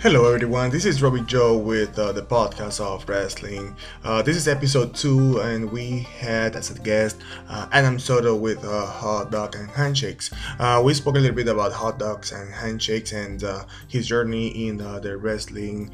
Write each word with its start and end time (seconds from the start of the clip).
Hello, 0.00 0.32
everyone. 0.32 0.70
This 0.70 0.84
is 0.84 1.02
Robbie 1.02 1.22
Joe 1.22 1.58
with 1.58 1.98
uh, 1.98 2.12
the 2.12 2.22
podcast 2.22 2.78
of 2.80 3.08
wrestling. 3.08 3.74
Uh, 4.04 4.22
this 4.22 4.36
is 4.36 4.46
episode 4.46 4.94
two, 4.94 5.40
and 5.40 5.72
we 5.72 6.06
had 6.20 6.54
as 6.54 6.70
a 6.70 6.78
guest 6.78 7.16
uh, 7.48 7.66
Adam 7.72 7.98
Soto 7.98 8.36
with 8.36 8.64
uh, 8.64 8.86
Hot 8.86 9.32
Dog 9.32 9.56
and 9.56 9.68
Handshakes. 9.68 10.30
Uh, 10.60 10.80
we 10.84 10.94
spoke 10.94 11.16
a 11.16 11.18
little 11.18 11.34
bit 11.34 11.48
about 11.48 11.72
hot 11.72 11.98
dogs 11.98 12.30
and 12.30 12.54
handshakes 12.54 13.10
and 13.10 13.42
uh, 13.42 13.64
his 13.88 14.06
journey 14.06 14.68
in 14.68 14.76
the 14.76 15.16
wrestling 15.16 15.90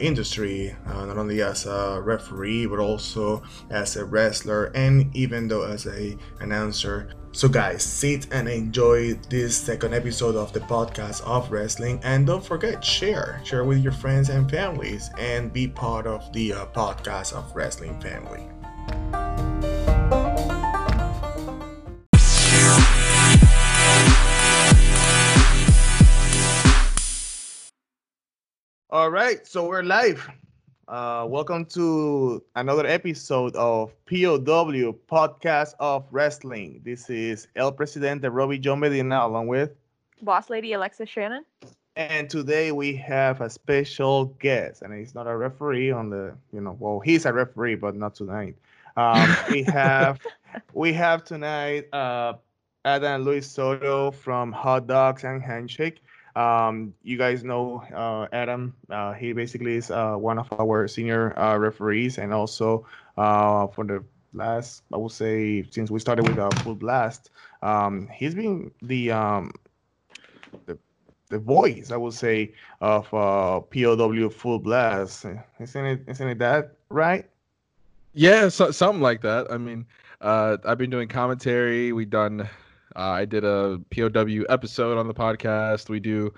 industry, 0.00 0.74
not 0.88 1.16
only 1.16 1.40
as 1.40 1.64
a 1.64 2.00
referee 2.02 2.66
but 2.66 2.80
also 2.80 3.40
as 3.70 3.94
a 3.94 4.04
wrestler, 4.04 4.72
and 4.74 5.14
even 5.14 5.46
though 5.46 5.62
as 5.62 5.86
a 5.86 6.18
announcer. 6.40 7.08
So, 7.36 7.48
guys, 7.48 7.82
sit 7.82 8.32
and 8.32 8.48
enjoy 8.48 9.14
this 9.28 9.56
second 9.56 9.92
episode 9.92 10.36
of 10.36 10.52
the 10.52 10.60
podcast 10.60 11.20
of 11.22 11.50
wrestling. 11.50 11.98
And 12.04 12.28
don't 12.28 12.44
forget, 12.44 12.84
share, 12.84 13.40
share 13.42 13.64
with 13.64 13.82
your 13.82 13.90
friends 13.90 14.28
and 14.28 14.48
families, 14.48 15.10
and 15.18 15.52
be 15.52 15.66
part 15.66 16.06
of 16.06 16.32
the 16.32 16.52
uh, 16.52 16.66
podcast 16.66 17.32
of 17.32 17.52
wrestling 17.56 18.00
family. 18.00 18.48
All 28.90 29.10
right, 29.10 29.44
so 29.44 29.66
we're 29.66 29.82
live. 29.82 30.30
Uh, 30.88 31.26
welcome 31.26 31.64
to 31.64 32.42
another 32.56 32.86
episode 32.86 33.56
of 33.56 33.90
POW 34.04 34.94
Podcast 35.08 35.72
of 35.80 36.04
Wrestling. 36.10 36.82
This 36.84 37.08
is 37.08 37.48
El 37.56 37.72
Presidente 37.72 38.30
Robbie 38.30 38.58
John 38.58 38.80
Medina 38.80 39.26
along 39.26 39.46
with 39.46 39.70
Boss 40.20 40.50
Lady 40.50 40.74
Alexa 40.74 41.06
Shannon. 41.06 41.44
And 41.96 42.28
today 42.28 42.70
we 42.72 42.94
have 42.96 43.40
a 43.40 43.48
special 43.48 44.26
guest, 44.40 44.82
and 44.82 44.92
he's 44.92 45.14
not 45.14 45.26
a 45.26 45.34
referee 45.34 45.90
on 45.90 46.10
the, 46.10 46.34
you 46.52 46.60
know, 46.60 46.76
well, 46.78 47.00
he's 47.00 47.24
a 47.24 47.32
referee, 47.32 47.76
but 47.76 47.96
not 47.96 48.14
tonight. 48.14 48.56
Um, 48.96 49.34
we 49.50 49.62
have 49.62 50.20
we 50.74 50.92
have 50.92 51.24
tonight 51.24 51.86
uh, 51.94 52.34
Adam 52.84 53.22
Luis 53.22 53.50
Soto 53.50 54.10
from 54.10 54.52
Hot 54.52 54.86
Dogs 54.86 55.24
and 55.24 55.42
Handshake. 55.42 56.02
Um, 56.36 56.94
you 57.02 57.16
guys 57.16 57.44
know 57.44 57.84
uh, 57.94 58.26
Adam. 58.32 58.74
Uh, 58.90 59.12
he 59.12 59.32
basically 59.32 59.76
is 59.76 59.90
uh, 59.90 60.16
one 60.16 60.38
of 60.38 60.52
our 60.58 60.88
senior 60.88 61.38
uh, 61.38 61.56
referees, 61.56 62.18
and 62.18 62.32
also 62.32 62.86
uh, 63.16 63.68
for 63.68 63.84
the 63.84 64.02
last, 64.32 64.82
I 64.92 64.96
would 64.96 65.12
say, 65.12 65.64
since 65.70 65.90
we 65.90 66.00
started 66.00 66.26
with 66.26 66.38
a 66.38 66.50
full 66.62 66.74
blast, 66.74 67.30
um, 67.62 68.08
he's 68.12 68.34
been 68.34 68.72
the 68.82 69.12
um, 69.12 69.52
the 70.66 70.76
the 71.28 71.38
voice, 71.38 71.90
I 71.90 71.96
would 71.96 72.14
say, 72.14 72.52
of 72.80 73.12
uh, 73.14 73.60
POW 73.60 74.28
Full 74.28 74.58
Blast. 74.58 75.24
Isn't 75.60 75.86
it? 75.86 76.00
Isn't 76.06 76.28
it 76.28 76.38
that 76.38 76.72
right? 76.90 77.26
Yeah, 78.12 78.48
so, 78.48 78.70
something 78.70 79.02
like 79.02 79.22
that. 79.22 79.50
I 79.50 79.58
mean, 79.58 79.86
uh, 80.20 80.58
I've 80.64 80.78
been 80.78 80.90
doing 80.90 81.08
commentary. 81.08 81.92
We've 81.92 82.10
done 82.10 82.48
uh, 82.96 83.00
I 83.00 83.24
did 83.24 83.44
a 83.44 83.80
POW 83.90 84.44
episode 84.48 84.98
on 84.98 85.08
the 85.08 85.14
podcast. 85.14 85.88
We 85.88 86.00
do. 86.00 86.32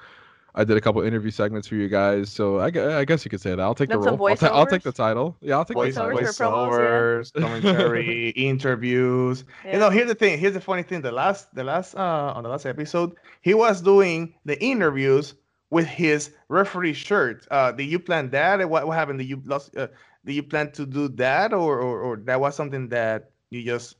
I 0.58 0.64
did 0.64 0.78
a 0.78 0.80
couple 0.80 1.02
interview 1.02 1.30
segments 1.30 1.68
for 1.68 1.74
you 1.74 1.86
guys, 1.86 2.30
so 2.30 2.60
I, 2.60 2.68
I 2.68 3.04
guess 3.04 3.26
you 3.26 3.30
could 3.30 3.42
say 3.42 3.50
that. 3.50 3.60
I'll 3.60 3.74
take 3.74 3.90
the 3.90 3.98
role. 3.98 4.26
I'll, 4.26 4.36
ta- 4.36 4.46
I'll, 4.46 4.66
take 4.66 4.82
the 4.82 4.90
title. 4.90 5.36
Yeah, 5.42 5.58
I'll 5.58 5.66
take 5.66 5.74
Voice, 5.74 5.94
the 5.94 6.00
title. 6.00 6.18
Voiceovers, 6.18 7.32
yeah. 7.34 7.42
commentary, 7.60 8.30
interviews. 8.30 9.44
Yeah. 9.66 9.74
You 9.74 9.78
know, 9.80 9.90
here's 9.90 10.08
the 10.08 10.14
thing. 10.14 10.38
Here's 10.38 10.54
the 10.54 10.60
funny 10.62 10.82
thing. 10.82 11.02
The 11.02 11.12
last, 11.12 11.54
the 11.54 11.62
last, 11.62 11.94
uh, 11.94 12.32
on 12.34 12.42
the 12.42 12.48
last 12.48 12.64
episode, 12.64 13.16
he 13.42 13.52
was 13.52 13.82
doing 13.82 14.32
the 14.46 14.58
interviews 14.64 15.34
with 15.68 15.86
his 15.86 16.30
referee 16.48 16.94
shirt. 16.94 17.46
Uh, 17.50 17.72
did 17.72 17.84
you 17.84 17.98
plan 17.98 18.30
that? 18.30 18.66
What, 18.66 18.86
what 18.86 18.96
happened? 18.96 19.18
Did 19.18 19.28
you 19.28 19.42
lost? 19.44 19.76
Uh, 19.76 19.88
did 20.24 20.32
you 20.32 20.42
plan 20.42 20.72
to 20.72 20.86
do 20.86 21.08
that, 21.08 21.52
or, 21.52 21.80
or, 21.80 22.00
or 22.00 22.16
that 22.16 22.40
was 22.40 22.56
something 22.56 22.88
that 22.88 23.30
you 23.50 23.62
just 23.62 23.96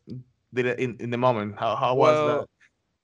did 0.57 0.67
it 0.67 0.79
in, 0.79 0.97
in 0.99 1.11
the 1.11 1.19
moment? 1.19 1.57
How 1.59 1.77
how 1.77 1.95
well, 1.95 2.27
was 2.27 2.41
that? 2.41 2.49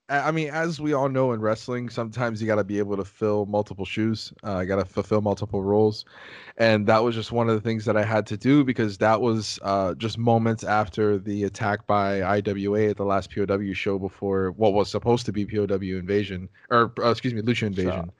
I 0.09 0.31
mean, 0.31 0.49
as 0.49 0.81
we 0.81 0.91
all 0.91 1.07
know 1.07 1.31
in 1.31 1.39
wrestling, 1.39 1.89
sometimes 1.89 2.41
you 2.41 2.45
got 2.45 2.55
to 2.55 2.63
be 2.63 2.77
able 2.77 2.97
to 2.97 3.05
fill 3.05 3.45
multiple 3.45 3.85
shoes. 3.85 4.33
Uh, 4.43 4.57
I 4.57 4.65
got 4.65 4.75
to 4.75 4.85
fulfill 4.85 5.21
multiple 5.21 5.63
roles, 5.63 6.03
and 6.57 6.85
that 6.87 7.01
was 7.03 7.15
just 7.15 7.31
one 7.31 7.47
of 7.47 7.55
the 7.55 7.61
things 7.61 7.85
that 7.85 7.95
I 7.95 8.03
had 8.03 8.27
to 8.27 8.37
do 8.37 8.65
because 8.65 8.97
that 8.97 9.21
was 9.21 9.59
uh, 9.61 9.93
just 9.93 10.17
moments 10.17 10.65
after 10.65 11.17
the 11.17 11.45
attack 11.45 11.87
by 11.87 12.21
IWA 12.21 12.89
at 12.89 12.97
the 12.97 13.05
last 13.05 13.33
POW 13.33 13.73
show 13.73 13.97
before 13.97 14.51
what 14.51 14.73
was 14.73 14.91
supposed 14.91 15.25
to 15.27 15.31
be 15.31 15.45
POW 15.45 15.97
invasion, 15.97 16.49
or 16.69 16.91
uh, 16.99 17.09
excuse 17.09 17.33
me, 17.33 17.41
Lucha 17.41 17.67
invasion. 17.67 17.91
Sure. 17.91 18.13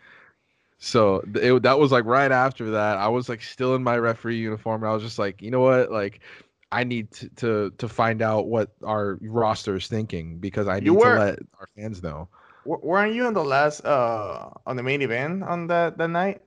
So 0.83 1.23
it, 1.35 1.63
that 1.63 1.79
was 1.79 1.93
like 1.93 2.05
right 2.05 2.31
after 2.31 2.72
that. 2.72 2.97
I 2.97 3.07
was 3.07 3.29
like 3.29 3.41
still 3.41 3.73
in 3.75 3.83
my 3.83 3.97
referee 3.97 4.38
uniform. 4.38 4.83
And 4.83 4.89
I 4.89 4.93
was 4.93 5.01
just 5.01 5.17
like, 5.17 5.41
you 5.41 5.49
know 5.49 5.61
what, 5.61 5.91
like 5.91 6.19
I 6.73 6.84
need 6.84 7.11
to, 7.11 7.29
to, 7.29 7.69
to 7.78 7.88
find 7.88 8.22
out 8.23 8.47
what 8.47 8.72
our 8.84 9.19
roster 9.22 9.75
is 9.75 9.88
thinking 9.88 10.39
because 10.39 10.67
I 10.67 10.79
need 10.79 10.89
were, 10.89 11.16
to 11.16 11.19
let 11.19 11.39
our 11.59 11.69
fans 11.78 12.01
know. 12.01 12.28
Weren't 12.66 13.13
you 13.13 13.25
on 13.25 13.34
the 13.34 13.44
last 13.44 13.85
uh 13.85 14.50
on 14.66 14.75
the 14.75 14.84
main 14.84 15.01
event 15.01 15.44
on 15.44 15.67
that 15.67 15.97
that 15.97 16.09
night? 16.09 16.41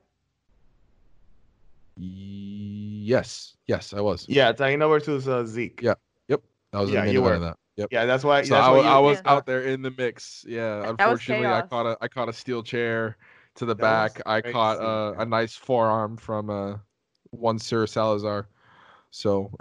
Yes, 1.95 3.55
yes, 3.67 3.93
I 3.93 4.01
was. 4.01 4.25
Yeah, 4.27 4.51
Taino 4.51 4.89
versus 4.89 5.27
uh, 5.27 5.45
Zeke. 5.45 5.81
Yeah, 5.81 5.93
yep. 6.27 6.41
That 6.73 6.79
was 6.79 6.91
yeah, 6.91 7.05
you 7.05 7.21
were. 7.21 7.39
That. 7.39 7.57
Yep. 7.77 7.89
Yeah, 7.91 8.05
that's 8.05 8.23
why. 8.23 8.41
So 8.41 8.55
that's 8.55 8.67
I, 8.67 8.71
why 8.71 8.77
you, 8.79 8.83
I 8.83 8.97
was 8.97 9.21
yeah. 9.23 9.31
out 9.31 9.45
there 9.45 9.61
in 9.61 9.81
the 9.81 9.91
mix. 9.91 10.43
Yeah, 10.47 10.89
unfortunately, 10.89 11.47
I 11.47 11.61
caught 11.61 11.85
a 11.85 11.97
I 12.01 12.07
caught 12.07 12.29
a 12.29 12.33
steel 12.33 12.63
chair 12.63 13.17
to 13.55 13.65
the 13.65 13.75
that 13.75 13.81
back. 13.81 14.21
I 14.25 14.41
caught 14.41 14.79
uh, 14.79 15.13
a 15.19 15.25
nice 15.25 15.55
forearm 15.55 16.17
from 16.17 16.49
uh, 16.49 16.77
one 17.29 17.59
Sir 17.59 17.87
Salazar. 17.87 18.47
So 19.11 19.51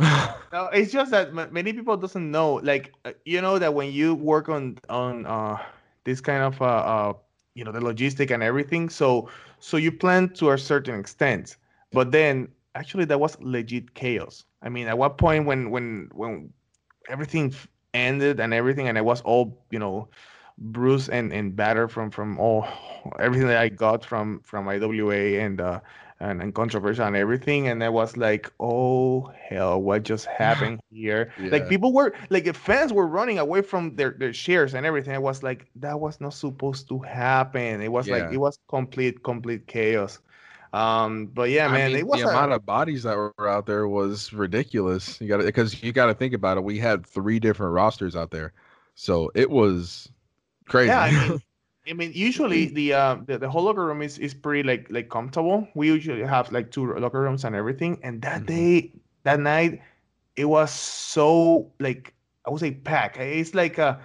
no, 0.52 0.66
it's 0.72 0.92
just 0.92 1.10
that 1.10 1.32
many 1.34 1.72
people 1.72 1.96
doesn't 1.96 2.30
know. 2.30 2.54
Like 2.54 2.92
uh, 3.04 3.12
you 3.24 3.40
know 3.40 3.58
that 3.58 3.74
when 3.74 3.92
you 3.92 4.14
work 4.14 4.48
on 4.48 4.78
on 4.88 5.26
uh, 5.26 5.58
this 6.04 6.20
kind 6.20 6.42
of 6.42 6.60
uh, 6.60 6.64
uh, 6.64 7.12
you 7.54 7.64
know 7.64 7.72
the 7.72 7.80
logistic 7.80 8.30
and 8.30 8.42
everything, 8.42 8.88
so 8.88 9.28
so 9.58 9.76
you 9.76 9.92
plan 9.92 10.28
to 10.34 10.50
a 10.50 10.58
certain 10.58 10.98
extent, 10.98 11.56
but 11.92 12.12
then 12.12 12.48
actually 12.74 13.04
that 13.06 13.18
was 13.20 13.40
legit 13.40 13.94
chaos. 13.94 14.44
I 14.62 14.68
mean, 14.68 14.88
at 14.88 14.98
what 14.98 15.18
point 15.18 15.46
when 15.46 15.70
when 15.70 16.10
when 16.12 16.52
everything 17.08 17.54
ended 17.94 18.40
and 18.40 18.52
everything, 18.52 18.88
and 18.88 18.98
it 18.98 19.04
was 19.04 19.20
all 19.22 19.64
you 19.70 19.78
know 19.78 20.08
bruised 20.58 21.10
and 21.10 21.32
and 21.32 21.54
battered 21.56 21.90
from 21.90 22.10
from 22.10 22.38
all 22.38 22.66
everything 23.18 23.46
that 23.48 23.58
I 23.58 23.68
got 23.68 24.04
from 24.04 24.40
from 24.40 24.68
IWA 24.68 25.40
and 25.40 25.60
uh 25.60 25.80
and, 26.20 26.40
and 26.40 26.54
controversial 26.54 27.04
and 27.04 27.16
everything 27.16 27.68
and 27.68 27.84
i 27.84 27.88
was 27.88 28.16
like 28.16 28.50
oh 28.58 29.30
hell 29.48 29.80
what 29.80 30.02
just 30.02 30.26
happened 30.38 30.80
here? 30.90 31.32
Yeah. 31.38 31.50
like 31.50 31.68
people 31.68 31.92
were 31.92 32.14
like 32.30 32.52
fans 32.54 32.92
were 32.92 33.06
running 33.06 33.38
away 33.38 33.62
from 33.62 33.96
their, 33.96 34.12
their 34.12 34.32
shares 34.32 34.74
and 34.74 34.86
everything 34.86 35.14
i 35.14 35.18
was 35.18 35.42
like 35.42 35.66
that 35.76 36.00
was 36.00 36.20
not 36.20 36.34
supposed 36.34 36.88
to 36.88 36.98
happen. 36.98 37.80
It 37.80 37.92
was 37.92 38.08
yeah. 38.08 38.16
like 38.16 38.32
it 38.32 38.38
was 38.38 38.58
complete 38.68 39.22
complete 39.22 39.66
chaos. 39.66 40.18
Um 40.72 41.26
but 41.26 41.50
yeah 41.50 41.68
man 41.68 41.92
mean, 41.92 42.00
it 42.00 42.06
was 42.06 42.20
the 42.20 42.28
a... 42.28 42.30
amount 42.30 42.52
of 42.52 42.64
bodies 42.66 43.02
that 43.04 43.16
were 43.16 43.48
out 43.48 43.66
there 43.66 43.88
was 43.88 44.32
ridiculous. 44.32 45.20
You 45.20 45.28
got 45.28 45.42
because 45.42 45.82
you 45.82 45.92
got 45.92 46.06
to 46.06 46.14
think 46.14 46.34
about 46.34 46.56
it 46.56 46.64
we 46.64 46.78
had 46.78 47.06
three 47.06 47.38
different 47.38 47.72
rosters 47.72 48.16
out 48.16 48.30
there. 48.30 48.52
So 48.94 49.30
it 49.34 49.50
was 49.50 50.08
crazy 50.66 50.88
yeah 50.88 51.00
I 51.00 51.28
mean, 51.28 51.42
I 51.88 51.92
mean, 51.92 52.12
usually 52.14 52.66
the 52.66 52.92
uh 52.92 53.16
the, 53.26 53.38
the 53.38 53.48
whole 53.48 53.62
locker 53.62 53.84
room 53.84 54.02
is, 54.02 54.18
is 54.18 54.34
pretty 54.34 54.62
like 54.62 54.86
like 54.90 55.08
comfortable. 55.08 55.68
We 55.74 55.88
usually 55.88 56.22
have 56.22 56.50
like 56.52 56.70
two 56.70 56.94
locker 56.94 57.20
rooms 57.20 57.44
and 57.44 57.54
everything. 57.54 57.98
And 58.02 58.22
that 58.22 58.42
mm-hmm. 58.42 58.46
day, 58.46 58.92
that 59.22 59.40
night, 59.40 59.80
it 60.36 60.46
was 60.46 60.70
so 60.72 61.70
like 61.78 62.14
I 62.46 62.50
would 62.50 62.60
say 62.60 62.72
packed. 62.72 63.18
It's 63.18 63.54
like 63.54 63.78
uh 63.78 63.96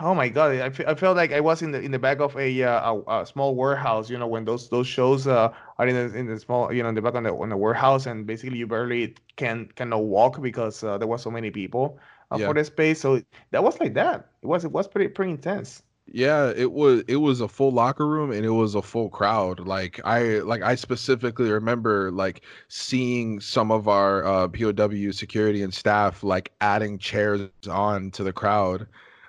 oh 0.00 0.14
my 0.14 0.28
god, 0.28 0.52
I, 0.52 0.66
f- 0.66 0.86
I 0.86 0.94
felt 0.94 1.16
like 1.16 1.32
I 1.32 1.40
was 1.40 1.62
in 1.62 1.72
the 1.72 1.80
in 1.80 1.90
the 1.90 1.98
back 1.98 2.20
of 2.20 2.36
a, 2.36 2.62
uh, 2.62 2.94
a, 2.94 3.22
a 3.22 3.26
small 3.26 3.54
warehouse. 3.54 4.10
You 4.10 4.18
know, 4.18 4.26
when 4.26 4.44
those 4.44 4.68
those 4.68 4.86
shows 4.86 5.26
uh, 5.26 5.52
are 5.78 5.86
in 5.86 5.94
the 5.94 6.16
in 6.16 6.26
the 6.26 6.38
small 6.38 6.72
you 6.72 6.82
know 6.82 6.88
in 6.88 6.94
the 6.94 7.02
back 7.02 7.14
on 7.14 7.24
the 7.24 7.34
on 7.34 7.48
the 7.48 7.56
warehouse, 7.56 8.06
and 8.06 8.26
basically 8.26 8.58
you 8.58 8.66
barely 8.66 9.14
can 9.36 9.68
cannot 9.74 10.04
walk 10.04 10.40
because 10.40 10.84
uh, 10.84 10.98
there 10.98 11.08
was 11.08 11.22
so 11.22 11.30
many 11.30 11.50
people 11.50 11.98
uh, 12.30 12.36
yeah. 12.38 12.46
for 12.46 12.54
the 12.54 12.64
space. 12.64 13.00
So 13.00 13.22
that 13.50 13.62
was 13.62 13.78
like 13.80 13.94
that. 13.94 14.28
It 14.42 14.46
was 14.46 14.64
it 14.64 14.72
was 14.72 14.88
pretty 14.88 15.08
pretty 15.08 15.32
intense. 15.32 15.82
Yeah, 16.12 16.52
it 16.56 16.72
was 16.72 17.02
it 17.06 17.16
was 17.16 17.40
a 17.40 17.48
full 17.48 17.70
locker 17.70 18.06
room 18.06 18.30
and 18.30 18.44
it 18.44 18.50
was 18.50 18.74
a 18.74 18.82
full 18.82 19.10
crowd. 19.10 19.60
Like 19.60 20.00
I 20.04 20.38
like 20.38 20.62
I 20.62 20.74
specifically 20.74 21.50
remember 21.50 22.10
like 22.10 22.42
seeing 22.68 23.40
some 23.40 23.70
of 23.70 23.88
our 23.88 24.24
uh, 24.24 24.48
POW 24.48 25.10
security 25.10 25.62
and 25.62 25.72
staff 25.72 26.22
like 26.22 26.52
adding 26.60 26.98
chairs 26.98 27.50
on 27.70 28.10
to 28.12 28.24
the 28.24 28.32
crowd 28.32 28.86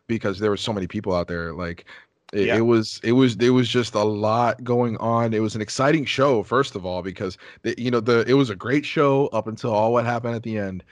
because 0.08 0.40
there 0.40 0.50
were 0.50 0.58
so 0.58 0.72
many 0.72 0.88
people 0.88 1.14
out 1.14 1.28
there. 1.28 1.54
Like 1.54 1.86
it, 2.32 2.48
yeah. 2.48 2.58
it, 2.58 2.62
was 2.62 3.02
it 3.04 3.14
was 3.14 3.36
it 3.38 3.50
was 3.50 3.68
just 3.68 3.94
a 3.96 4.04
lot 4.04 4.64
going 4.64 4.96
on. 4.98 5.34
It 5.34 5.40
was 5.40 5.56
an 5.56 5.62
exciting 5.62 6.06
show, 6.06 6.44
first 6.44 6.76
of 6.76 6.86
all, 6.86 7.02
because 7.02 7.38
the, 7.64 7.76
you 7.82 7.92
know 7.92 8.00
the 8.00 8.24
it 8.28 8.34
was 8.34 8.50
a 8.50 8.56
great 8.56 8.86
show 8.86 9.28
up 9.28 9.48
until 9.48 9.74
all 9.74 9.92
what 9.92 10.06
happened 10.06 10.36
at 10.36 10.44
the 10.44 10.58
end. 10.58 10.84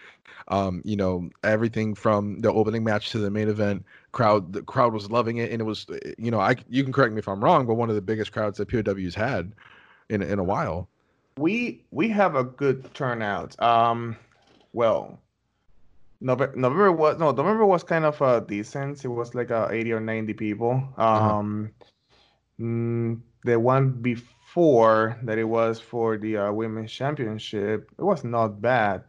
Um, 0.50 0.82
you 0.86 0.96
know 0.96 1.30
everything 1.44 1.94
from 1.94 2.40
the 2.40 2.52
opening 2.52 2.84
match 2.84 3.12
to 3.12 3.20
the 3.20 3.30
main 3.30 3.50
event 3.50 3.86
crowd 4.18 4.52
the 4.52 4.64
crowd 4.64 4.94
was 4.94 5.12
loving 5.12 5.38
it 5.38 5.52
and 5.52 5.62
it 5.62 5.64
was 5.64 5.86
eh, 5.92 6.14
you 6.18 6.32
know 6.32 6.40
i 6.40 6.56
you 6.68 6.84
can 6.84 6.92
correct 6.92 7.14
me 7.14 7.20
if 7.20 7.28
i'm 7.28 7.44
wrong 7.44 7.68
but 7.68 7.76
one 7.76 7.88
of 7.88 7.96
the 7.96 8.02
biggest 8.02 8.32
crowds 8.32 8.58
that 8.58 8.68
pow's 8.68 9.14
had 9.14 9.54
in 10.10 10.22
in 10.22 10.40
a 10.40 10.44
while. 10.44 10.90
we 11.38 11.84
we 11.92 12.10
have 12.10 12.36
a 12.36 12.44
good 12.44 12.94
turnout. 12.94 13.60
Um, 13.62 14.18
well, 14.74 15.20
November, 16.20 16.56
November 16.56 16.92
was 16.92 17.18
no 17.20 17.32
November 17.32 17.66
was 17.66 17.84
kind 17.84 18.06
of 18.06 18.22
uh, 18.22 18.40
decent. 18.40 19.04
It 19.06 19.10
was 19.10 19.36
like 19.36 19.52
uh, 19.52 19.68
80 19.70 19.94
or 19.94 20.00
90 20.00 20.34
people. 20.34 20.84
Uh-huh. 20.98 21.38
Um, 21.38 21.72
mm, 22.60 23.20
the 23.44 23.60
one 23.60 23.92
before 23.92 25.18
that 25.24 25.38
it 25.38 25.44
was 25.44 25.80
for 25.80 26.18
the 26.18 26.38
uh, 26.38 26.52
women's 26.52 26.92
championship, 26.92 27.92
it 27.98 28.04
was 28.04 28.24
not 28.24 28.62
bad. 28.62 29.04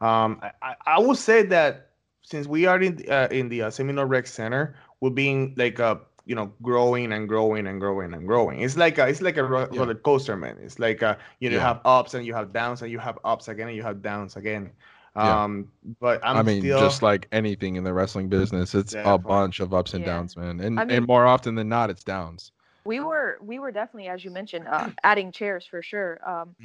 Um, 0.00 0.40
I, 0.42 0.50
I 0.60 0.74
I 0.86 0.98
would 0.98 1.16
say 1.16 1.42
that 1.46 1.91
since 2.22 2.46
we 2.46 2.66
are 2.66 2.80
in 2.80 2.96
the, 2.96 3.08
uh, 3.08 3.28
in 3.28 3.48
the 3.48 3.62
uh, 3.62 3.70
Seminole 3.70 4.06
Rec 4.06 4.26
Center, 4.26 4.74
we're 5.00 5.10
being 5.10 5.54
like 5.56 5.80
uh 5.80 5.96
you 6.24 6.34
know 6.36 6.52
growing 6.62 7.12
and 7.12 7.28
growing 7.28 7.66
and 7.66 7.80
growing 7.80 8.14
and 8.14 8.26
growing. 8.26 8.60
It's 8.60 8.76
like 8.76 8.98
a, 8.98 9.08
it's 9.08 9.20
like 9.20 9.36
a 9.36 9.44
ro- 9.44 9.68
Yeah. 9.72 9.80
roller 9.80 9.94
coaster, 9.96 10.36
man. 10.36 10.56
It's 10.62 10.78
like 10.78 11.02
uh 11.02 11.16
you 11.40 11.50
know 11.50 11.54
you 11.56 11.60
have 11.60 11.80
ups 11.84 12.14
and 12.14 12.24
you 12.24 12.34
have 12.34 12.52
downs 12.52 12.82
and 12.82 12.90
you 12.90 12.98
have 13.00 13.18
ups 13.24 13.48
again 13.48 13.68
and 13.68 13.76
you 13.76 13.82
have 13.82 14.02
downs 14.02 14.36
again. 14.36 14.70
Yeah. 15.16 15.42
Um, 15.44 15.68
but 16.00 16.24
I'm 16.24 16.36
i 16.38 16.42
mean, 16.42 16.60
still 16.62 16.80
just 16.80 17.02
like 17.02 17.28
anything 17.32 17.76
in 17.76 17.84
the 17.84 17.92
wrestling 17.92 18.28
business, 18.28 18.74
it's 18.74 18.94
a 18.94 19.18
bunch 19.18 19.60
of 19.60 19.74
ups 19.74 19.92
and 19.92 20.02
Yeah. 20.04 20.12
downs, 20.14 20.36
man. 20.38 20.60
And 20.60 20.80
I 20.80 20.84
mean- 20.84 20.96
and 20.98 21.06
more 21.06 21.26
often 21.26 21.54
than 21.54 21.68
not, 21.68 21.90
it's 21.90 22.02
downs. 22.04 22.52
We 22.84 22.98
were 23.00 23.38
we 23.42 23.58
were 23.58 23.70
definitely, 23.72 24.08
as 24.08 24.24
you 24.24 24.30
mentioned, 24.30 24.66
uh, 24.68 24.90
adding 25.04 25.30
chairs 25.30 25.66
for 25.66 25.82
sure. 25.82 26.18
Um, 26.26 26.56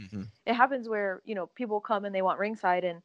it 0.46 0.54
happens 0.54 0.88
where 0.88 1.22
you 1.26 1.36
know 1.36 1.48
people 1.56 1.80
come 1.82 2.06
and 2.06 2.16
they 2.16 2.22
want 2.24 2.40
ringside, 2.40 2.84
and 2.86 3.02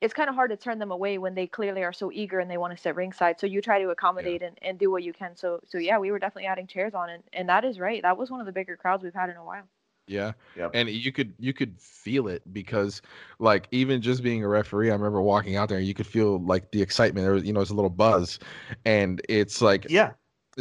it's 0.00 0.14
kind 0.14 0.28
of 0.28 0.34
hard 0.34 0.50
to 0.50 0.56
turn 0.56 0.78
them 0.78 0.90
away 0.90 1.18
when 1.18 1.34
they 1.34 1.46
clearly 1.46 1.82
are 1.82 1.92
so 1.92 2.10
eager 2.12 2.40
and 2.40 2.50
they 2.50 2.56
want 2.56 2.74
to 2.74 2.80
sit 2.80 2.94
ringside. 2.96 3.38
So 3.38 3.46
you 3.46 3.60
try 3.60 3.80
to 3.82 3.90
accommodate 3.90 4.42
and, 4.42 4.56
and 4.62 4.78
do 4.78 4.90
what 4.90 5.02
you 5.02 5.12
can. 5.12 5.36
So 5.36 5.60
so 5.66 5.78
yeah, 5.78 5.98
we 5.98 6.10
were 6.10 6.18
definitely 6.18 6.46
adding 6.46 6.66
chairs 6.66 6.94
on, 6.94 7.10
and 7.10 7.22
and 7.32 7.48
that 7.48 7.64
is 7.64 7.78
right. 7.78 8.02
That 8.02 8.16
was 8.16 8.30
one 8.30 8.40
of 8.40 8.46
the 8.46 8.52
bigger 8.52 8.76
crowds 8.76 9.02
we've 9.02 9.14
had 9.14 9.30
in 9.30 9.36
a 9.36 9.44
while. 9.44 9.64
Yeah. 10.10 10.32
Yep. 10.56 10.72
And 10.74 10.88
you 10.88 11.12
could 11.12 11.34
you 11.38 11.52
could 11.52 11.80
feel 11.80 12.26
it 12.26 12.42
because 12.52 13.00
like 13.38 13.68
even 13.70 14.02
just 14.02 14.22
being 14.22 14.42
a 14.42 14.48
referee, 14.48 14.90
I 14.90 14.94
remember 14.94 15.22
walking 15.22 15.56
out 15.56 15.68
there 15.68 15.78
and 15.78 15.86
you 15.86 15.94
could 15.94 16.06
feel 16.06 16.40
like 16.40 16.72
the 16.72 16.82
excitement. 16.82 17.24
There 17.24 17.34
was 17.34 17.44
you 17.44 17.52
know, 17.52 17.60
it's 17.60 17.70
a 17.70 17.74
little 17.74 17.90
buzz. 17.90 18.40
And 18.84 19.20
it's 19.28 19.62
like 19.62 19.86
yeah 19.88 20.12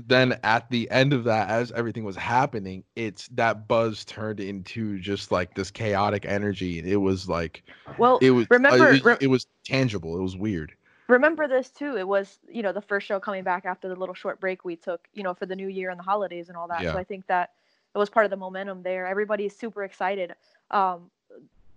then 0.08 0.40
at 0.44 0.70
the 0.70 0.90
end 0.92 1.14
of 1.14 1.24
that, 1.26 1.50
as 1.50 1.72
everything 1.72 2.04
was 2.04 2.16
happening, 2.16 2.84
it's 2.96 3.28
that 3.30 3.68
buzz 3.68 4.06
turned 4.06 4.40
into 4.40 5.00
just 5.00 5.32
like 5.32 5.56
this 5.56 5.72
chaotic 5.72 6.26
energy. 6.26 6.80
It 6.80 6.98
was 6.98 7.28
like 7.28 7.64
Well, 7.98 8.20
it 8.22 8.32
was 8.32 8.46
uh, 8.46 8.48
remember- 8.56 8.94
it, 8.94 9.04
was 9.04 9.18
it 9.22 9.28
was 9.28 9.48
tangible. 9.66 10.18
It 10.18 10.22
was 10.22 10.36
weird. 10.38 10.74
remember 11.08 11.48
this 11.48 11.70
too. 11.70 11.98
It 11.98 12.08
was 12.08 12.40
you 12.50 12.62
know 12.62 12.72
the 12.72 12.82
first 12.82 13.08
show 13.08 13.20
coming 13.20 13.44
back 13.44 13.66
after 13.66 13.88
the 13.88 13.96
little 13.96 14.16
short 14.16 14.40
break 14.40 14.64
we 14.66 14.76
took, 14.76 15.08
you 15.14 15.24
know, 15.24 15.34
for 15.34 15.46
the 15.46 15.56
new 15.56 15.68
year 15.68 15.90
and 15.90 16.00
the 16.00 16.04
holidays 16.04 16.50
and 16.50 16.58
all 16.58 16.68
that. 16.68 16.82
Yeah. 16.82 16.94
So 16.94 17.00
I 17.00 17.04
think 17.04 17.28
that 17.28 17.52
it 17.96 17.98
was 17.98 18.10
part 18.10 18.26
of 18.26 18.30
the 18.30 18.38
momentum 18.38 18.84
there. 18.84 19.08
Everybody's 19.08 19.56
super 19.58 19.84
excited. 19.84 20.36
Um, 20.72 21.10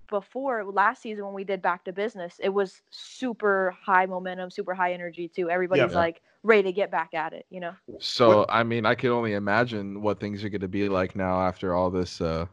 before 0.09 0.65
last 0.65 1.03
season 1.03 1.25
when 1.25 1.35
we 1.35 1.45
did 1.45 1.63
back 1.63 1.85
to 1.85 1.93
business, 1.93 2.39
it 2.43 2.51
was 2.51 2.83
super 2.91 3.77
high 3.85 4.07
momentum, 4.07 4.51
super 4.51 4.75
high 4.75 4.93
energy 4.93 5.29
too. 5.29 5.51
Everybody's 5.51 5.95
Yeah. 5.95 5.97
like 5.97 6.23
ready 6.43 6.65
to 6.65 6.73
get 6.73 6.91
back 6.91 7.15
at 7.15 7.33
it, 7.33 7.47
you 7.51 7.61
know. 7.61 7.75
So 7.99 8.47
I 8.49 8.63
mean, 8.65 8.87
I 8.87 8.95
can 8.95 9.11
only 9.11 9.35
imagine 9.35 10.03
what 10.03 10.21
things 10.21 10.45
are 10.45 10.49
going 10.49 10.61
to 10.63 10.69
be 10.69 10.89
like 10.89 11.15
now 11.17 11.41
after 11.43 11.75
all 11.75 11.91
this. 11.91 12.21
uh 12.21 12.47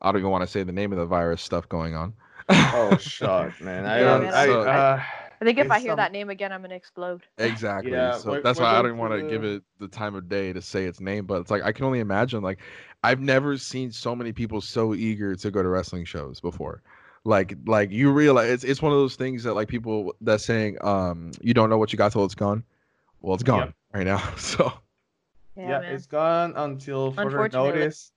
I 0.00 0.12
don't 0.12 0.20
even 0.20 0.30
want 0.30 0.42
to 0.42 0.46
say 0.48 0.62
the 0.62 0.72
name 0.72 0.92
of 0.92 0.98
the 0.98 1.06
virus 1.06 1.42
stuff 1.42 1.68
going 1.68 1.94
on. 1.94 2.14
oh 2.72 2.96
shut 2.98 3.60
man 3.60 3.86
I 3.86 3.98
Yeah, 3.98 4.04
don't 4.04 4.20
man, 4.20 4.34
I, 4.34 4.46
so- 4.46 4.62
uh, 4.62 5.02
I 5.40 5.44
think 5.44 5.58
if 5.58 5.70
I 5.70 5.78
hear 5.80 5.90
some- 5.90 5.96
that 5.98 6.12
name 6.12 6.30
again, 6.30 6.52
I'm 6.52 6.62
gonna 6.62 6.74
explode. 6.74 7.22
Exactly. 7.38 7.92
Yeah, 7.92 8.12
so 8.18 8.30
we're- 8.30 8.42
that's 8.42 8.58
we're 8.58 8.64
why 8.64 8.70
I 8.70 8.82
going 8.82 8.92
don't 8.92 8.98
want 8.98 9.12
to 9.14 9.22
to- 9.22 9.28
give 9.28 9.44
it 9.44 9.62
the 9.78 9.88
time 9.88 10.14
of 10.14 10.28
day 10.28 10.52
to 10.52 10.62
say 10.62 10.84
its 10.86 11.00
name, 11.00 11.26
but 11.26 11.40
it's 11.40 11.50
like 11.50 11.62
I 11.62 11.72
can 11.72 11.84
only 11.84 12.00
imagine 12.00 12.42
like 12.42 12.58
I've 13.04 13.20
never 13.20 13.56
seen 13.58 13.92
so 13.92 14.16
many 14.16 14.32
people 14.32 14.60
so 14.60 14.94
eager 14.94 15.34
to 15.36 15.50
go 15.50 15.62
to 15.62 15.68
wrestling 15.68 16.04
shows 16.04 16.40
before. 16.40 16.82
Like 17.24 17.56
like 17.66 17.90
you 17.90 18.12
realize 18.12 18.50
it's 18.50 18.64
it's 18.64 18.82
one 18.82 18.92
of 18.92 18.98
those 18.98 19.16
things 19.16 19.42
that 19.44 19.54
like 19.54 19.68
people 19.68 20.14
that 20.22 20.40
saying 20.40 20.78
um 20.82 21.32
you 21.40 21.52
don't 21.54 21.68
know 21.70 21.78
what 21.78 21.92
you 21.92 21.96
got 21.98 22.12
till 22.12 22.24
it's 22.24 22.34
gone. 22.34 22.62
Well, 23.20 23.34
it's 23.34 23.42
gone 23.42 23.58
Yep. 23.66 23.74
right 23.94 24.04
now. 24.06 24.18
So 24.36 24.72
Yeah, 25.56 25.80
yeah, 25.80 25.90
it's 25.90 26.06
gone 26.06 26.52
until 26.56 27.12
further 27.12 27.48
notice. 27.48 28.12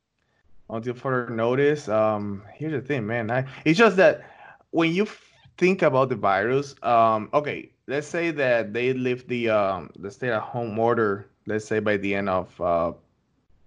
Until 0.69 0.93
further 0.93 1.33
notice. 1.33 1.87
Um, 1.89 2.43
here's 2.53 2.73
the 2.73 2.81
thing, 2.81 3.07
man. 3.07 3.31
I, 3.31 3.45
it's 3.65 3.79
just 3.79 3.95
that 3.97 4.23
when 4.71 4.93
you 4.93 5.03
f- 5.03 5.28
think 5.59 5.83
about 5.83 6.09
the 6.09 6.15
virus, 6.15 6.75
um, 6.83 7.29
okay, 7.33 7.71
let's 7.87 8.07
say 8.07 8.31
that 8.31 8.73
they 8.73 8.93
lift 8.93 9.27
the 9.27 9.49
um 9.49 9.91
the 9.99 10.09
stay-at-home 10.11 10.79
order. 10.79 11.29
Let's 11.45 11.65
say 11.65 11.79
by 11.79 11.97
the 11.97 12.15
end 12.15 12.29
of 12.29 12.59
uh 12.61 12.93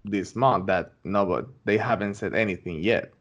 this 0.05 0.35
month. 0.35 0.67
That 0.67 0.93
no, 1.05 1.25
but 1.25 1.47
they 1.65 1.77
haven't 1.77 2.15
said 2.15 2.35
anything 2.35 2.83
yet. 2.83 3.13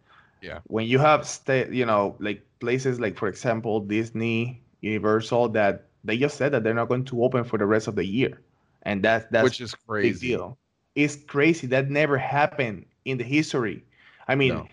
Yeah. 0.43 0.61
When 0.67 0.87
you 0.87 0.99
have 0.99 1.27
stay, 1.27 1.69
you 1.71 1.87
know, 1.87 2.17
like 2.21 2.43
places 2.61 3.01
like 3.01 3.17
for 3.17 3.29
example 3.29 3.81
Disney, 3.81 4.63
Universal, 4.81 5.51
that 5.51 5.87
they 6.05 6.19
just 6.19 6.37
said 6.37 6.53
that 6.53 6.65
they're 6.65 6.75
not 6.75 6.89
going 6.89 7.05
to 7.07 7.23
open 7.25 7.45
for 7.45 7.59
the 7.59 7.67
rest 7.67 7.89
of 7.89 7.97
the 7.97 8.05
year, 8.07 8.41
and 8.83 9.03
that 9.05 9.31
that's 9.33 9.45
which 9.45 9.61
is 9.61 9.75
crazy. 9.75 10.29
deal. 10.29 10.59
It's 10.95 11.17
crazy. 11.17 11.67
That 11.69 11.91
never 11.91 12.19
happened 12.19 12.87
in 13.05 13.19
the 13.19 13.25
history. 13.25 13.85
I 14.29 14.35
mean, 14.35 14.55
No. 14.55 14.69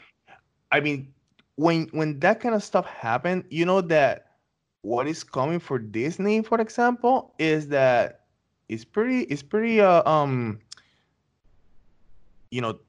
I 0.71 0.79
mean, 0.81 1.13
when 1.59 1.87
when 1.91 2.19
that 2.21 2.39
kind 2.39 2.55
of 2.55 2.63
stuff 2.63 2.85
happened, 2.87 3.43
you 3.49 3.65
know 3.65 3.81
that 3.81 4.27
what 4.81 5.07
is 5.07 5.23
coming 5.23 5.59
for 5.59 5.77
Disney, 5.77 6.41
for 6.41 6.59
example, 6.61 7.33
is 7.37 7.67
that 7.69 8.21
it's 8.69 8.85
pretty 8.85 9.21
it's 9.23 9.43
pretty 9.43 9.81
uh, 9.81 10.09
um 10.09 10.59
you 12.51 12.61
know 12.61 12.79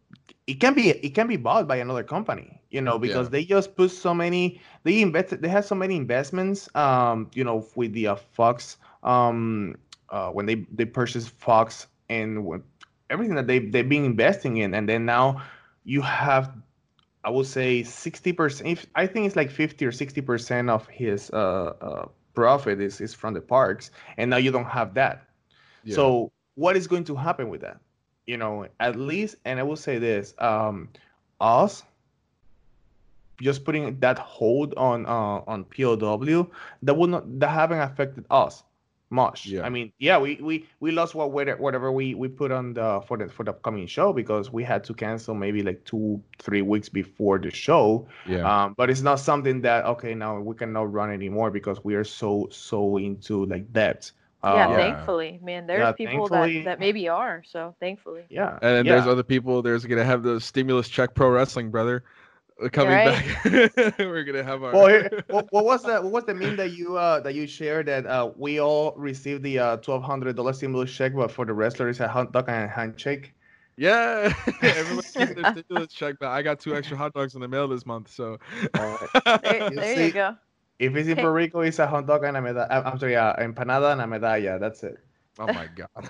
it 0.47 0.61
can 0.61 0.75
be 0.75 0.91
it 0.91 1.15
can 1.15 1.27
be 1.27 1.37
bought 1.37 1.67
by 1.69 1.77
another 1.77 2.03
company 2.03 2.61
you 2.71 2.81
know 2.81 2.99
because 2.99 3.29
Yeah. 3.29 3.31
they 3.31 3.45
just 3.45 3.77
put 3.77 3.91
so 3.91 4.15
many 4.15 4.61
they 4.85 5.01
invested 5.03 5.43
they 5.43 5.49
have 5.49 5.65
so 5.65 5.75
many 5.75 5.97
investments 5.97 6.75
um 6.77 7.31
you 7.35 7.45
know 7.45 7.67
with 7.77 7.93
the 7.93 8.09
uh, 8.09 8.15
fox 8.15 8.79
um 9.03 9.75
uh, 10.11 10.31
when 10.31 10.47
they 10.47 10.67
they 10.73 10.85
purchased 10.85 11.31
fox 11.31 11.89
and 12.09 12.63
everything 13.11 13.35
that 13.35 13.47
they 13.47 13.59
they've 13.59 13.89
been 13.89 14.05
investing 14.05 14.59
in 14.59 14.75
and 14.75 14.89
then 14.89 15.05
now 15.05 15.43
you 15.85 16.01
have 16.03 16.53
i 17.25 17.31
would 17.31 17.47
say 17.47 17.83
60% 17.83 18.67
if 18.67 18.87
i 18.95 19.07
think 19.07 19.27
it's 19.27 19.37
like 19.37 19.51
50 19.51 19.87
or 19.87 19.93
60% 19.93 20.71
of 20.71 20.87
his 20.89 21.31
uh, 21.31 21.73
uh 21.81 22.07
profit 22.35 22.81
is 22.81 23.01
is 23.01 23.13
from 23.15 23.35
the 23.35 23.41
parks 23.41 23.91
and 24.17 24.31
now 24.31 24.37
you 24.37 24.51
don't 24.51 24.65
have 24.67 24.95
that 24.95 25.27
Yeah. 25.85 25.97
so 25.97 26.33
what 26.61 26.77
is 26.77 26.87
going 26.87 27.05
to 27.05 27.17
happen 27.17 27.49
with 27.49 27.63
that? 27.63 27.81
You 28.27 28.37
know, 28.37 28.67
at 28.79 28.97
least, 28.97 29.37
and 29.47 29.59
I 29.59 29.63
will 29.63 29.77
say 29.77 29.99
this: 29.99 30.35
um, 30.39 30.91
us 31.41 31.83
just 33.41 33.65
putting 33.65 33.99
that 34.01 34.19
hold 34.19 34.75
on 34.77 35.07
uh, 35.07 35.41
on 35.47 35.65
POW 35.65 36.51
that 36.83 36.95
would 36.95 37.11
not 37.11 37.41
that 37.41 37.49
haven't 37.49 37.81
affected 37.81 38.27
us 38.31 38.63
much. 39.11 39.47
Yeah. 39.47 39.63
I 39.63 39.69
mean, 39.69 39.93
yeah, 39.99 40.19
we 40.19 40.37
we 40.41 40.67
we 40.81 40.91
lost 40.93 41.15
what 41.15 41.33
whatever 41.33 41.61
whatever 41.61 41.93
we 41.93 42.15
we 42.15 42.29
put 42.29 42.51
on 42.53 42.75
the 42.75 43.01
for 43.07 43.17
the 43.19 43.29
for 43.29 43.45
the 43.45 43.51
upcoming 43.51 43.87
show 43.87 44.13
because 44.13 44.53
we 44.53 44.63
had 44.65 44.85
to 44.85 44.95
cancel 44.95 45.35
maybe 45.35 45.63
like 45.63 45.85
two 45.85 46.23
three 46.39 46.63
weeks 46.63 46.89
before 46.89 47.39
the 47.39 47.51
show. 47.51 48.07
yeah. 48.27 48.43
Um, 48.65 48.75
but 48.77 48.91
it's 48.91 49.03
not 49.03 49.21
something 49.21 49.61
that 49.63 49.85
okay 49.87 50.15
now 50.15 50.41
we 50.41 50.55
cannot 50.55 50.93
run 50.93 51.11
anymore 51.11 51.51
because 51.51 51.83
we 51.85 51.95
are 51.95 52.05
so 52.05 52.49
so 52.51 52.97
into 52.97 53.45
like 53.47 53.73
debt. 53.73 54.11
yeah, 54.45 54.51
Uh, 54.51 54.71
Yeah. 54.71 54.77
thankfully, 54.77 55.39
man. 55.43 55.67
There's 55.67 55.81
Yeah, 55.81 55.93
people 55.93 56.29
that 56.29 56.65
that 56.65 56.79
maybe 56.81 57.09
are. 57.09 57.43
So 57.47 57.75
thankfully. 57.81 58.23
Yeah. 58.31 58.59
And 58.63 58.77
then 58.77 58.87
yeah. 58.87 58.95
there's 58.95 59.07
other 59.07 59.23
people. 59.25 59.63
There's 59.63 59.85
gonna 59.85 60.05
have 60.05 60.23
the 60.23 60.41
stimulus 60.41 60.89
check 60.89 61.15
pro 61.15 61.29
wrestling, 61.31 61.71
brother, 61.71 62.05
coming 62.69 62.93
right. 62.93 63.25
back. 63.45 63.99
We're 63.99 64.25
gonna 64.25 64.45
have 64.45 64.63
our. 64.63 64.73
Well, 64.73 64.87
here, 64.89 65.25
what, 65.29 65.47
what 65.51 65.65
was 65.65 65.83
that? 65.85 66.03
What 66.03 66.13
was 66.13 66.25
the 66.25 66.35
meme 66.35 66.57
that 66.57 66.73
you 66.73 66.97
uh 66.99 67.21
that 67.21 67.35
you 67.35 67.47
shared 67.47 67.87
that 67.87 68.07
uh 68.07 68.31
we 68.37 68.61
all 68.61 68.93
received 68.97 69.43
the 69.43 69.59
uh 69.59 69.77
twelve 69.79 70.03
hundred 70.03 70.37
dollar 70.37 70.53
stimulus 70.53 70.93
check, 70.93 71.15
but 71.15 71.31
for 71.31 71.47
the 71.47 71.53
wrestlers 71.55 72.01
a 72.01 72.09
hot 72.09 72.33
dog 72.33 72.49
and 72.49 72.65
a 72.65 72.69
handshake. 72.69 73.33
yeah, 73.77 74.33
everyone's 74.63 75.11
getting 75.13 75.43
their 75.43 75.53
stimulus 75.53 75.93
check, 75.93 76.17
but 76.21 76.29
I 76.29 76.43
got 76.43 76.61
two 76.61 76.75
extra 76.77 76.97
hot 76.97 77.15
dogs 77.15 77.35
in 77.35 77.41
the 77.41 77.49
mail 77.49 77.67
this 77.69 77.87
month, 77.87 78.11
so. 78.11 78.39
There, 78.75 78.99
You 79.71 79.77
there 79.77 79.97
see? 79.97 80.07
you 80.07 80.13
go. 80.13 80.37
If 80.79 80.97
it's 80.97 81.09
in 81.09 81.17
Puerto 81.17 81.33
Rico, 81.33 81.61
it's 81.61 81.79
a 81.79 81.87
hot 81.87 82.07
dog 82.07 82.25
and 82.25 82.37
a 82.37 82.43
medalla. 82.43 82.83
I'm 82.85 82.99
sorry, 82.99 83.17
uh, 83.17 83.37
empanada 83.37 83.93
and 83.93 84.01
a 84.01 84.07
medalla. 84.07 84.59
That's 84.59 84.83
it. 84.83 84.99
oh 85.39 85.47
my 85.47 85.69
god. 85.75 86.09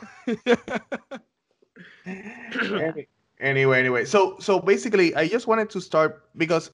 Any- 3.40 3.60
anyway, 3.60 3.78
anyway, 3.80 4.04
so 4.04 4.36
so 4.38 4.60
basically, 4.60 5.14
I 5.14 5.28
just 5.28 5.46
wanted 5.46 5.70
to 5.70 5.80
start 5.80 6.24
because 6.36 6.70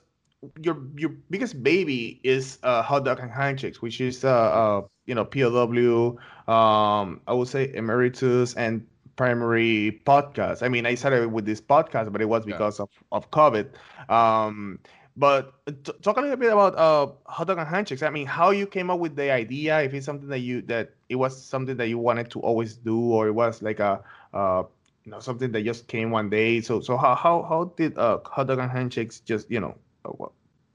your 0.61 0.77
your 0.97 1.11
biggest 1.31 1.63
baby 1.63 2.21
is 2.25 2.59
uh, 2.63 2.83
hot 2.83 3.05
dog 3.05 3.21
and 3.21 3.31
handshakes, 3.31 3.81
which 3.83 4.01
is 4.01 4.25
uh, 4.25 4.31
uh 4.31 4.83
you 5.07 5.15
know 5.15 5.25
POW, 5.25 6.19
um 6.53 7.21
I 7.27 7.33
would 7.33 7.49
say 7.49 7.73
emeritus 7.75 8.55
and 8.55 8.87
primary 9.17 10.03
podcast. 10.05 10.63
I 10.63 10.69
mean, 10.69 10.87
I 10.87 10.95
started 10.95 11.33
with 11.33 11.47
this 11.47 11.61
podcast, 11.61 12.13
but 12.13 12.21
it 12.21 12.29
was 12.29 12.47
Yeah. 12.47 12.55
because 12.55 12.81
of 12.81 12.91
of 13.13 13.31
COVID. 13.31 13.71
Um, 14.11 14.79
but 15.17 15.55
t- 15.85 15.93
talk 16.03 16.19
a 16.19 16.21
little 16.21 16.37
bit 16.37 16.53
about 16.53 16.77
uh 16.77 17.13
hot 17.27 17.47
dog 17.47 17.59
and 17.59 17.69
handshakes. 17.69 18.03
I 18.03 18.11
mean, 18.11 18.27
how 18.27 18.51
you 18.51 18.67
came 18.67 18.91
up 18.91 18.99
with 19.01 19.17
the 19.17 19.31
idea? 19.31 19.81
If 19.83 19.95
it's 19.95 20.05
something 20.07 20.29
that 20.29 20.41
you 20.41 20.63
that 20.63 20.91
it 21.09 21.17
was 21.17 21.41
something 21.43 21.77
that 21.77 21.89
you 21.89 21.99
wanted 21.99 22.31
to 22.33 22.41
always 22.41 22.77
do, 22.77 22.99
or 23.01 23.29
it 23.29 23.33
was 23.33 23.63
like 23.63 23.81
a 23.81 24.03
uh 24.35 24.65
you 25.07 25.13
know 25.13 25.21
something 25.21 25.53
that 25.53 25.65
just 25.65 25.89
came 25.89 26.11
one 26.11 26.29
day. 26.31 26.61
So 26.61 26.81
so 26.81 26.97
how 26.97 27.15
how 27.15 27.43
how 27.45 27.73
did 27.77 27.97
uh 27.99 28.21
hot 28.27 28.49
dog 28.49 28.59
and 28.59 28.71
handshakes 28.71 29.21
just 29.21 29.51
you 29.51 29.61
know 29.61 29.77
uh, 30.05 30.11
what? 30.11 30.33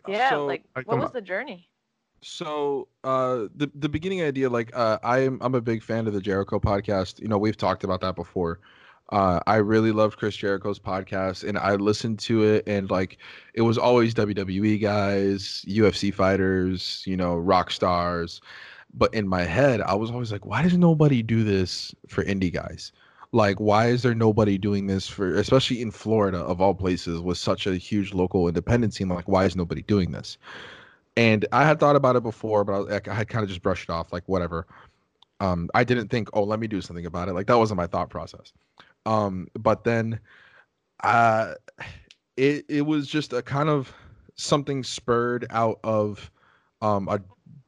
Yeah, 0.08 0.30
So- 0.32 0.48
like 0.48 0.64
Like, 0.76 0.88
what 0.88 0.98
was 0.98 1.08
on. 1.08 1.14
the 1.14 1.22
journey? 1.22 1.70
So 2.24 2.88
uh 3.04 3.48
the 3.56 3.72
the 3.76 3.90
beginning 3.90 4.22
idea, 4.24 4.50
like 4.50 4.72
uh 4.76 5.00
I'm 5.04 5.40
I'm 5.42 5.56
a 5.56 5.62
big 5.62 5.84
fan 5.84 6.08
of 6.08 6.14
the 6.14 6.22
Jericho 6.22 6.60
podcast. 6.60 7.20
You 7.22 7.28
know, 7.28 7.38
we've 7.38 7.58
talked 7.58 7.84
about 7.84 8.02
that 8.02 8.16
before. 8.16 8.60
Uh 9.12 9.40
I 9.48 9.58
really 9.58 9.92
loved 9.92 10.18
Chris 10.18 10.36
Jericho's 10.38 10.80
podcast 10.80 11.48
and 11.48 11.58
I 11.58 11.76
listened 11.76 12.20
to 12.20 12.44
it 12.44 12.64
and 12.68 12.90
like 12.92 13.18
it 13.56 13.62
was 13.64 13.78
always 13.78 14.14
WWE 14.14 14.80
guys, 14.82 15.66
UFC 15.68 16.14
fighters, 16.14 17.04
you 17.08 17.18
know, 17.18 17.36
rock 17.38 17.72
stars. 17.72 18.40
But 18.94 19.14
in 19.14 19.28
my 19.28 19.44
head, 19.44 19.82
I 19.82 19.96
was 19.96 20.12
always 20.12 20.32
like, 20.32 20.46
why 20.46 20.62
does 20.64 20.78
nobody 20.78 21.24
do 21.24 21.44
this 21.44 21.96
for 22.08 22.24
indie 22.24 22.54
guys? 22.54 22.92
Like, 23.34 23.60
why 23.60 23.88
is 23.88 24.04
there 24.04 24.16
nobody 24.16 24.58
doing 24.58 24.88
this 24.88 25.08
for, 25.08 25.36
especially 25.36 25.82
in 25.82 25.92
Florida 25.92 26.40
of 26.40 26.62
all 26.62 26.74
places, 26.76 27.22
with 27.22 27.38
such 27.38 27.66
a 27.68 27.76
huge 27.78 28.14
local 28.14 28.48
independent 28.48 28.94
scene? 28.94 29.08
Like, 29.10 29.28
why 29.28 29.46
is 29.46 29.56
nobody 29.56 29.82
doing 29.84 30.12
this? 30.12 30.38
and 31.18 31.46
I 31.52 31.66
had 31.66 31.80
thought 31.80 31.96
about 31.96 32.16
it 32.16 32.24
before, 32.24 32.64
but 32.64 32.92
I, 33.08 33.12
I 33.12 33.16
had 33.16 33.28
kind 33.28 33.44
of 33.44 33.50
just 33.50 33.62
brushed 33.62 33.90
it 33.90 33.94
off, 33.94 34.14
like 34.14 34.24
whatever. 34.28 34.68
Um, 35.40 35.70
I 35.74 35.84
didn't 35.84 36.10
think, 36.10 36.30
oh, 36.34 36.44
let 36.44 36.60
me 36.60 36.68
do 36.68 36.82
something 36.82 37.06
about 37.06 37.30
it. 37.30 37.34
Like 37.34 37.48
that 37.48 37.58
wasn't 37.58 37.78
my 37.78 37.88
thought 37.88 38.10
process. 38.10 38.54
Um, 39.06 39.48
but 39.60 39.84
then, 39.84 40.20
uh, 41.04 41.56
it 42.38 42.66
it 42.70 42.82
was 42.84 43.08
just 43.08 43.34
a 43.34 43.42
kind 43.42 43.70
of 43.70 43.94
something 44.36 44.84
spurred 44.84 45.46
out 45.52 45.80
of 45.84 46.32
um 46.82 47.08
a 47.10 47.20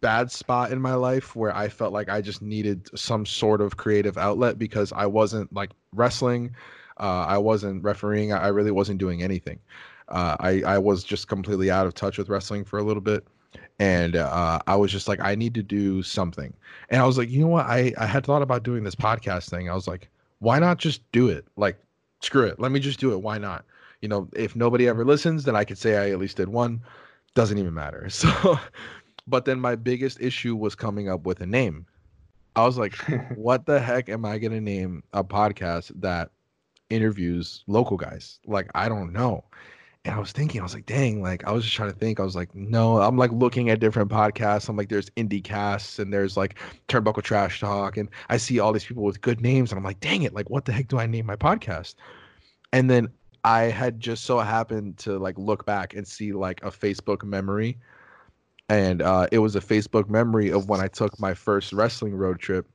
bad 0.03 0.29
spot 0.29 0.73
in 0.73 0.81
my 0.81 0.95
life 0.95 1.33
where 1.33 1.55
I 1.55 1.69
felt 1.69 1.93
like 1.93 2.09
I 2.09 2.19
just 2.19 2.41
needed 2.41 2.89
some 2.93 3.25
sort 3.25 3.61
of 3.61 3.77
creative 3.77 4.17
outlet 4.17 4.59
because 4.59 4.91
I 4.91 5.05
wasn't 5.05 5.51
like 5.53 5.71
wrestling, 5.93 6.53
uh, 6.99 7.25
I 7.25 7.37
wasn't 7.37 7.81
refereeing, 7.81 8.33
I 8.33 8.49
really 8.49 8.69
wasn't 8.69 8.99
doing 8.99 9.23
anything. 9.23 9.59
Uh, 10.09 10.35
I 10.41 10.61
I 10.63 10.77
was 10.77 11.05
just 11.05 11.29
completely 11.29 11.71
out 11.71 11.87
of 11.87 11.93
touch 11.93 12.17
with 12.17 12.27
wrestling 12.27 12.65
for 12.65 12.79
a 12.79 12.83
little 12.83 13.01
bit, 13.01 13.25
and 13.79 14.17
uh, 14.17 14.59
I 14.67 14.75
was 14.75 14.91
just 14.91 15.07
like, 15.07 15.21
I 15.21 15.35
need 15.35 15.53
to 15.55 15.63
do 15.63 16.03
something. 16.03 16.53
And 16.89 17.01
I 17.01 17.05
was 17.05 17.17
like, 17.17 17.29
you 17.29 17.39
know 17.39 17.47
what? 17.47 17.65
I 17.65 17.93
I 17.97 18.05
had 18.05 18.25
thought 18.25 18.41
about 18.41 18.63
doing 18.63 18.83
this 18.83 18.95
podcast 18.95 19.49
thing. 19.49 19.69
I 19.69 19.73
was 19.73 19.87
like, 19.87 20.09
why 20.39 20.59
not 20.59 20.79
just 20.79 21.09
do 21.13 21.29
it? 21.29 21.45
Like, 21.55 21.77
screw 22.19 22.45
it. 22.45 22.59
Let 22.59 22.73
me 22.73 22.81
just 22.81 22.99
do 22.99 23.13
it. 23.13 23.21
Why 23.21 23.37
not? 23.37 23.63
You 24.01 24.09
know, 24.09 24.27
if 24.33 24.53
nobody 24.53 24.89
ever 24.89 25.05
listens, 25.05 25.45
then 25.45 25.55
I 25.55 25.63
could 25.63 25.77
say 25.77 25.95
I 25.95 26.11
at 26.11 26.19
least 26.19 26.35
did 26.35 26.49
one. 26.49 26.81
Doesn't 27.35 27.57
even 27.57 27.73
matter. 27.73 28.09
So, 28.09 28.59
but 29.27 29.45
then 29.45 29.59
my 29.59 29.75
biggest 29.75 30.19
issue 30.21 30.55
was 30.55 30.75
coming 30.75 31.09
up 31.09 31.25
with 31.25 31.41
a 31.41 31.45
name. 31.45 31.85
I 32.55 32.65
was 32.65 32.77
like, 32.77 32.95
what 33.35 33.65
the 33.65 33.79
heck 33.79 34.09
am 34.09 34.25
I 34.25 34.37
gonna 34.37 34.61
name 34.61 35.03
a 35.13 35.23
podcast 35.23 35.91
that 36.01 36.31
interviews 36.89 37.63
local 37.67 37.97
guys? 37.97 38.39
Like, 38.45 38.69
I 38.75 38.89
don't 38.89 39.13
know. 39.13 39.43
And 40.05 40.13
I 40.13 40.19
was 40.19 40.33
thinking, 40.33 40.59
I 40.59 40.63
was 40.63 40.73
like, 40.73 40.85
dang, 40.85 41.21
like 41.21 41.45
I 41.47 41.51
was 41.51 41.63
just 41.63 41.75
trying 41.75 41.91
to 41.91 41.97
think. 41.97 42.19
I 42.19 42.23
was 42.23 42.35
like, 42.35 42.53
no, 42.53 43.01
I'm 43.01 43.17
like 43.17 43.31
looking 43.31 43.69
at 43.69 43.79
different 43.79 44.11
podcasts. 44.11 44.67
I'm 44.67 44.75
like, 44.75 44.89
there's 44.89 45.09
indie 45.11 45.43
casts 45.43 45.97
and 45.97 46.11
there's 46.11 46.35
like 46.35 46.59
Turnbuckle 46.89 47.23
Trash 47.23 47.61
Talk, 47.61 47.95
and 47.95 48.09
I 48.29 48.37
see 48.37 48.59
all 48.59 48.73
these 48.73 48.83
people 48.83 49.03
with 49.03 49.21
good 49.21 49.39
names, 49.39 49.71
and 49.71 49.77
I'm 49.77 49.83
like, 49.85 50.01
dang 50.01 50.23
it, 50.23 50.33
like 50.33 50.49
what 50.49 50.65
the 50.65 50.73
heck 50.73 50.89
do 50.89 50.99
I 50.99 51.05
name 51.05 51.25
my 51.25 51.37
podcast? 51.37 51.95
And 52.73 52.89
then 52.89 53.07
I 53.45 53.63
had 53.63 53.99
just 53.99 54.25
so 54.25 54.39
happened 54.39 54.97
to 54.99 55.17
like 55.19 55.37
look 55.37 55.65
back 55.65 55.93
and 55.93 56.07
see 56.07 56.33
like 56.33 56.61
a 56.63 56.71
Facebook 56.71 57.23
memory, 57.23 57.77
and 58.69 59.01
uh, 59.01 59.27
it 59.31 59.39
was 59.39 59.55
a 59.55 59.61
Facebook 59.61 60.09
memory 60.09 60.51
of 60.51 60.69
when 60.69 60.79
I 60.79 60.87
took 60.87 61.19
my 61.19 61.33
first 61.33 61.73
wrestling 61.73 62.15
road 62.15 62.39
trip 62.39 62.67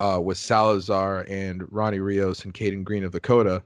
uh, 0.00 0.20
with 0.22 0.38
Salazar 0.38 1.24
and 1.28 1.64
Ronnie 1.70 2.00
Rios 2.00 2.44
and 2.44 2.52
Caden 2.52 2.84
Green 2.84 3.04
of 3.04 3.12
Dakota. 3.12 3.62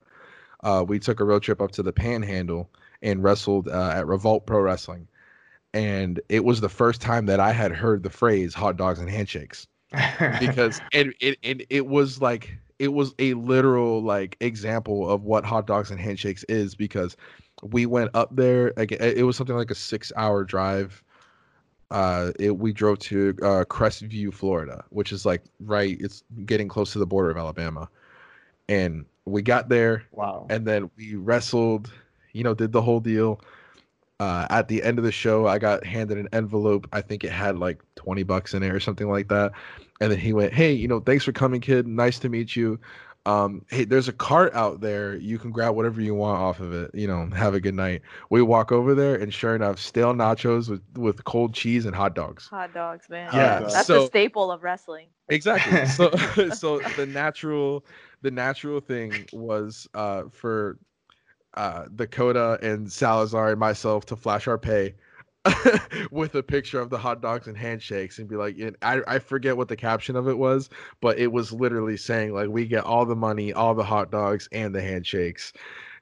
Uh, 0.62 0.84
we 0.86 0.98
took 0.98 1.20
a 1.20 1.24
road 1.24 1.42
trip 1.42 1.60
up 1.60 1.72
to 1.72 1.82
the 1.82 1.92
Panhandle 1.92 2.70
and 3.02 3.22
wrestled 3.22 3.68
uh, 3.68 3.92
at 3.94 4.06
Revolt 4.06 4.46
Pro 4.46 4.60
Wrestling, 4.60 5.08
and 5.72 6.20
it 6.28 6.44
was 6.44 6.60
the 6.60 6.68
first 6.68 7.00
time 7.00 7.26
that 7.26 7.40
I 7.40 7.52
had 7.52 7.72
heard 7.72 8.02
the 8.02 8.10
phrase 8.10 8.54
"hot 8.54 8.76
dogs 8.76 8.98
and 8.98 9.08
handshakes." 9.08 9.66
because 10.38 10.80
it, 10.92 11.08
it 11.20 11.38
it 11.42 11.66
it 11.70 11.86
was 11.86 12.20
like 12.20 12.56
it 12.78 12.88
was 12.92 13.14
a 13.18 13.34
literal 13.34 14.02
like 14.02 14.36
example 14.40 15.10
of 15.10 15.24
what 15.24 15.44
hot 15.44 15.66
dogs 15.66 15.90
and 15.90 15.98
handshakes 15.98 16.44
is 16.44 16.74
because 16.74 17.16
we 17.62 17.86
went 17.86 18.10
up 18.14 18.34
there 18.34 18.72
like 18.76 18.92
it 18.92 19.00
it 19.18 19.24
was 19.24 19.36
something 19.36 19.56
like 19.56 19.70
a 19.70 19.74
six 19.74 20.12
hour 20.16 20.44
drive 20.44 21.02
uh 21.90 22.32
it, 22.38 22.56
we 22.56 22.72
drove 22.72 22.98
to 22.98 23.34
uh 23.42 23.64
crestview 23.64 24.32
florida 24.32 24.84
which 24.90 25.12
is 25.12 25.26
like 25.26 25.42
right 25.60 25.96
it's 26.00 26.22
getting 26.46 26.68
close 26.68 26.92
to 26.92 26.98
the 26.98 27.06
border 27.06 27.30
of 27.30 27.36
alabama. 27.36 27.88
And 28.68 29.04
we 29.24 29.42
got 29.42 29.68
there 29.68 30.04
wow. 30.12 30.46
and 30.48 30.66
then 30.66 30.90
we 30.96 31.16
wrestled 31.16 31.92
you 32.32 32.44
know 32.44 32.54
did 32.54 32.72
the 32.72 32.82
whole 32.82 33.00
deal. 33.00 33.40
Uh, 34.20 34.46
at 34.50 34.68
the 34.68 34.82
end 34.82 34.98
of 34.98 35.04
the 35.04 35.10
show 35.10 35.46
i 35.46 35.58
got 35.58 35.84
handed 35.84 36.18
an 36.18 36.28
envelope. 36.32 36.86
I 36.92 37.00
think 37.00 37.24
it 37.24 37.32
had 37.32 37.58
like 37.58 37.82
20 37.96 38.22
bucks 38.24 38.52
in 38.52 38.62
it 38.62 38.70
or 38.70 38.78
something 38.78 39.08
like 39.08 39.28
that. 39.28 39.52
And 40.00 40.12
then 40.12 40.18
he 40.18 40.32
went 40.32 40.52
hey 40.52 40.72
you 40.72 40.86
know 40.86 41.00
thanks 41.00 41.24
for 41.24 41.32
coming 41.32 41.60
kid. 41.60 41.86
Nice 41.86 42.18
to 42.20 42.28
meet 42.28 42.54
you 42.54 42.78
um 43.26 43.64
hey 43.70 43.84
there's 43.84 44.08
a 44.08 44.12
cart 44.12 44.54
out 44.54 44.80
there. 44.80 45.14
You 45.16 45.38
can 45.38 45.50
grab 45.50 45.74
whatever 45.74 46.00
you 46.00 46.14
want 46.14 46.40
off 46.40 46.60
of 46.60 46.72
it 46.72 46.90
you 46.94 47.06
know 47.06 47.26
have 47.36 47.54
a 47.54 47.60
good 47.60 47.74
night. 47.74 48.02
We 48.30 48.40
walk 48.42 48.72
over 48.72 48.94
there 48.94 49.14
and 49.14 49.32
sure 49.32 49.54
enough 49.54 49.78
stale 49.78 50.14
nachos 50.14 50.68
with 50.70 50.82
with 50.96 51.24
cold 51.24 51.52
cheese 51.54 51.84
and 51.84 51.94
hot 51.94 52.14
dogs. 52.14 52.46
Hot 52.48 52.72
dogs, 52.72 53.08
man. 53.10 53.30
Yeah, 53.34 53.60
That's 53.60 53.86
so- 53.86 54.00
the 54.02 54.06
staple 54.06 54.50
of 54.50 54.62
wrestling. 54.62 55.08
exactly. 55.28 55.86
So 55.86 56.10
so 56.54 56.78
the 56.96 57.06
natural 57.06 57.84
the 58.22 58.30
natural 58.30 58.80
thing 58.80 59.12
was 59.32 59.86
uh 59.94 60.24
for 60.30 60.78
uh 61.54 61.86
dakota 61.94 62.58
and 62.62 62.90
salazar 62.90 63.50
and 63.50 63.60
myself 63.60 64.06
to 64.06 64.16
flash 64.16 64.46
our 64.48 64.56
pay 64.58 64.94
with 66.10 66.34
a 66.34 66.42
picture 66.42 66.80
of 66.80 66.90
the 66.90 66.98
hot 66.98 67.20
dogs 67.22 67.46
and 67.46 67.56
handshakes 67.56 68.18
and 68.18 68.28
be 68.28 68.36
like 68.36 68.58
and 68.58 68.76
I, 68.82 69.00
I 69.06 69.18
forget 69.18 69.56
what 69.56 69.68
the 69.68 69.76
caption 69.76 70.16
of 70.16 70.28
it 70.28 70.38
was 70.38 70.68
but 71.00 71.18
it 71.18 71.32
was 71.32 71.52
literally 71.52 71.96
saying 71.96 72.34
like 72.34 72.48
we 72.48 72.66
get 72.66 72.84
all 72.84 73.04
the 73.06 73.16
money 73.16 73.52
all 73.52 73.74
the 73.74 73.84
hot 73.84 74.10
dogs 74.10 74.48
and 74.52 74.74
the 74.74 74.82
handshakes 74.82 75.52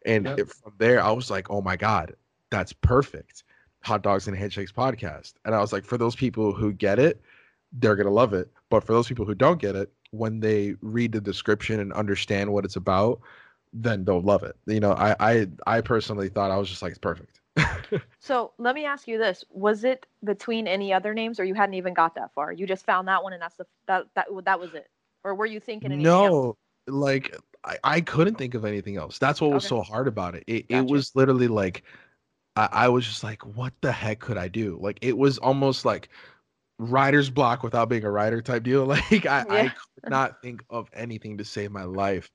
and 0.07 0.28
Yep. 0.28 0.38
it- 0.38 0.49
from 0.49 0.73
there 0.78 1.02
i 1.02 1.11
was 1.11 1.31
like 1.31 1.50
oh 1.50 1.61
my 1.62 1.76
god 1.76 2.14
that's 2.50 2.73
perfect 2.73 3.45
hot 3.83 4.02
dogs 4.02 4.26
and 4.28 4.37
handshakes 4.37 4.73
podcast 4.73 5.35
and 5.45 5.55
i 5.55 5.61
was 5.61 5.73
like 5.73 5.85
for 5.85 5.97
those 5.99 6.17
people 6.17 6.52
who 6.52 6.73
get 6.73 6.99
it 6.99 7.21
they're 7.73 7.97
gonna 7.97 8.11
love 8.11 8.33
it. 8.33 8.50
But 8.71 8.85
for 8.85 8.93
those 8.93 9.09
people 9.09 9.25
who 9.26 9.35
don't 9.35 9.61
get 9.61 9.76
it, 9.76 9.93
when 10.11 10.40
they 10.40 10.75
read 10.81 11.12
the 11.12 11.21
description 11.21 11.81
and 11.81 11.93
understand 11.93 12.52
what 12.52 12.64
it's 12.64 12.76
about, 12.76 13.21
then 13.73 14.05
they'll 14.05 14.21
love 14.23 14.43
it. 14.43 14.57
You 14.67 14.81
know, 14.81 14.93
I 14.93 15.14
I 15.21 15.47
I 15.67 15.81
personally 15.81 16.28
thought 16.28 16.50
I 16.50 16.57
was 16.57 16.69
just 16.69 16.83
like 16.83 16.90
it's 16.90 16.99
perfect. 16.99 17.38
So 18.21 18.53
let 18.59 18.75
me 18.75 18.85
ask 18.85 19.07
you 19.07 19.19
this: 19.19 19.45
Was 19.50 19.85
it 19.85 20.07
between 20.25 20.67
any 20.67 20.93
other 20.93 21.15
names, 21.15 21.38
or 21.38 21.45
you 21.45 21.55
hadn't 21.55 21.75
even 21.75 21.95
got 21.95 22.15
that 22.17 22.33
far? 22.35 22.53
You 22.53 22.67
just 22.67 22.85
found 22.85 23.09
that 23.09 23.23
one, 23.23 23.33
and 23.33 23.41
that's 23.43 23.57
the 23.57 23.67
that 23.87 24.07
that 24.15 24.27
that 24.45 24.61
was 24.61 24.75
it, 24.75 24.88
or 25.25 25.35
were 25.35 25.47
you 25.47 25.61
thinking 25.61 25.93
anything 25.93 26.25
else? 26.25 26.33
no, 26.33 26.57
like 26.87 27.37
I, 27.65 27.79
I 27.85 28.00
couldn't 28.00 28.37
think 28.37 28.55
of 28.55 28.65
anything 28.65 28.97
else. 28.97 29.19
That's 29.19 29.41
what 29.41 29.53
was 29.53 29.65
so 29.65 29.83
hard 29.83 30.09
about 30.09 30.35
it. 30.35 30.45
It 30.47 30.67
Gotcha. 30.69 30.77
it 30.79 30.91
was 30.91 31.15
literally 31.15 31.49
like 31.49 31.85
I, 32.57 32.69
I 32.73 32.88
was 32.88 33.07
just 33.07 33.23
like, 33.23 33.45
what 33.47 33.73
the 33.81 33.93
heck 33.93 34.21
could 34.21 34.37
I 34.37 34.49
do? 34.49 34.79
Like 34.81 34.99
it 35.03 35.17
was 35.17 35.38
almost 35.38 35.85
like 35.85 36.09
writer's 36.79 37.31
block 37.31 37.62
without 37.62 37.88
being 37.88 38.05
a 38.05 38.11
writer 38.11 38.43
type 38.43 38.62
deal. 38.65 38.87
Like 38.87 39.27
I, 39.27 39.45
I 39.49 39.69
could 39.69 40.11
not 40.11 40.43
think 40.43 40.65
of 40.71 40.88
anything 40.93 41.38
to 41.38 41.45
save 41.45 41.71
my 41.71 41.85
life. 41.85 42.31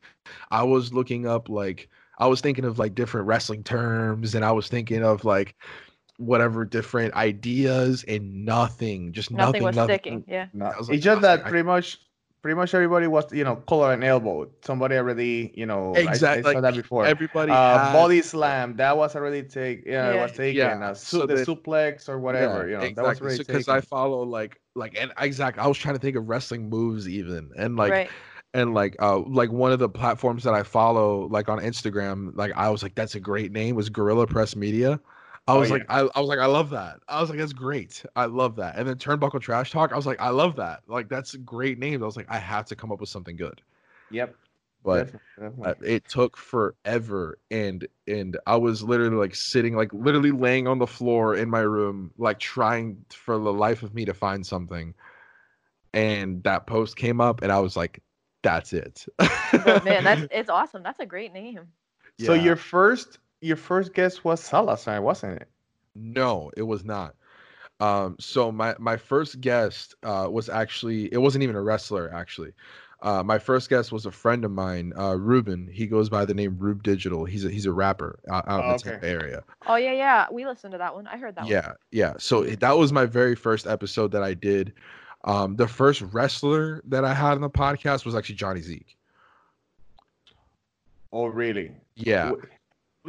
I 0.52 0.64
was 0.64 0.94
looking 0.94 1.28
up 1.28 1.50
like 1.50 1.90
I 2.20 2.28
was 2.28 2.42
thinking 2.42 2.66
of 2.66 2.80
like 2.80 2.96
different 2.96 3.28
wrestling 3.28 3.64
terms 3.64 4.36
and 4.36 4.46
I 4.46 4.52
was 4.52 4.68
thinking 4.68 5.04
of 5.04 5.26
like 5.26 5.56
whatever 6.18 6.64
different 6.64 7.14
ideas 7.16 8.04
and 8.08 8.46
nothing, 8.46 9.12
just 9.14 9.32
Nothing, 9.32 9.46
nothing, 9.46 9.64
was 9.64 9.76
nothing. 9.76 9.96
sticking. 9.96 10.24
Yeah. 10.28 10.48
No, 10.54 10.66
I 10.66 10.78
was 10.78 10.88
like, 10.90 10.98
it's 10.98 11.04
just 11.04 11.22
that 11.22 11.46
I- 11.46 11.50
pretty 11.50 11.64
much, 11.64 11.98
pretty 12.44 12.56
much 12.56 12.74
everybody 12.76 13.08
was, 13.08 13.32
you 13.34 13.44
know, 13.44 13.56
collar 13.56 13.94
and 13.94 14.04
elbow. 14.04 14.48
Somebody 14.64 14.96
already, 14.96 15.52
you 15.56 15.66
know, 15.66 15.96
I- 15.96 16.00
Exactly. 16.02 16.52
I, 16.52 16.54
saw 16.54 16.62
that 16.62 16.76
before. 16.76 17.06
Everybody 17.06 17.52
uh, 17.52 17.56
had- 17.80 17.94
body 17.94 18.22
slam 18.22 18.76
that 18.78 18.96
was 18.96 19.16
already 19.16 19.42
take, 19.44 19.84
yeah, 19.86 20.12
it 20.12 20.16
Yeah. 20.16 20.22
was 20.22 20.32
taken. 20.34 20.56
Yeah, 20.58 20.90
Uh, 20.90 20.94
so 20.94 21.22
su- 21.22 21.28
the 21.28 21.34
suplex 21.36 22.08
or 22.08 22.20
whatever, 22.20 22.68
you 22.70 22.78
know, 22.78 22.82
that 22.82 22.98
was 23.04 23.20
already 23.20 23.40
because 23.40 23.66
taken. 23.66 23.78
I 23.78 23.82
follow 23.82 24.22
like 24.24 24.60
like 24.76 24.96
and 25.00 25.12
exactly 25.20 25.64
I 25.64 25.68
was 25.68 25.78
trying 25.78 25.96
to 25.96 26.00
think 26.02 26.16
of 26.16 26.28
wrestling 26.30 26.70
moves 26.70 27.08
even 27.10 27.50
and 27.58 27.76
like 27.76 27.92
right. 27.92 28.10
And 28.54 28.74
like 28.74 28.96
uh 29.02 29.20
like 29.20 29.52
one 29.52 29.72
of 29.72 29.80
the 29.80 29.90
platforms 29.90 30.44
that 30.44 30.54
I 30.54 30.64
follow 30.64 31.28
like 31.28 31.50
on 31.50 31.60
Instagram 31.60 32.36
like 32.36 32.52
I 32.56 32.70
was 32.70 32.84
like 32.84 32.96
that's 32.96 33.16
a 33.16 33.20
great 33.20 33.52
name 33.52 33.76
was 33.76 33.90
Gorilla 33.90 34.28
Press 34.28 34.56
Media. 34.56 35.00
I 35.48 35.56
Oh, 35.56 35.60
was 35.60 35.70
yeah. 35.70 35.72
like 35.72 35.86
I, 35.90 36.02
I 36.16 36.20
was 36.20 36.30
like 36.30 36.40
I 36.40 36.46
love 36.46 36.70
that. 36.72 37.00
I 37.08 37.20
was 37.22 37.30
like 37.30 37.40
that's 37.40 37.54
great. 37.54 38.06
I 38.16 38.26
love 38.26 38.56
that. 38.58 38.78
And 38.78 38.88
then 38.88 38.96
Turnbuckle 38.98 39.42
Trash 39.42 39.72
Talk 39.72 39.92
I 39.92 39.96
was 39.96 40.06
like 40.06 40.22
I 40.22 40.30
love 40.30 40.56
that. 40.58 40.82
Like 40.88 41.10
that's 41.10 41.36
great 41.36 41.80
names. 41.80 42.02
I 42.02 42.06
was 42.06 42.18
like 42.18 42.28
I 42.30 42.40
have 42.40 42.66
to 42.68 42.76
come 42.76 42.92
up 42.92 43.00
with 43.02 43.10
something 43.10 43.36
good. 43.36 43.62
Yep. 44.10 44.38
But 44.84 45.12
definitely, 45.12 45.20
uh, 45.66 45.74
definitely. 45.76 45.80
it 45.82 46.08
took 46.08 46.36
forever 46.38 47.40
and 47.52 47.88
and 48.08 48.38
i 48.46 48.56
was 48.58 48.84
literally 48.84 49.16
like 49.16 49.34
sitting 49.36 49.76
like 49.76 49.94
literally 49.94 50.32
laying 50.32 50.68
on 50.68 50.78
the 50.78 50.88
floor 50.88 51.36
in 51.36 51.50
my 51.50 51.62
room 51.62 52.12
like 52.18 52.40
trying 52.40 53.06
for 53.12 53.38
the 53.38 53.54
life 53.54 53.84
of 53.84 53.94
me 53.94 54.06
to 54.06 54.14
find 54.14 54.46
something 54.46 54.94
and 55.94 56.44
that 56.44 56.68
post 56.68 56.96
came 56.96 57.22
up 57.22 57.42
and 57.42 57.52
i 57.52 57.60
was 57.60 57.76
like 57.78 58.02
that's 58.44 58.74
it. 58.74 59.06
but 59.18 59.84
man, 59.84 60.04
that's 60.04 60.28
it's 60.32 60.50
awesome. 60.50 60.84
That's 60.84 61.00
a 61.00 61.06
great 61.06 61.34
name. 61.34 61.62
So 62.20 62.34
your 62.34 62.56
first 62.56 63.18
your 63.42 63.58
first 63.58 63.94
guest 63.94 64.24
was 64.24 64.42
Salazar, 64.42 65.02
wasn't 65.02 65.42
it? 65.42 65.48
No, 65.96 66.52
it 66.56 66.64
was 66.64 66.86
not. 66.86 67.16
Um, 67.80 68.16
so 68.20 68.52
my 68.52 68.76
my 68.80 68.98
first 68.98 69.42
guest 69.42 69.96
uh, 70.04 70.28
was 70.30 70.50
actually 70.50 71.12
it 71.12 71.18
wasn't 71.18 71.44
even 71.44 71.56
a 71.56 71.62
wrestler 71.62 72.14
actually. 72.14 72.54
Uh, 73.02 73.22
my 73.22 73.38
first 73.38 73.70
guest 73.70 73.92
was 73.92 74.06
a 74.06 74.12
friend 74.12 74.46
of 74.46 74.52
mine, 74.52 74.94
uh, 74.98 75.14
Ruben. 75.18 75.68
He 75.68 75.88
goes 75.88 76.08
by 76.08 76.24
the 76.24 76.34
name 76.34 76.56
Rube 76.58 76.84
Digital. 76.84 77.26
He's 77.26 77.44
a 77.44 77.50
he's 77.50 77.66
a 77.66 77.72
rapper 77.72 78.20
out, 78.32 78.48
out 78.48 78.64
in 78.64 78.72
the 78.72 78.78
Tampa 78.78 79.08
area. 79.08 79.44
Oh 79.68 79.76
yeah, 79.76 79.92
yeah. 79.92 80.28
We 80.32 80.46
listened 80.46 80.72
to 80.72 80.78
that 80.78 80.96
one. 80.96 81.08
I 81.08 81.18
heard 81.18 81.36
that 81.36 81.46
yeah, 81.48 81.68
one. 81.68 81.76
Yeah, 81.92 82.14
So 82.18 82.46
that 82.46 82.78
was 82.78 82.94
my 82.94 83.06
very 83.06 83.36
first 83.36 83.68
episode 83.68 84.12
that 84.14 84.24
I 84.24 84.34
did. 84.34 84.74
Um, 85.26 85.56
the 85.56 85.68
first 85.68 86.02
wrestler 86.02 86.82
that 86.86 87.06
I 87.06 87.14
had 87.14 87.34
on 87.34 87.42
the 87.42 87.50
podcast 87.50 88.06
was 88.06 88.16
actually 88.16 88.36
Johnny 88.36 88.62
Zeke. 88.62 88.98
Oh 91.12 91.28
really? 91.28 91.72
Yeah. 91.96 92.32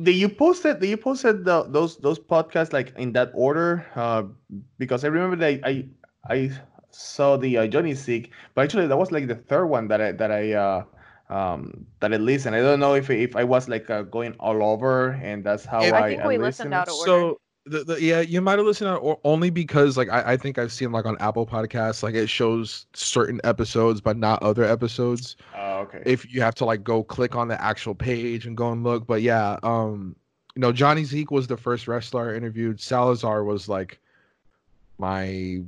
Did 0.01 0.17
you 0.17 0.29
posted 0.29 0.81
did 0.81 0.91
you 0.91 0.97
posted 0.97 1.45
the, 1.45 1.65
those 1.65 1.97
those 1.99 2.19
podcasts 2.19 2.73
like 2.73 2.93
in 2.99 3.13
that 3.13 3.31
order? 3.35 3.87
Uh, 3.95 4.25
because 4.79 5.05
I 5.05 5.09
remember 5.09 5.37
that 5.37 5.61
I 5.65 5.87
I 6.29 6.51
saw 6.91 7.37
the 7.37 7.59
uh, 7.59 7.67
Johnny 7.67 7.95
Zeke, 7.95 8.31
but 8.55 8.63
actually 8.63 8.87
that 8.87 8.97
was 8.97 9.11
like 9.11 9.27
the 9.27 9.37
third 9.37 9.67
one 9.67 9.89
that 9.89 10.01
I 10.01 10.13
that 10.13 10.31
I 10.31 10.53
uh, 10.53 10.85
um, 11.31 11.87
that 12.01 12.13
I 12.13 12.17
listened. 12.17 12.55
I 12.55 12.61
don't 12.61 12.81
know 12.81 12.95
if 12.95 13.11
if 13.11 13.35
I 13.35 13.45
was 13.45 13.69
like 13.69 13.89
uh, 13.91 14.03
going 14.03 14.35
all 14.39 14.63
over, 14.63 15.13
and 15.23 15.43
that's 15.43 15.65
how 15.65 15.81
I, 15.81 15.99
I 15.99 16.09
think 16.11 16.25
we 16.25 16.39
listened 16.39 16.75
out 16.75 16.89
of 16.89 16.95
order. 16.95 17.11
So 17.11 17.41
the, 17.67 17.85
the, 17.85 18.03
yeah, 18.03 18.21
you 18.21 18.41
might 18.41 18.59
have 18.59 18.67
listened 18.67 18.91
out 18.91 19.21
only 19.25 19.51
because 19.51 19.97
like 19.97 20.11
I, 20.11 20.33
I 20.33 20.37
think 20.37 20.59
I've 20.59 20.73
seen 20.73 20.93
like 20.93 21.07
on 21.07 21.17
Apple 21.19 21.47
Podcasts, 21.47 22.03
like 22.03 22.15
it 22.15 22.29
shows 22.29 22.87
certain 22.93 23.41
episodes 23.45 24.01
but 24.01 24.17
not 24.17 24.43
other 24.43 24.65
episodes. 24.65 25.37
Oh, 25.57 25.81
okay. 25.81 26.03
If 26.05 26.31
you 26.33 26.43
have 26.43 26.55
to 26.57 26.65
like 26.65 26.85
go 26.85 27.03
click 27.03 27.35
on 27.35 27.49
the 27.49 27.61
actual 27.63 27.95
page 27.95 28.47
and 28.47 28.57
go 28.57 28.71
and 28.71 28.85
look, 28.85 29.07
but 29.07 29.23
yeah, 29.23 29.59
um, 29.63 30.15
you 30.55 30.61
know, 30.61 30.73
Johnny 30.73 31.05
Zeke 31.05 31.31
was 31.31 31.47
the 31.47 31.57
first 31.57 31.89
wrestler 31.89 32.33
I 32.33 32.37
interviewed. 32.37 32.81
Salazar 32.81 33.45
was 33.45 33.69
like 33.69 33.99
my 34.99 35.63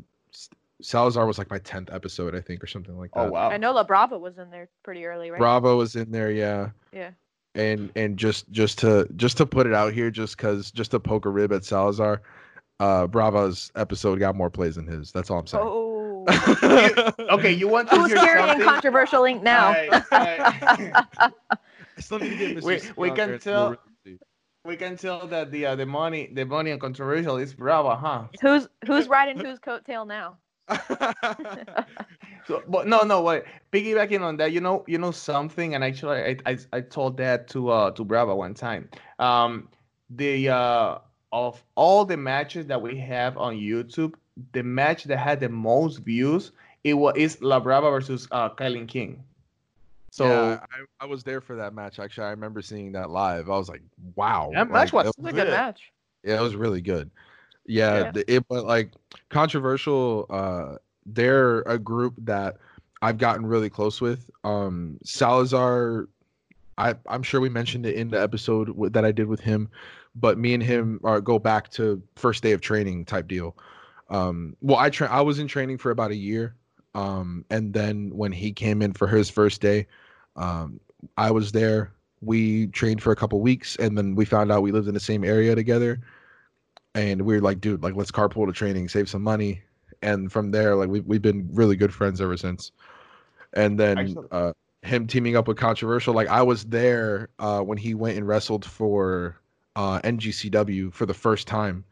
Salazar 0.83 1.27
was 1.27 1.39
like 1.39 1.51
my 1.51 1.59
tenth 1.59 1.89
episode, 1.91 2.35
I 2.35 2.41
think, 2.41 2.63
or 2.63 2.67
something 2.67 2.99
like 2.99 3.11
oh, 3.15 3.23
that. 3.23 3.29
Oh 3.29 3.33
wow! 3.33 3.51
I 3.51 3.57
know 3.57 3.73
La 3.73 3.85
Brava 3.85 4.19
was 4.19 4.37
in 4.37 4.51
there 4.51 4.69
pretty 4.83 5.07
early, 5.07 5.31
right? 5.31 5.39
Brava 5.39 5.75
was 5.75 5.97
in 5.97 6.11
there, 6.11 6.31
yeah. 6.31 6.71
Yeah. 6.93 7.11
And 7.57 7.91
and 7.97 8.17
just 8.19 8.51
just 8.51 8.79
to 8.81 9.09
just 9.17 9.37
to 9.39 9.47
put 9.47 9.67
it 9.67 9.75
out 9.75 9.93
here, 9.93 10.11
just 10.11 10.37
cause 10.39 10.71
just 10.71 10.91
to 10.93 11.01
poke 11.01 11.25
a 11.25 11.31
rib 11.31 11.53
at 11.53 11.65
Salazar, 11.65 12.23
uh, 12.81 13.07
Brava's 13.07 13.73
episode 13.77 14.19
got 14.19 14.37
more 14.37 14.51
plays 14.51 14.75
than 14.77 14.87
his. 14.87 15.11
That's 15.13 15.31
all 15.31 15.39
I'm 15.39 15.47
saying. 15.47 15.65
Oh. 15.67 16.27
okay, 17.31 17.53
you 17.53 17.69
want 17.69 17.89
to 17.91 17.97
Who's 17.97 18.09
hear 18.09 18.17
scary 18.19 18.41
something? 18.41 18.61
and 18.61 18.69
controversial 18.69 19.25
ink 19.25 19.43
now? 19.43 19.69
I, 19.69 20.03
I. 20.13 21.33
We- 22.11 22.81
we 22.97 23.11
can 23.11 23.39
tell- 23.39 23.77
we 24.65 24.77
can 24.77 24.97
tell 24.97 25.27
that 25.29 25.51
the 25.51 25.65
uh, 25.67 25.77
the 25.77 25.87
money 25.87 26.29
the 26.35 26.45
money 26.45 26.73
and 26.73 26.81
controversial 26.81 27.37
is 27.39 27.55
Bravo, 27.55 27.95
huh? 27.95 28.25
who's 28.43 28.69
who's 28.87 29.09
riding 29.09 29.39
whose 29.39 29.59
coattail 29.61 30.07
now? 30.07 30.37
So, 32.47 32.63
but 32.69 32.87
no, 32.87 33.01
no, 33.01 33.23
wait. 33.23 33.43
Piggybacking 33.73 34.21
on 34.21 34.37
that, 34.37 34.53
you 34.53 34.61
know, 34.61 34.85
you 34.87 34.99
know 34.99 35.11
something, 35.11 35.75
and 35.75 35.83
actually, 35.83 36.19
I, 36.19 36.37
I, 36.53 36.59
I 36.73 36.81
told 36.81 37.17
that 37.17 37.49
to 37.49 37.71
uh 37.71 37.91
to 37.93 38.05
Brava 38.05 38.37
one 38.37 38.55
time. 38.55 38.89
Um, 39.19 39.69
the 40.11 40.49
uh 40.51 40.99
of 41.33 41.63
all 41.75 42.05
the 42.05 42.17
matches 42.17 42.67
that 42.67 42.81
we 42.81 42.97
have 42.99 43.37
on 43.37 43.57
YouTube, 43.57 44.15
the 44.53 44.63
match 44.63 45.05
that 45.05 45.17
had 45.17 45.41
the 45.41 45.49
most 45.49 45.99
views, 45.99 46.53
it 46.85 46.95
was 46.95 47.15
is 47.17 47.43
La 47.43 47.59
Brava 47.59 47.91
versus 47.91 48.29
uh 48.31 48.49
Kylie 48.51 48.87
King. 48.87 49.25
So 50.13 50.27
yeah, 50.29 50.61
I, 51.01 51.05
I 51.05 51.07
was 51.07 51.25
there 51.25 51.41
for 51.41 51.57
that 51.57 51.75
match. 51.75 51.99
Actually, 51.99 52.29
I 52.29 52.31
remember 52.31 52.63
seeing 52.63 52.93
that 52.93 53.11
live. 53.11 53.51
I 53.51 53.59
was 53.59 53.69
like, 53.69 53.83
"Wow!" 54.15 54.51
That 54.55 54.71
match 54.71 54.93
was- 54.93 55.07
it 55.07 55.09
It's 55.09 55.19
a 55.19 55.23
good 55.23 55.35
Good. 55.35 55.49
match. 55.49 55.93
Yeah, 56.23 56.39
it 56.39 56.43
was 56.43 56.55
really 56.55 56.81
good. 56.81 57.11
Yeah, 57.67 58.05
Yeah. 58.05 58.11
the- 58.13 58.33
it 58.33 58.47
but 58.49 58.65
like 58.65 58.93
controversial. 59.31 60.27
Uh, 60.31 60.77
they're 61.05 61.61
a 61.63 61.79
group 61.79 62.15
that 62.19 62.57
I've 63.03 63.19
gotten 63.19 63.47
really 63.47 63.71
close 63.71 64.01
with. 64.01 64.31
Um, 64.45 64.99
Salazar, 65.05 66.09
I 66.79 66.95
I'm 67.09 67.23
sure 67.23 67.41
we 67.41 67.49
mentioned 67.49 67.87
it 67.87 67.95
in 67.95 68.11
the 68.11 68.21
episode 68.21 68.67
w- 68.67 68.91
that 68.91 69.05
I 69.05 69.13
did 69.13 69.27
with 69.27 69.41
him, 69.41 69.71
but 70.15 70.39
me 70.39 70.55
and 70.55 70.63
him 70.63 71.01
are 71.05 71.21
go 71.21 71.39
back 71.39 71.71
to 71.73 72.03
first 72.17 72.43
day 72.43 72.53
of 72.53 72.61
training 72.61 73.05
type 73.05 73.29
deal. 73.29 73.57
Um, 74.09 74.57
well, 74.61 74.79
I 74.79 74.91
tra- 74.91 75.11
I 75.11 75.21
was 75.21 75.39
in 75.39 75.49
training 75.49 75.79
for 75.79 75.91
about 75.91 76.11
a 76.11 76.17
year, 76.17 76.55
um, 76.95 77.45
and 77.51 77.73
then 77.73 78.11
when 78.15 78.33
he 78.33 78.53
came 78.53 78.83
in 78.83 78.93
for 78.93 79.07
his 79.07 79.31
first 79.31 79.61
day, 79.61 79.87
um, 80.37 80.81
I 81.17 81.31
was 81.31 81.53
there. 81.53 81.93
We 82.23 82.69
trained 82.69 83.03
for 83.03 83.13
a 83.13 83.17
couple 83.17 83.41
weeks, 83.41 83.77
and 83.77 83.97
then 83.97 84.15
we 84.15 84.25
found 84.25 84.51
out 84.51 84.63
we 84.63 84.73
lived 84.73 84.89
in 84.89 84.95
the 84.95 85.01
same 85.01 85.23
area 85.23 85.55
together 85.55 86.01
and 86.97 87.23
we 87.23 87.35
were 87.35 87.43
like, 87.43 87.61
dude, 87.61 87.83
like 87.83 87.95
let's 87.95 88.11
carpool 88.11 88.47
to 88.47 88.53
training, 88.53 88.89
save 88.89 89.09
some 89.09 89.23
money, 89.23 89.63
and 90.03 90.33
from 90.33 90.51
there, 90.51 90.75
like 90.75 90.89
we've 90.89 91.05
we've 91.05 91.23
been 91.23 91.49
really 91.53 91.77
good 91.77 91.93
friends 91.93 92.21
ever 92.21 92.37
since. 92.37 92.73
And 93.53 93.79
then 93.79 93.99
Excellent. 93.99 94.33
uh, 94.33 94.53
him 94.83 95.07
teaming 95.07 95.37
up 95.37 95.47
with 95.47 95.59
controversial, 95.59 96.15
like 96.15 96.29
I 96.29 96.43
was 96.43 96.65
there 96.65 97.29
uh, 97.39 97.61
when 97.61 97.79
he 97.79 97.95
went 97.95 98.17
and 98.17 98.27
wrestled 98.27 98.65
for 98.65 99.37
uh, 99.77 100.01
NGCW 100.01 100.93
for 100.93 101.07
the 101.07 101.15
first 101.15 101.47
time. 101.47 101.85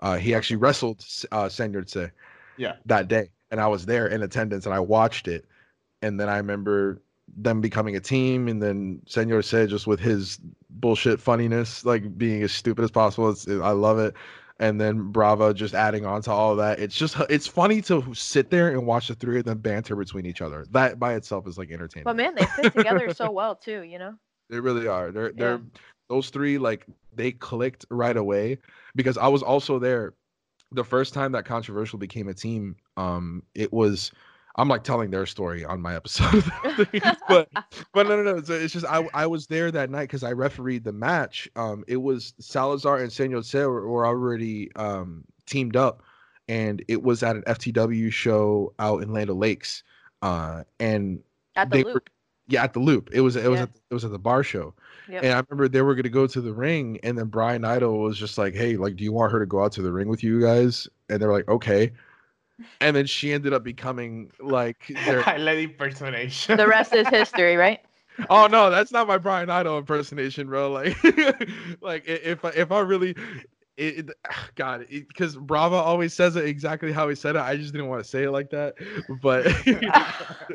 Uh, 0.00 0.16
he 0.16 0.34
actually 0.34 0.56
wrestled 0.56 1.04
uh, 1.32 1.48
Senor 1.48 1.82
Tse 1.82 2.10
yeah, 2.56 2.76
that 2.86 3.08
day, 3.08 3.28
and 3.50 3.60
I 3.60 3.66
was 3.66 3.84
there 3.84 4.06
in 4.06 4.22
attendance, 4.22 4.64
and 4.64 4.74
I 4.74 4.80
watched 4.80 5.28
it. 5.28 5.44
And 6.02 6.18
then 6.18 6.28
I 6.28 6.36
remember 6.38 7.02
them 7.36 7.60
becoming 7.60 7.96
a 7.96 8.00
team, 8.00 8.48
and 8.48 8.62
then 8.62 9.02
Senor 9.06 9.42
Tse 9.42 9.66
just 9.66 9.86
with 9.86 10.00
his 10.00 10.38
bullshit 10.70 11.20
funniness, 11.20 11.84
like 11.84 12.16
being 12.16 12.42
as 12.42 12.52
stupid 12.52 12.84
as 12.84 12.90
possible. 12.90 13.30
It's, 13.30 13.46
I 13.48 13.70
love 13.70 13.98
it. 13.98 14.14
And 14.58 14.80
then 14.80 15.10
Brava 15.12 15.52
just 15.52 15.74
adding 15.74 16.06
on 16.06 16.22
to 16.22 16.30
all 16.30 16.56
that. 16.56 16.78
It's 16.78 16.94
just 16.96 17.16
it's 17.28 17.46
funny 17.46 17.82
to 17.82 18.14
sit 18.14 18.50
there 18.50 18.70
and 18.70 18.86
watch 18.86 19.08
the 19.08 19.14
three 19.14 19.38
of 19.38 19.44
them 19.44 19.58
banter 19.58 19.94
between 19.96 20.24
each 20.24 20.40
other. 20.40 20.64
That 20.70 20.98
by 20.98 21.14
itself 21.14 21.46
is 21.46 21.58
like 21.58 21.70
entertaining. 21.70 22.04
But 22.04 22.16
man, 22.16 22.34
they 22.34 22.46
fit 22.46 22.72
together 22.72 23.12
so 23.12 23.30
well 23.32 23.54
too. 23.54 23.82
You 23.82 23.98
know. 23.98 24.14
They 24.48 24.60
really 24.60 24.86
are. 24.86 25.10
They're 25.12 25.28
Yeah. 25.28 25.34
they're 25.36 25.60
those 26.08 26.30
three 26.30 26.56
like 26.56 26.86
they 27.14 27.32
clicked 27.32 27.84
right 27.90 28.16
away 28.16 28.58
because 28.94 29.18
I 29.18 29.28
was 29.28 29.42
also 29.42 29.78
there 29.78 30.14
the 30.72 30.84
first 30.84 31.14
time 31.14 31.32
that 31.32 31.44
controversial 31.44 31.98
became 31.98 32.28
a 32.28 32.34
team. 32.34 32.76
Um, 32.96 33.42
it 33.54 33.72
was 33.72 34.10
I'm 34.56 34.68
like 34.68 34.84
telling 34.84 35.10
their 35.10 35.26
story 35.26 35.64
on 35.64 35.80
my 35.82 35.94
episode, 35.94 36.42
but 37.28 37.48
but 37.92 38.06
no 38.08 38.22
no 38.22 38.22
no. 38.22 38.42
So 38.42 38.54
it's 38.54 38.72
just 38.72 38.86
I 38.86 39.06
I 39.14 39.26
was 39.26 39.46
there 39.46 39.70
that 39.70 39.90
night 39.90 40.02
because 40.04 40.22
I 40.24 40.32
refereed 40.32 40.84
the 40.84 40.92
match. 40.92 41.48
Um, 41.56 41.84
it 41.86 41.98
was 41.98 42.32
Salazar 42.40 42.98
and 42.98 43.12
Senor 43.12 43.42
Tse 43.42 43.58
were, 43.66 43.86
were 43.88 44.06
already 44.06 44.74
um 44.76 45.24
teamed 45.46 45.76
up, 45.76 46.02
and 46.48 46.82
it 46.88 47.02
was 47.02 47.22
at 47.22 47.36
an 47.36 47.42
FTW 47.42 48.10
show 48.12 48.72
out 48.78 49.02
in 49.02 49.12
Land 49.12 49.30
Lakes. 49.30 49.82
Uh, 50.22 50.64
and 50.80 51.20
At 51.54 51.70
the 51.70 51.76
they 51.78 51.84
were- 51.84 52.02
yeah, 52.48 52.62
at 52.62 52.72
the 52.72 52.80
loop. 52.80 53.10
It 53.12 53.20
was 53.20 53.36
it 53.36 53.48
was 53.50 53.58
Yeah. 53.58 53.64
at, 53.64 53.70
it 53.90 53.94
was 53.94 54.04
at 54.04 54.10
the 54.12 54.18
bar 54.18 54.42
show. 54.42 54.72
Yep. 55.08 55.22
And 55.24 55.32
I 55.34 55.42
remember 55.48 55.68
they 55.68 55.82
were 55.82 55.94
gonna 55.94 56.08
go 56.08 56.26
to 56.28 56.40
the 56.40 56.52
ring, 56.54 56.98
and 57.02 57.18
then 57.18 57.26
Brian 57.26 57.64
Idol 57.64 57.98
was 58.00 58.16
just 58.18 58.38
like, 58.38 58.54
"Hey, 58.54 58.76
like, 58.76 58.96
do 58.96 59.04
you 59.04 59.12
want 59.12 59.32
her 59.32 59.38
to 59.40 59.46
go 59.46 59.62
out 59.64 59.72
to 59.72 59.82
the 59.82 59.92
ring 59.92 60.08
with 60.08 60.22
you 60.24 60.40
guys?" 60.40 60.88
And 61.10 61.20
they 61.20 61.26
were 61.26 61.32
like, 61.32 61.48
"Okay." 61.48 61.92
And 62.80 62.96
then 62.96 63.06
she 63.06 63.32
ended 63.32 63.52
up 63.52 63.62
becoming 63.62 64.30
like, 64.40 64.92
their... 65.04 65.20
highlight 65.22 65.58
impersonation. 65.58 66.56
the 66.56 66.66
rest 66.66 66.94
is 66.94 67.06
history, 67.08 67.56
right? 67.56 67.80
"Oh 68.30 68.46
no, 68.46 68.70
that's 68.70 68.92
not 68.92 69.06
my 69.06 69.18
Brian 69.18 69.50
Idol 69.50 69.78
impersonation, 69.78 70.46
bro." 70.46 70.70
Like, 70.70 70.96
like 71.80 72.04
if 72.06 72.44
I, 72.44 72.50
if 72.50 72.72
I 72.72 72.80
really, 72.80 73.14
it, 73.76 73.98
it, 73.98 74.10
God, 74.54 74.86
because 74.88 75.36
Brava 75.36 75.76
always 75.76 76.14
says 76.14 76.36
it 76.36 76.46
exactly 76.46 76.92
how 76.92 77.08
he 77.08 77.14
said 77.14 77.36
it. 77.36 77.42
I 77.42 77.56
just 77.56 77.72
didn't 77.72 77.88
want 77.88 78.02
to 78.02 78.08
say 78.08 78.24
it 78.24 78.30
like 78.30 78.50
that, 78.50 78.74
but 79.20 79.44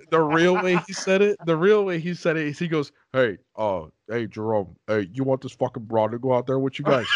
the 0.10 0.22
real 0.22 0.56
way 0.56 0.78
he 0.88 0.94
said 0.94 1.22
it, 1.22 1.38
the 1.46 1.58
real 1.58 1.86
way 1.86 2.00
he 2.00 2.14
said 2.14 2.38
it 2.38 2.48
is 2.48 2.58
he 2.58 2.68
goes, 2.68 2.92
"Hey, 3.14 3.38
uh, 3.56 3.86
hey 4.10 4.28
Jerome, 4.28 4.76
hey, 4.88 5.08
you 5.14 5.24
want 5.24 5.42
this 5.42 5.54
fucking 5.54 5.84
broad 5.84 6.12
to 6.12 6.20
go 6.20 6.34
out 6.34 6.48
there 6.48 6.60
with 6.60 6.80
you 6.80 6.86
guys?" 6.86 7.08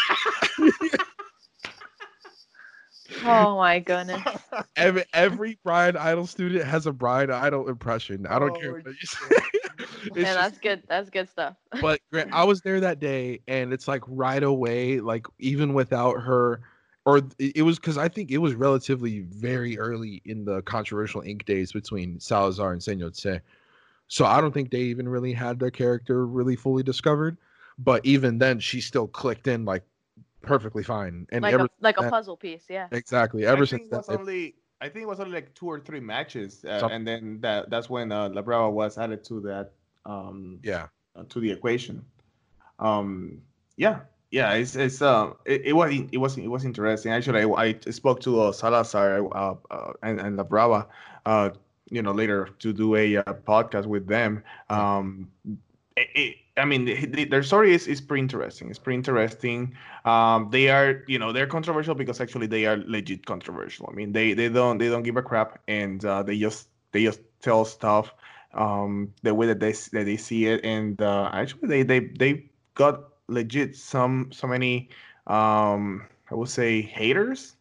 Oh 3.26 3.56
my 3.56 3.78
goodness. 3.80 4.22
every 4.76 5.04
every 5.12 5.58
Brian 5.64 5.96
Idol 5.96 6.26
student 6.26 6.64
has 6.64 6.86
a 6.86 6.92
Brian 6.92 7.30
Idol 7.30 7.68
impression. 7.68 8.26
I 8.26 8.38
don't 8.38 8.56
Oh, 8.56 8.60
care 8.60 8.72
what 8.72 8.86
you 8.86 8.94
say. 9.06 9.36
It's 9.78 10.16
And 10.16 10.24
just- 10.24 10.34
that's 10.36 10.58
good. 10.58 10.82
That's 10.88 11.10
good 11.10 11.28
stuff. 11.28 11.56
but 11.82 12.00
Grant, 12.10 12.30
I 12.32 12.44
was 12.44 12.60
there 12.62 12.80
that 12.80 12.98
day, 13.00 13.40
and 13.48 13.72
it's 13.72 13.86
like 13.86 14.02
right 14.06 14.42
away, 14.42 15.00
like 15.00 15.26
even 15.38 15.74
without 15.74 16.20
her, 16.22 16.60
or 17.04 17.18
it 17.18 17.34
it 17.56 17.62
was 17.62 17.78
because 17.78 17.98
I 17.98 18.08
think 18.08 18.30
it 18.30 18.38
was 18.38 18.54
relatively 18.54 19.20
very 19.20 19.78
early 19.78 20.22
in 20.24 20.44
the 20.44 20.62
controversial 20.62 21.20
ink 21.22 21.44
days 21.44 21.72
between 21.72 22.18
Salazar 22.20 22.72
and 22.72 22.82
Senor 22.82 23.10
Tse. 23.10 23.40
So 24.08 24.24
I 24.24 24.40
don't 24.40 24.52
think 24.54 24.70
they 24.70 24.80
even 24.82 25.08
really 25.08 25.32
had 25.32 25.58
their 25.58 25.70
character 25.70 26.26
really 26.26 26.56
fully 26.56 26.82
discovered. 26.82 27.36
But 27.78 28.06
even 28.06 28.38
then, 28.38 28.60
she 28.60 28.80
still 28.80 29.08
clicked 29.08 29.46
in 29.48 29.64
like 29.66 29.82
perfectly 30.46 30.82
fine. 30.82 31.26
And 31.30 31.42
like 31.42 31.54
ever 31.54 31.64
a 31.64 31.68
like 31.80 31.98
a 31.98 32.02
that- 32.02 32.10
puzzle 32.10 32.36
piece. 32.36 32.64
Yeah. 32.68 32.88
exactly 32.92 33.46
I 33.46 33.52
ever 33.52 33.66
think 33.66 33.82
since 33.82 33.88
it 33.88 33.90
that, 33.90 34.08
was 34.08 34.20
only 34.20 34.54
I 34.80 34.88
think 34.88 35.02
it 35.02 35.08
was 35.08 35.20
only 35.20 35.32
like 35.32 35.54
two 35.54 35.66
or 35.66 35.80
three 35.80 36.00
matches, 36.00 36.64
uh, 36.64 36.88
and 36.90 37.06
then 37.06 37.40
that 37.40 37.70
that's 37.70 37.88
when 37.88 38.12
uh, 38.12 38.28
La 38.28 38.42
Brava 38.42 38.70
was 38.70 38.98
added 38.98 39.24
to 39.24 39.40
that. 39.40 39.72
Um, 40.04 40.60
yeah. 40.62 40.86
Uh, 41.16 41.24
to 41.30 41.40
the 41.40 41.50
equation. 41.50 42.04
Um, 42.78 43.40
yeah, 43.76 44.00
yeah, 44.30 44.52
it's 44.52 44.76
it's 44.76 45.00
uh 45.00 45.32
it, 45.46 45.62
it 45.66 45.72
was 45.72 45.94
it 46.12 46.18
was 46.18 46.36
it 46.36 46.48
was 46.48 46.64
interesting. 46.64 47.12
Actually, 47.12 47.42
I, 47.42 47.74
I 47.86 47.90
spoke 47.90 48.20
to 48.20 48.40
uh, 48.42 48.52
Salazar 48.52 49.24
uh, 49.34 49.54
uh, 49.70 49.92
and, 50.02 50.20
and 50.20 50.36
La 50.36 50.44
Brava, 50.44 50.86
uh, 51.24 51.50
you 51.90 52.02
know, 52.02 52.12
later 52.12 52.50
to 52.58 52.72
do 52.72 52.96
a 52.96 53.16
uh, 53.16 53.22
podcast 53.46 53.86
with 53.86 54.06
them. 54.06 54.42
Um, 54.68 55.30
it, 55.96 56.08
it, 56.14 56.36
I 56.56 56.64
mean, 56.64 56.84
the, 56.86 57.24
their 57.24 57.42
story 57.42 57.74
is, 57.74 57.86
is 57.86 58.00
pretty 58.00 58.22
interesting. 58.22 58.70
It's 58.70 58.78
pretty 58.78 58.96
interesting. 58.96 59.74
Um, 60.04 60.48
they 60.50 60.70
are, 60.70 61.04
you 61.06 61.18
know, 61.18 61.32
they're 61.32 61.46
controversial 61.46 61.94
because 61.94 62.20
actually 62.20 62.46
they 62.46 62.66
are 62.66 62.78
legit 62.86 63.26
controversial. 63.26 63.88
I 63.90 63.94
mean, 63.94 64.12
they 64.12 64.32
they 64.32 64.48
don't 64.48 64.78
they 64.78 64.88
don't 64.88 65.02
give 65.02 65.16
a 65.16 65.22
crap, 65.22 65.60
and 65.68 66.04
uh, 66.04 66.22
they 66.22 66.38
just 66.38 66.68
they 66.92 67.04
just 67.04 67.20
tell 67.40 67.64
stuff 67.64 68.14
um, 68.54 69.12
the 69.22 69.34
way 69.34 69.46
that 69.46 69.60
they 69.60 69.72
that 69.72 70.04
they 70.04 70.16
see 70.16 70.46
it, 70.46 70.64
and 70.64 71.00
uh, 71.02 71.30
actually 71.32 71.68
they 71.68 71.82
they 71.82 72.00
they 72.00 72.50
got 72.74 73.04
legit 73.28 73.76
some 73.76 74.30
so 74.32 74.46
many 74.46 74.88
um, 75.26 76.06
I 76.30 76.34
would 76.34 76.48
say 76.48 76.80
haters, 76.80 77.56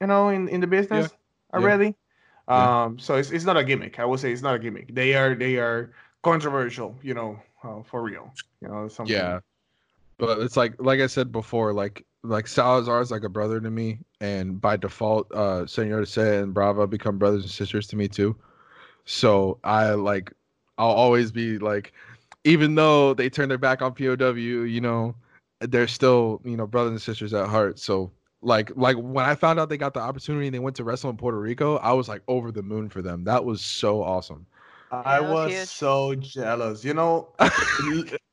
you 0.00 0.06
know, 0.06 0.28
in 0.28 0.48
in 0.48 0.60
the 0.60 0.66
business 0.66 1.10
yeah. 1.10 1.58
already. 1.58 1.94
Yeah. 2.48 2.84
Um, 2.84 2.98
so 2.98 3.16
it's 3.16 3.30
it's 3.30 3.44
not 3.44 3.56
a 3.56 3.64
gimmick. 3.64 3.98
I 3.98 4.04
would 4.04 4.20
say 4.20 4.32
it's 4.32 4.42
not 4.42 4.54
a 4.54 4.58
gimmick. 4.58 4.94
They 4.94 5.14
are 5.14 5.34
they 5.34 5.56
are 5.56 5.92
controversial, 6.22 6.96
you 7.02 7.14
know, 7.14 7.40
uh, 7.66 7.82
for 7.82 8.02
real. 8.02 8.32
You 8.60 8.68
know, 8.68 8.88
something. 8.88 9.14
Yeah, 9.14 9.40
but 10.18 10.38
it's 10.40 10.56
like 10.56 10.74
like 10.78 11.00
I 11.00 11.06
said 11.06 11.32
before, 11.32 11.72
like 11.72 12.04
like 12.22 12.46
Salazar 12.46 13.00
is 13.00 13.10
like 13.10 13.24
a 13.24 13.28
brother 13.28 13.60
to 13.60 13.70
me, 13.70 13.98
and 14.20 14.60
by 14.60 14.76
default, 14.76 15.32
uh, 15.32 15.66
Senor 15.66 16.04
Tse 16.04 16.38
and 16.38 16.54
Brava 16.54 16.86
become 16.86 17.18
brothers 17.18 17.42
and 17.42 17.50
sisters 17.50 17.86
to 17.88 17.96
me 17.96 18.08
too. 18.08 18.36
So 19.04 19.58
I 19.62 19.90
like, 19.90 20.32
I'll 20.78 20.90
always 20.90 21.30
be 21.30 21.58
like, 21.58 21.92
even 22.44 22.74
though 22.74 23.14
they 23.14 23.28
turn 23.30 23.48
their 23.48 23.58
back 23.58 23.82
on 23.82 23.94
POW, 23.94 24.34
you 24.34 24.80
know, 24.80 25.14
they're 25.60 25.88
still 25.88 26.40
you 26.44 26.56
know 26.56 26.66
brothers 26.66 26.92
and 26.92 27.02
sisters 27.02 27.34
at 27.34 27.48
heart. 27.48 27.78
So 27.78 28.10
like 28.42 28.70
like 28.76 28.96
when 28.96 29.24
I 29.24 29.34
found 29.34 29.58
out 29.58 29.68
they 29.68 29.78
got 29.78 29.94
the 29.94 30.00
opportunity 30.00 30.46
and 30.46 30.54
they 30.54 30.60
went 30.60 30.76
to 30.76 30.84
wrestle 30.84 31.10
in 31.10 31.16
Puerto 31.16 31.38
Rico, 31.38 31.76
I 31.78 31.92
was 31.92 32.08
like 32.08 32.22
over 32.28 32.50
the 32.50 32.62
moon 32.62 32.88
for 32.88 33.02
them. 33.02 33.24
That 33.24 33.44
was 33.44 33.60
so 33.60 34.02
awesome. 34.02 34.46
I 35.04 35.20
was 35.20 35.52
huge. 35.52 35.68
so 35.68 36.14
jealous. 36.14 36.84
You 36.84 36.94
know, 36.94 37.28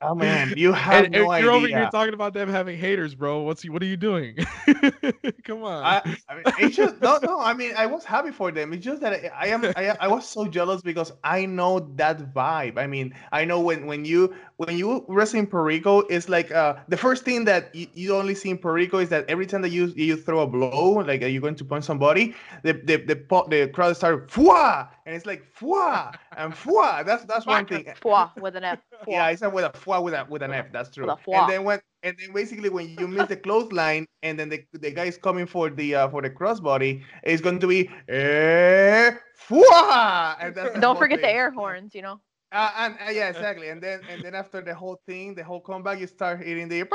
oh 0.02 0.16
man, 0.16 0.54
you 0.56 0.72
have 0.72 1.06
and, 1.06 1.14
no 1.14 1.32
and 1.32 1.44
you're 1.44 1.52
idea. 1.52 1.52
over 1.52 1.68
here 1.68 1.90
talking 1.92 2.14
about 2.14 2.34
them 2.34 2.50
having 2.50 2.78
haters, 2.78 3.16
bro. 3.16 3.42
What's 3.42 3.64
what 3.64 3.82
are 3.82 3.86
you 3.88 3.98
doing? 3.98 4.36
Come 5.44 5.64
on. 5.64 5.84
I, 5.84 6.18
I 6.30 6.36
mean, 6.36 6.44
it's 6.60 6.76
just 6.76 7.02
no, 7.02 7.20
no. 7.24 7.40
I 7.40 7.54
mean, 7.54 7.74
I 7.78 7.86
was 7.86 8.04
happy 8.06 8.32
for 8.32 8.52
them. 8.52 8.74
It's 8.74 8.84
just 8.84 9.02
that 9.02 9.14
I, 9.14 9.46
I 9.46 9.48
am, 9.48 9.66
I, 9.76 9.96
I 10.00 10.08
was 10.08 10.28
so 10.28 10.48
jealous 10.48 10.82
because 10.82 11.12
I 11.24 11.46
know 11.46 11.80
that 11.96 12.34
vibe. 12.34 12.78
I 12.78 12.88
mean, 12.88 13.14
I 13.32 13.46
know 13.46 13.60
when 13.60 13.86
when 13.86 14.06
you 14.06 14.34
when 14.58 14.78
you 14.78 15.06
wrestle 15.08 15.40
in 15.40 15.48
Puerto 15.48 15.66
Rico, 15.66 16.00
it's 16.02 16.30
like 16.30 16.52
uh, 16.52 16.76
the 16.88 16.98
first 16.98 17.24
thing 17.24 17.46
that 17.46 17.74
you, 17.76 17.88
you 17.94 18.16
only 18.16 18.36
see 18.36 18.50
in 18.50 18.58
Puerto 18.58 18.76
Rico 18.76 19.00
is 19.00 19.10
that 19.10 19.26
every 19.30 19.46
time 19.46 19.62
that 19.62 19.70
you 19.70 19.88
you 19.96 20.16
throw 20.16 20.40
a 20.40 20.48
blow, 20.48 20.94
like 21.06 21.22
you're 21.22 21.42
going 21.42 21.56
to 21.56 21.66
punch 21.66 21.86
somebody, 21.86 22.36
the 22.64 22.74
the 22.74 22.98
the, 22.98 23.46
the 23.50 23.68
crowd 23.74 23.96
start 23.96 24.30
fwa, 24.30 24.88
and 25.06 25.16
it's 25.16 25.26
like 25.26 25.44
fwa 25.60 26.14
and 26.38 26.54
fwa. 26.54 27.06
That's 27.06 27.26
that's 27.26 27.46
one 27.46 27.66
thing. 27.66 27.86
Fwa 28.02 28.36
with 28.40 28.56
an 28.56 28.64
F. 28.64 28.80
Fwa. 28.92 29.08
Yeah, 29.08 29.30
it's 29.30 29.42
with 29.42 29.66
a 29.66 29.70
fwa 29.70 30.04
with 30.04 30.14
a 30.14 30.26
with 30.30 30.42
an 30.42 30.54
F. 30.54 30.72
That's 30.72 30.90
true. 30.90 31.10
And 31.10 31.50
then 31.50 31.64
when 31.64 31.80
and 32.04 32.16
then 32.20 32.34
basically 32.34 32.70
when 32.70 32.96
you 33.00 33.08
miss 33.08 33.28
the 33.28 33.38
clothesline 33.38 34.06
and 34.24 34.40
then 34.40 34.50
the, 34.50 34.64
the 34.74 34.92
guy 34.92 35.06
is 35.06 35.18
coming 35.18 35.46
for 35.46 35.70
the 35.70 35.96
uh, 35.96 36.10
for 36.10 36.22
the 36.22 36.30
crossbody, 36.30 37.04
it's 37.24 37.42
going 37.42 37.60
to 37.60 37.68
be 37.68 37.90
eh, 38.10 39.12
fwa. 39.50 40.38
And 40.40 40.56
that's 40.56 40.80
don't 40.80 40.98
forget 40.98 41.20
thing. 41.20 41.30
the 41.30 41.34
air 41.34 41.52
horns, 41.52 41.94
you 41.94 42.02
know. 42.02 42.20
Uh, 42.54 42.72
and 42.78 42.96
uh, 43.08 43.12
yeah, 43.12 43.30
exactly. 43.30 43.70
And 43.70 43.82
then 43.82 44.02
and 44.10 44.24
then 44.24 44.36
after 44.36 44.62
the 44.62 44.76
whole 44.76 45.02
thing, 45.08 45.34
the 45.34 45.44
whole 45.44 45.60
comeback, 45.60 46.00
you 46.00 46.08
start 46.08 46.40
hitting 46.40 46.70
the. 46.70 46.88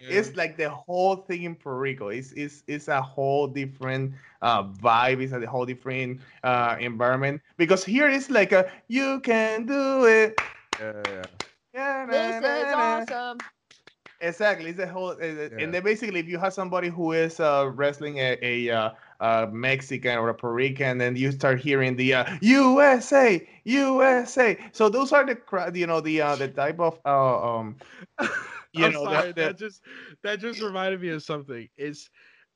Yeah. 0.00 0.18
It's 0.18 0.36
like 0.36 0.56
the 0.56 0.70
whole 0.70 1.16
thing 1.16 1.44
in 1.44 1.54
Puerto 1.54 1.78
Rico. 1.78 2.08
It's 2.08 2.32
it's 2.32 2.62
it's 2.66 2.88
a 2.88 3.00
whole 3.00 3.46
different 3.46 4.12
uh, 4.42 4.64
vibe. 4.64 5.22
It's 5.22 5.32
a 5.32 5.46
whole 5.46 5.66
different 5.66 6.20
uh, 6.44 6.76
environment 6.78 7.40
because 7.56 7.84
here 7.84 8.08
it's 8.08 8.30
like 8.30 8.52
a 8.52 8.70
you 8.88 9.20
can 9.20 9.66
do 9.66 10.04
it. 10.04 10.38
Yeah. 10.78 11.24
yeah 11.74 12.06
this 12.06 12.42
na, 12.42 12.56
is 12.56 12.64
na, 12.64 13.16
awesome. 13.16 13.38
Exactly, 14.20 14.70
it's 14.70 14.78
a 14.80 14.86
whole, 14.86 15.10
uh, 15.10 15.24
yeah. 15.24 15.48
and 15.58 15.74
then 15.74 15.82
basically, 15.82 16.20
if 16.20 16.26
you 16.26 16.38
have 16.38 16.54
somebody 16.54 16.88
who 16.88 17.12
is 17.12 17.38
uh, 17.38 17.70
wrestling 17.74 18.16
a, 18.16 18.38
a 18.40 18.70
uh, 18.70 18.90
uh, 19.20 19.46
Mexican 19.52 20.16
or 20.16 20.30
a 20.30 20.34
Puerto 20.34 20.54
Rican, 20.54 21.02
and 21.02 21.18
you 21.18 21.30
start 21.32 21.60
hearing 21.60 21.96
the 21.96 22.14
uh, 22.14 22.24
USA, 22.40 23.46
USA. 23.64 24.56
So 24.72 24.88
those 24.88 25.12
are 25.12 25.26
the 25.26 25.36
you 25.74 25.86
know 25.86 26.00
the 26.00 26.22
uh, 26.22 26.36
the 26.36 26.48
type 26.48 26.80
of 26.80 26.98
uh, 27.04 27.58
um 27.58 27.76
you 28.76 28.90
know 28.90 29.04
sorry, 29.04 29.26
that, 29.28 29.34
that, 29.34 29.34
that 29.34 29.58
just 29.58 29.82
that 30.22 30.40
just 30.40 30.60
reminded 30.60 31.00
me 31.00 31.08
of 31.08 31.22
something. 31.22 31.68
It's 31.76 32.10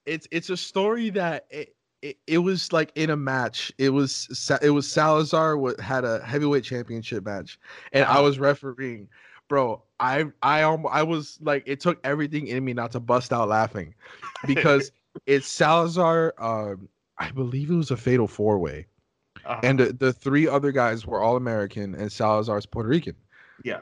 it's 0.07 0.27
it's 0.31 0.51
a 0.51 0.57
story 0.57 1.11
that 1.11 1.47
it, 1.51 1.75
it, 2.03 2.19
it 2.27 2.39
was 2.39 2.73
like 2.73 2.93
in 2.95 3.11
a 3.11 3.17
match. 3.17 3.73
It 3.79 3.91
was 3.91 4.49
it 4.63 4.71
was 4.71 4.91
Salazar 4.91 5.59
had 5.81 6.05
a 6.05 6.25
heavyweight 6.25 6.65
championship 6.65 7.25
match, 7.25 7.59
and 7.93 8.05
I 8.05 8.09
uh-huh. 8.09 8.23
was 8.23 8.39
refereeing. 8.39 9.09
Bro, 9.49 9.83
I 9.99 10.27
I 10.43 10.63
I 10.63 11.03
was 11.03 11.39
like, 11.43 11.65
it 11.67 11.81
took 11.81 11.99
everything 12.05 12.47
in 12.47 12.65
me 12.65 12.73
not 12.73 12.93
to 12.93 13.01
bust 13.01 13.33
out 13.33 13.49
laughing, 13.49 13.95
because 14.47 14.93
it's 15.27 15.49
Salazar. 15.49 16.35
Um, 16.39 16.89
I 17.19 17.31
believe 17.33 17.71
it 17.71 17.75
was 17.75 17.91
a 17.91 17.97
fatal 17.97 18.29
four 18.29 18.59
way, 18.59 18.87
uh-huh. 19.45 19.61
and 19.63 19.79
the, 19.81 19.93
the 19.93 20.13
three 20.13 20.47
other 20.47 20.73
guys 20.73 21.05
were 21.05 21.21
all 21.21 21.37
American, 21.37 21.95
and 21.95 22.11
Salazar's 22.11 22.65
Puerto 22.65 22.89
Rican. 22.89 23.17
Yeah, 23.65 23.81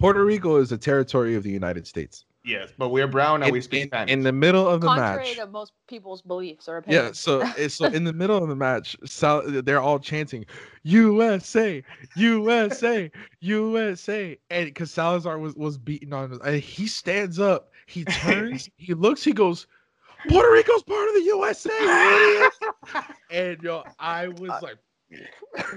Puerto 0.00 0.24
Rico 0.24 0.56
is 0.56 0.72
a 0.72 0.78
territory 0.78 1.34
of 1.36 1.42
the 1.42 1.50
United 1.50 1.86
States. 1.86 2.24
Yes, 2.42 2.70
but 2.78 2.88
we're 2.88 3.06
brown 3.06 3.42
and 3.42 3.48
in, 3.48 3.52
we 3.52 3.60
speak 3.60 3.82
in, 3.82 3.88
Spanish. 3.88 4.12
In 4.12 4.22
the 4.22 4.32
middle 4.32 4.66
of 4.66 4.80
the 4.80 4.86
Contrary 4.86 5.24
match. 5.24 5.36
to 5.36 5.46
most 5.46 5.72
people's 5.88 6.22
beliefs 6.22 6.70
or 6.70 6.78
opinions. 6.78 7.04
Yeah, 7.04 7.12
so 7.12 7.40
eh, 7.58 7.68
so 7.68 7.84
in 7.98 8.04
the 8.04 8.12
middle 8.14 8.38
of 8.38 8.48
the 8.48 8.56
match, 8.56 8.96
Sal, 9.04 9.42
they're 9.62 9.80
all 9.80 9.98
chanting 9.98 10.46
USA, 10.84 11.84
USA, 12.16 13.10
USA, 13.40 14.38
and 14.48 14.66
because 14.66 14.90
Salazar 14.90 15.38
was 15.38 15.54
was 15.54 15.76
beaten 15.76 16.14
on, 16.14 16.40
and 16.42 16.62
he 16.62 16.86
stands 16.86 17.38
up, 17.38 17.70
he 17.84 18.04
turns, 18.24 18.70
he 18.78 18.94
looks, 18.94 19.22
he 19.22 19.34
goes, 19.34 19.66
Puerto 20.26 20.50
Rico's 20.50 20.82
part 20.82 21.08
of 21.08 21.14
the 21.16 21.22
USA, 21.24 22.48
and 23.30 23.62
yo, 23.62 23.84
I 23.98 24.28
was 24.28 24.50
uh, 24.50 24.60
like, 24.62 24.78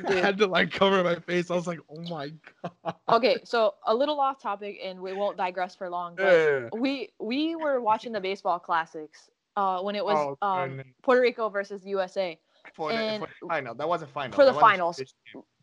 I 0.07 0.13
had 0.13 0.37
to 0.39 0.47
like 0.47 0.71
cover 0.71 1.03
my 1.03 1.15
face. 1.15 1.49
I 1.49 1.55
was 1.55 1.67
like, 1.67 1.79
oh 1.89 2.01
my 2.09 2.31
god. 2.61 2.95
Okay, 3.09 3.37
so 3.43 3.75
a 3.85 3.93
little 3.93 4.19
off 4.19 4.41
topic, 4.41 4.79
and 4.83 4.99
we 5.01 5.13
won't 5.13 5.37
digress 5.37 5.75
for 5.75 5.89
long. 5.89 6.15
But 6.15 6.25
yeah. 6.25 6.69
we 6.73 7.09
we 7.19 7.55
were 7.55 7.81
watching 7.81 8.11
the 8.11 8.21
baseball 8.21 8.59
classics 8.59 9.29
uh, 9.55 9.81
when 9.81 9.95
it 9.95 10.05
was 10.05 10.35
oh, 10.41 10.47
um, 10.47 10.81
Puerto 11.01 11.21
Rico 11.21 11.49
versus 11.49 11.85
USA. 11.85 12.39
For 12.73 12.91
the, 12.91 13.19
for 13.19 13.27
the, 13.41 13.47
final, 13.47 13.75
that 13.75 13.87
was 13.87 14.01
a 14.01 14.07
final. 14.07 14.33
For 14.33 14.45
the 14.45 14.53
finals, 14.53 15.01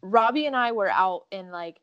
Robbie 0.02 0.46
and 0.46 0.54
I 0.54 0.72
were 0.72 0.90
out 0.90 1.26
in 1.30 1.50
like 1.50 1.80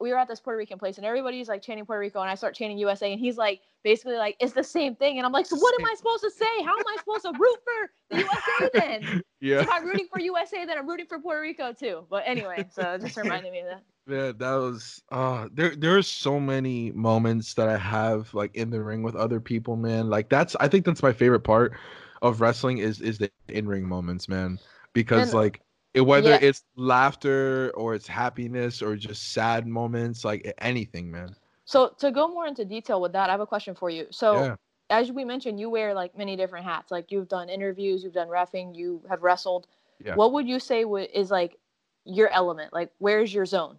we 0.00 0.10
were 0.10 0.18
at 0.18 0.28
this 0.28 0.40
Puerto 0.40 0.56
Rican 0.56 0.78
place 0.78 0.96
and 0.96 1.06
everybody's 1.06 1.48
like 1.48 1.62
chanting 1.62 1.84
Puerto 1.84 2.00
Rico 2.00 2.20
and 2.20 2.30
I 2.30 2.34
start 2.34 2.54
chanting 2.54 2.78
USA 2.78 3.12
and 3.12 3.20
he's 3.20 3.36
like 3.36 3.60
basically 3.84 4.16
like 4.16 4.36
it's 4.40 4.52
the 4.52 4.64
same 4.64 4.94
thing 4.94 5.18
and 5.18 5.26
I'm 5.26 5.32
like 5.32 5.46
so 5.46 5.56
what 5.56 5.78
am 5.78 5.86
I 5.86 5.94
supposed 5.94 6.22
to 6.22 6.30
say? 6.30 6.62
How 6.64 6.76
am 6.76 6.84
I 6.86 6.96
supposed 6.98 7.22
to 7.24 7.32
root 7.38 7.58
for 7.64 7.90
the 8.10 8.16
USA 8.18 8.70
then? 8.74 9.22
Yeah. 9.40 9.60
If 9.60 9.70
I'm 9.70 9.84
rooting 9.84 10.08
for 10.12 10.20
USA 10.20 10.64
then 10.64 10.78
I'm 10.78 10.88
rooting 10.88 11.06
for 11.06 11.18
Puerto 11.18 11.42
Rico 11.42 11.72
too. 11.72 12.06
But 12.08 12.24
anyway, 12.26 12.66
so 12.72 12.98
just 12.98 13.16
reminded 13.16 13.52
me 13.52 13.60
of 13.60 13.66
that. 13.66 13.82
Yeah, 14.08 14.32
that 14.38 14.54
was 14.56 15.02
uh 15.12 15.48
there 15.52 15.76
there's 15.76 16.06
so 16.06 16.40
many 16.40 16.90
moments 16.92 17.54
that 17.54 17.68
I 17.68 17.76
have 17.76 18.32
like 18.34 18.54
in 18.56 18.70
the 18.70 18.82
ring 18.82 19.02
with 19.02 19.14
other 19.14 19.40
people, 19.40 19.76
man. 19.76 20.08
Like 20.08 20.28
that's 20.28 20.56
I 20.60 20.68
think 20.68 20.84
that's 20.84 21.02
my 21.02 21.12
favorite 21.12 21.40
part 21.40 21.72
of 22.22 22.40
wrestling 22.40 22.78
is 22.78 23.00
is 23.00 23.18
the 23.18 23.30
in-ring 23.48 23.86
moments, 23.86 24.28
man. 24.28 24.58
Because 24.92 25.28
and, 25.30 25.34
like 25.34 25.60
it, 25.94 26.02
whether 26.02 26.30
yeah. 26.30 26.38
it's 26.40 26.62
laughter 26.76 27.72
or 27.74 27.94
it's 27.94 28.06
happiness 28.06 28.80
or 28.82 28.96
just 28.96 29.32
sad 29.32 29.66
moments, 29.66 30.24
like 30.24 30.52
anything, 30.58 31.10
man. 31.10 31.34
So 31.64 31.94
to 31.98 32.10
go 32.10 32.28
more 32.28 32.46
into 32.46 32.64
detail 32.64 33.00
with 33.00 33.12
that, 33.12 33.28
I 33.28 33.32
have 33.32 33.40
a 33.40 33.46
question 33.46 33.74
for 33.74 33.90
you. 33.90 34.06
So 34.10 34.34
yeah. 34.34 34.56
as 34.88 35.10
we 35.10 35.24
mentioned, 35.24 35.58
you 35.58 35.70
wear 35.70 35.94
like 35.94 36.16
many 36.16 36.36
different 36.36 36.64
hats. 36.64 36.90
Like 36.90 37.10
you've 37.10 37.28
done 37.28 37.48
interviews, 37.48 38.02
you've 38.04 38.12
done 38.12 38.28
refing, 38.28 38.74
you 38.74 39.02
have 39.08 39.22
wrestled. 39.22 39.66
Yeah. 40.04 40.14
What 40.14 40.32
would 40.32 40.46
you 40.46 40.60
say 40.60 40.82
is 40.82 41.30
like 41.30 41.58
your 42.04 42.28
element? 42.30 42.72
Like 42.72 42.90
where's 42.98 43.32
your 43.32 43.46
zone 43.46 43.76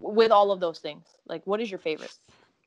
with 0.00 0.30
all 0.30 0.50
of 0.50 0.60
those 0.60 0.80
things? 0.80 1.06
Like 1.26 1.46
what 1.46 1.60
is 1.60 1.70
your 1.70 1.78
favorite? 1.78 2.16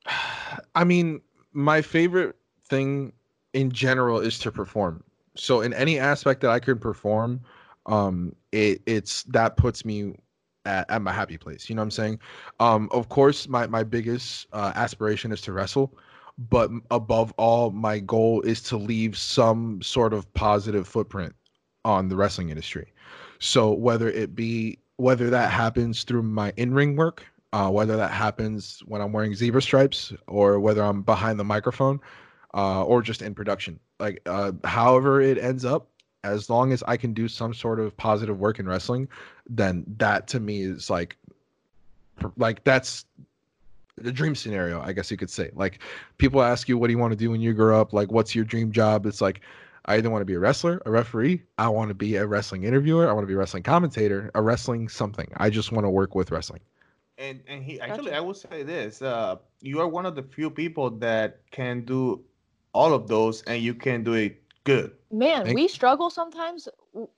I 0.74 0.84
mean, 0.84 1.20
my 1.52 1.82
favorite 1.82 2.36
thing 2.68 3.12
in 3.52 3.70
general 3.70 4.20
is 4.20 4.38
to 4.40 4.52
perform. 4.52 5.02
So 5.34 5.60
in 5.60 5.72
any 5.72 5.98
aspect 5.98 6.40
that 6.40 6.50
I 6.50 6.58
can 6.58 6.78
perform, 6.78 7.40
um 7.86 8.34
it 8.52 8.82
it's 8.86 9.22
that 9.24 9.56
puts 9.56 9.84
me 9.84 10.14
at, 10.64 10.90
at 10.90 11.02
my 11.02 11.12
happy 11.12 11.36
place 11.36 11.68
you 11.68 11.74
know 11.74 11.80
what 11.80 11.86
i'm 11.86 11.90
saying 11.90 12.18
um 12.60 12.88
of 12.92 13.08
course 13.08 13.48
my 13.48 13.66
my 13.66 13.82
biggest 13.82 14.46
uh, 14.52 14.72
aspiration 14.74 15.32
is 15.32 15.40
to 15.40 15.52
wrestle 15.52 15.96
but 16.38 16.70
above 16.90 17.32
all 17.36 17.70
my 17.72 17.98
goal 17.98 18.40
is 18.42 18.62
to 18.62 18.76
leave 18.76 19.18
some 19.18 19.82
sort 19.82 20.12
of 20.12 20.32
positive 20.34 20.86
footprint 20.86 21.34
on 21.84 22.08
the 22.08 22.16
wrestling 22.16 22.50
industry. 22.50 22.92
So 23.40 23.72
whether 23.72 24.08
it 24.08 24.34
be 24.34 24.78
whether 24.96 25.30
that 25.30 25.50
happens 25.50 26.04
through 26.04 26.22
my 26.22 26.52
in-ring 26.56 26.96
work, 26.96 27.24
uh, 27.52 27.70
whether 27.70 27.96
that 27.96 28.10
happens 28.10 28.82
when 28.86 29.00
I'm 29.00 29.12
wearing 29.12 29.34
zebra 29.34 29.62
stripes, 29.62 30.12
or 30.26 30.58
whether 30.58 30.82
I'm 30.82 31.02
behind 31.02 31.38
the 31.38 31.44
microphone, 31.44 32.00
uh, 32.54 32.84
or 32.84 33.00
just 33.00 33.22
in 33.22 33.34
production, 33.34 33.78
like 34.00 34.20
uh, 34.26 34.52
however 34.64 35.20
it 35.20 35.38
ends 35.38 35.64
up, 35.64 35.88
as 36.24 36.50
long 36.50 36.72
as 36.72 36.82
I 36.86 36.96
can 36.96 37.12
do 37.12 37.28
some 37.28 37.54
sort 37.54 37.80
of 37.80 37.96
positive 37.96 38.38
work 38.38 38.58
in 38.58 38.68
wrestling, 38.68 39.08
then 39.48 39.84
that 39.98 40.26
to 40.28 40.40
me 40.40 40.62
is 40.62 40.90
like, 40.90 41.16
like 42.36 42.64
that's 42.64 43.04
the 43.96 44.12
dream 44.12 44.34
scenario, 44.34 44.80
I 44.80 44.92
guess 44.92 45.10
you 45.10 45.16
could 45.16 45.30
say. 45.30 45.50
Like 45.54 45.80
people 46.18 46.42
ask 46.42 46.68
you, 46.68 46.78
what 46.78 46.88
do 46.88 46.92
you 46.92 46.98
want 46.98 47.12
to 47.12 47.16
do 47.16 47.30
when 47.30 47.40
you 47.40 47.52
grow 47.52 47.80
up? 47.80 47.92
Like, 47.92 48.10
what's 48.10 48.34
your 48.34 48.44
dream 48.44 48.72
job? 48.72 49.06
It's 49.06 49.20
like, 49.20 49.40
I 49.84 49.96
either 49.96 50.10
want 50.10 50.20
to 50.20 50.26
be 50.26 50.34
a 50.34 50.38
wrestler, 50.38 50.82
a 50.84 50.90
referee, 50.90 51.42
I 51.56 51.68
want 51.68 51.88
to 51.88 51.94
be 51.94 52.16
a 52.16 52.26
wrestling 52.26 52.64
interviewer, 52.64 53.08
I 53.08 53.12
want 53.12 53.22
to 53.22 53.26
be 53.26 53.34
a 53.34 53.38
wrestling 53.38 53.62
commentator, 53.62 54.30
a 54.34 54.42
wrestling 54.42 54.88
something. 54.88 55.28
I 55.38 55.48
just 55.48 55.72
want 55.72 55.86
to 55.86 55.90
work 55.90 56.14
with 56.14 56.30
wrestling. 56.30 56.60
And 57.16 57.40
and 57.48 57.64
he 57.64 57.80
actually, 57.80 58.12
I 58.12 58.20
will 58.20 58.34
say 58.34 58.62
this: 58.62 59.02
uh, 59.02 59.36
you 59.60 59.80
are 59.80 59.88
one 59.88 60.06
of 60.06 60.14
the 60.14 60.22
few 60.22 60.50
people 60.50 60.90
that 60.98 61.40
can 61.50 61.84
do 61.84 62.22
all 62.72 62.92
of 62.92 63.08
those, 63.08 63.42
and 63.42 63.60
you 63.60 63.74
can 63.74 64.04
do 64.04 64.12
it 64.12 64.40
good. 64.68 64.92
Man, 65.10 65.44
Thank 65.44 65.54
we 65.54 65.68
struggle 65.68 66.10
sometimes 66.10 66.68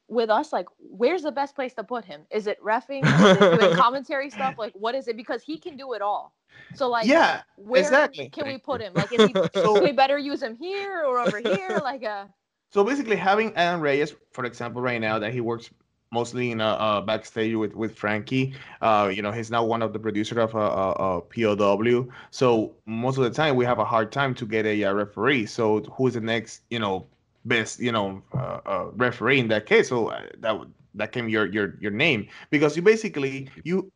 with 0.06 0.30
us. 0.30 0.52
Like, 0.52 0.66
where's 0.78 1.22
the 1.22 1.32
best 1.32 1.56
place 1.56 1.74
to 1.74 1.84
put 1.84 2.04
him? 2.04 2.22
Is 2.30 2.46
it 2.46 2.62
refing? 2.62 3.02
Is 3.04 3.62
it 3.62 3.76
commentary 3.76 4.30
stuff? 4.30 4.54
Like, 4.56 4.72
what 4.74 4.94
is 4.94 5.08
it? 5.08 5.16
Because 5.16 5.42
he 5.42 5.58
can 5.58 5.76
do 5.76 5.92
it 5.94 6.02
all. 6.02 6.32
So, 6.74 6.88
like, 6.88 7.06
yeah, 7.06 7.42
where 7.56 7.80
exactly. 7.80 8.28
can 8.28 8.46
we 8.46 8.58
put 8.58 8.80
him? 8.80 8.92
Like, 8.94 9.12
is 9.12 9.26
he? 9.26 9.34
so, 9.54 9.82
we 9.82 9.90
better 9.90 10.18
use 10.18 10.40
him 10.40 10.54
here 10.54 11.04
or 11.04 11.18
over 11.18 11.38
here? 11.38 11.80
Like, 11.90 12.04
uh. 12.04 12.26
So 12.72 12.84
basically, 12.84 13.16
having 13.16 13.52
Adam 13.56 13.80
Reyes, 13.80 14.14
for 14.32 14.44
example, 14.44 14.80
right 14.80 15.00
now 15.00 15.18
that 15.18 15.32
he 15.32 15.40
works 15.40 15.70
mostly 16.12 16.52
in 16.52 16.60
a, 16.60 17.02
backstage 17.04 17.54
with 17.54 17.74
with 17.74 17.96
Frankie. 17.96 18.54
Uh, 18.80 19.10
you 19.12 19.22
know, 19.22 19.32
he's 19.32 19.50
now 19.50 19.64
one 19.64 19.82
of 19.82 19.92
the 19.92 19.98
producer 19.98 20.38
of 20.40 20.54
a, 20.54 20.58
a, 20.58 20.90
a, 20.92 21.20
POW. 21.20 22.08
So 22.30 22.74
most 22.86 23.16
of 23.18 23.24
the 23.24 23.30
time, 23.30 23.56
we 23.56 23.64
have 23.64 23.80
a 23.80 23.84
hard 23.84 24.12
time 24.12 24.34
to 24.36 24.46
get 24.46 24.66
a, 24.66 24.82
a 24.82 24.94
referee. 24.94 25.46
So 25.46 25.80
who's 25.96 26.14
the 26.14 26.20
next, 26.20 26.62
you 26.70 26.78
know, 26.78 27.06
best, 27.44 27.80
you 27.80 27.92
know, 27.92 28.22
uh, 28.34 28.60
uh, 28.66 28.86
referee 28.96 29.40
in 29.40 29.48
that 29.48 29.66
case? 29.66 29.88
So 29.88 30.08
uh, 30.08 30.26
that 30.38 30.60
that 30.94 31.12
came 31.12 31.28
your 31.28 31.46
your 31.46 31.76
your 31.80 31.90
name 31.92 32.28
because 32.50 32.76
you 32.76 32.82
basically 32.82 33.48
you 33.64 33.90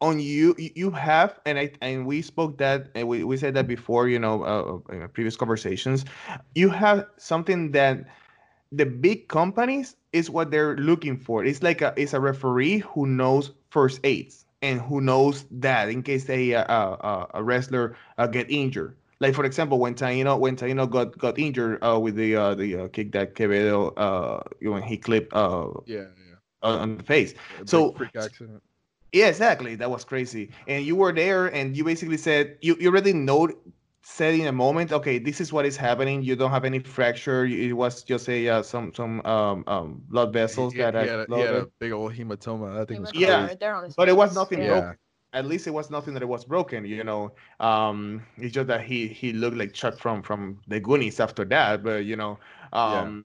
on 0.00 0.18
you 0.18 0.54
you 0.58 0.90
have 0.90 1.38
and 1.44 1.58
I 1.58 1.72
and 1.80 2.06
we 2.06 2.22
spoke 2.22 2.58
that 2.58 2.88
and 2.94 3.06
we, 3.06 3.22
we 3.24 3.36
said 3.36 3.54
that 3.54 3.68
before 3.68 4.08
you 4.08 4.18
know 4.18 4.42
uh, 4.42 4.94
in 4.94 5.06
previous 5.08 5.36
conversations 5.36 6.04
you 6.54 6.70
have 6.70 7.06
something 7.18 7.72
that 7.72 8.06
the 8.72 8.86
big 8.86 9.28
companies 9.28 9.96
is 10.12 10.30
what 10.30 10.50
they're 10.50 10.76
looking 10.76 11.16
for. 11.16 11.44
It's 11.44 11.62
like 11.62 11.82
a 11.82 11.92
it's 11.96 12.14
a 12.14 12.20
referee 12.20 12.78
who 12.78 13.06
knows 13.06 13.52
first 13.70 14.00
aids 14.04 14.44
and 14.62 14.80
who 14.80 15.00
knows 15.00 15.44
that 15.50 15.88
in 15.88 16.02
case 16.02 16.28
a 16.28 16.52
a, 16.52 17.26
a 17.34 17.42
wrestler 17.42 17.96
uh, 18.18 18.26
get 18.26 18.50
injured. 18.50 18.96
Like 19.20 19.34
for 19.34 19.44
example, 19.44 19.78
when 19.78 19.94
Taino 19.94 20.38
when 20.38 20.56
Taino 20.56 20.88
got 20.88 21.16
got 21.18 21.38
injured 21.38 21.78
uh, 21.84 21.98
with 22.00 22.16
the 22.16 22.34
uh, 22.34 22.54
the 22.54 22.76
uh, 22.76 22.88
kick 22.88 23.12
that 23.12 23.34
Quevedo 23.34 23.92
uh, 23.96 24.40
when 24.62 24.82
he 24.82 24.96
clipped 24.96 25.32
uh, 25.34 25.68
yeah, 25.86 25.98
yeah. 25.98 26.68
on 26.68 26.96
the 26.96 27.02
face. 27.02 27.34
Yeah, 27.58 27.64
so 27.66 27.92
freak 27.92 28.16
accident. 28.16 28.62
Yeah, 29.12 29.26
exactly. 29.26 29.74
That 29.74 29.90
was 29.90 30.04
crazy. 30.04 30.50
And 30.68 30.84
you 30.84 30.96
were 30.96 31.12
there, 31.12 31.48
and 31.48 31.76
you 31.76 31.84
basically 31.84 32.16
said 32.16 32.56
you, 32.62 32.76
you 32.80 32.88
already 32.88 33.12
know 33.12 33.50
said 34.02 34.34
in 34.34 34.46
a 34.46 34.52
moment, 34.52 34.92
okay, 34.92 35.18
this 35.18 35.40
is 35.40 35.52
what 35.52 35.66
is 35.66 35.76
happening. 35.76 36.22
You 36.22 36.36
don't 36.36 36.50
have 36.50 36.64
any 36.64 36.78
fracture. 36.78 37.44
It 37.44 37.76
was 37.76 38.02
just 38.02 38.28
a 38.28 38.48
uh, 38.48 38.62
some 38.62 38.94
some 38.94 39.20
um, 39.26 39.64
um, 39.66 40.02
blood 40.08 40.32
vessels 40.32 40.72
he, 40.72 40.78
that 40.78 40.94
he, 40.94 41.00
had, 41.00 41.20
a, 41.20 41.26
he 41.28 41.40
had 41.40 41.54
a 41.54 41.66
big 41.78 41.92
old 41.92 42.12
hematoma. 42.14 42.80
I 42.80 42.84
think 42.84 42.98
it 42.98 43.00
was 43.00 43.14
yeah, 43.14 43.46
right 43.46 43.92
but 43.96 44.08
it 44.08 44.16
was 44.16 44.34
nothing 44.34 44.62
yeah. 44.62 44.94
At 45.32 45.46
least 45.46 45.66
it 45.66 45.70
was 45.70 45.90
nothing 45.90 46.14
that 46.14 46.22
it 46.22 46.28
was 46.28 46.44
broken. 46.44 46.84
You 46.84 47.04
know, 47.04 47.32
um, 47.60 48.22
it's 48.36 48.54
just 48.54 48.66
that 48.66 48.82
he 48.82 49.06
he 49.06 49.32
looked 49.32 49.56
like 49.56 49.72
Chuck 49.72 49.98
from 49.98 50.22
from 50.22 50.58
the 50.66 50.80
Goonies 50.80 51.20
after 51.20 51.44
that. 51.46 51.82
But 51.82 52.04
you 52.04 52.16
know, 52.16 52.38
um, 52.72 53.24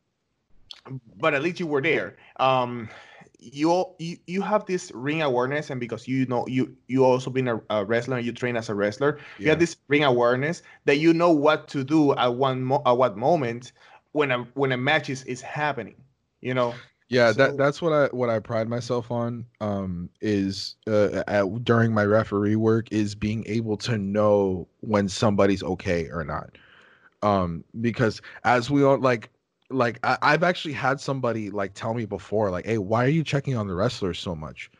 yeah. 0.87 0.97
but 1.17 1.33
at 1.33 1.41
least 1.41 1.59
you 1.59 1.67
were 1.67 1.81
there. 1.81 2.17
Um, 2.37 2.89
you 3.39 3.85
you 3.99 4.17
you 4.25 4.41
have 4.41 4.65
this 4.65 4.91
ring 4.93 5.21
awareness 5.21 5.69
and 5.69 5.79
because 5.79 6.07
you 6.07 6.25
know 6.25 6.45
you 6.47 6.75
you 6.87 7.03
also 7.03 7.29
been 7.29 7.47
a, 7.47 7.61
a 7.69 7.85
wrestler 7.85 8.17
and 8.17 8.25
you 8.25 8.31
train 8.31 8.55
as 8.55 8.69
a 8.69 8.75
wrestler 8.75 9.19
yeah. 9.37 9.43
you 9.43 9.49
have 9.49 9.59
this 9.59 9.77
ring 9.87 10.03
awareness 10.03 10.63
that 10.85 10.97
you 10.97 11.13
know 11.13 11.31
what 11.31 11.67
to 11.67 11.83
do 11.83 12.13
at 12.15 12.33
one 12.33 12.63
mo- 12.63 12.81
at 12.85 12.97
what 12.97 13.17
moment 13.17 13.71
when 14.13 14.31
a 14.31 14.39
when 14.53 14.71
a 14.71 14.77
match 14.77 15.09
is, 15.09 15.23
is 15.25 15.41
happening 15.41 15.95
you 16.41 16.53
know 16.53 16.73
yeah 17.09 17.31
so, 17.31 17.37
that 17.37 17.57
that's 17.57 17.81
what 17.81 17.93
i 17.93 18.05
what 18.07 18.29
i 18.29 18.39
pride 18.39 18.67
myself 18.67 19.11
on 19.11 19.45
um 19.61 20.09
is 20.21 20.75
uh, 20.87 21.23
at, 21.27 21.63
during 21.63 21.93
my 21.93 22.03
referee 22.03 22.55
work 22.55 22.87
is 22.91 23.15
being 23.15 23.43
able 23.47 23.77
to 23.77 23.97
know 23.97 24.67
when 24.81 25.07
somebody's 25.07 25.63
okay 25.63 26.09
or 26.09 26.23
not 26.23 26.49
um 27.21 27.63
because 27.81 28.21
as 28.43 28.69
we 28.69 28.83
all 28.83 28.97
like 28.99 29.29
like 29.69 29.99
I, 30.03 30.31
have 30.31 30.43
actually 30.43 30.73
had 30.73 30.99
somebody 30.99 31.49
like 31.49 31.73
tell 31.73 31.93
me 31.93 32.05
before, 32.05 32.51
like, 32.51 32.65
"Hey, 32.65 32.77
why 32.77 33.05
are 33.05 33.09
you 33.09 33.23
checking 33.23 33.55
on 33.55 33.67
the 33.67 33.73
wrestlers 33.73 34.19
so 34.19 34.35
much?" 34.35 34.71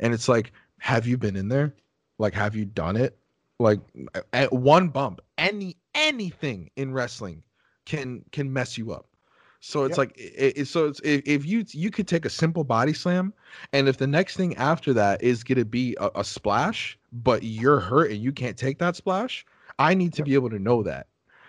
And 0.00 0.12
it's 0.12 0.28
like, 0.28 0.52
have 0.78 1.06
you 1.06 1.16
been 1.16 1.36
in 1.36 1.48
there? 1.48 1.74
Like, 2.18 2.34
have 2.34 2.54
you 2.54 2.64
done 2.64 2.96
it? 2.96 3.16
Like, 3.58 3.80
at 4.32 4.52
one 4.52 4.88
bump, 4.88 5.20
any 5.38 5.76
anything 5.94 6.70
in 6.76 6.92
wrestling 6.92 7.42
can 7.84 8.24
can 8.32 8.52
mess 8.52 8.76
you 8.76 8.92
up. 8.92 9.06
So 9.66 9.84
it's 9.84 9.92
yep. 9.92 9.98
like, 9.98 10.18
it, 10.18 10.58
it, 10.58 10.68
so 10.68 10.86
it's 10.86 11.00
if, 11.00 11.22
if 11.24 11.46
you 11.46 11.64
you 11.70 11.90
could 11.90 12.06
take 12.06 12.26
a 12.26 12.30
simple 12.30 12.64
body 12.64 12.92
slam, 12.92 13.32
and 13.72 13.88
if 13.88 13.96
the 13.96 14.06
next 14.06 14.36
thing 14.36 14.54
after 14.56 14.92
that 14.92 15.22
is 15.22 15.42
gonna 15.42 15.64
be 15.64 15.96
a, 15.98 16.10
a 16.16 16.24
splash, 16.24 16.98
but 17.12 17.42
you're 17.42 17.80
hurt 17.80 18.10
and 18.10 18.20
you 18.20 18.30
can't 18.30 18.58
take 18.58 18.78
that 18.78 18.94
splash, 18.94 19.46
I 19.78 19.94
need 19.94 20.12
to 20.14 20.22
be 20.22 20.34
able 20.34 20.50
to 20.50 20.58
know 20.58 20.82
that 20.82 21.06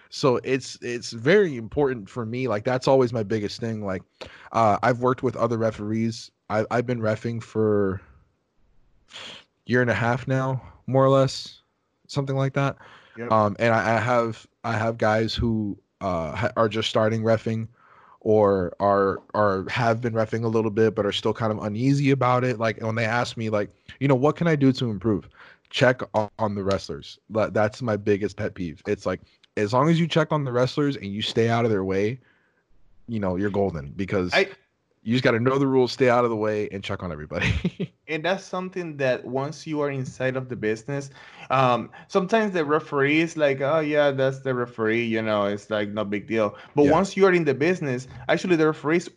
so 0.10 0.40
it's 0.46 0.78
it's 0.82 1.12
very 1.12 1.58
important 1.58 2.10
for 2.10 2.26
me 2.26 2.48
like 2.48 2.64
that's 2.64 2.88
always 2.88 3.12
my 3.12 3.24
biggest 3.24 3.60
thing 3.60 3.84
like 3.84 4.02
uh, 4.54 4.78
i've 4.84 5.00
worked 5.00 5.24
with 5.24 5.36
other 5.36 5.58
referees 5.58 6.32
I, 6.50 6.64
i've 6.72 6.86
been 6.86 7.02
refing 7.02 7.42
for 7.42 8.00
year 9.66 9.82
and 9.82 9.90
a 9.90 9.96
half 9.96 10.28
now 10.28 10.62
more 10.88 11.04
or 11.04 11.10
less 11.10 11.62
something 12.08 12.36
like 12.36 12.54
that 12.54 12.78
yep. 13.18 13.32
um 13.32 13.56
and 13.60 13.74
I, 13.74 13.98
I, 13.98 14.00
have 14.00 14.46
i 14.64 14.74
have 14.74 14.98
guys 14.98 15.34
who 15.34 15.78
uh 16.02 16.50
are 16.56 16.70
just 16.70 16.88
starting 16.88 17.22
refing 17.22 17.68
or 18.26 18.76
are 18.80 19.22
are 19.36 19.70
have 19.70 20.02
been 20.02 20.14
refing 20.14 20.44
a 20.44 20.48
little 20.48 20.72
bit 20.72 20.96
but 20.96 21.06
are 21.06 21.12
still 21.12 21.34
kind 21.34 21.54
of 21.54 21.64
uneasy 21.64 22.12
about 22.12 22.44
it. 22.44 22.60
Like 22.60 22.82
when 22.82 22.96
they 22.96 23.06
ask 23.06 23.38
me 23.38 23.50
like 23.50 23.70
you 24.00 24.10
know 24.10 24.16
what 24.16 24.36
can 24.36 24.48
i 24.48 24.56
do 24.58 24.74
to 24.74 24.90
improve? 24.90 25.30
Check 25.70 26.02
on, 26.14 26.30
on 26.40 26.56
the 26.56 26.64
wrestlers. 26.64 27.20
That, 27.30 27.54
that's 27.54 27.82
my 27.82 27.96
biggest 27.96 28.36
pet 28.36 28.56
peeve. 28.56 28.82
It's 28.88 29.06
like 29.06 29.22
as 29.56 29.72
long 29.72 29.90
as 29.90 30.00
you 30.00 30.08
check 30.08 30.32
on 30.32 30.44
the 30.44 30.52
wrestlers 30.52 30.98
and 30.98 31.06
you 31.06 31.22
stay 31.22 31.50
out 31.50 31.66
of 31.66 31.72
their 31.72 31.84
way, 31.84 32.20
you 33.08 33.20
know, 33.20 33.36
you're 33.36 33.52
golden 33.52 33.94
because 33.96 34.34
I, 34.34 34.50
you 35.06 35.14
just 35.14 35.24
got 35.24 35.32
to 35.32 35.40
know 35.40 35.60
the 35.60 35.68
rules, 35.68 35.92
stay 35.92 36.10
out 36.10 36.24
of 36.24 36.32
the 36.32 36.36
way, 36.36 36.68
and 36.72 36.84
check 36.84 37.04
on 37.04 37.12
everybody. 37.12 37.94
and 38.08 38.26
that's 38.26 38.44
something 38.44 38.98
that 38.98 39.24
once 39.24 39.68
you 39.68 39.80
are 39.82 39.92
inside 39.92 40.36
of 40.36 40.50
the 40.50 40.56
business, 40.56 41.12
um, 41.52 41.92
sometimes 42.08 42.54
the 42.54 42.66
referee 42.66 43.20
is 43.20 43.38
like, 43.38 43.62
oh, 43.62 43.82
yeah, 43.82 44.10
that's 44.10 44.40
the 44.40 44.56
referee, 44.56 45.06
you 45.06 45.22
know, 45.22 45.46
it's 45.46 45.70
like 45.70 45.90
no 45.90 46.04
big 46.04 46.26
deal. 46.26 46.58
But 46.76 46.86
yeah. 46.86 46.92
once 46.92 47.16
you 47.16 47.24
are 47.28 47.34
in 47.34 47.46
the 47.46 47.54
business, 47.54 48.08
actually, 48.30 48.56
the 48.56 48.66
referees 48.66 49.08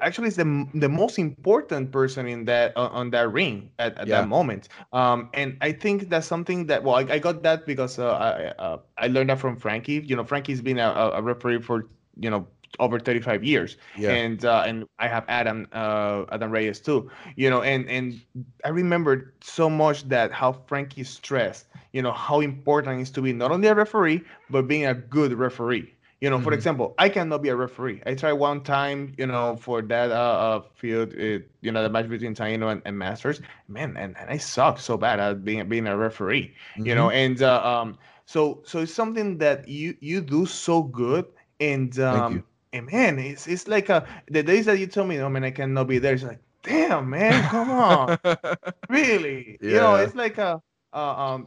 actually 0.00 0.28
is 0.28 0.36
the 0.36 0.68
the 0.74 0.88
most 0.88 1.18
important 1.18 1.90
person 1.90 2.28
in 2.28 2.44
that 2.44 2.76
uh, 2.76 2.88
on 2.92 3.10
that 3.10 3.32
ring 3.32 3.70
at, 3.78 3.96
at 3.96 4.06
yeah. 4.06 4.20
that 4.20 4.28
moment. 4.28 4.68
Um, 4.92 5.30
and 5.32 5.56
I 5.62 5.72
think 5.72 6.10
that's 6.10 6.26
something 6.26 6.66
that 6.66 6.84
well, 6.84 6.96
I, 6.96 7.14
I 7.14 7.18
got 7.18 7.42
that 7.42 7.66
because 7.66 7.98
uh, 7.98 8.12
I 8.12 8.62
uh, 8.62 8.78
I 8.98 9.06
learned 9.08 9.30
that 9.30 9.40
from 9.40 9.56
Frankie. 9.56 10.04
You 10.06 10.14
know, 10.14 10.24
Frankie's 10.24 10.60
been 10.60 10.78
a, 10.78 11.12
a 11.14 11.22
referee 11.22 11.62
for 11.62 11.88
you 12.20 12.30
know 12.30 12.46
over 12.78 12.98
35 12.98 13.44
years 13.44 13.76
yeah. 13.96 14.10
and 14.10 14.44
uh, 14.44 14.64
and 14.66 14.86
i 14.98 15.06
have 15.06 15.24
adam 15.28 15.66
uh, 15.72 16.24
adam 16.30 16.50
reyes 16.50 16.80
too 16.80 17.10
you 17.36 17.50
know 17.50 17.62
and 17.62 17.88
and 17.88 18.20
i 18.64 18.68
remember 18.68 19.34
so 19.40 19.68
much 19.68 20.08
that 20.08 20.32
how 20.32 20.52
frankie 20.66 21.04
stressed 21.04 21.66
you 21.92 22.02
know 22.02 22.12
how 22.12 22.40
important 22.40 22.98
it 22.98 23.02
is 23.02 23.10
to 23.10 23.20
be 23.20 23.32
not 23.32 23.50
only 23.50 23.68
a 23.68 23.74
referee 23.74 24.22
but 24.50 24.66
being 24.66 24.86
a 24.86 24.94
good 24.94 25.32
referee 25.32 25.92
you 26.22 26.30
know, 26.30 26.36
mm-hmm. 26.36 26.44
for 26.44 26.52
example, 26.52 26.94
I 26.98 27.08
cannot 27.08 27.42
be 27.42 27.48
a 27.48 27.56
referee. 27.56 28.00
I 28.06 28.14
tried 28.14 28.34
one 28.34 28.62
time, 28.62 29.12
you 29.18 29.26
know, 29.26 29.56
for 29.56 29.82
that 29.82 30.12
uh, 30.12 30.14
uh 30.14 30.62
field, 30.76 31.14
it, 31.14 31.50
you 31.62 31.72
know, 31.72 31.82
the 31.82 31.90
match 31.90 32.08
between 32.08 32.32
Taino 32.32 32.70
and, 32.70 32.80
and 32.84 32.96
Masters. 32.96 33.40
Man, 33.66 33.96
and, 33.96 34.16
and 34.16 34.30
I 34.30 34.36
suck 34.36 34.78
so 34.78 34.96
bad 34.96 35.18
at 35.18 35.44
being 35.44 35.68
being 35.68 35.88
a 35.88 35.96
referee. 35.96 36.54
Mm-hmm. 36.76 36.86
You 36.86 36.94
know, 36.94 37.08
mm-hmm. 37.08 37.16
and 37.16 37.42
uh, 37.42 37.66
um, 37.66 37.98
so 38.26 38.62
so 38.64 38.78
it's 38.78 38.94
something 38.94 39.36
that 39.38 39.66
you 39.66 39.96
you 39.98 40.20
do 40.20 40.46
so 40.46 40.84
good, 40.84 41.26
and 41.58 41.98
um, 41.98 42.44
and 42.72 42.90
man, 42.90 43.18
it's 43.18 43.46
it's 43.46 43.68
like 43.68 43.88
a, 43.88 44.06
the 44.30 44.42
days 44.42 44.66
that 44.66 44.78
you 44.78 44.86
told 44.86 45.08
me, 45.08 45.18
oh 45.18 45.28
man, 45.28 45.44
I 45.44 45.50
cannot 45.50 45.88
be 45.88 45.98
there. 45.98 46.14
It's 46.14 46.22
like, 46.22 46.40
damn, 46.62 47.10
man, 47.10 47.42
come 47.48 47.70
on, 47.70 48.18
really? 48.88 49.58
Yeah. 49.60 49.70
You 49.70 49.76
know, 49.76 49.94
it's 49.96 50.14
like 50.14 50.38
a 50.38 50.62
uh, 50.92 50.96
um, 50.96 51.46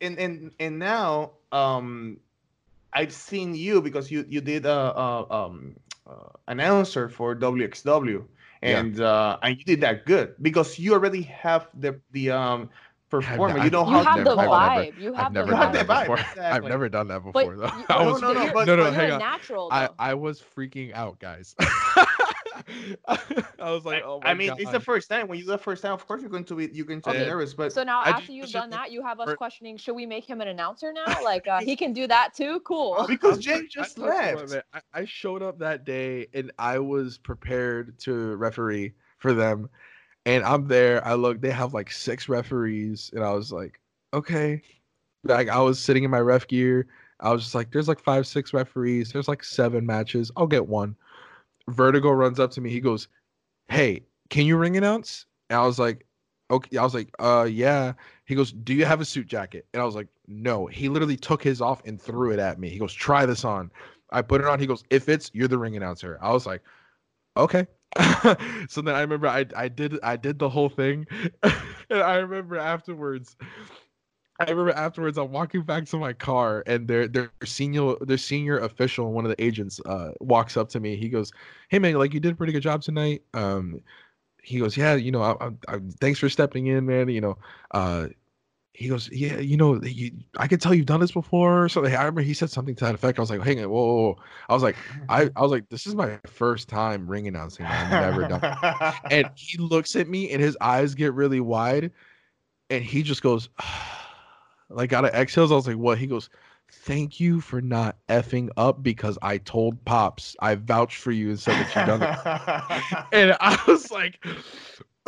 and 0.00 0.18
and 0.18 0.52
and 0.58 0.78
now 0.78 1.32
um 1.52 2.18
I've 2.92 3.12
seen 3.12 3.54
you 3.54 3.82
because 3.82 4.10
you 4.10 4.24
you 4.28 4.40
did 4.40 4.66
a, 4.66 4.96
a 4.96 5.32
um 5.32 5.76
uh, 6.06 6.28
announcer 6.48 7.08
for 7.08 7.34
WXW, 7.34 8.24
and 8.62 8.96
yeah. 8.96 9.06
uh, 9.06 9.38
and 9.42 9.58
you 9.58 9.64
did 9.64 9.80
that 9.80 10.06
good 10.06 10.34
because 10.42 10.78
you 10.78 10.92
already 10.92 11.22
have 11.22 11.68
the 11.74 12.00
the 12.12 12.30
um 12.30 12.70
performer. 13.22 13.64
you 13.64 13.70
know 13.70 13.84
how 13.84 14.00
you 14.00 14.04
have 14.04 14.24
the 14.24 14.36
vibe. 14.36 14.98
you 14.98 15.12
have, 15.14 15.26
I've 15.26 15.32
never 15.32 15.50
the 15.50 15.56
done 15.56 15.72
that 15.72 15.86
before. 15.86 16.18
Exactly. 16.18 16.42
I've 16.42 16.64
never 16.64 16.88
done 16.88 17.08
that 17.08 17.22
before 17.24 17.56
but 17.56 17.56
though. 17.56 17.78
You, 17.78 17.84
I 17.88 18.06
was, 18.06 18.20
no, 18.20 18.32
no, 18.32 18.46
no, 18.46 18.52
but, 18.52 18.66
no, 18.66 18.76
no, 18.76 18.90
hang 18.90 19.12
on. 19.12 19.18
Natural, 19.18 19.68
I, 19.72 19.88
I 19.98 20.14
was 20.14 20.42
freaking 20.56 20.92
out, 20.92 21.18
guys. 21.18 21.54
I 23.08 23.70
was 23.70 23.84
like, 23.84 24.02
oh 24.04 24.20
I 24.22 24.34
mean, 24.34 24.48
God. 24.48 24.60
it's 24.60 24.70
the 24.70 24.80
first 24.80 25.08
time. 25.08 25.28
When 25.28 25.38
you 25.38 25.44
do 25.44 25.50
the 25.50 25.58
first 25.58 25.82
time, 25.82 25.92
of 25.92 26.06
course 26.06 26.20
you're 26.20 26.30
going 26.30 26.44
to 26.44 26.54
be 26.54 26.70
you're 26.72 26.86
going 26.86 27.00
to 27.02 27.10
okay. 27.10 27.20
be 27.20 27.26
nervous. 27.26 27.54
But 27.54 27.72
so 27.72 27.82
now, 27.82 28.02
after 28.04 28.32
you've 28.32 28.50
done 28.50 28.70
that, 28.70 28.92
you 28.92 29.02
have 29.02 29.20
us 29.20 29.30
for... 29.30 29.36
questioning: 29.36 29.76
Should 29.76 29.94
we 29.94 30.06
make 30.06 30.24
him 30.24 30.40
an 30.40 30.48
announcer 30.48 30.92
now? 30.92 31.22
Like 31.22 31.46
uh, 31.48 31.60
he 31.60 31.76
can 31.76 31.92
do 31.92 32.06
that 32.06 32.34
too. 32.34 32.60
Cool. 32.60 33.04
Because 33.08 33.38
Jay 33.38 33.66
just 33.68 33.98
I, 33.98 34.34
left. 34.34 34.54
I, 34.72 34.80
I 34.92 35.04
showed 35.04 35.42
up 35.42 35.58
that 35.58 35.84
day 35.84 36.28
and 36.34 36.52
I 36.58 36.78
was 36.78 37.18
prepared 37.18 37.98
to 38.00 38.36
referee 38.36 38.94
for 39.18 39.32
them, 39.32 39.68
and 40.26 40.44
I'm 40.44 40.66
there. 40.68 41.04
I 41.06 41.14
look, 41.14 41.40
they 41.40 41.50
have 41.50 41.74
like 41.74 41.90
six 41.90 42.28
referees, 42.28 43.10
and 43.14 43.22
I 43.24 43.32
was 43.32 43.52
like, 43.52 43.80
okay. 44.12 44.62
Like 45.24 45.48
I 45.48 45.60
was 45.60 45.78
sitting 45.78 46.04
in 46.04 46.10
my 46.10 46.20
ref 46.20 46.46
gear. 46.48 46.86
I 47.20 47.32
was 47.32 47.42
just 47.42 47.54
like, 47.54 47.70
there's 47.72 47.88
like 47.88 48.00
five, 48.00 48.26
six 48.26 48.52
referees. 48.52 49.12
There's 49.12 49.28
like 49.28 49.44
seven 49.44 49.86
matches. 49.86 50.30
I'll 50.36 50.46
get 50.46 50.66
one. 50.66 50.96
Vertigo 51.68 52.10
runs 52.10 52.38
up 52.40 52.50
to 52.52 52.60
me. 52.60 52.70
He 52.70 52.80
goes, 52.80 53.08
Hey, 53.68 54.02
can 54.30 54.44
you 54.46 54.56
ring 54.56 54.76
announce? 54.76 55.26
And 55.50 55.58
I 55.58 55.66
was 55.66 55.78
like, 55.78 56.06
Okay. 56.50 56.76
I 56.76 56.82
was 56.82 56.94
like, 56.94 57.08
uh 57.18 57.48
yeah. 57.50 57.94
He 58.26 58.34
goes, 58.34 58.52
Do 58.52 58.74
you 58.74 58.84
have 58.84 59.00
a 59.00 59.04
suit 59.04 59.26
jacket? 59.26 59.66
And 59.72 59.80
I 59.80 59.86
was 59.86 59.94
like, 59.94 60.08
No. 60.28 60.66
He 60.66 60.88
literally 60.88 61.16
took 61.16 61.42
his 61.42 61.60
off 61.62 61.82
and 61.86 62.00
threw 62.00 62.32
it 62.32 62.38
at 62.38 62.58
me. 62.58 62.68
He 62.68 62.78
goes, 62.78 62.92
Try 62.92 63.24
this 63.24 63.44
on. 63.44 63.70
I 64.10 64.20
put 64.22 64.40
it 64.42 64.46
on. 64.46 64.60
He 64.60 64.66
goes, 64.66 64.84
If 64.90 65.08
it's 65.08 65.30
you're 65.32 65.48
the 65.48 65.58
ring 65.58 65.76
announcer. 65.76 66.18
I 66.20 66.32
was 66.32 66.44
like, 66.46 66.62
Okay. 67.36 67.66
so 68.68 68.80
then 68.80 68.94
I 68.94 69.00
remember 69.00 69.28
I 69.28 69.46
I 69.56 69.68
did 69.68 69.98
I 70.02 70.16
did 70.16 70.38
the 70.38 70.48
whole 70.48 70.68
thing. 70.68 71.06
and 71.42 72.00
I 72.00 72.16
remember 72.16 72.56
afterwards 72.56 73.36
I 74.40 74.50
remember 74.50 74.72
afterwards 74.72 75.16
I'm 75.16 75.30
walking 75.30 75.62
back 75.62 75.86
to 75.86 75.96
my 75.96 76.12
car 76.12 76.64
and 76.66 76.88
their 76.88 77.06
their 77.06 77.30
senior 77.44 77.94
their 78.00 78.18
senior 78.18 78.58
official, 78.58 79.12
one 79.12 79.24
of 79.24 79.30
the 79.30 79.42
agents, 79.42 79.80
uh, 79.86 80.10
walks 80.20 80.56
up 80.56 80.68
to 80.70 80.80
me. 80.80 80.96
He 80.96 81.08
goes, 81.08 81.30
"Hey 81.68 81.78
man, 81.78 81.94
like 81.94 82.12
you 82.14 82.20
did 82.20 82.32
a 82.32 82.36
pretty 82.36 82.52
good 82.52 82.62
job 82.62 82.82
tonight." 82.82 83.22
Um, 83.32 83.80
he 84.42 84.58
goes, 84.58 84.76
"Yeah, 84.76 84.94
you 84.96 85.12
know, 85.12 85.22
I, 85.22 85.46
I, 85.46 85.50
I, 85.68 85.78
thanks 86.00 86.18
for 86.18 86.28
stepping 86.28 86.66
in, 86.66 86.84
man. 86.86 87.08
You 87.08 87.20
know, 87.20 87.38
uh, 87.72 88.08
he 88.74 88.88
goes, 88.88 89.08
yeah, 89.10 89.38
you 89.38 89.56
know, 89.56 89.80
you, 89.82 90.10
I 90.36 90.48
could 90.48 90.60
tell 90.60 90.74
you've 90.74 90.86
done 90.86 90.98
this 90.98 91.12
before. 91.12 91.68
So 91.68 91.84
I 91.84 91.90
remember 91.90 92.22
he 92.22 92.34
said 92.34 92.50
something 92.50 92.74
to 92.74 92.84
that 92.84 92.94
effect. 92.94 93.18
I 93.18 93.22
was 93.22 93.30
like, 93.30 93.40
hang 93.40 93.60
on, 93.60 93.70
whoa, 93.70 93.84
whoa, 93.84 94.02
whoa. 94.02 94.16
I 94.48 94.52
was 94.52 94.64
like, 94.64 94.76
I, 95.08 95.30
I 95.36 95.42
was 95.42 95.52
like, 95.52 95.68
this 95.68 95.86
is 95.86 95.94
my 95.94 96.18
first 96.26 96.68
time 96.68 97.06
ring 97.06 97.28
announcing. 97.28 97.66
I've 97.66 97.90
never 97.90 98.24
done. 98.24 98.42
and 99.10 99.30
he 99.36 99.58
looks 99.58 99.94
at 99.94 100.08
me 100.08 100.32
and 100.32 100.42
his 100.42 100.56
eyes 100.60 100.96
get 100.96 101.14
really 101.14 101.38
wide, 101.38 101.92
and 102.68 102.82
he 102.82 103.04
just 103.04 103.22
goes 103.22 103.48
like 104.68 104.92
out 104.92 105.04
of 105.04 105.14
exhales. 105.14 105.52
I 105.52 105.54
was 105.54 105.68
like, 105.68 105.76
what? 105.76 105.96
He 105.96 106.08
goes, 106.08 106.28
thank 106.72 107.20
you 107.20 107.40
for 107.40 107.60
not 107.60 107.96
effing 108.08 108.48
up 108.56 108.82
because 108.82 109.16
I 109.22 109.38
told 109.38 109.82
Pops 109.84 110.34
I 110.40 110.56
vouched 110.56 110.96
for 110.98 111.12
you 111.12 111.30
and 111.30 111.38
said 111.38 111.64
that 111.64 111.76
you 111.76 111.86
done 111.86 112.02
it. 112.02 113.06
and 113.12 113.36
I 113.40 113.62
was 113.68 113.92
like, 113.92 114.24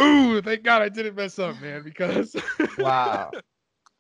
ooh, 0.01 0.41
thank 0.41 0.63
God 0.63 0.83
I 0.83 0.89
didn't 0.89 1.17
mess 1.17 1.41
up, 1.41 1.61
man, 1.61 1.83
because 1.83 2.37
wow. 2.79 3.33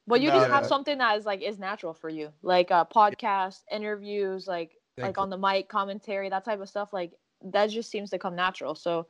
Well, 0.06 0.20
you 0.20 0.28
no, 0.28 0.36
just 0.36 0.50
have 0.50 0.66
something 0.66 0.98
that 0.98 1.18
is 1.18 1.26
like 1.26 1.42
is 1.42 1.58
natural 1.58 1.92
for 1.92 2.08
you, 2.08 2.32
like 2.42 2.70
uh, 2.70 2.84
podcast 2.84 3.62
interviews, 3.70 4.46
like 4.46 4.76
Thank 4.96 5.06
like 5.06 5.16
you. 5.16 5.22
on 5.22 5.30
the 5.30 5.38
mic 5.38 5.68
commentary, 5.68 6.28
that 6.28 6.44
type 6.44 6.60
of 6.60 6.68
stuff. 6.68 6.92
Like 6.92 7.12
that 7.42 7.70
just 7.70 7.90
seems 7.90 8.10
to 8.10 8.18
come 8.18 8.36
natural. 8.36 8.74
So 8.74 9.06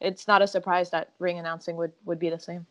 it's 0.00 0.26
not 0.26 0.42
a 0.42 0.46
surprise 0.46 0.90
that 0.90 1.12
ring 1.18 1.38
announcing 1.38 1.76
would 1.76 1.92
would 2.04 2.18
be 2.18 2.30
the 2.30 2.38
same. 2.38 2.66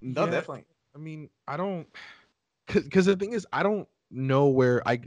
No, 0.00 0.24
yeah. 0.24 0.30
definitely. 0.30 0.64
I 0.94 0.98
mean, 0.98 1.28
I 1.46 1.56
don't 1.56 1.86
because 2.66 3.06
the 3.06 3.16
thing 3.16 3.32
is, 3.32 3.46
I 3.52 3.62
don't 3.62 3.86
know 4.12 4.48
where 4.48 4.86
I 4.88 5.00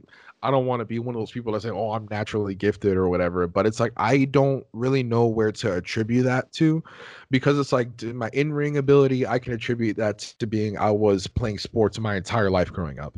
I 0.44 0.52
don't 0.52 0.68
want 0.68 0.82
to 0.82 0.86
be 0.86 1.00
one 1.00 1.15
of 1.15 1.22
those 1.22 1.32
people 1.32 1.54
that 1.54 1.62
say, 1.62 1.70
"Oh, 1.72 1.91
I'm 1.91 2.08
naturally 2.12 2.54
gifted" 2.56 2.98
or 2.98 3.10
whatever. 3.10 3.48
But 3.48 3.65
it's 3.65 3.80
like 3.80 3.94
I 3.98 4.26
don't 4.26 4.65
really 4.74 5.04
know 5.04 5.26
where 5.28 5.52
to 5.54 5.74
attribute 5.76 6.26
that 6.26 6.52
to, 6.54 6.84
because 7.32 7.58
it's 7.60 7.72
like 7.74 8.02
my 8.04 8.30
in 8.34 8.54
ring 8.54 8.78
ability. 8.78 9.26
I 9.28 9.39
can 9.39 9.54
attribute 9.54 9.98
that 9.98 10.20
to 10.39 10.48
being 10.48 10.78
I 10.78 10.91
was 10.91 11.28
playing 11.28 11.60
sports 11.60 12.00
my 12.00 12.15
entire 12.15 12.52
life 12.52 12.72
growing 12.72 13.00
up. 13.00 13.18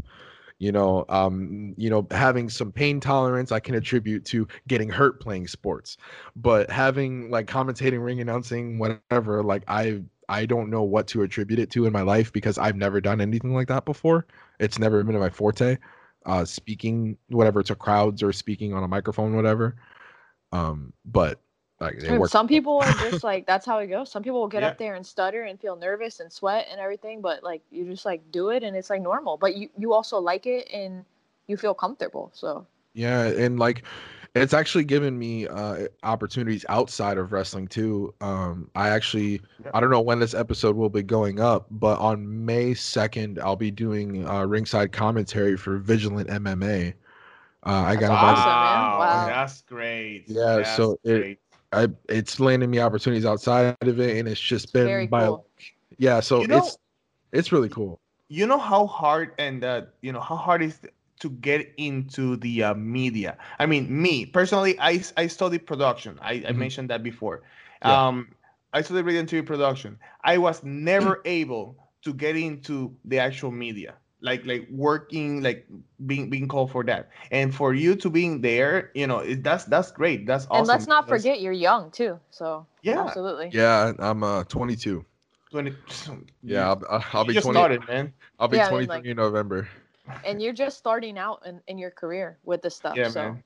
You 0.59 0.71
know, 0.71 1.05
um, 1.09 1.75
you 1.77 1.89
know, 1.89 2.07
having 2.11 2.49
some 2.49 2.71
pain 2.71 2.99
tolerance, 2.99 3.51
I 3.51 3.59
can 3.59 3.75
attribute 3.75 4.25
to 4.25 4.47
getting 4.67 4.89
hurt 4.89 5.21
playing 5.21 5.47
sports. 5.47 5.97
But 6.35 6.71
having 6.71 7.29
like 7.29 7.45
commentating, 7.47 8.03
ring 8.03 8.21
announcing, 8.21 8.79
whatever, 8.79 9.43
like 9.43 9.63
I 9.67 10.01
I 10.29 10.45
don't 10.47 10.69
know 10.71 10.83
what 10.83 11.07
to 11.09 11.21
attribute 11.23 11.59
it 11.59 11.69
to 11.71 11.85
in 11.85 11.93
my 11.93 12.01
life 12.01 12.33
because 12.33 12.57
I've 12.57 12.75
never 12.75 12.99
done 13.01 13.21
anything 13.21 13.53
like 13.53 13.67
that 13.67 13.85
before. 13.85 14.25
It's 14.59 14.79
never 14.79 15.03
been 15.03 15.19
my 15.19 15.29
forte. 15.29 15.77
Uh, 16.25 16.43
speaking 16.43 17.17
whatever 17.29 17.63
to 17.63 17.75
crowds 17.75 18.21
or 18.21 18.33
speaking 18.33 18.73
on 18.73 18.83
a 18.83 18.87
microphone, 18.87 19.35
whatever. 19.35 19.75
Um, 20.51 20.91
but 21.05 21.39
like 21.79 22.01
some 22.27 22.47
people 22.47 22.79
are 22.81 22.91
just 23.09 23.23
like 23.23 23.45
that's 23.45 23.65
how 23.65 23.77
it 23.79 23.87
goes. 23.87 24.11
Some 24.11 24.23
people 24.23 24.39
will 24.39 24.47
get 24.47 24.63
yeah. 24.63 24.69
up 24.69 24.77
there 24.77 24.95
and 24.95 25.05
stutter 25.05 25.43
and 25.43 25.59
feel 25.59 25.75
nervous 25.75 26.19
and 26.19 26.31
sweat 26.31 26.67
and 26.71 26.81
everything, 26.81 27.21
but 27.21 27.43
like 27.43 27.61
you 27.69 27.85
just 27.85 28.05
like 28.05 28.21
do 28.31 28.49
it 28.49 28.63
and 28.63 28.75
it's 28.75 28.89
like 28.89 29.01
normal. 29.01 29.37
But 29.37 29.55
you 29.55 29.69
you 29.77 29.93
also 29.93 30.17
like 30.17 30.47
it 30.47 30.67
and 30.73 31.05
you 31.47 31.55
feel 31.55 31.73
comfortable. 31.73 32.31
So 32.33 32.65
yeah, 32.93 33.25
and 33.25 33.59
like 33.59 33.83
it's 34.41 34.53
actually 34.53 34.83
given 34.83 35.17
me 35.17 35.47
uh, 35.47 35.87
opportunities 36.03 36.65
outside 36.69 37.17
of 37.17 37.31
wrestling 37.31 37.67
too. 37.67 38.13
Um, 38.21 38.69
I 38.75 38.89
actually, 38.89 39.41
I 39.73 39.79
don't 39.79 39.89
know 39.91 40.01
when 40.01 40.19
this 40.19 40.33
episode 40.33 40.75
will 40.75 40.89
be 40.89 41.03
going 41.03 41.39
up, 41.39 41.67
but 41.71 41.99
on 41.99 42.45
May 42.45 42.73
second, 42.73 43.39
I'll 43.39 43.55
be 43.55 43.71
doing 43.71 44.27
uh, 44.27 44.45
ringside 44.45 44.91
commentary 44.91 45.57
for 45.57 45.77
Vigilant 45.77 46.29
MMA. 46.29 46.93
Uh, 47.63 47.69
I 47.69 47.95
got 47.95 48.11
invited. 48.11 48.39
Awesome, 48.39 48.99
wow. 48.99 49.25
That's 49.27 49.61
great. 49.63 50.23
Yeah, 50.27 50.57
That's 50.57 50.75
so 50.75 50.99
it, 51.03 51.39
I, 51.73 51.87
it's 52.07 52.39
landing 52.39 52.71
me 52.71 52.79
opportunities 52.79 53.25
outside 53.25 53.75
of 53.81 53.99
it, 53.99 54.17
and 54.17 54.27
it's 54.27 54.39
just 54.39 54.71
been 54.73 54.85
Very 54.85 55.07
by, 55.07 55.25
cool. 55.25 55.45
yeah. 55.97 56.19
So 56.19 56.41
you 56.41 56.47
know, 56.47 56.59
it's 56.59 56.77
it's 57.33 57.51
really 57.51 57.69
cool. 57.69 57.99
You 58.29 58.47
know 58.47 58.57
how 58.57 58.87
hard 58.87 59.33
and 59.37 59.63
uh, 59.63 59.81
you 60.01 60.11
know 60.11 60.19
how 60.19 60.35
hard 60.35 60.61
is 60.61 60.79
to 61.19 61.29
get 61.29 61.73
into 61.77 62.35
the 62.37 62.63
uh, 62.63 62.73
media. 62.75 63.37
I 63.59 63.65
mean, 63.65 63.89
me 63.89 64.25
personally, 64.25 64.79
I, 64.79 65.03
I 65.15 65.27
studied 65.27 65.65
production. 65.65 66.19
I, 66.21 66.35
mm-hmm. 66.35 66.47
I 66.47 66.51
mentioned 66.51 66.89
that 66.89 67.03
before. 67.03 67.43
Yeah. 67.81 68.07
Um, 68.07 68.29
I 68.73 68.81
studied 68.81 69.05
radio 69.05 69.21
and 69.21 69.29
TV 69.29 69.45
production. 69.45 69.97
I 70.23 70.37
was 70.37 70.63
never 70.63 71.21
able 71.25 71.75
to 72.03 72.13
get 72.13 72.35
into 72.35 72.93
the 73.05 73.19
actual 73.19 73.51
media, 73.51 73.95
like 74.21 74.45
like 74.45 74.67
working, 74.69 75.41
like 75.41 75.67
being 76.05 76.29
being 76.29 76.47
called 76.47 76.71
for 76.71 76.83
that. 76.83 77.09
And 77.31 77.53
for 77.53 77.73
you 77.73 77.95
to 77.95 78.09
being 78.09 78.41
there, 78.41 78.91
you 78.93 79.07
know, 79.07 79.19
it, 79.19 79.43
that's 79.43 79.65
that's 79.65 79.91
great. 79.91 80.27
That's 80.27 80.45
awesome. 80.45 80.59
And 80.59 80.67
let's 80.67 80.87
not 80.87 81.07
that's, 81.07 81.23
forget 81.23 81.41
you're 81.41 81.53
young 81.53 81.89
too. 81.91 82.19
So 82.29 82.65
yeah, 82.83 83.03
absolutely. 83.03 83.49
Yeah, 83.51 83.93
I'm 83.99 84.23
uh 84.23 84.43
22. 84.43 85.03
20. 85.49 85.73
Yeah, 86.43 86.69
I'll, 86.69 87.05
I'll 87.13 87.23
be 87.23 87.33
just 87.33 87.45
20. 87.45 87.57
Started, 87.57 87.87
man. 87.87 88.13
I'll 88.37 88.49
be 88.49 88.57
yeah, 88.57 88.67
23 88.67 88.95
like, 88.95 89.05
in 89.05 89.15
November 89.15 89.67
and 90.25 90.41
you're 90.41 90.53
just 90.53 90.77
starting 90.77 91.17
out 91.17 91.41
in, 91.45 91.61
in 91.67 91.77
your 91.77 91.91
career 91.91 92.37
with 92.43 92.61
this 92.61 92.75
stuff. 92.75 92.95
Yeah, 92.95 93.09
so. 93.09 93.23
man. 93.23 93.43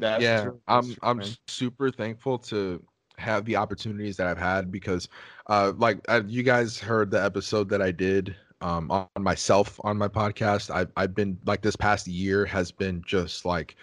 That's 0.00 0.22
yeah, 0.22 0.42
true. 0.44 0.60
I'm 0.68 0.84
true, 0.84 0.96
I'm 1.02 1.18
man. 1.18 1.28
super 1.48 1.90
thankful 1.90 2.38
to 2.38 2.82
have 3.16 3.44
the 3.44 3.56
opportunities 3.56 4.16
that 4.18 4.28
I've 4.28 4.38
had 4.38 4.70
because, 4.70 5.08
uh, 5.48 5.72
like 5.76 5.98
uh, 6.08 6.22
you 6.26 6.44
guys 6.44 6.78
heard 6.78 7.10
the 7.10 7.22
episode 7.22 7.68
that 7.70 7.82
I 7.82 7.90
did 7.90 8.36
um 8.60 8.90
on 8.90 9.06
myself 9.18 9.80
on 9.84 9.96
my 9.96 10.08
podcast. 10.08 10.70
I've 10.74 10.90
I've 10.96 11.14
been 11.14 11.38
like 11.46 11.62
this 11.62 11.76
past 11.76 12.06
year 12.06 12.44
has 12.46 12.70
been 12.70 13.02
just 13.06 13.44
like 13.44 13.76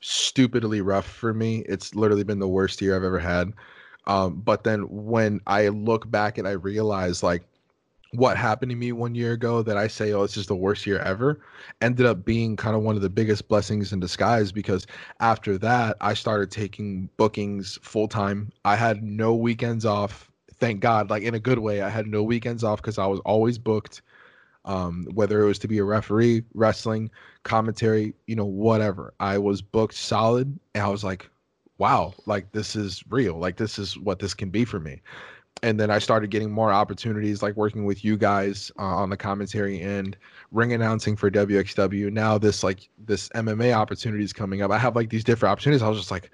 stupidly 0.00 0.80
rough 0.80 1.06
for 1.06 1.32
me. 1.32 1.64
It's 1.68 1.94
literally 1.94 2.24
been 2.24 2.38
the 2.38 2.48
worst 2.48 2.80
year 2.80 2.96
I've 2.96 3.04
ever 3.04 3.18
had. 3.18 3.52
Um, 4.06 4.40
but 4.40 4.64
then 4.64 4.82
when 4.88 5.40
I 5.46 5.68
look 5.68 6.10
back 6.10 6.38
and 6.38 6.48
I 6.48 6.52
realize 6.52 7.22
like 7.22 7.44
what 8.12 8.36
happened 8.36 8.70
to 8.70 8.76
me 8.76 8.92
one 8.92 9.14
year 9.14 9.32
ago 9.32 9.62
that 9.62 9.76
I 9.76 9.86
say, 9.86 10.12
oh, 10.12 10.24
it's 10.24 10.34
just 10.34 10.48
the 10.48 10.56
worst 10.56 10.86
year 10.86 10.98
ever, 10.98 11.40
ended 11.80 12.06
up 12.06 12.24
being 12.24 12.56
kind 12.56 12.74
of 12.74 12.82
one 12.82 12.96
of 12.96 13.02
the 13.02 13.10
biggest 13.10 13.46
blessings 13.48 13.92
in 13.92 14.00
disguise 14.00 14.50
because 14.50 14.86
after 15.20 15.56
that, 15.58 15.96
I 16.00 16.14
started 16.14 16.50
taking 16.50 17.08
bookings 17.16 17.78
full 17.82 18.08
time. 18.08 18.50
I 18.64 18.76
had 18.76 19.02
no 19.04 19.34
weekends 19.34 19.86
off. 19.86 20.30
Thank 20.54 20.80
God, 20.80 21.08
like 21.08 21.22
in 21.22 21.34
a 21.34 21.40
good 21.40 21.60
way. 21.60 21.82
I 21.82 21.88
had 21.88 22.06
no 22.06 22.22
weekends 22.22 22.64
off 22.64 22.82
because 22.82 22.98
I 22.98 23.06
was 23.06 23.20
always 23.20 23.58
booked, 23.58 24.02
um, 24.64 25.06
whether 25.14 25.40
it 25.40 25.46
was 25.46 25.58
to 25.60 25.68
be 25.68 25.78
a 25.78 25.84
referee, 25.84 26.42
wrestling, 26.54 27.10
commentary, 27.44 28.14
you 28.26 28.34
know, 28.34 28.44
whatever. 28.44 29.14
I 29.20 29.38
was 29.38 29.62
booked 29.62 29.94
solid. 29.94 30.58
And 30.74 30.82
I 30.82 30.88
was 30.88 31.04
like, 31.04 31.30
wow, 31.78 32.12
like 32.26 32.50
this 32.52 32.76
is 32.76 33.02
real. 33.08 33.38
Like 33.38 33.56
this 33.56 33.78
is 33.78 33.96
what 33.98 34.18
this 34.18 34.34
can 34.34 34.50
be 34.50 34.64
for 34.64 34.80
me 34.80 35.00
and 35.62 35.78
then 35.78 35.90
I 35.90 35.98
started 35.98 36.30
getting 36.30 36.50
more 36.50 36.72
opportunities, 36.72 37.42
like 37.42 37.54
working 37.56 37.84
with 37.84 38.04
you 38.04 38.16
guys 38.16 38.72
uh, 38.78 38.82
on 38.82 39.10
the 39.10 39.16
commentary 39.16 39.80
end, 39.80 40.16
ring 40.52 40.72
announcing 40.72 41.16
for 41.16 41.30
WXW. 41.30 42.10
Now 42.12 42.38
this 42.38 42.62
like 42.62 42.88
this 42.98 43.28
MMA 43.30 43.72
opportunity 43.74 44.24
is 44.24 44.32
coming 44.32 44.62
up. 44.62 44.70
I 44.70 44.78
have 44.78 44.96
like 44.96 45.10
these 45.10 45.24
different 45.24 45.52
opportunities. 45.52 45.82
I 45.82 45.88
was 45.88 45.98
just 45.98 46.10
like, 46.10 46.30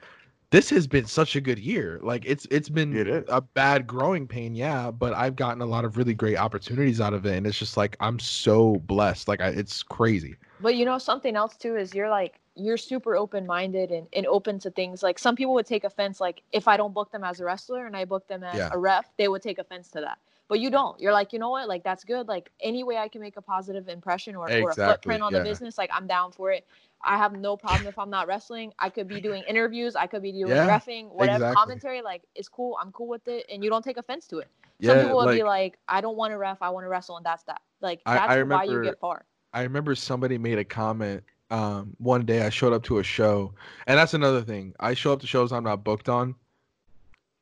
this 0.51 0.71
has 0.71 0.87
been 0.87 1.07
such 1.07 1.35
a 1.35 1.41
good 1.41 1.59
year. 1.59 1.99
Like 2.03 2.23
it's 2.25 2.47
it's 2.53 2.69
been 2.69 2.97
It 2.97 3.09
is. 3.09 3.25
a 3.29 3.41
bad 3.41 3.87
growing 3.87 4.29
pain, 4.29 4.55
yeah, 4.55 4.93
but 4.93 5.13
I've 5.13 5.35
gotten 5.35 5.61
a 5.61 5.67
lot 5.67 5.85
of 5.85 5.97
really 5.97 6.15
great 6.15 6.37
opportunities 6.37 7.01
out 7.01 7.13
of 7.15 7.27
it, 7.27 7.37
and 7.37 7.47
it's 7.47 7.59
just 7.59 7.77
like 7.77 7.97
I'm 8.01 8.21
so 8.21 8.77
blessed. 8.87 9.27
Like 9.27 9.41
I, 9.41 9.49
it's 9.49 9.83
crazy. 9.83 10.37
But 10.61 10.77
you 10.77 10.85
know 10.85 10.99
something 10.99 11.35
else 11.37 11.57
too 11.57 11.77
is 11.77 11.95
you're 11.95 12.11
like 12.11 12.39
you're 12.57 12.79
super 12.79 13.17
open 13.17 13.47
minded 13.47 13.91
and, 13.93 14.07
and 14.15 14.27
open 14.27 14.59
to 14.61 14.71
things. 14.71 15.03
Like 15.03 15.19
some 15.19 15.37
people 15.37 15.55
would 15.55 15.67
take 15.67 15.85
offense 15.85 16.21
like 16.21 16.43
if 16.53 16.67
I 16.67 16.77
don't 16.77 16.95
book 16.95 17.13
them 17.13 17.23
as 17.23 17.41
a 17.41 17.45
wrestler 17.45 17.87
and 17.87 17.97
I 17.97 18.05
book 18.05 18.27
them 18.27 18.43
as 18.43 18.57
Yeah. 18.57 18.71
a 18.73 18.79
ref, 18.79 19.11
they 19.19 19.29
would 19.29 19.43
take 19.43 19.59
offense 19.59 19.91
to 19.91 20.01
that. 20.01 20.19
But 20.49 20.61
you 20.61 20.71
don't. 20.71 20.99
You're 21.01 21.13
like, 21.13 21.33
you 21.33 21.39
know 21.39 21.51
what? 21.51 21.69
Like 21.69 21.83
that's 21.85 22.05
good. 22.05 22.29
Like 22.29 22.51
any 22.61 22.83
way 22.85 22.97
I 22.97 23.09
can 23.09 23.21
make 23.21 23.37
a 23.37 23.43
positive 23.43 23.89
impression 23.89 24.37
or, 24.37 24.51
or 24.51 24.71
a 24.71 24.75
footprint 24.75 25.23
on 25.23 25.33
yeah. 25.33 25.41
the 25.41 25.45
business, 25.45 25.77
like 25.77 25.91
I'm 25.93 26.07
down 26.07 26.33
for 26.33 26.51
it. 26.53 26.67
I 27.05 27.19
have 27.19 27.33
no 27.37 27.57
problem 27.57 27.87
if 27.89 27.99
I'm 27.99 28.11
not 28.11 28.27
wrestling. 28.27 28.73
I 28.79 28.89
could 28.89 29.07
be 29.07 29.21
doing 29.21 29.43
interviews. 29.49 29.97
I 29.97 30.07
could 30.07 30.23
be 30.23 30.33
doing 30.33 30.49
Yeah, 30.49 30.67
refing, 30.69 31.11
whatever 31.13 31.45
exactly. 31.45 31.57
commentary. 31.57 32.03
Like 32.03 32.23
it's 32.35 32.49
cool. 32.49 32.79
I'm 32.81 32.91
cool 32.93 33.09
with 33.09 33.27
it, 33.29 33.47
and 33.53 33.63
you 33.63 33.71
don't 33.71 33.83
take 33.85 33.97
offense 33.99 34.27
to 34.29 34.39
it. 34.39 34.49
Yeah, 34.79 34.93
Some 34.93 35.01
people 35.03 35.17
would 35.19 35.27
like 35.27 35.37
be 35.39 35.43
like, 35.43 35.79
I 35.89 36.01
don't 36.01 36.17
want 36.17 36.33
to 36.33 36.39
ref. 36.39 36.63
I 36.63 36.71
want 36.71 36.85
to 36.85 36.89
wrestle, 36.89 37.17
and 37.17 37.27
that's 37.27 37.43
that. 37.45 37.61
Like 37.81 38.01
I- 38.07 38.15
that's 38.15 38.33
I 38.33 38.43
why 38.43 38.65
you 38.65 38.83
get 38.83 38.99
far. 38.99 39.25
I 39.53 39.63
remember 39.63 39.95
somebody 39.95 40.39
made 40.39 40.59
a 40.59 40.65
comment 40.65 41.25
um, 41.51 41.95
one 41.99 42.25
day. 42.25 42.43
I 42.43 42.51
showed 42.51 42.73
up 42.73 42.83
to 42.85 42.99
a 42.99 43.03
show, 43.03 43.53
and 43.87 43.99
that's 43.99 44.15
another 44.15 44.43
thing. 44.43 44.75
I 44.81 44.95
show 44.95 45.13
up 45.13 45.21
to 45.21 45.27
shows 45.27 45.53
I'm 45.53 45.65
not 45.65 45.85
booked 45.85 46.09
on. 46.09 46.35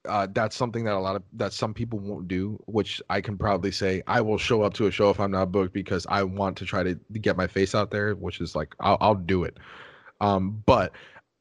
Uh, 0.07 0.27
that's 0.31 0.55
something 0.55 0.85
that 0.85 0.93
a 0.93 0.99
lot 0.99 1.17
of 1.17 1.23
that 1.33 1.53
some 1.53 1.73
people 1.73 1.99
won't 1.99 2.29
do, 2.29 2.63
which 2.67 3.01
I 3.09 3.23
can 3.23 3.39
proudly 3.39 3.71
say 3.71 4.03
I 4.07 4.21
will 4.21 4.37
show 4.37 4.63
up 4.63 4.75
to 4.75 4.87
a 4.87 4.91
show 4.91 5.09
if 5.09 5.19
I'm 5.19 5.31
not 5.31 5.51
booked 5.51 5.73
because 5.73 6.07
I 6.11 6.23
want 6.23 6.59
to 6.59 6.67
try 6.67 6.83
to 6.83 6.95
get 7.21 7.39
my 7.39 7.47
face 7.47 7.75
out 7.75 7.91
there, 7.91 8.15
which 8.15 8.41
is 8.41 8.55
like 8.55 8.75
I'll, 8.81 8.99
I'll 9.01 9.15
do 9.15 9.45
it. 9.45 9.57
Um, 10.21 10.63
but 10.67 10.93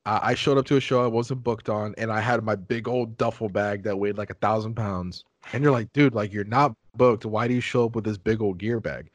uh, 0.05 0.19
I 0.21 0.33
showed 0.33 0.57
up 0.57 0.65
to 0.65 0.77
a 0.77 0.79
show 0.79 1.03
I 1.03 1.07
wasn't 1.07 1.43
booked 1.43 1.69
on, 1.69 1.93
and 1.97 2.11
I 2.11 2.21
had 2.21 2.43
my 2.43 2.55
big 2.55 2.87
old 2.87 3.17
duffel 3.17 3.49
bag 3.49 3.83
that 3.83 3.97
weighed 3.97 4.17
like 4.17 4.29
a 4.29 4.35
thousand 4.35 4.75
pounds. 4.75 5.25
And 5.51 5.61
you're 5.61 5.73
like, 5.73 5.91
dude, 5.91 6.15
like 6.15 6.31
you're 6.31 6.45
not 6.45 6.73
booked. 6.95 7.25
Why 7.25 7.49
do 7.49 7.53
you 7.53 7.61
show 7.61 7.85
up 7.85 7.95
with 7.95 8.05
this 8.05 8.17
big 8.17 8.41
old 8.41 8.59
gear 8.59 8.79
bag? 8.79 9.09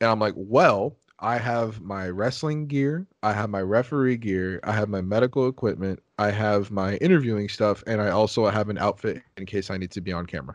And 0.00 0.10
I'm 0.10 0.18
like, 0.18 0.34
well, 0.36 0.96
I 1.24 1.38
have 1.38 1.80
my 1.80 2.10
wrestling 2.10 2.66
gear, 2.66 3.06
I 3.22 3.32
have 3.32 3.48
my 3.48 3.62
referee 3.62 4.18
gear, 4.18 4.60
I 4.62 4.72
have 4.72 4.90
my 4.90 5.00
medical 5.00 5.48
equipment, 5.48 6.02
I 6.18 6.30
have 6.30 6.70
my 6.70 6.96
interviewing 6.96 7.48
stuff, 7.48 7.82
and 7.86 8.02
I 8.02 8.10
also 8.10 8.44
have 8.44 8.68
an 8.68 8.76
outfit 8.76 9.22
in 9.38 9.46
case 9.46 9.70
I 9.70 9.78
need 9.78 9.90
to 9.92 10.02
be 10.02 10.12
on 10.12 10.26
camera. 10.26 10.54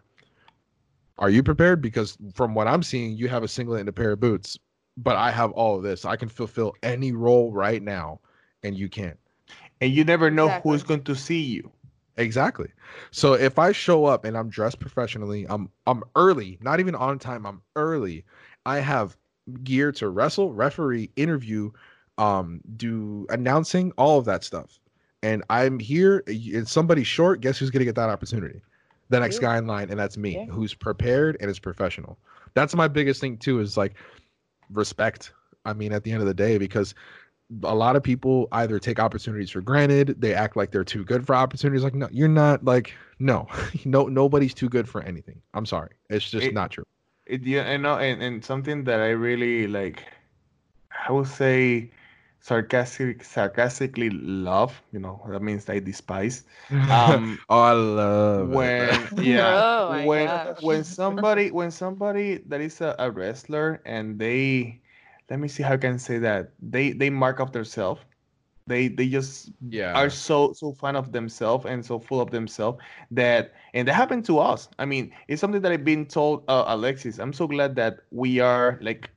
Are 1.18 1.32
you 1.32 1.42
prepared? 1.42 1.82
Because 1.82 2.20
from 2.36 2.54
what 2.54 2.68
I'm 2.68 2.84
seeing, 2.84 3.18
you 3.18 3.28
have 3.30 3.42
a 3.42 3.48
singlet 3.48 3.80
and 3.80 3.90
a 3.90 3.92
pair 3.92 4.12
of 4.12 4.20
boots, 4.20 4.60
but 4.96 5.16
I 5.16 5.32
have 5.32 5.50
all 5.54 5.76
of 5.76 5.82
this. 5.82 6.06
I 6.06 6.16
can 6.16 6.30
fulfill 6.30 6.76
any 6.84 7.14
role 7.14 7.52
right 7.52 7.82
now, 7.82 8.20
and 8.62 8.78
you 8.78 8.90
can't. 8.90 9.18
And 9.82 9.92
you 9.92 10.04
never 10.04 10.30
know 10.30 10.50
Exactly. 10.50 10.72
who's 10.72 10.84
going 10.84 11.04
to 11.06 11.16
see 11.16 11.42
you. 11.42 11.72
Exactly. 12.18 12.70
So 13.10 13.34
if 13.34 13.58
I 13.58 13.72
show 13.72 14.06
up 14.06 14.24
and 14.24 14.38
I'm 14.38 14.50
dressed 14.50 14.80
professionally, 14.80 15.48
I'm 15.50 15.72
I'm 15.88 16.04
early, 16.16 16.60
not 16.62 16.80
even 16.80 16.94
on 16.94 17.18
time, 17.18 17.48
I'm 17.48 17.64
early. 17.76 18.24
I 18.68 18.82
have 18.82 19.18
gear 19.64 19.92
to 19.94 20.10
wrestle, 20.10 20.54
referee, 20.54 21.10
interview, 21.16 21.72
um, 22.18 22.62
do 22.78 23.26
announcing, 23.30 23.92
all 23.98 24.20
of 24.20 24.26
that 24.26 24.44
stuff. 24.44 24.80
And 25.24 25.44
I'm 25.50 25.80
here 25.80 26.24
and 26.28 26.68
somebody's 26.68 27.08
short, 27.08 27.42
guess 27.42 27.58
who's 27.58 27.70
gonna 27.70 27.86
get 27.86 27.96
that 27.96 28.10
opportunity? 28.10 28.62
The 29.10 29.20
next 29.20 29.40
guy 29.40 29.58
in 29.58 29.66
line, 29.68 29.90
and 29.90 30.00
that's 30.00 30.18
me, 30.18 30.36
Yeah. 30.36 30.46
who's 30.46 30.74
prepared 30.74 31.36
and 31.42 31.50
is 31.50 31.60
professional. 31.60 32.18
That's 32.54 32.76
my 32.76 32.88
biggest 32.88 33.20
thing 33.22 33.38
too, 33.38 33.60
is 33.60 33.76
like 33.78 33.96
respect. 34.72 35.34
I 35.66 35.74
mean, 35.74 35.92
at 35.92 36.04
the 36.04 36.12
end 36.12 36.22
of 36.22 36.28
the 36.28 36.34
day, 36.34 36.58
because 36.58 36.94
a 37.64 37.74
lot 37.74 37.96
of 37.96 38.04
people 38.04 38.48
either 38.52 38.78
take 38.78 39.00
opportunities 39.00 39.50
for 39.50 39.60
granted 39.60 40.16
they 40.22 40.36
act 40.36 40.56
like 40.56 40.70
they're 40.70 40.84
too 40.84 41.04
good 41.04 41.26
for 41.26 41.34
opportunities 41.34 41.84
like 41.84 41.96
no 41.96 42.08
you're 42.12 42.28
not 42.28 42.64
like 42.64 42.94
no 43.18 43.48
no 43.86 44.06
nobody's 44.06 44.54
too 44.54 44.70
good 44.70 44.88
for 44.88 45.02
anything 45.02 45.42
i'm 45.56 45.66
sorry 45.66 45.90
it's 46.12 46.30
just 46.30 46.46
It- 46.46 46.54
not 46.54 46.70
true 46.70 46.84
It, 47.30 47.44
yeah, 47.46 47.64
I 47.70 47.78
know, 47.78 47.98
and, 47.98 48.22
and 48.24 48.46
something 48.46 48.86
that 48.86 49.02
I 49.02 49.10
really 49.12 49.68
like, 49.68 50.06
I 51.08 51.12
would 51.12 51.28
say, 51.28 51.92
sarcastic, 52.40 53.24
sarcastically 53.24 54.10
love. 54.12 54.82
You 54.92 55.00
know, 55.00 55.22
that 55.30 55.42
means 55.42 55.70
I 55.70 55.80
despise. 55.80 56.46
Um, 56.90 57.40
oh 57.50 57.60
i 57.62 57.74
love 57.74 58.54
when 58.54 59.10
it. 59.10 59.14
yeah, 59.18 59.64
Oh 59.80 60.08
when 60.08 60.42
gosh. 60.46 60.60
when 60.60 60.84
somebody 60.84 61.52
when 61.52 61.72
somebody 61.72 62.38
that 62.48 62.62
is 62.62 62.82
a, 62.82 62.96
a 63.00 63.12
wrestler 63.12 63.82
and 63.86 64.20
they, 64.20 64.82
let 65.30 65.40
me 65.40 65.48
see 65.50 65.64
how 65.64 65.74
I 65.74 65.78
can 65.78 66.00
say 66.00 66.20
that 66.20 66.54
they 66.62 66.92
they 66.94 67.10
mark 67.10 67.40
up 67.40 67.54
themselves. 67.54 68.02
They 68.70 68.88
they 68.88 69.10
just 69.10 69.52
yeah. 69.70 69.94
are 69.94 70.10
so 70.10 70.54
so 70.54 70.72
fan 70.72 70.96
of 70.96 71.12
themselves 71.12 71.66
and 71.66 71.84
so 71.84 72.00
full 72.00 72.22
of 72.22 72.30
themselves 72.30 72.80
that 73.12 73.54
and 73.74 73.88
that 73.88 73.94
happened 73.94 74.26
to 74.26 74.40
us. 74.40 74.70
I 74.78 74.86
mean 74.86 75.12
it's 75.28 75.42
something 75.42 75.62
that 75.62 75.72
i've 75.72 75.84
been 75.84 76.06
told 76.06 76.44
uh, 76.48 76.66
alexis 76.68 77.20
i'm 77.20 77.34
so 77.34 77.48
glad 77.48 77.76
that 77.76 78.00
we 78.12 78.40
are 78.40 78.78
like 78.82 79.10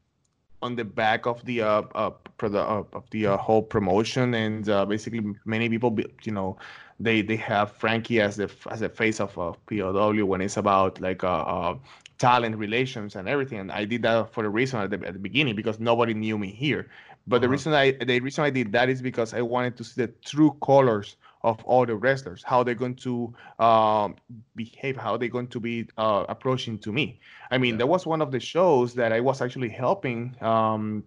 on 0.63 0.77
the 0.77 0.85
back 0.85 1.27
of 1.27 1.45
the 1.45 1.61
uh, 1.61 1.83
uh, 1.95 2.11
the, 2.39 2.59
uh 2.59 2.83
of 2.93 3.05
the 3.11 3.27
uh, 3.27 3.37
whole 3.37 3.63
promotion 3.63 4.35
and 4.35 4.69
uh, 4.69 4.85
basically 4.87 5.23
many 5.45 5.69
people 5.69 5.97
you 6.25 6.33
know 6.33 6.57
they 6.99 7.21
they 7.21 7.37
have 7.37 7.73
frankie 7.73 8.21
as 8.21 8.37
the 8.37 8.51
as 8.71 8.81
the 8.81 8.89
face 8.89 9.21
of 9.21 9.37
uh, 9.39 9.53
pow 9.69 10.13
when 10.25 10.41
it's 10.41 10.57
about 10.57 11.01
like 11.01 11.23
uh, 11.25 11.43
uh 11.43 11.75
talent 12.19 12.57
relations 12.57 13.17
and 13.17 13.29
everything. 13.29 13.59
And 13.59 13.73
i 13.73 13.85
did 13.85 14.03
that 14.03 14.33
for 14.33 14.45
a 14.45 14.49
reason 14.49 14.81
at 14.81 14.91
the, 14.91 15.05
at 15.05 15.15
the 15.15 15.19
beginning 15.19 15.57
because 15.57 15.81
nobody 15.81 16.15
knew 16.15 16.39
me 16.39 16.51
here 16.53 16.89
but 17.27 17.41
the 17.43 17.49
Uh-huh. 17.49 17.51
reason 17.51 17.73
I 17.75 17.93
the 17.93 18.21
reason 18.21 18.45
I 18.45 18.51
did 18.51 18.73
that 18.73 18.89
is 18.89 19.03
because 19.03 19.35
I 19.35 19.43
wanted 19.43 19.77
to 19.79 19.85
see 19.85 20.03
the 20.03 20.09
true 20.25 20.57
colors 20.63 21.17
of 21.43 21.63
all 21.65 21.85
the 21.87 21.97
wrestlers, 21.97 22.43
how 22.43 22.63
they're 22.63 22.75
going 22.75 22.95
to 22.97 23.35
um, 23.59 24.17
behave, 24.55 24.97
how 24.97 25.17
they're 25.17 25.29
going 25.29 25.49
to 25.49 25.61
be 25.61 25.89
uh, 25.97 26.25
approaching 26.29 26.79
to 26.79 26.93
me. 26.93 27.21
I 27.51 27.59
mean, 27.59 27.77
Yeah. 27.77 27.79
there 27.79 27.87
was 27.87 28.07
one 28.07 28.21
of 28.23 28.31
the 28.31 28.41
shows 28.41 28.95
that 28.95 29.13
I 29.13 29.21
was 29.21 29.41
actually 29.41 29.69
helping. 29.71 30.37
Um, 30.41 31.05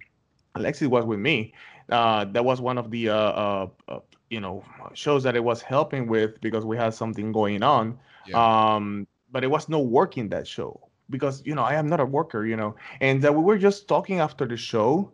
Alexis 0.56 0.88
was 0.88 1.06
with 1.06 1.20
me. 1.20 1.54
Uh, 1.90 2.26
that 2.26 2.44
was 2.44 2.62
one 2.62 2.78
of 2.78 2.90
the 2.92 3.10
uh, 3.10 3.16
uh, 3.16 3.68
uh, 3.88 4.00
you 4.30 4.40
know 4.40 4.64
shows 4.94 5.24
that 5.24 5.36
I 5.36 5.40
was 5.40 5.62
helping 5.62 6.08
with 6.08 6.40
because 6.42 6.66
we 6.66 6.78
had 6.78 6.94
something 6.94 7.32
going 7.32 7.64
on. 7.64 8.00
Yeah. 8.26 8.42
Um, 8.76 9.08
but 9.32 9.44
it 9.44 9.48
was 9.50 9.70
no 9.70 9.80
work 9.80 10.18
in 10.18 10.30
that 10.30 10.48
show 10.48 10.80
because 11.10 11.46
you 11.46 11.56
know 11.56 11.64
I 11.64 11.76
am 11.76 11.88
not 11.88 12.00
a 12.00 12.06
worker, 12.06 12.46
you 12.46 12.56
know, 12.56 12.76
and 13.02 13.26
uh, 13.26 13.32
we 13.34 13.44
were 13.44 13.58
just 13.58 13.88
talking 13.88 14.20
after 14.20 14.46
the 14.48 14.58
show 14.58 15.12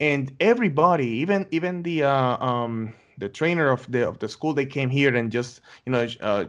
and 0.00 0.34
everybody 0.40 1.06
even 1.06 1.46
even 1.50 1.82
the 1.82 2.02
uh, 2.02 2.36
um 2.44 2.92
the 3.18 3.28
trainer 3.28 3.70
of 3.70 3.90
the 3.90 4.06
of 4.06 4.18
the 4.18 4.28
school 4.28 4.52
they 4.52 4.66
came 4.66 4.90
here 4.90 5.14
and 5.14 5.30
just 5.30 5.60
you 5.86 5.92
know 5.92 6.06
uh, 6.20 6.44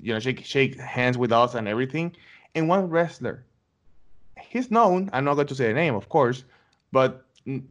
you 0.00 0.12
know 0.12 0.18
shake 0.20 0.44
shake 0.44 0.78
hands 0.78 1.18
with 1.18 1.32
us 1.32 1.54
and 1.54 1.68
everything. 1.68 2.14
And 2.54 2.68
one 2.68 2.88
wrestler 2.88 3.44
he's 4.40 4.70
known 4.70 5.08
i'm 5.12 5.24
not 5.24 5.34
going 5.34 5.46
to 5.46 5.54
say 5.54 5.68
the 5.68 5.74
name 5.74 5.94
of 5.94 6.08
course 6.08 6.44
but 6.90 7.24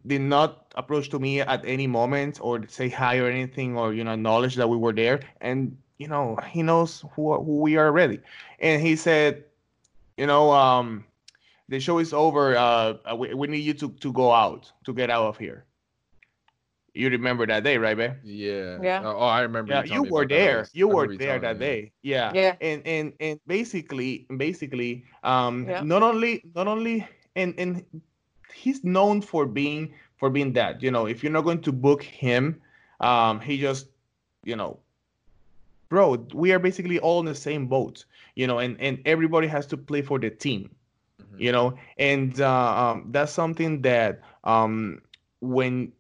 did 0.06 0.22
not 0.22 0.74
approach 0.76 1.10
to 1.10 1.20
me 1.20 1.42
at 1.42 1.64
any 1.66 1.88
moment 1.88 2.40
or 2.42 2.66
say 2.68 2.90
hi 2.90 3.18
or 3.18 3.28
anything 3.28 3.78
or 3.78 3.94
you 3.94 4.04
know 4.04 4.14
acknowledge 4.14 4.56
that 4.56 4.68
we 4.68 4.78
were 4.78 4.94
there. 4.94 5.22
And 5.40 5.78
you 5.98 6.08
know 6.08 6.38
he 6.50 6.62
knows 6.62 7.06
who, 7.16 7.34
who 7.36 7.60
we 7.60 7.78
are 7.78 7.88
already 7.88 8.20
and 8.60 8.82
he 8.82 8.96
said 8.96 9.44
you 10.18 10.26
know 10.26 10.52
um 10.52 11.06
the 11.72 11.80
show 11.80 12.00
is 12.00 12.14
over. 12.14 12.56
Uh, 12.58 12.96
uh, 13.10 13.16
we, 13.16 13.34
we 13.34 13.48
need 13.48 13.66
you 13.66 13.74
to, 13.76 13.90
to 14.04 14.14
go 14.14 14.32
out, 14.32 14.72
to 14.86 14.94
get 14.94 15.10
out 15.10 15.26
of 15.26 15.38
here. 15.40 15.66
You 16.94 17.10
remember 17.10 17.48
that 17.48 17.64
day, 17.64 17.78
right, 17.78 17.96
babe? 17.98 18.16
yeah 18.24 18.78
Yeah. 18.84 19.02
oh 19.06 19.20
I 19.26 19.42
remember 19.42 19.74
Yeah, 19.74 19.84
telling 19.84 19.94
you 19.94 20.12
were 20.12 20.24
about 20.24 20.30
that. 20.30 20.36
I 20.36 20.46
there. 20.46 20.60
was- 20.60 20.72
You 20.76 20.88
were 20.90 21.08
there 21.18 21.40
that 21.40 21.58
me. 21.58 21.66
day. 21.66 21.92
Yeah. 22.04 22.32
Yeah. 22.36 22.56
And 22.62 22.82
and 22.86 23.14
and 23.22 23.40
basically, 23.48 24.28
basically, 24.38 25.06
um, 25.24 25.68
Yeah. 25.70 25.82
not 25.84 26.04
only 26.04 26.44
not 26.54 26.68
only 26.68 27.08
and 27.36 27.56
and 27.58 27.86
he's 28.54 28.84
known 28.84 29.22
for 29.22 29.46
being 29.46 29.94
for 30.18 30.30
being 30.30 30.52
that. 30.54 30.84
You 30.84 30.92
know, 30.92 31.08
if 31.08 31.24
you're 31.24 31.32
not 31.32 31.46
going 31.46 31.62
to 31.62 31.72
book 31.72 32.04
him, 32.04 32.60
um, 33.00 33.40
he 33.40 33.58
just, 33.58 33.88
you 34.44 34.58
know, 34.58 34.80
bro, 35.90 36.28
we 36.34 36.52
are 36.52 36.60
basically 36.60 37.00
all 37.00 37.22
in 37.22 37.26
the 37.26 37.36
same 37.36 37.68
boat. 37.68 38.04
You 38.36 38.48
know, 38.48 38.60
and 38.60 38.76
and 38.82 39.00
everybody 39.06 39.48
has 39.48 39.66
to 39.68 39.78
play 39.78 40.02
for 40.02 40.20
the 40.20 40.30
team 40.30 40.76
Mhm. 41.32 41.44
you 41.44 41.52
know? 41.52 41.76
And 41.98 42.40
uh, 42.42 42.50
um, 42.92 43.08
that's 43.12 43.32
something 43.32 43.82
that 43.84 44.22
um, 44.44 45.02
when 45.42 45.94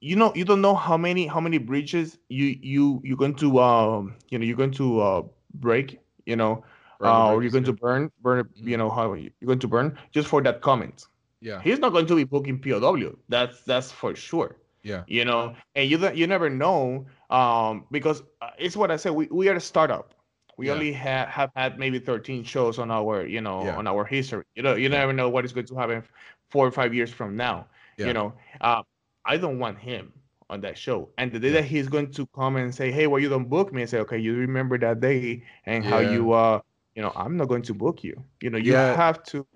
you 0.00 0.16
know 0.16 0.32
you 0.34 0.44
don't 0.44 0.60
know 0.60 0.74
how 0.74 0.96
many 0.96 1.26
how 1.26 1.40
many 1.40 1.58
bridges 1.58 2.18
you 2.28 2.56
you 2.60 3.00
you're 3.04 3.16
going 3.16 3.34
to 3.36 3.58
um 3.60 4.16
you 4.30 4.38
know 4.38 4.44
you're 4.44 4.56
going 4.56 4.72
to 4.72 5.00
uh 5.00 5.22
break 5.54 6.00
you 6.26 6.36
know? 6.36 6.64
Uh, 7.02 7.28
or 7.30 7.42
you're 7.42 7.50
going 7.50 7.64
to 7.64 7.72
burn 7.72 8.10
burn 8.20 8.48
you 8.64 8.76
Mhm. 8.76 8.78
know 8.78 8.90
how 8.90 9.12
you're 9.14 9.30
going 9.46 9.58
to 9.58 9.68
burn 9.68 9.96
just 10.12 10.28
for 10.28 10.42
that 10.42 10.60
comment. 10.60 11.06
Yeah. 11.40 11.64
He's 11.64 11.78
not 11.78 11.92
going 11.92 12.06
to 12.06 12.16
be 12.16 12.24
booking 12.24 12.58
POW 12.60 13.16
that's 13.28 13.62
that's 13.64 13.90
for 13.92 14.14
sure 14.14 14.56
yeah. 14.82 15.04
you 15.06 15.24
know? 15.24 15.54
And 15.74 15.90
you 15.90 15.98
don't 15.98 16.16
you 16.16 16.26
never 16.26 16.48
know 16.50 17.06
um 17.30 17.86
because 17.90 18.22
uh, 18.40 18.50
it's 18.58 18.76
what 18.76 18.90
i 18.90 18.96
said 18.96 19.12
we, 19.12 19.26
we 19.30 19.48
are 19.48 19.54
a 19.54 19.60
startup 19.60 20.14
we 20.60 20.70
Yeah. 20.70 20.78
only 20.78 20.94
ha- 20.94 21.30
have 21.38 21.52
had 21.56 21.78
maybe 21.78 22.00
13 22.10 22.44
shows 22.44 22.78
on 22.78 22.90
our 22.92 23.26
you 23.26 23.42
know 23.42 23.70
Yeah. 23.70 23.78
on 23.80 23.88
our 23.88 24.04
history 24.04 24.44
you 24.56 24.62
know 24.62 24.74
you 24.76 24.88
never 24.90 25.12
know 25.14 25.30
what 25.30 25.44
is 25.46 25.52
going 25.52 25.66
to 25.68 25.76
happen 25.76 26.02
four 26.50 26.66
or 26.66 26.72
five 26.72 26.94
years 26.94 27.10
from 27.12 27.36
now 27.36 27.66
you 28.08 28.14
know 28.14 28.34
uh, 28.60 28.82
i 29.26 29.36
don't 29.36 29.58
want 29.58 29.78
him 29.78 30.12
on 30.50 30.60
that 30.62 30.78
show. 30.78 31.10
And 31.18 31.32
the 31.32 31.40
day 31.40 31.50
that 31.52 31.64
he's 31.64 31.88
going 31.88 32.12
to 32.12 32.26
come 32.34 32.56
and 32.56 32.74
say, 32.74 32.90
"Hey, 32.92 33.06
why 33.08 33.18
you 33.18 33.28
don't 33.28 33.48
book 33.48 33.72
me?" 33.72 33.82
and 33.82 33.90
say, 33.90 33.98
"Okay, 34.00 34.18
you 34.18 34.36
remember 34.36 34.78
that 34.78 35.00
day 35.00 35.42
and 35.66 35.84
how 35.84 36.00
you 36.00 36.32
uh, 36.32 36.60
you 36.94 37.02
know, 37.02 37.12
I'm 37.16 37.36
not 37.36 37.48
going 37.48 37.62
to 37.62 37.74
book 37.74 38.04
you." 38.04 38.14
You 38.40 38.50
know, 38.50 38.58
you 38.58 38.76
have 38.76 39.22
to. 39.30 39.46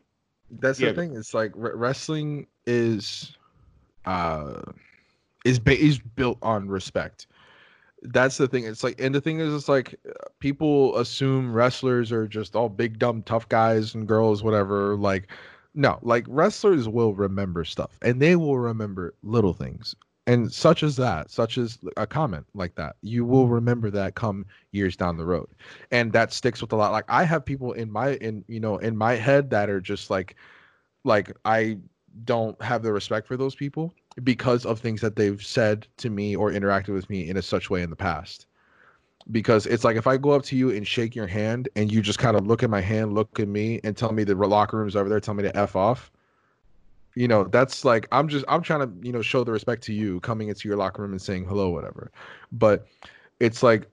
That's 0.51 0.81
the 0.81 0.91
thing. 0.91 1.17
It's 1.17 1.35
like 1.35 1.53
wrestling 1.57 2.47
is, 2.67 3.37
uh, 4.07 4.63
is 5.45 5.59
ba- 5.59 5.79
is 5.81 5.99
built 5.99 6.39
on 6.43 6.69
respect. 6.69 7.27
That's 8.05 8.37
the 8.37 8.47
thing. 8.47 8.65
It's 8.65 8.85
like, 8.85 9.01
and 9.01 9.15
the 9.15 9.21
thing 9.21 9.41
is, 9.41 9.53
it's 9.55 9.69
like 9.69 9.99
people 10.39 10.97
assume 10.99 11.53
wrestlers 11.53 12.13
are 12.13 12.29
just 12.29 12.55
all 12.55 12.69
big, 12.69 12.99
dumb, 12.99 13.23
tough 13.23 13.49
guys 13.49 13.95
and 13.95 14.07
girls, 14.07 14.43
whatever. 14.43 14.97
Like, 14.97 15.31
no, 15.75 15.99
like 16.03 16.25
wrestlers 16.29 16.89
will 16.89 17.15
remember 17.15 17.65
stuff 17.65 17.99
and 18.03 18.21
they 18.21 18.37
will 18.37 18.59
remember 18.59 19.15
little 19.23 19.55
things. 19.55 19.95
And 20.27 20.51
such 20.51 20.83
as 20.83 20.97
that, 20.97 21.31
such 21.31 21.59
as 21.59 21.79
a 21.97 22.07
comment 22.07 22.47
like 22.55 22.77
that, 22.77 22.97
you 23.03 23.27
will 23.27 23.47
remember 23.49 23.91
that 23.91 24.15
come 24.15 24.47
years 24.73 24.97
down 24.97 25.19
the 25.19 25.27
road. 25.27 25.49
And 25.91 26.13
that 26.13 26.33
sticks 26.33 26.63
with 26.63 26.73
a 26.73 26.77
lot. 26.77 26.93
Like 26.93 27.05
I 27.09 27.25
have 27.25 27.45
people 27.45 27.73
in 27.73 27.91
my 27.91 28.15
in 28.15 28.45
you 28.49 28.61
know, 28.61 28.79
in 28.79 28.97
my 28.97 29.15
head 29.15 29.51
that 29.51 29.69
are 29.69 29.81
just 29.81 30.09
like 30.09 30.37
like 31.05 31.37
I 31.45 31.79
don't 32.25 32.61
have 32.63 32.83
the 32.83 32.93
respect 32.93 33.27
for 33.27 33.37
those 33.37 33.55
people 33.55 33.93
because 34.23 34.65
of 34.65 34.79
things 34.79 35.01
that 35.01 35.17
they've 35.17 35.43
said 35.43 35.87
to 35.97 36.11
me 36.11 36.37
or 36.37 36.51
interacted 36.51 36.95
with 36.95 37.11
me 37.11 37.29
in 37.29 37.37
a 37.37 37.43
such 37.43 37.71
way 37.71 37.83
in 37.83 37.91
the 37.91 37.97
past 37.97 38.47
because 39.31 39.67
it's 39.67 39.85
like 39.85 39.97
if 39.97 40.07
I 40.07 40.17
go 40.17 40.33
up 40.33 40.43
to 40.45 40.57
you 40.57 40.71
and 40.71 40.87
shake 40.87 41.15
your 41.15 41.27
hand 41.27 41.69
and 41.77 41.91
you 41.91 42.03
just 42.03 42.19
kind 42.19 42.37
of 42.37 42.47
look 42.47 42.63
at 42.63 42.71
my 42.71 42.81
hand, 42.81 43.15
look 43.15 43.41
at 43.41 43.49
me, 43.49 43.81
and 43.85 43.97
tell 43.97 44.13
me 44.13 44.25
the 44.25 44.35
locker 44.35 44.79
room's 44.79 44.97
over 44.97 45.09
there, 45.09 45.21
tell 45.21 45.35
me 45.35 45.43
to 45.43 45.57
f 45.57 45.77
off. 45.77 46.11
You 47.15 47.29
know, 47.29 47.45
that's 47.45 47.85
like 47.85 48.09
I'm 48.13 48.29
just 48.29 48.45
I'm 48.49 48.63
trying 48.63 48.81
to 48.81 49.07
you 49.07 49.13
know 49.13 49.23
show 49.23 49.45
the 49.45 49.53
respect 49.53 49.83
to 49.85 49.93
you 49.95 50.21
coming 50.21 50.49
into 50.49 50.69
your 50.69 50.77
locker 50.77 51.03
room 51.03 51.13
and 51.13 51.23
saying 51.23 51.45
hello, 51.45 51.71
whatever. 51.71 52.11
But 52.53 52.87
it's 53.41 53.63
like 53.63 53.89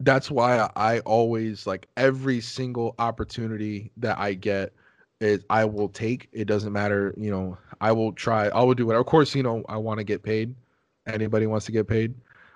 that's 0.00 0.30
why 0.30 0.68
I 0.76 1.00
always 1.00 1.66
like 1.66 1.88
every 1.96 2.40
single 2.40 2.94
opportunity 2.98 3.90
that 3.96 4.18
I 4.18 4.34
get 4.34 4.72
is 5.20 5.44
I 5.50 5.64
will 5.64 5.88
take. 5.88 6.28
It 6.32 6.46
doesn't 6.46 6.72
matter, 6.72 7.14
you 7.16 7.30
know. 7.30 7.58
I 7.80 7.92
will 7.92 8.12
try. 8.12 8.48
I 8.48 8.62
will 8.62 8.74
do 8.74 8.90
it. 8.90 8.96
Of 8.96 9.06
course, 9.06 9.34
you 9.34 9.42
know 9.42 9.64
I 9.68 9.76
want 9.76 9.98
to 9.98 10.04
get 10.04 10.22
paid. 10.22 10.54
Anybody 11.06 11.46
wants 11.46 11.66
to 11.66 11.72
get 11.72 11.86
paid 11.86 12.14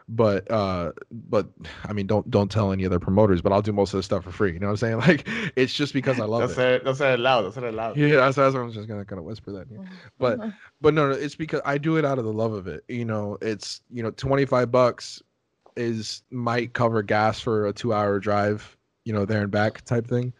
but 0.09 0.51
uh 0.51 0.91
but 1.11 1.49
i 1.85 1.93
mean 1.93 2.07
don't 2.07 2.31
don't 2.31 2.51
tell 2.51 2.73
any 2.73 2.87
other 2.87 2.99
promoters 2.99 3.43
but 3.43 3.53
i'll 3.53 3.61
do 3.61 3.73
most 3.73 3.93
of 3.93 3.99
the 3.99 4.03
stuff 4.03 4.25
for 4.25 4.31
free 4.31 4.53
you 4.53 4.59
know 4.59 4.69
what 4.69 4.71
i'm 4.73 4.77
saying 4.77 4.99
like 5.07 5.29
it's 5.55 5.75
just 5.75 5.93
because 5.93 6.19
i 6.19 6.25
love 6.25 6.41
don't 6.41 6.51
it 6.51 6.55
say 6.55 6.75
it 6.75 6.85
don't 6.85 6.95
say 6.95 7.13
it 7.13 7.21
loud 7.21 7.43
don't 7.43 7.53
say 7.53 7.69
it 7.69 7.75
loud 7.75 7.97
yeah 7.97 8.17
that's, 8.17 8.37
that's 8.37 8.55
what 8.55 8.63
i'm 8.63 8.73
just 8.73 8.89
gonna 8.89 9.05
kind 9.05 9.19
of 9.19 9.25
whisper 9.25 9.53
that 9.53 9.67
yeah. 9.71 9.79
but 10.19 10.39
mm-hmm. 10.39 10.49
but 10.81 10.95
no 10.95 11.09
no 11.09 11.15
it's 11.15 11.35
because 11.35 11.61
i 11.65 11.77
do 11.77 11.97
it 11.99 12.05
out 12.05 12.19
of 12.19 12.25
the 12.25 12.33
love 12.33 12.53
of 12.53 12.67
it 12.67 12.85
you 12.89 13.05
know 13.05 13.37
it's 13.43 13.83
you 13.91 14.03
know 14.03 14.11
25 14.11 14.71
bucks 14.71 15.23
is 15.77 16.23
might 16.31 16.73
cover 16.73 17.03
gas 17.03 17.39
for 17.39 17.67
a 17.67 17.73
two 17.73 17.93
hour 17.93 18.19
drive 18.19 18.77
you 19.05 19.13
know 19.13 19.27
there 19.27 19.43
and 19.43 19.51
back 19.51 19.85
type 19.85 20.07
thing 20.07 20.33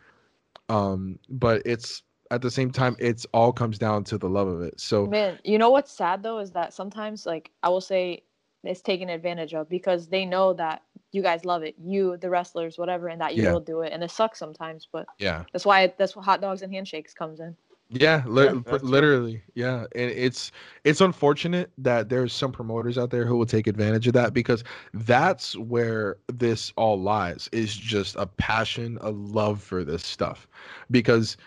um 0.71 1.19
but 1.29 1.61
it's 1.67 2.03
at 2.31 2.43
the 2.43 2.51
same 2.51 2.71
time 2.71 2.97
it's 2.99 3.27
all 3.33 3.53
comes 3.53 3.79
down 3.79 4.05
to 4.05 4.19
the 4.19 4.29
love 4.29 4.49
of 4.49 4.61
it 4.61 4.79
so 4.81 5.07
man 5.07 5.39
you 5.45 5.59
know 5.59 5.71
what's 5.71 5.93
sad 5.93 6.23
though 6.23 6.39
is 6.39 6.51
that 6.51 6.73
sometimes 6.73 7.27
like 7.27 7.51
i 7.63 7.69
will 7.69 7.81
say 7.81 8.23
it's 8.65 8.83
taken 8.83 9.09
advantage 9.09 9.55
of 9.55 9.69
because 9.69 10.09
they 10.09 10.25
know 10.25 10.53
that 10.53 10.83
you 11.13 11.23
guys 11.23 11.45
love 11.45 11.63
it, 11.63 11.75
you, 11.79 12.17
the 12.19 12.29
wrestlers, 12.29 12.79
whatever, 12.79 13.09
and 13.09 13.21
that 13.21 13.35
you 13.35 13.45
yeah. 13.45 13.53
will 13.53 13.61
do 13.61 13.81
it. 13.81 13.93
And 13.93 14.03
it 14.03 14.11
sucks 14.11 14.39
sometimes, 14.39 14.89
but 14.91 15.07
yeah, 15.19 15.45
that's 15.53 15.65
why 15.65 15.93
that's 15.97 16.15
what 16.15 16.25
hot 16.25 16.41
dogs 16.41 16.63
and 16.63 16.73
handshakes 16.73 17.15
comes 17.15 17.41
in. 17.41 17.57
Yeah, 17.91 18.23
li- 18.27 18.63
yeah 18.67 18.79
literally, 18.83 19.43
yeah, 19.55 19.87
and 19.95 20.11
it's 20.11 20.53
it's 20.85 21.01
unfortunate 21.01 21.71
that 21.79 22.11
there's 22.11 22.35
some 22.35 22.53
promoters 22.53 22.99
out 22.99 23.09
there 23.09 23.25
who 23.25 23.37
will 23.37 23.47
take 23.47 23.67
advantage 23.67 24.07
of 24.07 24.13
that 24.13 24.35
because 24.35 24.63
that's 24.93 25.57
where 25.57 26.19
this 26.31 26.71
all 26.77 27.01
lies 27.01 27.49
is 27.53 27.75
just 27.75 28.17
a 28.17 28.27
passion, 28.27 28.99
a 29.01 29.11
love 29.11 29.63
for 29.63 29.85
this 29.85 30.05
stuff, 30.05 30.47
because 30.91 31.39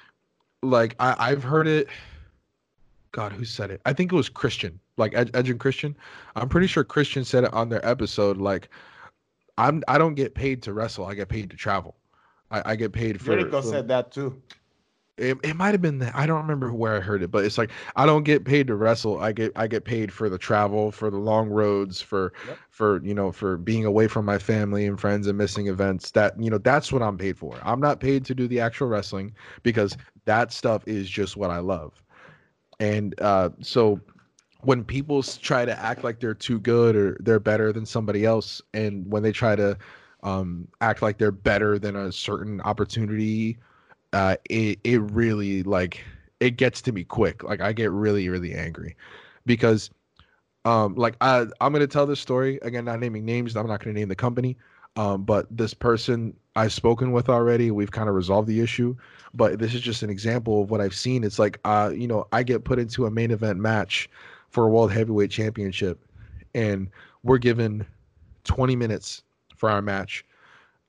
like 0.61 0.95
I, 0.99 1.15
I've 1.17 1.43
heard 1.43 1.67
it 1.67 1.87
God, 3.11 3.33
who 3.33 3.43
said 3.43 3.71
it? 3.71 3.81
I 3.85 3.93
think 3.93 4.11
it 4.11 4.15
was 4.15 4.29
Christian, 4.29 4.79
like 4.97 5.13
Ed, 5.13 5.31
Edge 5.33 5.49
and 5.49 5.59
Christian. 5.59 5.95
I'm 6.35 6.47
pretty 6.47 6.67
sure 6.67 6.83
Christian 6.83 7.25
said 7.25 7.43
it 7.43 7.53
on 7.53 7.69
their 7.69 7.85
episode. 7.85 8.37
Like, 8.37 8.69
I'm 9.57 9.83
I 9.87 9.97
don't 9.97 10.15
get 10.15 10.33
paid 10.33 10.61
to 10.63 10.73
wrestle. 10.73 11.05
I 11.05 11.13
get 11.13 11.27
paid 11.27 11.49
to 11.49 11.57
travel. 11.57 11.95
I, 12.51 12.71
I 12.71 12.75
get 12.75 12.93
paid 12.93 13.19
for. 13.19 13.37
Jericho 13.37 13.61
said 13.61 13.87
that 13.89 14.11
too. 14.11 14.41
It, 15.17 15.37
it 15.43 15.55
might 15.55 15.73
have 15.73 15.81
been 15.81 15.99
that 15.99 16.15
I 16.15 16.25
don't 16.25 16.41
remember 16.41 16.73
where 16.73 16.95
I 16.95 16.99
heard 16.99 17.21
it, 17.21 17.29
but 17.29 17.45
it's 17.45 17.57
like 17.57 17.69
I 17.95 18.05
don't 18.05 18.23
get 18.23 18.45
paid 18.45 18.67
to 18.67 18.75
wrestle. 18.75 19.19
I 19.19 19.31
get 19.33 19.51
I 19.55 19.67
get 19.67 19.85
paid 19.85 20.11
for 20.11 20.29
the 20.29 20.37
travel, 20.37 20.91
for 20.91 21.11
the 21.11 21.17
long 21.17 21.49
roads, 21.49 22.01
for 22.01 22.33
yep. 22.47 22.57
for 22.69 23.03
you 23.03 23.13
know 23.13 23.31
for 23.31 23.57
being 23.57 23.85
away 23.85 24.07
from 24.07 24.25
my 24.25 24.37
family 24.37 24.85
and 24.87 24.99
friends 24.99 25.27
and 25.27 25.37
missing 25.37 25.67
events. 25.67 26.11
That 26.11 26.41
you 26.41 26.49
know 26.49 26.57
that's 26.57 26.91
what 26.91 27.03
I'm 27.03 27.17
paid 27.17 27.37
for. 27.37 27.59
I'm 27.63 27.79
not 27.79 27.99
paid 27.99 28.25
to 28.25 28.35
do 28.35 28.47
the 28.47 28.59
actual 28.61 28.87
wrestling 28.87 29.35
because 29.63 29.95
that 30.25 30.51
stuff 30.51 30.83
is 30.87 31.09
just 31.09 31.37
what 31.37 31.51
I 31.51 31.59
love. 31.59 32.01
And 32.79 33.13
uh, 33.21 33.49
so 33.59 33.99
when 34.61 34.83
people 34.83 35.21
try 35.23 35.65
to 35.65 35.79
act 35.79 36.03
like 36.03 36.19
they're 36.19 36.33
too 36.33 36.59
good 36.59 36.95
or 36.95 37.17
they're 37.19 37.39
better 37.39 37.71
than 37.71 37.85
somebody 37.85 38.25
else, 38.25 38.61
and 38.73 39.09
when 39.11 39.23
they 39.23 39.31
try 39.31 39.55
to 39.55 39.77
um, 40.23 40.67
act 40.81 41.01
like 41.01 41.17
they're 41.17 41.31
better 41.31 41.79
than 41.79 41.95
a 41.95 42.11
certain 42.11 42.61
opportunity, 42.61 43.57
uh, 44.13 44.35
it 44.49 44.79
it 44.83 44.99
really 45.01 45.63
like 45.63 46.03
it 46.39 46.51
gets 46.51 46.81
to 46.83 46.91
me 46.91 47.03
quick. 47.03 47.43
Like 47.43 47.61
I 47.61 47.73
get 47.73 47.91
really 47.91 48.27
really 48.29 48.53
angry 48.53 48.95
because 49.45 49.89
um 50.65 50.95
like 50.95 51.15
I 51.21 51.45
I'm 51.61 51.73
gonna 51.73 51.87
tell 51.87 52.05
this 52.05 52.19
story 52.19 52.59
again, 52.61 52.85
not 52.85 52.99
naming 52.99 53.25
names. 53.25 53.55
I'm 53.55 53.67
not 53.67 53.83
gonna 53.83 53.93
name 53.93 54.09
the 54.09 54.15
company. 54.15 54.57
Um, 54.97 55.23
but 55.23 55.47
this 55.49 55.73
person 55.73 56.35
I've 56.55 56.73
spoken 56.73 57.13
with 57.13 57.29
already, 57.29 57.71
we've 57.71 57.91
kind 57.91 58.09
of 58.09 58.15
resolved 58.15 58.47
the 58.47 58.59
issue. 58.59 58.95
But 59.33 59.59
this 59.59 59.73
is 59.73 59.81
just 59.81 60.03
an 60.03 60.09
example 60.09 60.63
of 60.63 60.69
what 60.69 60.81
I've 60.81 60.93
seen. 60.93 61.23
It's 61.23 61.39
like, 61.39 61.59
uh, 61.63 61.93
you 61.95 62.07
know, 62.07 62.27
I 62.33 62.43
get 62.43 62.65
put 62.65 62.77
into 62.77 63.05
a 63.05 63.11
main 63.11 63.31
event 63.31 63.57
match 63.57 64.09
for 64.49 64.65
a 64.65 64.67
world 64.67 64.91
heavyweight 64.91 65.31
championship, 65.31 66.05
and 66.53 66.89
we're 67.23 67.37
given 67.37 67.85
20 68.43 68.75
minutes 68.75 69.23
for 69.55 69.69
our 69.69 69.81
match 69.81 70.25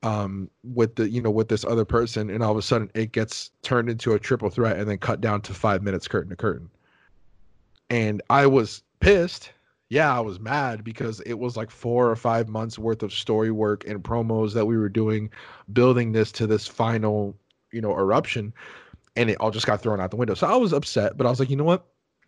um, 0.03 0.49
with 0.63 0.95
the 0.95 1.09
you 1.09 1.21
know 1.21 1.31
with 1.31 1.49
this 1.49 1.65
other 1.65 1.85
person, 1.85 2.29
and 2.29 2.43
all 2.43 2.51
of 2.51 2.57
a 2.57 2.61
sudden 2.61 2.91
it 2.93 3.11
gets 3.11 3.51
turned 3.61 3.89
into 3.89 4.13
a 4.13 4.19
triple 4.19 4.49
threat 4.49 4.77
and 4.77 4.89
then 4.89 4.97
cut 4.97 5.21
down 5.21 5.41
to 5.41 5.53
five 5.53 5.81
minutes 5.81 6.07
curtain 6.07 6.29
to 6.29 6.35
curtain. 6.35 6.69
And 7.89 8.21
I 8.29 8.45
was 8.45 8.83
pissed 8.99 9.51
yeah, 9.93 10.17
I 10.17 10.21
was 10.21 10.39
mad 10.39 10.83
because 10.83 11.19
it 11.19 11.35
was 11.35 11.55
like 11.55 11.69
four 11.69 12.09
or 12.09 12.15
five 12.15 12.49
months 12.49 12.79
worth 12.79 13.03
of 13.03 13.13
story 13.13 13.51
work 13.51 13.87
and 13.87 14.03
promos 14.03 14.51
that 14.55 14.65
we 14.65 14.75
were 14.75 14.89
doing, 14.89 15.29
building 15.71 16.13
this 16.13 16.31
to 16.31 16.47
this 16.47 16.65
final, 16.65 17.37
you 17.71 17.79
know, 17.79 17.91
eruption, 17.91 18.51
and 19.15 19.29
it 19.29 19.37
all 19.39 19.51
just 19.51 19.67
got 19.67 19.83
thrown 19.83 20.01
out 20.01 20.09
the 20.09 20.17
window. 20.17 20.33
So 20.33 20.47
I 20.47 20.55
was 20.55 20.73
upset, 20.73 21.15
but 21.15 21.27
I 21.27 21.29
was 21.29 21.39
like, 21.39 21.51
you 21.51 21.55
know 21.55 21.63
what? 21.63 21.85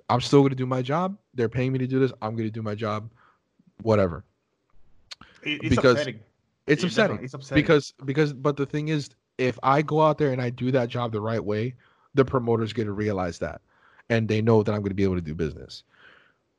I'm 0.09 0.21
still 0.21 0.41
going 0.41 0.51
to 0.51 0.55
do 0.55 0.67
my 0.67 0.83
job. 0.83 1.17
They're 1.33 1.49
paying 1.49 1.71
me 1.71 1.79
to 1.79 1.87
do 1.87 1.99
this. 1.99 2.11
I'm 2.21 2.35
going 2.35 2.47
to 2.47 2.53
do 2.53 2.61
my 2.61 2.75
job, 2.75 3.09
whatever. 3.81 4.23
It's 5.41 5.67
because 5.67 5.93
upsetting. 5.93 6.19
It's 6.67 6.83
upsetting. 6.83 7.19
it's 7.23 7.33
upsetting 7.33 7.61
because 7.61 7.93
because 8.05 8.33
but 8.33 8.57
the 8.57 8.65
thing 8.65 8.87
is, 8.87 9.09
if 9.37 9.59
I 9.63 9.81
go 9.81 10.01
out 10.01 10.17
there 10.17 10.31
and 10.31 10.41
I 10.41 10.49
do 10.49 10.71
that 10.71 10.89
job 10.89 11.11
the 11.11 11.21
right 11.21 11.43
way, 11.43 11.75
the 12.13 12.25
promoters 12.25 12.73
get 12.73 12.85
to 12.85 12.91
realize 12.91 13.39
that, 13.39 13.61
and 14.09 14.27
they 14.27 14.41
know 14.41 14.63
that 14.63 14.71
I'm 14.71 14.81
going 14.81 14.89
to 14.89 14.95
be 14.95 15.03
able 15.03 15.15
to 15.15 15.21
do 15.21 15.35
business. 15.35 15.83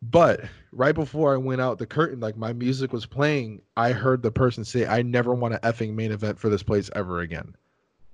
But 0.03 0.43
right 0.73 0.95
before 0.95 1.35
I 1.35 1.39
went 1.39 1.61
out 1.61 1.79
the 1.79 1.87
curtain, 1.87 2.21
like 2.21 2.37
my 2.37 2.53
music 2.53 2.93
was 2.93 3.07
playing, 3.07 3.63
I 3.77 3.93
heard 3.93 4.23
the 4.23 4.31
person 4.31 4.65
say, 4.65 4.87
I 4.87 5.03
never 5.03 5.35
want 5.35 5.55
an 5.55 5.61
effing 5.61 5.95
main 5.95 6.13
event 6.13 6.39
for 6.39 6.49
this 6.49 6.63
place 6.63 6.91
ever 6.95 7.21
again 7.21 7.57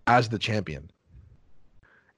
as 0.07 0.29
the 0.29 0.39
champion. 0.39 0.91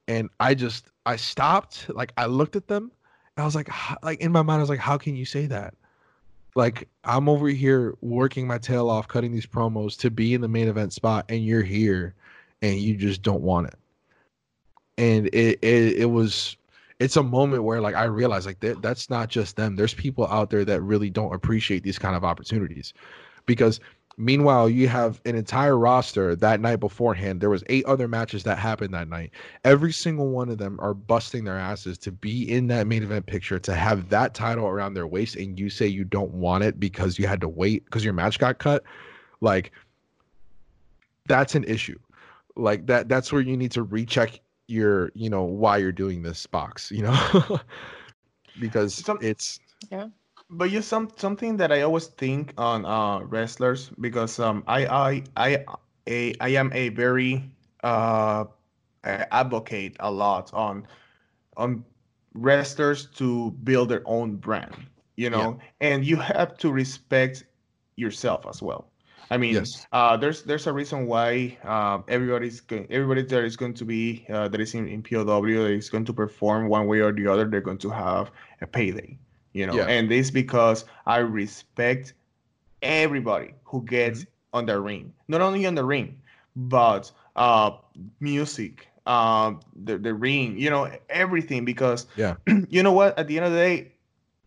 And 0.07 0.29
I 0.39 0.55
just, 0.55 0.91
I 1.07 1.17
stopped, 1.17 1.89
like 1.89 2.13
I 2.19 2.27
looked 2.27 2.57
at 2.57 2.69
them, 2.69 2.93
I 3.37 3.45
was 3.45 3.55
like, 3.55 3.69
like 4.03 4.21
in 4.21 4.31
my 4.33 4.43
mind, 4.43 4.59
I 4.59 4.63
was 4.63 4.71
like, 4.71 4.79
how 4.79 4.99
can 4.99 5.17
you 5.17 5.25
say 5.25 5.47
that? 5.47 5.75
Like 6.55 6.89
I'm 7.03 7.29
over 7.29 7.49
here 7.49 7.95
working 8.01 8.47
my 8.47 8.59
tail 8.59 8.89
off, 8.89 9.09
cutting 9.09 9.33
these 9.33 9.47
promos 9.47 9.99
to 9.99 10.11
be 10.11 10.35
in 10.35 10.41
the 10.41 10.49
main 10.49 10.69
event 10.69 10.93
spot, 10.93 11.25
and 11.29 11.45
you're 11.45 11.63
here, 11.63 12.15
and 12.63 12.79
you 12.79 12.95
just 12.97 13.23
don't 13.23 13.43
want 13.43 13.69
it. 13.69 13.75
And 14.97 15.27
it, 15.29 15.59
it, 15.63 15.97
it 15.97 16.11
was 16.11 16.57
it's 17.01 17.17
a 17.17 17.23
moment 17.23 17.65
where 17.65 17.81
like 17.81 17.97
I 17.97 18.05
realize 18.05 18.47
like 18.47 18.61
that 18.61 18.81
that's 18.83 19.11
not 19.11 19.29
just 19.29 19.57
them. 19.57 19.75
There's 19.75 19.95
people 19.95 20.27
out 20.29 20.51
there 20.51 20.65
that 20.65 20.81
really 20.81 21.11
don't 21.11 21.35
appreciate 21.35 21.83
these 21.83 21.99
kind 21.99 22.15
of 22.15 22.25
opportunities, 22.25 22.95
because 23.47 23.81
meanwhile 24.17 24.69
you 24.69 24.89
have 24.89 25.21
an 25.25 25.37
entire 25.37 25.77
roster 25.79 26.37
that 26.37 26.61
night 26.61 26.77
beforehand. 26.77 27.41
There 27.41 27.51
was 27.51 27.65
eight 27.69 27.85
other 27.87 28.09
matches 28.09 28.43
that 28.45 28.59
happened 28.59 28.95
that 28.95 29.09
night. 29.09 29.31
Every 29.65 29.93
single 29.93 30.29
one 30.29 30.49
of 30.49 30.59
them 30.59 30.79
are 30.81 30.95
busting 30.95 31.45
their 31.45 31.59
asses 31.59 31.99
to 31.99 32.13
be 32.13 32.51
in 32.51 32.67
that 32.69 32.87
main 32.87 33.03
event 33.03 33.27
picture 33.27 33.59
to 33.59 33.75
have 33.75 34.09
that 34.11 34.35
title 34.35 34.67
around 34.67 34.95
their 34.95 35.07
waist, 35.07 35.37
and 35.37 35.59
you 35.59 35.71
say 35.71 35.87
you 35.87 36.05
don't 36.05 36.33
want 36.33 36.65
it 36.65 36.79
because 36.79 37.19
you 37.19 37.27
had 37.27 37.41
to 37.41 37.49
wait 37.49 37.85
because 37.85 38.05
your 38.05 38.15
match 38.15 38.39
got 38.39 38.59
cut. 38.59 38.85
Like 39.41 39.73
that's 41.27 41.55
an 41.55 41.65
issue 41.65 41.99
like 42.57 42.87
that 42.87 43.09
that's 43.09 43.33
where 43.33 43.43
you 43.43 43.57
need 43.57 43.73
to 43.73 43.83
recheck 43.83 44.41
your 44.67 45.11
you 45.15 45.29
know 45.29 45.43
why 45.43 45.77
you're 45.77 45.93
doing 45.93 46.23
this 46.23 46.47
box 46.47 46.91
you 46.91 47.03
know 47.03 47.61
because 48.61 48.95
Some, 48.95 49.19
it's 49.21 49.59
yeah 49.91 50.09
but 50.51 50.71
you 50.71 50.83
some 50.83 51.11
something 51.17 51.57
that 51.57 51.73
I 51.73 51.83
always 51.83 52.07
think 52.07 52.53
on 52.59 52.85
uh 52.85 53.21
wrestlers 53.21 53.91
because 54.01 54.39
um 54.39 54.65
I 54.67 54.87
I 54.87 55.23
I 55.37 55.65
a 56.07 56.35
I 56.41 56.49
am 56.49 56.73
a 56.73 56.91
very 56.91 57.51
uh 57.83 58.45
advocate 59.05 59.97
a 60.01 60.11
lot 60.11 60.53
on 60.55 60.87
on 61.57 61.85
wrestlers 62.35 63.07
to 63.07 63.53
build 63.63 63.89
their 63.89 64.03
own 64.07 64.37
brand, 64.37 64.75
you 65.17 65.31
know, 65.31 65.59
yeah. 65.81 65.89
and 65.89 66.05
you 66.05 66.17
have 66.17 66.57
to 66.59 66.73
respect 66.73 67.45
yourself 67.97 68.47
as 68.49 68.61
well. 68.61 68.91
I 69.31 69.39
mean, 69.39 69.55
yes. 69.55 69.87
uh, 69.93 70.17
there's 70.17 70.43
there's 70.43 70.67
a 70.67 70.73
reason 70.73 71.07
why 71.07 71.57
uh, 71.65 72.01
everybody's 72.09 72.61
going, 72.61 72.87
everybody 72.91 73.23
that 73.23 73.45
is 73.45 73.57
going 73.57 73.75
to 73.75 73.85
be 73.85 74.27
uh, 74.29 74.49
that 74.49 74.61
is 74.61 74.75
in, 74.75 74.87
in 74.87 75.03
POW 75.03 75.25
that 75.25 75.71
is 75.71 75.89
going 75.89 76.05
to 76.05 76.13
perform 76.13 76.69
one 76.69 76.87
way 76.87 77.01
or 77.01 77.13
the 77.13 77.27
other. 77.27 77.49
They're 77.49 77.63
going 77.63 77.79
to 77.79 77.91
have 77.91 78.31
a 78.61 78.67
payday, 78.67 79.19
you 79.55 79.67
know, 79.67 79.75
yeah. 79.75 79.87
and 79.87 80.11
this 80.11 80.31
because 80.31 80.85
I 81.07 81.19
respect 81.19 82.13
everybody 82.83 83.55
who 83.65 83.83
gets 83.83 84.21
mm-hmm. 84.21 84.59
on 84.59 84.67
the 84.67 84.79
ring, 84.79 85.15
not 85.29 85.41
only 85.41 85.65
on 85.65 85.75
the 85.75 85.85
ring, 85.85 86.21
but 86.55 87.11
uh, 87.37 87.71
music, 88.21 88.89
uh, 89.07 89.55
the 89.85 89.97
the 89.97 90.13
ring, 90.13 90.59
you 90.59 90.69
know, 90.69 90.91
everything. 91.09 91.65
Because 91.65 92.07
yeah, 92.17 92.35
you 92.69 92.83
know 92.83 92.93
what? 92.93 93.19
At 93.19 93.29
the 93.29 93.39
end 93.39 93.47
of 93.47 93.53
the 93.53 93.59
day, 93.59 93.93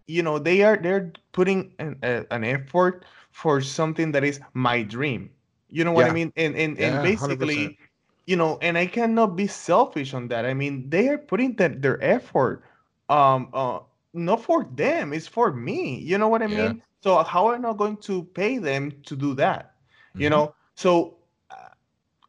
you 0.08 0.22
know, 0.22 0.38
they 0.38 0.62
are 0.62 0.78
they're 0.78 1.12
putting 1.32 1.74
an, 1.80 1.97
a, 2.03 2.26
an 2.30 2.43
effort 2.43 3.05
for 3.32 3.62
something 3.62 4.12
that 4.12 4.24
is 4.24 4.39
my 4.53 4.84
dream. 4.84 5.30
You 5.70 5.84
know 5.84 5.93
what 5.93 6.05
yeah. 6.05 6.12
I 6.12 6.14
mean? 6.14 6.34
And 6.36 6.55
and, 6.55 6.78
yeah, 6.78 6.99
and 6.99 7.03
basically, 7.03 7.68
100%. 7.68 7.78
you 8.26 8.36
know, 8.36 8.58
and 8.62 8.78
I 8.78 8.88
cannot 8.88 9.36
be 9.38 9.47
selfish 9.47 10.14
on 10.14 10.28
that. 10.30 10.45
I 10.45 10.53
mean, 10.53 10.89
they 10.89 11.08
are 11.08 11.18
putting 11.18 11.55
that 11.55 11.82
their 11.82 12.01
effort 12.03 12.64
um 13.10 13.47
uh 13.53 13.80
not 14.18 14.43
for 14.43 14.65
them, 14.76 15.13
it's 15.13 15.28
for 15.28 15.51
me. 15.53 15.99
You 15.99 16.18
know 16.18 16.28
what 16.28 16.41
I 16.41 16.47
mean? 16.47 16.82
So 17.01 17.24
how 17.24 17.49
am 17.49 17.55
I 17.55 17.57
not 17.59 17.78
going 17.78 17.97
to 17.97 18.24
pay 18.24 18.57
them 18.57 18.91
to 19.05 19.15
do 19.15 19.34
that? 19.36 19.76
Mm-hmm. 20.09 20.22
You 20.22 20.30
know? 20.30 20.55
So 20.76 21.18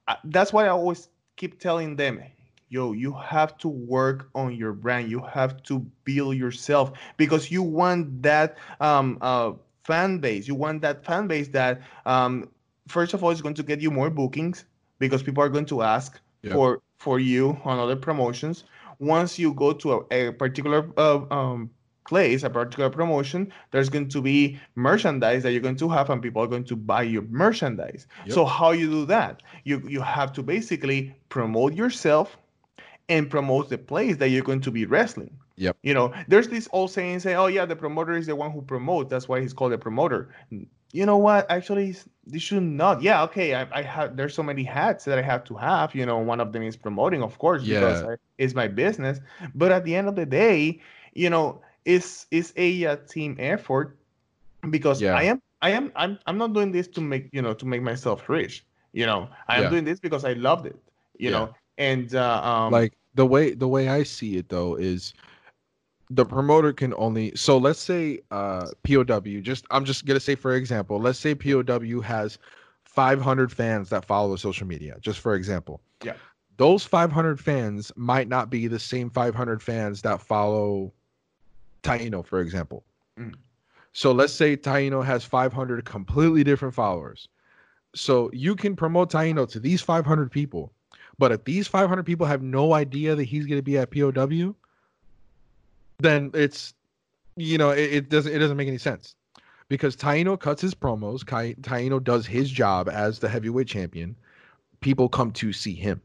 uh, 0.07 0.17
that's 0.25 0.53
why 0.53 0.67
I 0.67 0.69
always 0.69 1.09
keep 1.37 1.59
telling 1.59 1.97
them, 1.97 2.23
yo, 2.69 2.93
you 2.93 3.13
have 3.13 3.57
to 3.59 3.69
work 3.69 4.29
on 4.35 4.55
your 4.55 4.73
brand. 4.73 5.11
You 5.11 5.21
have 5.21 5.63
to 5.65 5.81
build 6.05 6.37
yourself 6.37 6.93
because 7.17 7.51
you 7.51 7.63
want 7.63 8.23
that 8.23 8.59
um 8.81 9.19
uh 9.21 9.53
fan 9.85 10.19
base. 10.19 10.47
You 10.47 10.55
want 10.55 10.83
that 10.83 11.03
fan 11.05 11.27
base 11.27 11.49
that, 11.49 11.81
um, 12.05 12.49
first 12.89 13.15
of 13.15 13.25
all, 13.25 13.31
is 13.31 13.41
going 13.41 13.55
to 13.55 13.63
get 13.63 13.81
you 13.81 13.91
more 13.91 14.11
bookings 14.11 14.67
because 14.99 15.23
people 15.23 15.43
are 15.43 15.49
going 15.49 15.65
to 15.67 15.83
ask 15.83 16.21
yep. 16.43 16.53
for 16.53 16.83
for 16.99 17.19
you 17.19 17.59
on 17.65 17.79
other 17.79 17.97
promotions. 17.97 18.65
Once 18.99 19.39
you 19.39 19.55
go 19.55 19.73
to 19.73 20.05
a, 20.11 20.29
a 20.29 20.33
particular 20.33 20.91
uh, 20.99 21.21
um, 21.31 21.71
place, 22.09 22.43
a 22.43 22.51
particular 22.51 22.89
promotion, 22.89 23.53
there's 23.71 23.91
going 23.91 24.09
to 24.09 24.23
be 24.23 24.59
merchandise 24.75 25.43
that 25.43 25.53
you're 25.53 25.61
going 25.61 25.77
to 25.77 25.89
have, 25.91 26.09
and 26.09 26.23
people 26.23 26.43
are 26.43 26.47
going 26.47 26.65
to 26.65 26.75
buy 26.75 27.03
your 27.03 27.23
merchandise. 27.23 28.07
Yep. 28.25 28.35
So 28.35 28.45
how 28.47 28.71
you 28.71 28.91
do 28.91 29.07
that? 29.07 29.43
You 29.65 29.83
you 29.87 30.01
have 30.01 30.33
to 30.33 30.43
basically 30.43 31.15
promote 31.29 31.75
yourself 31.75 32.39
and 33.09 33.31
promote 33.31 33.69
the 33.69 33.79
place 33.79 34.17
that 34.17 34.31
you're 34.31 34.49
going 34.51 34.63
to 34.63 34.71
be 34.71 34.87
wrestling. 34.87 35.37
Yep. 35.57 35.77
You 35.83 35.95
know, 35.95 36.13
there's 36.29 36.49
this 36.49 36.69
old 36.73 36.91
saying 36.91 37.21
say, 37.21 37.35
"Oh 37.35 37.47
yeah, 37.47 37.67
the 37.67 37.77
promoter 37.77 38.17
is 38.17 38.27
the 38.27 38.37
one 38.37 38.51
who 38.51 38.63
promotes. 38.63 39.11
That's 39.11 39.29
why 39.29 39.41
he's 39.41 39.53
called 39.53 39.73
a 39.73 39.79
promoter." 39.79 40.31
You 40.93 41.05
know 41.05 41.19
what? 41.19 41.51
Actually, 41.51 41.97
they 42.27 42.39
should 42.39 42.63
not. 42.63 43.03
Yeah, 43.03 43.23
okay. 43.25 43.55
I, 43.55 43.67
I 43.81 43.83
have. 43.83 44.17
There's 44.17 44.35
so 44.35 44.43
many 44.43 44.65
hats 44.65 45.05
that 45.05 45.19
I 45.19 45.23
have 45.23 45.45
to 45.45 45.55
have. 45.57 45.95
You 45.95 46.07
know, 46.07 46.19
one 46.19 46.41
of 46.41 46.53
them 46.53 46.63
is 46.63 46.77
promoting, 46.77 47.23
of 47.23 47.39
course, 47.39 47.63
yeah. 47.63 47.81
because 47.81 48.03
I, 48.03 48.17
it's 48.39 48.55
my 48.55 48.69
business. 48.69 49.21
But 49.55 49.73
at 49.73 49.85
the 49.85 49.95
end 49.95 50.09
of 50.09 50.15
the 50.15 50.25
day, 50.25 50.81
you 51.13 51.29
know, 51.29 51.61
it's 51.89 52.27
is 52.31 52.53
a, 52.57 52.85
a 52.85 52.97
team 52.97 53.35
effort 53.39 53.97
because 54.69 55.01
yeah. 55.01 55.17
I 55.17 55.23
am 55.23 55.43
I 55.63 55.71
am 55.71 55.91
I'm 55.97 56.19
I'm 56.27 56.37
not 56.37 56.53
doing 56.53 56.71
this 56.71 56.87
to 56.89 57.01
make 57.01 57.31
you 57.33 57.41
know 57.41 57.55
to 57.55 57.67
make 57.67 57.83
myself 57.83 58.29
rich. 58.29 58.65
You 58.93 59.07
know, 59.07 59.29
I 59.49 59.57
am 59.57 59.63
yeah. 59.65 59.71
doing 59.71 59.85
this 59.85 59.99
because 59.99 60.25
I 60.25 60.35
loved 60.35 60.67
it. 60.67 60.77
You 61.19 61.31
know, 61.31 61.53
and 61.79 62.15
uh, 62.15 62.43
um, 62.45 62.73
like 62.73 62.93
the 63.15 63.27
way 63.27 63.55
the 63.55 63.67
way 63.67 63.89
I 63.89 64.03
see 64.03 64.37
it 64.37 64.51
though 64.51 64.77
is 64.77 65.15
the 66.11 66.25
promoter 66.25 66.73
can 66.73 66.93
only 66.95 67.35
so 67.35 67.57
let's 67.57 67.81
say 67.81 68.21
uh 68.31 68.67
POW 68.85 69.41
just 69.41 69.65
I'm 69.71 69.85
just 69.85 70.05
gonna 70.05 70.21
say 70.21 70.35
for 70.35 70.55
example 70.55 71.01
let's 71.01 71.19
say 71.19 71.35
POW 71.35 72.01
has 72.01 72.39
500 72.85 73.53
fans 73.53 73.91
that 73.91 74.05
follow 74.05 74.37
social 74.37 74.67
media 74.67 74.97
just 75.01 75.21
for 75.21 75.35
example 75.35 75.83
yeah 76.03 76.15
those 76.57 76.85
500 76.85 77.39
fans 77.39 77.93
might 77.95 78.27
not 78.27 78.49
be 78.49 78.69
the 78.69 78.79
same 78.79 79.11
500 79.11 79.63
fans 79.63 80.01
that 80.03 80.21
follow 80.21 80.93
Taino 81.83 82.25
for 82.25 82.41
example 82.41 82.85
mm. 83.19 83.35
so 83.93 84.13
let's 84.13 84.33
say 84.33 84.57
Taino 84.57 85.05
has 85.05 85.25
500 85.25 85.85
completely 85.85 86.45
different 86.45 86.75
followers 86.75 87.29
so 87.95 88.31
you 88.33 88.55
can 88.55 88.77
promote 88.77 89.11
Taino 89.11 89.49
to 89.51 89.61
these 89.61 89.83
500 89.83 90.31
people 90.31 90.73
but 91.19 91.33
if 91.33 91.45
these 91.45 91.67
500 91.67 92.05
people 92.05 92.27
have 92.27 92.43
no 92.43 92.75
idea 92.75 93.15
that 93.15 93.25
he's 93.25 93.47
going 93.47 93.59
to 93.59 93.63
be 93.63 93.79
at 93.79 93.91
POW 93.91 94.55
then 95.99 96.31
it's 96.35 96.75
you 97.37 97.59
know 97.59 97.71
it, 97.71 97.93
it, 97.93 98.09
doesn't 98.09 98.33
it 98.33 98.39
doesn't 98.39 98.57
make 98.57 98.69
any 98.69 98.79
sense 98.79 99.15
because 99.69 99.97
Taino 99.97 100.39
cuts 100.39 100.63
his 100.63 100.75
promos. 100.75 101.25
Taino 101.25 102.03
does 102.03 102.27
his 102.27 102.51
job 102.51 102.89
as 102.89 103.19
the 103.19 103.29
heavyweight 103.29 103.69
champion. 103.69 104.17
People 104.81 105.09
come 105.09 105.31
to 105.33 105.53
see 105.53 105.75
him. 105.75 106.01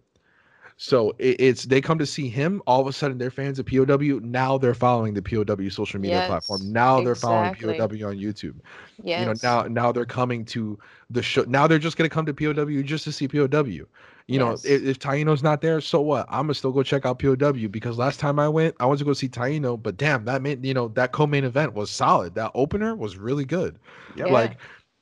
So 0.84 1.16
it, 1.18 1.40
it's 1.40 1.64
they 1.64 1.80
come 1.80 1.98
to 2.00 2.06
see 2.06 2.28
him. 2.28 2.62
All 2.68 2.82
of 2.82 2.88
a 2.88 2.92
sudden, 2.92 3.18
they're 3.18 3.32
fans 3.32 3.58
of 3.58 3.66
POW. 3.66 4.20
Now 4.22 4.58
they're 4.58 4.74
following 4.74 5.14
the 5.14 5.22
POW 5.22 5.70
social 5.70 5.98
media 5.98 6.18
yes, 6.18 6.28
platform. 6.28 6.74
Now 6.74 7.02
they're 7.02 7.16
following 7.16 7.56
POW 7.56 7.84
on 8.06 8.18
YouTube. 8.18 8.56
Yes. 9.02 9.22
You 9.22 9.26
know 9.28 9.34
now 9.42 9.64
now 9.70 9.92
they're 9.94 10.06
coming 10.06 10.44
to 10.44 10.78
the 11.10 11.24
show. 11.24 11.46
Now 11.48 11.68
they're 11.68 11.80
just 11.80 11.96
gonna 11.96 12.10
come 12.10 12.26
to 12.26 12.34
POW 12.34 12.82
just 12.82 13.06
to 13.06 13.14
see 13.14 13.30
POW. 13.30 13.64
You 13.64 13.88
yes. 14.28 14.40
know, 14.40 14.52
if, 14.52 14.84
if 14.84 15.00
Taino's 15.00 15.42
not 15.42 15.62
there, 15.62 15.80
so 15.80 16.02
what? 16.02 16.26
I'm 16.28 16.48
gonna 16.48 16.54
still 16.54 16.74
go 16.74 16.84
check 16.84 17.06
out 17.06 17.18
POW 17.18 17.70
because 17.70 17.98
last 17.98 18.20
time 18.20 18.38
I 18.38 18.50
went, 18.50 18.76
I 18.82 18.86
went 18.86 19.00
to 19.00 19.06
go 19.06 19.14
see 19.14 19.30
Taino, 19.30 19.82
but 19.82 19.96
damn, 19.96 20.26
that 20.26 20.42
meant 20.42 20.66
you 20.66 20.74
know 20.74 20.90
that 20.90 21.14
co-main 21.14 21.46
event 21.46 21.76
was 21.76 21.92
solid. 21.92 22.36
That 22.36 22.52
opener 22.56 22.94
was 22.94 23.16
really 23.16 23.46
good. 23.46 23.80
Yeah. 24.18 24.26
Like 24.26 24.58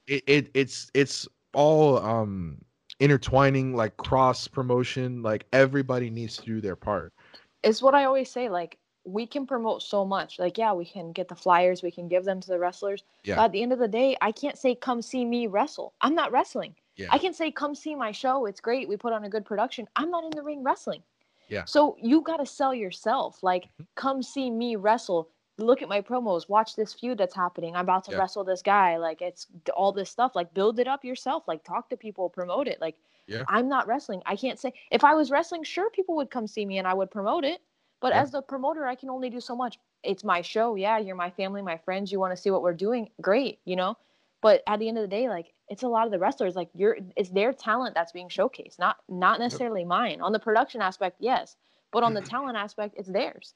it, 0.06 0.24
it 0.28 0.52
it's 0.54 0.92
it's 0.94 1.28
all 1.54 1.98
um 1.98 2.60
intertwining 3.02 3.76
like 3.76 3.96
cross 3.98 4.48
promotion 4.48 5.22
like 5.22 5.46
everybody 5.54 6.10
needs 6.10 6.38
to 6.38 6.46
do 6.46 6.62
their 6.62 6.76
part 6.76 7.14
it's 7.64 7.82
what 7.82 7.96
i 7.96 8.06
always 8.06 8.30
say 8.30 8.50
like 8.50 8.78
we 9.04 9.26
can 9.26 9.48
promote 9.48 9.82
so 9.82 10.06
much 10.06 10.38
like 10.38 10.58
yeah 10.58 10.72
we 10.72 10.86
can 10.86 11.12
get 11.12 11.28
the 11.28 11.36
flyers 11.36 11.82
we 11.82 11.92
can 11.92 12.08
give 12.08 12.24
them 12.24 12.40
to 12.40 12.48
the 12.48 12.60
wrestlers 12.60 13.04
yeah. 13.24 13.36
but 13.36 13.46
at 13.46 13.52
the 13.52 13.62
end 13.62 13.74
of 13.74 13.80
the 13.80 13.88
day 13.88 14.16
i 14.22 14.32
can't 14.32 14.58
say 14.58 14.76
come 14.76 15.02
see 15.02 15.26
me 15.26 15.48
wrestle 15.48 15.94
i'm 16.02 16.14
not 16.14 16.32
wrestling 16.32 16.76
yeah. 16.96 17.08
I 17.10 17.18
can 17.18 17.34
say, 17.34 17.52
come 17.52 17.74
see 17.74 17.96
my 17.96 18.12
show. 18.12 18.46
It's 18.46 18.60
great. 18.60 18.88
We 18.88 18.98
put 18.98 19.14
on 19.14 19.24
a 19.24 19.30
good 19.30 19.46
production. 19.46 19.88
I'm 19.96 20.12
not 20.12 20.24
in 20.24 20.32
the 20.32 20.44
ring 20.44 20.64
wrestling. 20.64 21.02
Yeah. 21.50 21.66
So 21.66 21.98
you 22.02 22.22
got 22.22 22.38
to 22.38 22.46
sell 22.46 22.74
yourself. 22.74 23.42
Like, 23.44 23.64
mm-hmm. 23.64 23.84
come 23.96 24.22
see 24.22 24.50
me 24.50 24.76
wrestle. 24.76 25.30
Look 25.58 25.82
at 25.82 25.90
my 25.90 26.02
promos. 26.02 26.50
Watch 26.50 26.76
this 26.76 26.94
feud 26.94 27.18
that's 27.18 27.36
happening. 27.36 27.76
I'm 27.76 27.84
about 27.84 28.06
to 28.06 28.12
yeah. 28.12 28.20
wrestle 28.20 28.44
this 28.44 28.62
guy. 28.62 28.98
Like, 28.98 29.22
it's 29.22 29.48
all 29.76 29.92
this 29.92 30.10
stuff. 30.10 30.36
Like, 30.36 30.54
build 30.54 30.80
it 30.80 30.88
up 30.88 31.04
yourself. 31.04 31.44
Like, 31.48 31.64
talk 31.64 31.90
to 31.90 31.98
people, 31.98 32.30
promote 32.30 32.68
it. 32.68 32.80
Like, 32.82 32.96
yeah. 33.28 33.44
I'm 33.48 33.68
not 33.68 33.88
wrestling. 33.88 34.22
I 34.26 34.36
can't 34.36 34.60
say 34.60 34.74
if 34.92 35.04
I 35.04 35.14
was 35.14 35.30
wrestling, 35.30 35.64
sure, 35.64 35.90
people 35.92 36.16
would 36.16 36.32
come 36.32 36.48
see 36.48 36.66
me 36.66 36.78
and 36.78 36.88
I 36.88 36.94
would 36.94 37.12
promote 37.12 37.44
it. 37.44 37.62
But 38.00 38.14
yeah. 38.14 38.22
as 38.22 38.32
the 38.32 38.42
promoter, 38.42 38.86
I 38.86 38.96
can 38.96 39.10
only 39.10 39.30
do 39.30 39.40
so 39.40 39.56
much. 39.56 39.78
It's 40.04 40.24
my 40.24 40.42
show. 40.42 40.76
Yeah, 40.76 40.98
you're 40.98 41.16
my 41.16 41.30
family, 41.30 41.62
my 41.62 41.78
friends. 41.78 42.12
You 42.12 42.20
want 42.20 42.36
to 42.36 42.42
see 42.42 42.50
what 42.50 42.64
we're 42.64 42.74
doing? 42.74 43.10
Great, 43.22 43.60
you 43.66 43.76
know. 43.76 43.98
But 44.42 44.64
at 44.66 44.80
the 44.80 44.88
end 44.88 44.98
of 44.98 45.04
the 45.04 45.08
day, 45.08 45.30
like 45.30 45.54
it's 45.72 45.84
a 45.84 45.88
lot 45.88 46.06
of 46.06 46.12
the 46.12 46.20
wrestlers 46.20 46.56
like 46.56 46.70
you're 46.76 46.98
it's 47.16 47.30
their 47.30 47.54
talent 47.54 47.96
that's 47.96 48.12
being 48.12 48.28
showcased 48.28 48.78
not 48.78 48.98
not 49.08 49.40
necessarily 49.40 49.86
mine 49.86 50.20
on 50.20 50.34
the 50.34 50.40
production 50.40 50.82
aspect 50.82 51.16
yes 51.20 51.56
but 51.94 52.04
on 52.04 52.14
the 52.14 52.22
talent 52.34 52.58
aspect 52.58 52.94
it's 52.98 53.10
theirs 53.10 53.56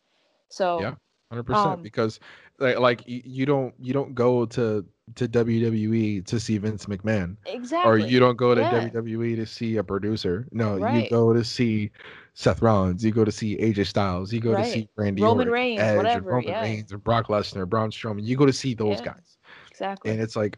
so 0.50 0.82
yeah 0.82 0.94
100% 1.32 1.56
um, 1.56 1.82
because 1.82 2.20
like, 2.60 2.80
like 2.80 3.02
you 3.06 3.46
don't 3.46 3.74
you 3.80 3.94
don't 3.94 4.14
go 4.14 4.46
to 4.46 4.86
to 5.16 5.28
WWE 5.28 6.26
to 6.26 6.40
see 6.40 6.58
Vince 6.58 6.86
McMahon 6.86 7.38
exactly 7.46 7.92
or 7.92 7.98
you 7.98 8.20
don't 8.20 8.38
go 8.38 8.56
to 8.56 8.62
yeah. 8.62 8.90
WWE 8.90 9.36
to 9.36 9.46
see 9.46 9.78
a 9.78 9.84
producer 9.84 10.48
no 10.52 10.78
right. 10.78 11.04
you 11.04 11.10
go 11.10 11.34
to 11.34 11.44
see 11.44 11.92
Seth 12.34 12.62
Rollins 12.62 13.04
you 13.04 13.12
go 13.12 13.26
to 13.26 13.32
see 13.32 13.58
AJ 13.58 13.88
Styles 13.88 14.34
you 14.34 14.40
go 14.40 14.54
right. 14.54 14.66
to 14.66 14.72
see 14.72 14.90
Randy 14.96 15.22
Roman 15.22 15.48
Orton, 15.48 15.54
Reigns 15.54 15.82
Edge, 15.82 15.98
whatever 15.98 16.32
Roman 16.32 16.48
yeah. 16.48 16.62
Reigns 16.62 16.94
or 16.94 16.98
Brock 16.98 17.28
Lesnar 17.28 17.68
Braun 17.68 17.92
Strowman 17.92 18.24
you 18.24 18.36
go 18.36 18.46
to 18.46 18.54
see 18.54 18.74
those 18.74 19.00
yeah. 19.00 19.06
guys 19.06 19.38
exactly 19.70 20.12
and 20.12 20.22
it's 20.22 20.36
like 20.36 20.58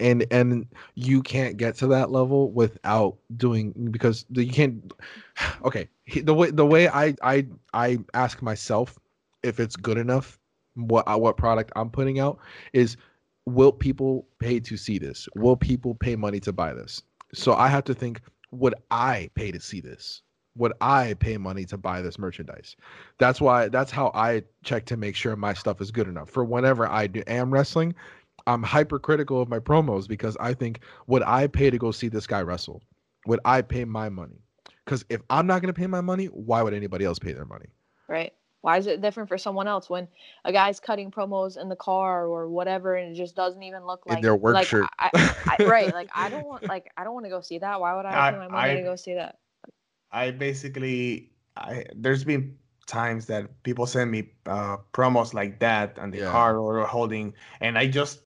and 0.00 0.26
and 0.30 0.66
you 0.94 1.22
can't 1.22 1.56
get 1.56 1.74
to 1.76 1.86
that 1.86 2.10
level 2.10 2.50
without 2.52 3.16
doing 3.36 3.72
because 3.90 4.24
you 4.30 4.50
can't 4.50 4.92
okay 5.64 5.88
the 6.22 6.34
way 6.34 6.50
the 6.50 6.66
way 6.66 6.88
i 6.88 7.14
i 7.22 7.46
i 7.74 7.98
ask 8.14 8.42
myself 8.42 8.98
if 9.46 9.60
it's 9.60 9.76
good 9.76 9.98
enough 9.98 10.38
what 10.74 11.04
uh, 11.08 11.16
what 11.16 11.36
product 11.36 11.72
i'm 11.76 11.90
putting 11.90 12.18
out 12.18 12.38
is 12.72 12.96
will 13.46 13.72
people 13.72 14.26
pay 14.38 14.60
to 14.60 14.76
see 14.76 14.98
this 14.98 15.28
will 15.36 15.56
people 15.56 15.94
pay 15.94 16.16
money 16.16 16.40
to 16.40 16.52
buy 16.52 16.72
this 16.74 17.02
so 17.32 17.54
i 17.54 17.68
have 17.68 17.84
to 17.84 17.94
think 17.94 18.20
would 18.50 18.74
i 18.90 19.30
pay 19.34 19.50
to 19.50 19.60
see 19.60 19.80
this 19.80 20.22
would 20.56 20.72
I 20.80 21.14
pay 21.14 21.36
money 21.36 21.64
to 21.66 21.76
buy 21.76 22.02
this 22.02 22.18
merchandise? 22.18 22.76
That's 23.18 23.40
why 23.40 23.68
that's 23.68 23.90
how 23.90 24.10
I 24.14 24.42
check 24.64 24.86
to 24.86 24.96
make 24.96 25.14
sure 25.14 25.36
my 25.36 25.54
stuff 25.54 25.80
is 25.80 25.90
good 25.90 26.08
enough 26.08 26.30
for 26.30 26.44
whenever 26.44 26.88
I 26.88 27.06
do 27.06 27.22
am 27.26 27.52
wrestling. 27.52 27.94
I'm 28.46 28.62
hypercritical 28.62 29.40
of 29.40 29.48
my 29.48 29.58
promos 29.58 30.08
because 30.08 30.36
I 30.38 30.54
think 30.54 30.80
would 31.06 31.22
I 31.24 31.46
pay 31.46 31.70
to 31.70 31.78
go 31.78 31.90
see 31.90 32.08
this 32.08 32.26
guy 32.26 32.42
wrestle? 32.42 32.82
Would 33.26 33.40
I 33.44 33.62
pay 33.62 33.84
my 33.84 34.08
money? 34.08 34.40
Because 34.84 35.04
if 35.08 35.20
I'm 35.30 35.46
not 35.46 35.62
going 35.62 35.72
to 35.72 35.78
pay 35.78 35.88
my 35.88 36.00
money, 36.00 36.26
why 36.26 36.62
would 36.62 36.74
anybody 36.74 37.04
else 37.04 37.18
pay 37.18 37.32
their 37.32 37.44
money? 37.44 37.66
Right. 38.08 38.32
Why 38.66 38.78
is 38.78 38.88
it 38.88 39.00
different 39.00 39.28
for 39.28 39.38
someone 39.38 39.68
else 39.68 39.88
when 39.88 40.08
a 40.44 40.50
guy's 40.50 40.80
cutting 40.80 41.12
promos 41.12 41.56
in 41.56 41.68
the 41.68 41.76
car 41.76 42.26
or 42.26 42.48
whatever 42.48 42.96
and 42.96 43.12
it 43.12 43.14
just 43.14 43.36
doesn't 43.36 43.62
even 43.62 43.86
look 43.86 44.04
like 44.06 44.18
in 44.18 44.22
their 44.24 44.34
work 44.34 44.54
like, 44.54 44.66
shirt? 44.66 44.90
I, 44.98 45.10
I, 45.46 45.58
right. 45.68 45.94
Like 45.94 46.08
I 46.12 46.28
don't 46.28 46.46
want 46.46 46.66
like 46.66 46.90
I 46.96 47.04
don't 47.04 47.14
want 47.14 47.26
to 47.26 47.30
go 47.30 47.40
see 47.40 47.58
that. 47.58 47.80
Why 47.80 47.94
would 47.94 48.06
I, 48.06 48.26
I- 48.26 48.30
pay 48.32 48.38
my 48.38 48.48
money 48.48 48.72
I- 48.72 48.76
to 48.78 48.82
go 48.82 48.96
see 48.96 49.14
that? 49.14 49.38
I 50.10 50.32
basically, 50.32 51.30
I 51.56 51.84
there's 51.94 52.24
been 52.24 52.58
times 52.86 53.26
that 53.26 53.62
people 53.62 53.86
send 53.86 54.10
me 54.10 54.30
uh, 54.46 54.78
promos 54.92 55.32
like 55.32 55.60
that 55.60 55.98
on 55.98 56.10
the 56.10 56.18
Yeah. 56.18 56.30
car 56.30 56.58
or 56.58 56.84
holding, 56.86 57.34
and 57.60 57.78
I 57.78 57.86
just 57.86 58.25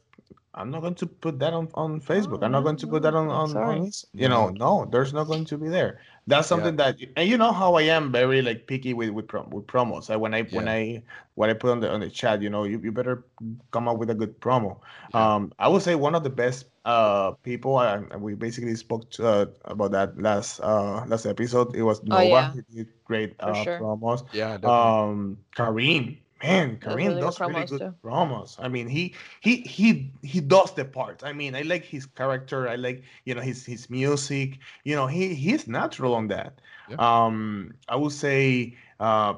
I'm 0.55 0.71
not 0.71 0.81
going 0.81 0.95
to 0.97 1.07
put 1.07 1.39
that 1.39 1.53
on, 1.53 1.69
on 1.75 2.01
Facebook. 2.01 2.39
Oh, 2.43 2.47
I'm 2.47 2.53
not 2.53 2.65
no, 2.65 2.71
you 2.79 2.87
put 2.89 3.03
that 3.03 3.15
on, 3.15 3.29
on, 3.29 3.49
sorry. 3.51 3.79
on 3.81 3.91
you 4.13 4.29
know, 4.29 4.49
no, 4.51 4.89
there's 4.91 5.13
not 5.13 5.25
going 5.25 5.45
to 5.47 5.57
be 5.59 5.69
there. 5.69 6.01
That's 6.27 6.47
Yeah. 6.47 6.49
something 6.49 6.77
that 6.77 6.97
and 7.17 7.29
you 7.29 7.39
know 7.39 7.53
how 7.53 7.75
I 7.75 7.83
am 7.83 8.11
very 8.13 8.43
like 8.43 8.67
picky 8.67 8.93
with 8.95 9.11
with, 9.11 9.27
prom- 9.29 9.51
with 9.51 9.67
promos. 9.67 10.11
I, 10.11 10.17
when 10.17 10.35
I 10.35 10.43
when 10.43 10.69
I 10.69 11.03
when 11.35 11.51
I 11.51 11.55
put 11.55 11.71
on 11.71 11.81
the 11.81 11.91
on 11.91 12.01
the 12.01 12.11
chat, 12.11 12.43
you 12.43 12.51
know, 12.51 12.65
you, 12.65 12.81
you 12.83 12.93
better 12.93 13.25
come 13.71 13.89
up 13.89 13.99
with 13.99 14.11
a 14.11 14.15
good 14.15 14.41
promo. 14.41 14.79
Yeah. 15.15 15.35
Um, 15.35 15.53
I 15.59 15.69
would 15.69 15.83
say 15.83 15.95
one 15.95 16.15
of 16.15 16.23
the 16.25 16.31
best 16.31 16.67
uh 16.85 17.33
people. 17.43 17.77
Uh, 17.79 18.03
we 18.19 18.35
basically 18.35 18.75
spoke 18.75 19.11
to, 19.11 19.27
uh, 19.27 19.47
about 19.65 19.93
that 19.93 20.21
last 20.21 20.61
uh 20.61 21.05
last 21.07 21.27
episode. 21.27 21.75
It 21.77 21.83
was 21.83 22.03
Nova. 22.05 22.23
Oh, 22.23 22.27
yeah. 22.27 22.53
He 22.53 22.61
did 22.77 22.89
great 23.05 23.37
For 23.39 23.51
uh, 23.51 23.65
sure. 23.65 23.79
promos. 23.81 24.25
Yeah, 24.33 24.57
definitely. 24.59 24.71
Um, 24.71 25.39
Kareem, 25.57 26.19
man, 26.43 26.79
Those 26.85 27.05
Kareem 27.05 27.07
really 27.07 27.23
good 27.23 27.23
does 27.23 27.41
really 27.47 27.65
promos, 27.65 27.69
good 27.69 27.79
too. 27.79 27.95
promos. 28.03 28.57
I 28.59 28.69
mean, 28.69 28.89
he 28.89 29.15
he 29.41 29.57
he 29.63 30.13
he 30.23 30.41
does 30.41 30.73
the 30.75 30.85
part. 30.85 31.23
I 31.25 31.33
mean, 31.33 31.55
I 31.55 31.63
like 31.63 31.85
his 31.85 32.07
character. 32.07 32.69
I 32.69 32.77
like 32.77 33.03
you 33.25 33.35
know 33.35 33.41
his 33.43 33.65
his 33.67 33.91
music. 33.91 34.59
You 34.85 34.95
know, 34.97 35.07
he 35.07 35.35
he's 35.35 35.67
natural 35.69 36.15
on 36.15 36.29
that. 36.29 36.61
Yeah. 36.89 36.97
Um, 36.99 37.75
I 37.89 37.97
would 37.97 38.13
say. 38.13 38.77
Uh, 39.01 39.35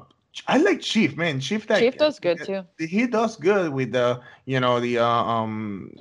I 0.47 0.57
like 0.57 0.81
Chief, 0.81 1.15
man. 1.17 1.39
Chief 1.39 1.67
that 1.67 1.79
Chief 1.79 1.97
does 1.97 2.19
good 2.19 2.41
too. 2.43 2.63
he 2.77 3.07
does 3.07 3.35
good 3.37 3.73
with 3.73 3.91
the 3.91 4.21
you 4.45 4.59
know 4.59 4.79
the 4.79 4.97
uh, 4.99 5.05
um 5.05 5.91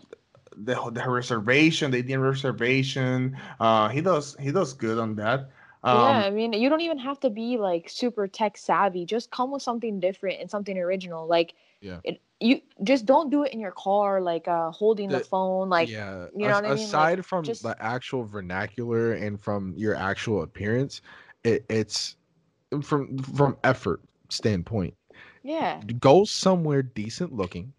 the 0.56 0.74
the 0.90 1.08
reservation 1.08 1.90
the 1.90 1.98
Indian 1.98 2.20
reservation 2.20 3.36
uh 3.60 3.88
he 3.88 4.00
does 4.00 4.36
he 4.40 4.50
does 4.50 4.72
good 4.74 4.98
on 4.98 5.14
that 5.16 5.50
um 5.84 5.98
yeah, 5.98 6.26
I 6.26 6.30
mean, 6.30 6.52
you 6.52 6.68
don't 6.68 6.80
even 6.80 6.98
have 6.98 7.18
to 7.20 7.30
be 7.30 7.58
like 7.58 7.88
super 7.88 8.26
tech 8.28 8.56
savvy. 8.56 9.04
Just 9.04 9.30
come 9.30 9.50
with 9.50 9.62
something 9.62 9.98
different 10.00 10.40
and 10.40 10.50
something 10.50 10.78
original. 10.78 11.26
Like, 11.26 11.54
Yeah. 11.80 11.98
it, 12.04 12.20
you 12.40 12.60
just 12.82 13.06
don't 13.06 13.30
do 13.30 13.44
it 13.44 13.52
in 13.52 13.60
your 13.60 13.72
car, 13.72 14.20
like 14.20 14.46
uh, 14.48 14.70
holding 14.70 15.08
the, 15.08 15.18
The- 15.18 15.24
phone. 15.24 15.68
Like, 15.68 15.88
yeah. 15.88 16.26
you 16.36 16.46
know 16.46 16.48
as- 16.48 16.54
what 16.54 16.64
I 16.64 16.68
mean? 16.68 16.70
Like, 16.78 16.86
Aside 16.86 17.26
from 17.26 17.44
just- 17.44 17.62
the 17.62 17.76
actual 17.82 18.24
vernacular 18.24 19.12
and 19.14 19.40
from 19.40 19.74
your 19.76 19.94
actual 19.94 20.42
appearance, 20.42 21.02
it, 21.44 21.64
it's 21.68 22.16
from 22.82 23.18
from 23.18 23.56
effort 23.64 24.00
standpoint. 24.28 24.94
yeah, 25.42 25.80
Go 26.00 26.24
somewhere 26.24 26.82
decent 26.82 27.32
looking. 27.32 27.72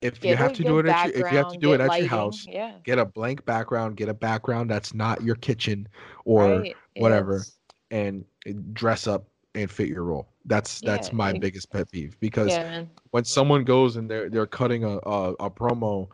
If 0.00 0.22
you 0.22 0.30
Get 0.30 0.38
have 0.38 0.52
to 0.52 0.62
do 0.62 0.78
it 0.78 0.86
at 0.86 1.06
your, 1.16 1.26
if 1.26 1.32
you 1.32 1.38
have 1.38 1.50
to 1.52 1.58
do 1.58 1.72
it 1.72 1.80
at 1.80 1.88
lighting, 1.88 2.04
your 2.08 2.10
house, 2.10 2.46
yeah, 2.48 2.74
get 2.84 2.98
a 3.00 3.04
blank 3.04 3.44
background, 3.44 3.96
get 3.96 4.08
a 4.08 4.14
background 4.14 4.70
that's 4.70 4.94
not 4.94 5.22
your 5.22 5.34
kitchen 5.34 5.88
or 6.24 6.60
right, 6.60 6.76
whatever. 6.98 7.38
yes. 7.38 7.58
and 7.90 8.24
eh, 8.46 8.52
dress 8.72 9.06
up 9.06 9.24
and 9.54 9.70
fit 9.70 9.88
your 9.88 10.04
role. 10.04 10.28
That's 10.44 10.80
that's 10.80 11.10
Yeah, 11.10 11.16
my 11.16 11.32
like- 11.32 11.40
biggest 11.40 11.70
pet 11.70 11.90
peeve 11.90 12.16
because 12.20 12.58
Yeah, 12.58 12.84
when 13.10 13.24
someone 13.24 13.64
goes 13.64 13.96
and 13.96 14.10
they're 14.10 14.28
they're 14.30 14.46
cutting 14.46 14.84
a 14.84 14.98
a, 14.98 15.32
a 15.40 15.50
promo 15.50 16.08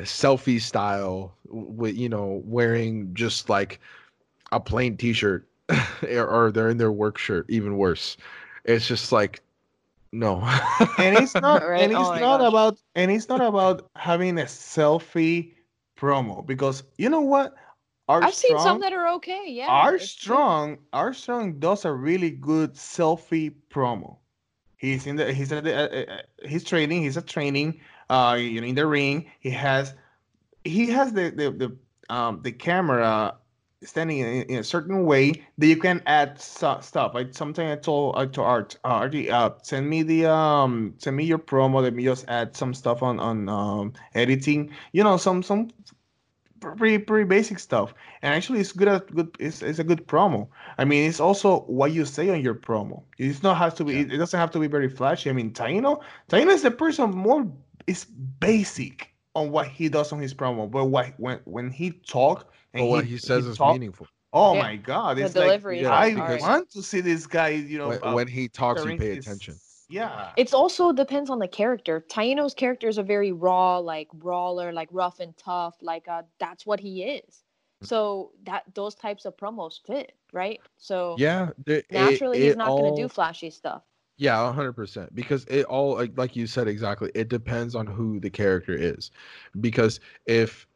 selfie 0.00 0.60
style 0.60 1.34
with 1.46 1.96
you 1.96 2.08
know 2.08 2.42
wearing 2.44 3.12
just 3.14 3.48
like 3.48 3.80
a 4.52 4.60
plain 4.60 4.96
t-shirt 4.96 5.46
or, 6.02 6.26
or 6.26 6.52
they're 6.52 6.68
in 6.70 6.78
their 6.78 6.92
work 6.92 7.18
shirt 7.18 7.46
even 7.48 7.76
worse 7.76 8.16
it's 8.64 8.86
just 8.86 9.12
like 9.12 9.42
no 10.12 10.40
and 10.98 11.16
it's 11.16 11.36
not 11.38 11.62
Right? 11.66 11.82
and 11.82 11.92
it's 11.92 12.10
Oh 12.10 12.14
not 12.14 12.40
gosh. 12.40 12.48
about 12.48 12.78
and 12.94 13.10
it's 13.10 13.28
not 13.28 13.40
about 13.40 13.88
having 13.96 14.38
a 14.38 14.44
selfie 14.44 15.54
promo 15.96 16.44
because 16.46 16.82
you 16.98 17.08
know 17.08 17.20
what 17.20 17.54
I've 18.18 18.34
seen 18.34 18.58
some 18.58 18.80
that 18.80 18.92
are 18.92 19.08
okay. 19.16 19.44
Yeah, 19.48 19.70
Our 19.70 19.94
it's 19.94 19.98
good. 19.98 20.08
strong, 20.08 20.78
our 20.92 21.12
strong 21.12 21.58
does 21.58 21.84
a 21.84 21.92
really 21.92 22.30
good 22.30 22.74
selfie 22.74 23.54
promo. 23.70 24.18
He's 24.76 25.06
in 25.06 25.16
the 25.16 25.32
he's 25.32 25.52
at 25.52 25.64
the, 25.64 25.74
uh, 25.74 26.14
uh, 26.14 26.22
he's 26.48 26.64
training. 26.64 27.02
He's 27.02 27.16
a 27.16 27.22
training. 27.22 27.80
Uh, 28.08 28.36
you 28.38 28.60
know, 28.60 28.66
in 28.66 28.74
the 28.74 28.86
ring, 28.86 29.26
he 29.40 29.50
has 29.50 29.94
he 30.64 30.86
has 30.90 31.12
the 31.12 31.30
the 31.30 31.50
the 31.50 32.14
um 32.14 32.40
the 32.42 32.52
camera 32.52 33.36
standing 33.82 34.18
in, 34.18 34.42
in 34.44 34.58
a 34.58 34.64
certain 34.64 35.04
way 35.04 35.32
that 35.58 35.66
you 35.66 35.76
can 35.76 36.02
add 36.06 36.38
stu- 36.40 36.80
stuff. 36.80 37.14
Like 37.14 37.34
sometimes 37.34 37.78
I 37.78 37.80
told 37.80 38.16
I 38.16 38.26
told 38.26 38.46
Art 38.46 38.78
uh, 38.84 39.00
RG, 39.00 39.30
uh 39.30 39.50
send 39.62 39.88
me 39.88 40.02
the 40.02 40.26
um 40.30 40.94
send 40.98 41.16
me 41.16 41.24
your 41.24 41.38
promo. 41.38 41.82
Let 41.82 41.94
me 41.94 42.04
just 42.04 42.24
add 42.28 42.56
some 42.56 42.74
stuff 42.74 43.02
on 43.02 43.18
on 43.20 43.48
um 43.48 43.92
editing. 44.14 44.70
You 44.92 45.04
know, 45.04 45.16
some 45.16 45.42
some 45.42 45.70
pretty 46.60 46.98
pretty 46.98 47.24
basic 47.24 47.58
stuff. 47.58 47.94
And 48.22 48.34
actually 48.34 48.60
it's 48.60 48.72
good 48.72 48.88
at 48.88 49.06
good 49.14 49.34
it's, 49.38 49.62
it's 49.62 49.78
a 49.78 49.84
good 49.84 50.06
promo. 50.06 50.48
I 50.78 50.84
mean 50.84 51.08
it's 51.08 51.20
also 51.20 51.60
what 51.62 51.92
you 51.92 52.04
say 52.04 52.28
on 52.30 52.40
your 52.40 52.54
promo. 52.54 53.02
It's 53.18 53.42
not 53.42 53.56
has 53.58 53.74
to 53.74 53.84
be 53.84 53.94
Yeah. 53.94 54.00
it 54.00 54.16
doesn't 54.18 54.38
have 54.38 54.50
to 54.52 54.58
be 54.58 54.66
very 54.66 54.88
flashy. 54.88 55.30
I 55.30 55.32
mean 55.32 55.52
taino 55.52 56.02
taino 56.28 56.48
is 56.50 56.62
the 56.62 56.70
person 56.70 57.10
more 57.10 57.46
is 57.86 58.04
basic 58.04 59.12
on 59.34 59.50
what 59.50 59.68
he 59.68 59.88
does 59.88 60.12
on 60.12 60.20
his 60.20 60.34
promo. 60.34 60.70
But 60.70 60.86
what 60.86 61.14
when 61.18 61.40
when 61.44 61.70
he 61.70 61.92
talk 61.92 62.52
and 62.74 62.82
but 62.82 62.86
what 62.86 63.04
he 63.04 63.16
says 63.18 63.46
is 63.46 63.58
talk, 63.58 63.74
meaningful. 63.74 64.06
oh 64.32 64.54
Yeah. 64.54 64.62
my 64.62 64.76
god 64.76 65.16
The 65.18 65.22
it's 65.24 65.34
delivery 65.34 65.82
like 65.82 66.12
is 66.12 66.16
i 66.16 66.20
alright. 66.20 66.40
want 66.40 66.70
to 66.70 66.82
see 66.82 67.00
this 67.00 67.26
guy 67.26 67.48
you 67.50 67.78
know 67.78 67.88
when, 67.88 67.98
uh, 68.02 68.12
when 68.12 68.28
he 68.28 68.48
talks 68.48 68.84
you 68.84 68.94
pay 68.94 69.12
attention 69.12 69.58
yeah 69.90 70.32
It's 70.36 70.54
also 70.54 70.92
depends 70.92 71.30
on 71.30 71.38
the 71.40 71.48
character. 71.48 72.04
Taino's 72.08 72.54
character 72.54 72.88
is 72.88 72.98
a 72.98 73.02
very 73.02 73.32
raw, 73.32 73.78
like 73.78 74.10
brawler, 74.12 74.72
like 74.72 74.88
rough 74.92 75.20
and 75.20 75.36
tough. 75.36 75.76
Like 75.82 76.08
uh, 76.08 76.22
that's 76.38 76.66
what 76.66 76.80
he 76.80 77.04
is. 77.04 77.44
So 77.82 78.32
that 78.44 78.64
those 78.74 78.94
types 78.94 79.24
of 79.26 79.36
promos 79.36 79.80
fit, 79.86 80.12
right? 80.32 80.60
So 80.78 81.16
yeah 81.18 81.50
there- 81.66 81.78
it- 81.78 81.86
naturally, 81.90 82.40
he's 82.40 82.52
it 82.52 82.58
not 82.58 82.76
going 82.76 82.92
to 82.92 83.02
do 83.02 83.08
flashy 83.08 83.50
stuff. 83.50 83.82
Yeah, 84.16 84.48
a 84.48 84.52
hundred 84.52 84.74
percent. 84.74 85.14
Because 85.14 85.44
it 85.46 85.64
all 85.66 85.94
like 85.94 86.16
like 86.16 86.36
you 86.36 86.46
said 86.46 86.68
exactly. 86.68 87.10
It 87.14 87.28
depends 87.28 87.74
on 87.74 87.86
who 87.86 88.20
the 88.20 88.30
character 88.30 88.74
is. 88.74 89.10
Because 89.60 90.00
if 90.26 90.66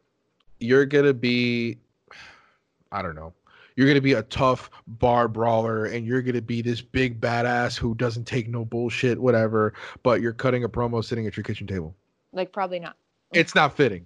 you're 0.59 0.85
gonna 0.85 1.13
be, 1.13 1.79
I 2.91 3.01
don't 3.01 3.15
know, 3.15 3.33
you're 3.75 3.87
gonna 3.87 4.01
be 4.01 4.13
a 4.13 4.23
tough 4.23 4.69
bar 4.87 5.27
brawler, 5.27 5.85
and 5.85 6.05
you're 6.05 6.21
gonna 6.21 6.41
be 6.41 6.61
this 6.61 6.81
big 6.81 7.19
badass 7.19 7.77
who 7.77 7.95
doesn't 7.95 8.25
take 8.25 8.47
no 8.47 8.65
bullshit, 8.65 9.19
whatever. 9.19 9.73
But 10.03 10.21
you're 10.21 10.33
cutting 10.33 10.63
a 10.63 10.69
promo 10.69 11.03
sitting 11.03 11.27
at 11.27 11.35
your 11.35 11.43
kitchen 11.43 11.67
table. 11.67 11.95
Like 12.33 12.51
probably 12.51 12.79
not. 12.79 12.95
It's 13.33 13.55
not 13.55 13.75
fitting. 13.75 14.05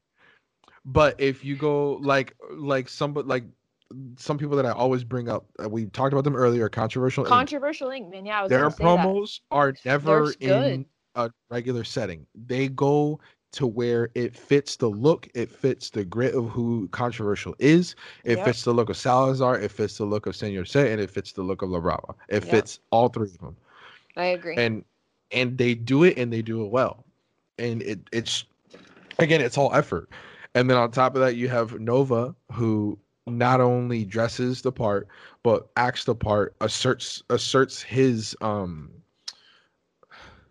But 0.86 1.20
if 1.20 1.44
you 1.44 1.56
go 1.56 1.94
like 2.02 2.36
like 2.52 2.90
somebody 2.90 3.28
like 3.28 3.44
some 4.18 4.38
people 4.38 4.56
that 4.56 4.66
I 4.66 4.72
always 4.72 5.04
bring 5.04 5.30
up, 5.30 5.46
uh, 5.64 5.70
we 5.70 5.86
talked 5.88 6.14
about 6.14 6.24
them 6.24 6.36
earlier, 6.36 6.70
controversial. 6.70 7.24
Controversial 7.26 7.90
Ink. 7.90 8.10
Man, 8.10 8.26
yeah, 8.26 8.40
I 8.40 8.44
was 8.44 8.50
their 8.50 8.70
say 8.70 8.78
that. 8.78 8.84
promos 8.84 9.40
are 9.52 9.74
never 9.86 10.32
in 10.40 10.86
a 11.16 11.32
regular 11.50 11.84
setting. 11.84 12.26
They 12.36 12.70
go 12.70 13.20
to 13.54 13.68
where 13.68 14.10
it 14.16 14.36
fits 14.36 14.76
the 14.78 14.89
look, 14.89 15.28
it 15.34 15.52
fits 15.52 15.89
the 15.89 16.04
grit 16.06 16.36
of 16.36 16.50
who 16.50 16.88
controversial 16.89 17.56
is, 17.60 17.95
it 18.24 18.38
Yep. 18.38 18.45
fits 18.45 18.64
the 18.64 18.74
look 18.74 18.89
of 18.89 18.97
Salazar, 18.97 19.60
it 19.60 19.72
fits 19.72 19.97
the 19.97 20.06
look 20.06 20.26
of 20.26 20.36
Senor 20.36 20.66
Tse, 20.66 20.91
and 20.91 21.02
it 21.02 21.10
fits 21.10 21.32
the 21.34 21.43
look 21.43 21.62
of 21.62 21.70
La 21.70 21.80
Brava. 21.80 22.16
It 22.30 22.41
Yep. 22.43 22.52
fits 22.52 22.80
all 22.91 23.10
three 23.10 23.30
of 23.30 23.38
them. 23.39 23.56
I 24.16 24.26
agree. 24.26 24.56
And 24.58 24.84
and 25.32 25.58
they 25.58 25.76
do 25.76 26.04
it 26.04 26.18
and 26.18 26.32
they 26.34 26.41
do 26.41 26.64
it 26.64 26.72
well. 26.72 27.06
And 27.58 27.82
it 27.82 28.00
it's 28.12 28.45
again, 29.20 29.41
it's 29.41 29.58
all 29.58 29.74
effort. 29.74 30.10
And 30.56 30.70
then 30.70 30.78
on 30.78 30.91
top 30.91 31.16
of 31.16 31.22
that, 31.22 31.36
you 31.36 31.47
have 31.50 31.80
Nova, 31.80 32.36
who 32.52 32.97
not 33.28 33.62
only 33.62 34.06
dresses 34.06 34.62
the 34.62 34.72
part, 34.72 35.08
but 35.43 35.70
acts 35.76 36.06
the 36.06 36.16
part, 36.16 36.56
asserts 36.62 37.24
asserts 37.30 37.82
his 37.82 38.36
um 38.41 38.91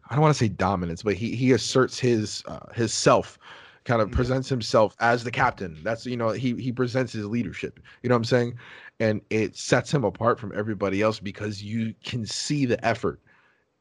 I 0.09 0.15
don't 0.15 0.23
want 0.23 0.35
to 0.35 0.39
say 0.39 0.49
dominance, 0.49 1.03
but 1.03 1.15
he 1.15 1.35
he 1.35 1.53
asserts 1.53 1.99
his 1.99 2.43
uh, 2.47 2.73
his 2.75 2.93
self, 2.93 3.39
kind 3.85 4.01
of 4.01 4.11
presents 4.11 4.49
himself 4.49 4.97
as 5.01 5.25
the 5.25 5.31
captain. 5.31 5.77
That's 5.83 6.07
you 6.07 6.17
know 6.17 6.31
he 6.31 6.55
he 6.55 6.73
presents 6.73 7.13
his 7.13 7.27
leadership. 7.27 7.81
You 8.03 8.09
know 8.09 8.15
what 8.15 8.21
I'm 8.21 8.25
saying? 8.25 8.59
And 9.01 9.21
it 9.31 9.57
sets 9.57 9.93
him 9.93 10.05
apart 10.05 10.41
from 10.41 10.53
everybody 10.57 11.03
else 11.03 11.21
because 11.21 11.63
you 11.63 11.95
can 12.05 12.27
see 12.27 12.67
the 12.67 12.85
effort, 12.85 13.21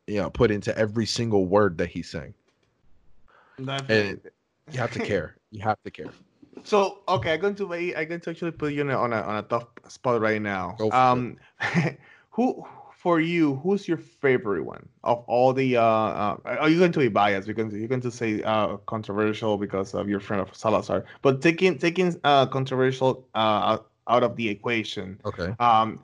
you 0.05 0.17
know, 0.17 0.29
put 0.29 0.51
into 0.51 0.77
every 0.77 1.05
single 1.05 1.45
word 1.45 1.77
that 1.79 1.89
he's 1.89 2.09
saying. 2.09 2.33
Definitely. 3.63 4.31
You 4.71 4.79
have 4.79 4.91
to 4.91 4.99
care. 5.05 5.37
You 5.51 5.61
have 5.61 5.81
to 5.83 5.91
care. 5.91 6.11
So 6.63 6.99
okay, 7.07 7.33
I'm 7.33 7.39
going 7.39 7.55
to 7.55 7.73
I'm 7.73 8.07
going 8.07 8.19
to 8.19 8.29
actually 8.29 8.51
put 8.51 8.73
you 8.73 8.89
on 8.89 9.13
a, 9.13 9.21
on 9.21 9.37
a 9.37 9.43
tough 9.43 9.67
spot 9.87 10.19
right 10.19 10.41
now. 10.41 10.75
Um, 10.91 11.37
who 12.31 12.65
for 12.97 13.21
you, 13.21 13.55
who's 13.57 13.87
your 13.87 13.97
favorite 13.97 14.63
one 14.63 14.89
of 15.03 15.23
all 15.27 15.53
the? 15.53 15.77
Uh, 15.77 15.83
uh, 15.83 16.37
are 16.45 16.69
you 16.69 16.79
going 16.79 16.91
to 16.91 16.99
be 16.99 17.07
biased 17.07 17.47
because 17.47 17.71
you're 17.71 17.87
going 17.87 18.01
to 18.01 18.11
say 18.11 18.41
uh, 18.41 18.77
controversial 18.87 19.57
because 19.57 19.93
of 19.93 20.09
your 20.09 20.19
friend 20.19 20.41
of 20.41 20.55
Salazar? 20.55 21.05
But 21.21 21.41
taking 21.41 21.77
taking 21.77 22.19
uh, 22.23 22.47
controversial 22.47 23.27
uh, 23.35 23.77
out 24.07 24.23
of 24.23 24.35
the 24.35 24.49
equation. 24.49 25.21
Okay. 25.25 25.55
Um, 25.59 25.99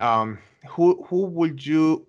um, 0.00 0.38
who 0.68 1.04
who 1.08 1.26
would 1.26 1.66
you 1.66 2.06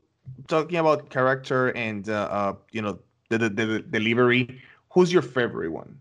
talking 0.47 0.78
about 0.78 1.09
character 1.09 1.70
and 1.70 2.07
uh, 2.07 2.14
uh 2.14 2.53
you 2.72 2.82
know 2.82 2.99
the, 3.30 3.38
the, 3.39 3.49
the 3.49 3.80
delivery? 3.80 4.61
Who's 4.93 5.11
your 5.11 5.24
favorite 5.24 5.72
one 5.72 5.97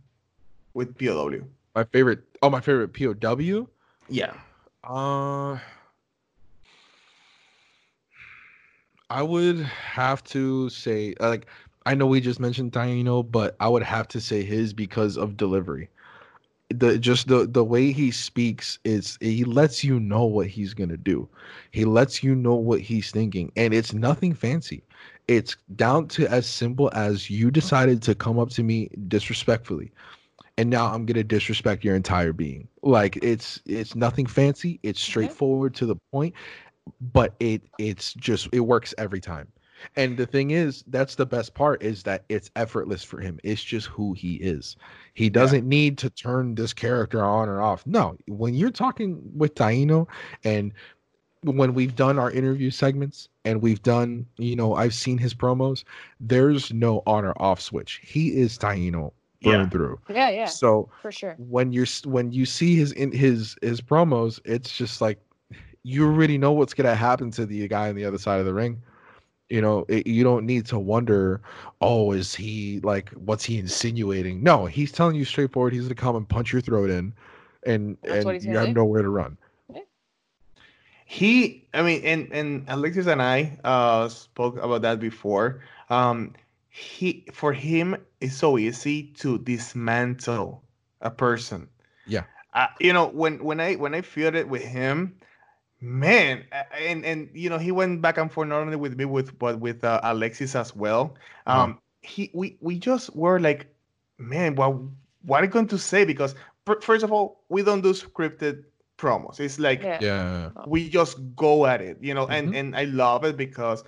with 0.74 0.98
POW? 0.98 1.48
My 1.74 1.84
favorite. 1.84 2.24
Oh, 2.42 2.50
my 2.50 2.60
favorite 2.60 2.92
POW. 2.92 3.68
Yeah. 4.10 4.34
Uh, 4.84 5.58
I 9.12 9.22
would 9.22 9.58
have 9.60 10.24
to 10.24 10.70
say 10.70 11.14
uh, 11.20 11.28
like 11.30 11.46
I 11.86 11.94
know 11.94 12.06
we 12.06 12.20
just 12.20 12.40
mentioned 12.40 12.72
Taino, 12.72 13.30
but 13.30 13.56
I 13.60 13.68
would 13.68 13.82
have 13.82 14.08
to 14.08 14.20
say 14.20 14.42
his 14.44 14.72
because 14.72 15.16
of 15.18 15.36
delivery. 15.36 15.90
The 16.70 16.98
just 16.98 17.28
the 17.28 17.46
the 17.46 17.64
way 17.64 17.92
he 17.92 18.10
speaks 18.10 18.78
is 18.84 19.18
he 19.20 19.44
lets 19.44 19.84
you 19.84 20.00
know 20.00 20.24
what 20.24 20.48
he's 20.48 20.74
gonna 20.74 20.96
do. 20.96 21.28
He 21.70 21.84
lets 21.84 22.22
you 22.22 22.34
know 22.34 22.54
what 22.54 22.80
he's 22.80 23.10
thinking, 23.10 23.52
and 23.56 23.74
it's 23.74 23.92
nothing 23.92 24.34
fancy. 24.34 24.84
It's 25.28 25.56
down 25.76 26.08
to 26.08 26.26
as 26.28 26.46
simple 26.46 26.90
as 26.94 27.30
you 27.30 27.50
decided 27.50 28.02
to 28.02 28.14
come 28.14 28.38
up 28.38 28.50
to 28.50 28.62
me 28.62 28.90
disrespectfully 29.08 29.92
and 30.58 30.70
now 30.70 30.86
I'm 30.92 31.06
gonna 31.06 31.24
disrespect 31.24 31.84
your 31.84 31.96
entire 31.96 32.32
being. 32.32 32.68
Like 32.82 33.18
it's 33.22 33.60
it's 33.66 33.94
nothing 33.94 34.26
fancy. 34.26 34.80
It's 34.82 35.00
straightforward 35.00 35.74
to 35.76 35.86
the 35.86 35.96
point, 36.12 36.34
but 37.00 37.34
it 37.40 37.62
it's 37.78 38.14
just 38.14 38.48
it 38.52 38.60
works 38.60 38.94
every 38.98 39.20
time. 39.20 39.48
And 39.96 40.16
the 40.16 40.26
thing 40.26 40.52
is, 40.52 40.84
that's 40.86 41.16
the 41.16 41.26
best 41.26 41.54
part 41.54 41.82
is 41.82 42.04
that 42.04 42.24
it's 42.28 42.50
effortless 42.54 43.02
for 43.02 43.20
him. 43.20 43.40
It's 43.42 43.62
just 43.62 43.88
who 43.88 44.12
he 44.12 44.36
is. 44.36 44.76
He 45.14 45.28
doesn't 45.28 45.64
yeah. 45.64 45.68
need 45.68 45.98
to 45.98 46.10
turn 46.10 46.54
this 46.54 46.72
character 46.72 47.22
on 47.22 47.48
or 47.48 47.60
off. 47.60 47.84
No, 47.86 48.16
when 48.28 48.54
you're 48.54 48.70
talking 48.70 49.20
with 49.36 49.54
Taino 49.54 50.06
and 50.44 50.72
when 51.42 51.74
we've 51.74 51.96
done 51.96 52.18
our 52.18 52.30
interview 52.30 52.70
segments 52.70 53.28
and 53.44 53.60
we've 53.60 53.82
done, 53.82 54.26
you 54.36 54.54
know, 54.54 54.74
I've 54.74 54.94
seen 54.94 55.18
his 55.18 55.34
promos, 55.34 55.82
there's 56.20 56.72
no 56.72 57.02
on 57.06 57.24
or 57.24 57.34
off 57.42 57.60
switch. 57.60 58.00
He 58.04 58.36
is 58.36 58.56
Taino 58.56 59.10
burn 59.42 59.60
yeah. 59.60 59.68
through. 59.68 60.00
Yeah, 60.08 60.30
yeah. 60.30 60.46
So 60.46 60.88
for 61.00 61.10
sure. 61.10 61.34
When 61.38 61.72
you're 61.72 61.86
when 62.04 62.30
you 62.32 62.46
see 62.46 62.76
his 62.76 62.92
in 62.92 63.10
his 63.10 63.56
his 63.62 63.80
promos, 63.80 64.40
it's 64.44 64.76
just 64.76 65.00
like 65.00 65.18
you 65.84 66.04
already 66.06 66.38
know 66.38 66.52
what's 66.52 66.74
gonna 66.74 66.94
happen 66.94 67.30
to 67.32 67.46
the 67.46 67.66
guy 67.68 67.88
on 67.88 67.94
the 67.96 68.04
other 68.04 68.18
side 68.18 68.40
of 68.40 68.46
the 68.46 68.54
ring. 68.54 68.82
You 69.48 69.60
know, 69.60 69.84
it, 69.88 70.06
you 70.06 70.24
don't 70.24 70.46
need 70.46 70.64
to 70.66 70.78
wonder, 70.78 71.40
oh, 71.80 72.12
is 72.12 72.34
he 72.34 72.80
like, 72.82 73.10
what's 73.10 73.44
he 73.44 73.58
insinuating? 73.58 74.42
No, 74.42 74.66
he's 74.66 74.92
telling 74.92 75.14
you 75.16 75.24
straightforward. 75.24 75.72
He's 75.72 75.82
gonna 75.82 75.94
come 75.94 76.16
and 76.16 76.28
punch 76.28 76.52
your 76.52 76.62
throat 76.62 76.90
in, 76.90 77.12
and 77.64 77.96
That's 78.02 78.24
and 78.24 78.42
you 78.42 78.56
have 78.56 78.68
do. 78.68 78.74
nowhere 78.74 79.02
to 79.02 79.08
run. 79.10 79.36
He, 81.04 81.68
I 81.74 81.82
mean, 81.82 82.02
and 82.04 82.32
and 82.32 82.64
Alexis 82.68 83.06
and 83.06 83.20
I 83.20 83.58
uh 83.64 84.08
spoke 84.08 84.56
about 84.56 84.82
that 84.82 84.98
before. 85.00 85.60
Um, 85.90 86.32
he 86.68 87.26
for 87.32 87.52
him 87.52 87.96
it's 88.20 88.36
so 88.36 88.56
easy 88.56 89.12
to 89.18 89.38
dismantle 89.38 90.62
a 91.02 91.10
person. 91.10 91.68
Yeah. 92.06 92.22
Uh, 92.54 92.68
you 92.80 92.92
know 92.92 93.08
when 93.08 93.44
when 93.44 93.60
I 93.60 93.74
when 93.74 93.94
I 93.94 94.00
feel 94.00 94.34
it 94.34 94.48
with 94.48 94.62
him, 94.62 95.16
man, 95.82 96.44
and 96.78 97.04
and 97.04 97.28
you 97.34 97.50
know 97.50 97.58
he 97.58 97.72
went 97.72 98.00
back 98.00 98.16
and 98.16 98.32
forth 98.32 98.48
not 98.48 98.60
only 98.60 98.76
with 98.76 98.96
me 98.96 99.04
with 99.04 99.38
but 99.38 99.58
with 99.60 99.84
uh, 99.84 100.00
Alexis 100.04 100.54
as 100.54 100.74
well. 100.74 101.16
Uh-huh. 101.46 101.64
Um, 101.64 101.78
he 102.00 102.30
we 102.32 102.56
we 102.60 102.78
just 102.78 103.14
were 103.14 103.38
like, 103.40 103.66
man, 104.18 104.54
what 104.54 104.76
what 105.24 105.42
are 105.42 105.44
you 105.44 105.50
going 105.50 105.68
to 105.68 105.78
say? 105.78 106.04
Because 106.04 106.34
first 106.80 107.02
of 107.02 107.12
all, 107.12 107.42
we 107.48 107.62
don't 107.62 107.82
do 107.82 107.92
scripted 107.92 108.64
promos. 108.96 109.40
It's 109.40 109.58
like 109.58 109.82
yeah. 109.82 109.98
yeah. 110.00 110.50
we 110.66 110.88
just 110.88 111.18
go 111.34 111.66
at 111.66 111.82
it, 111.82 111.98
you 112.00 112.14
know, 112.14 112.24
mm-hmm. 112.24 112.32
and 112.32 112.56
and 112.56 112.76
I 112.76 112.84
love 112.84 113.24
it 113.24 113.36
because 113.36 113.84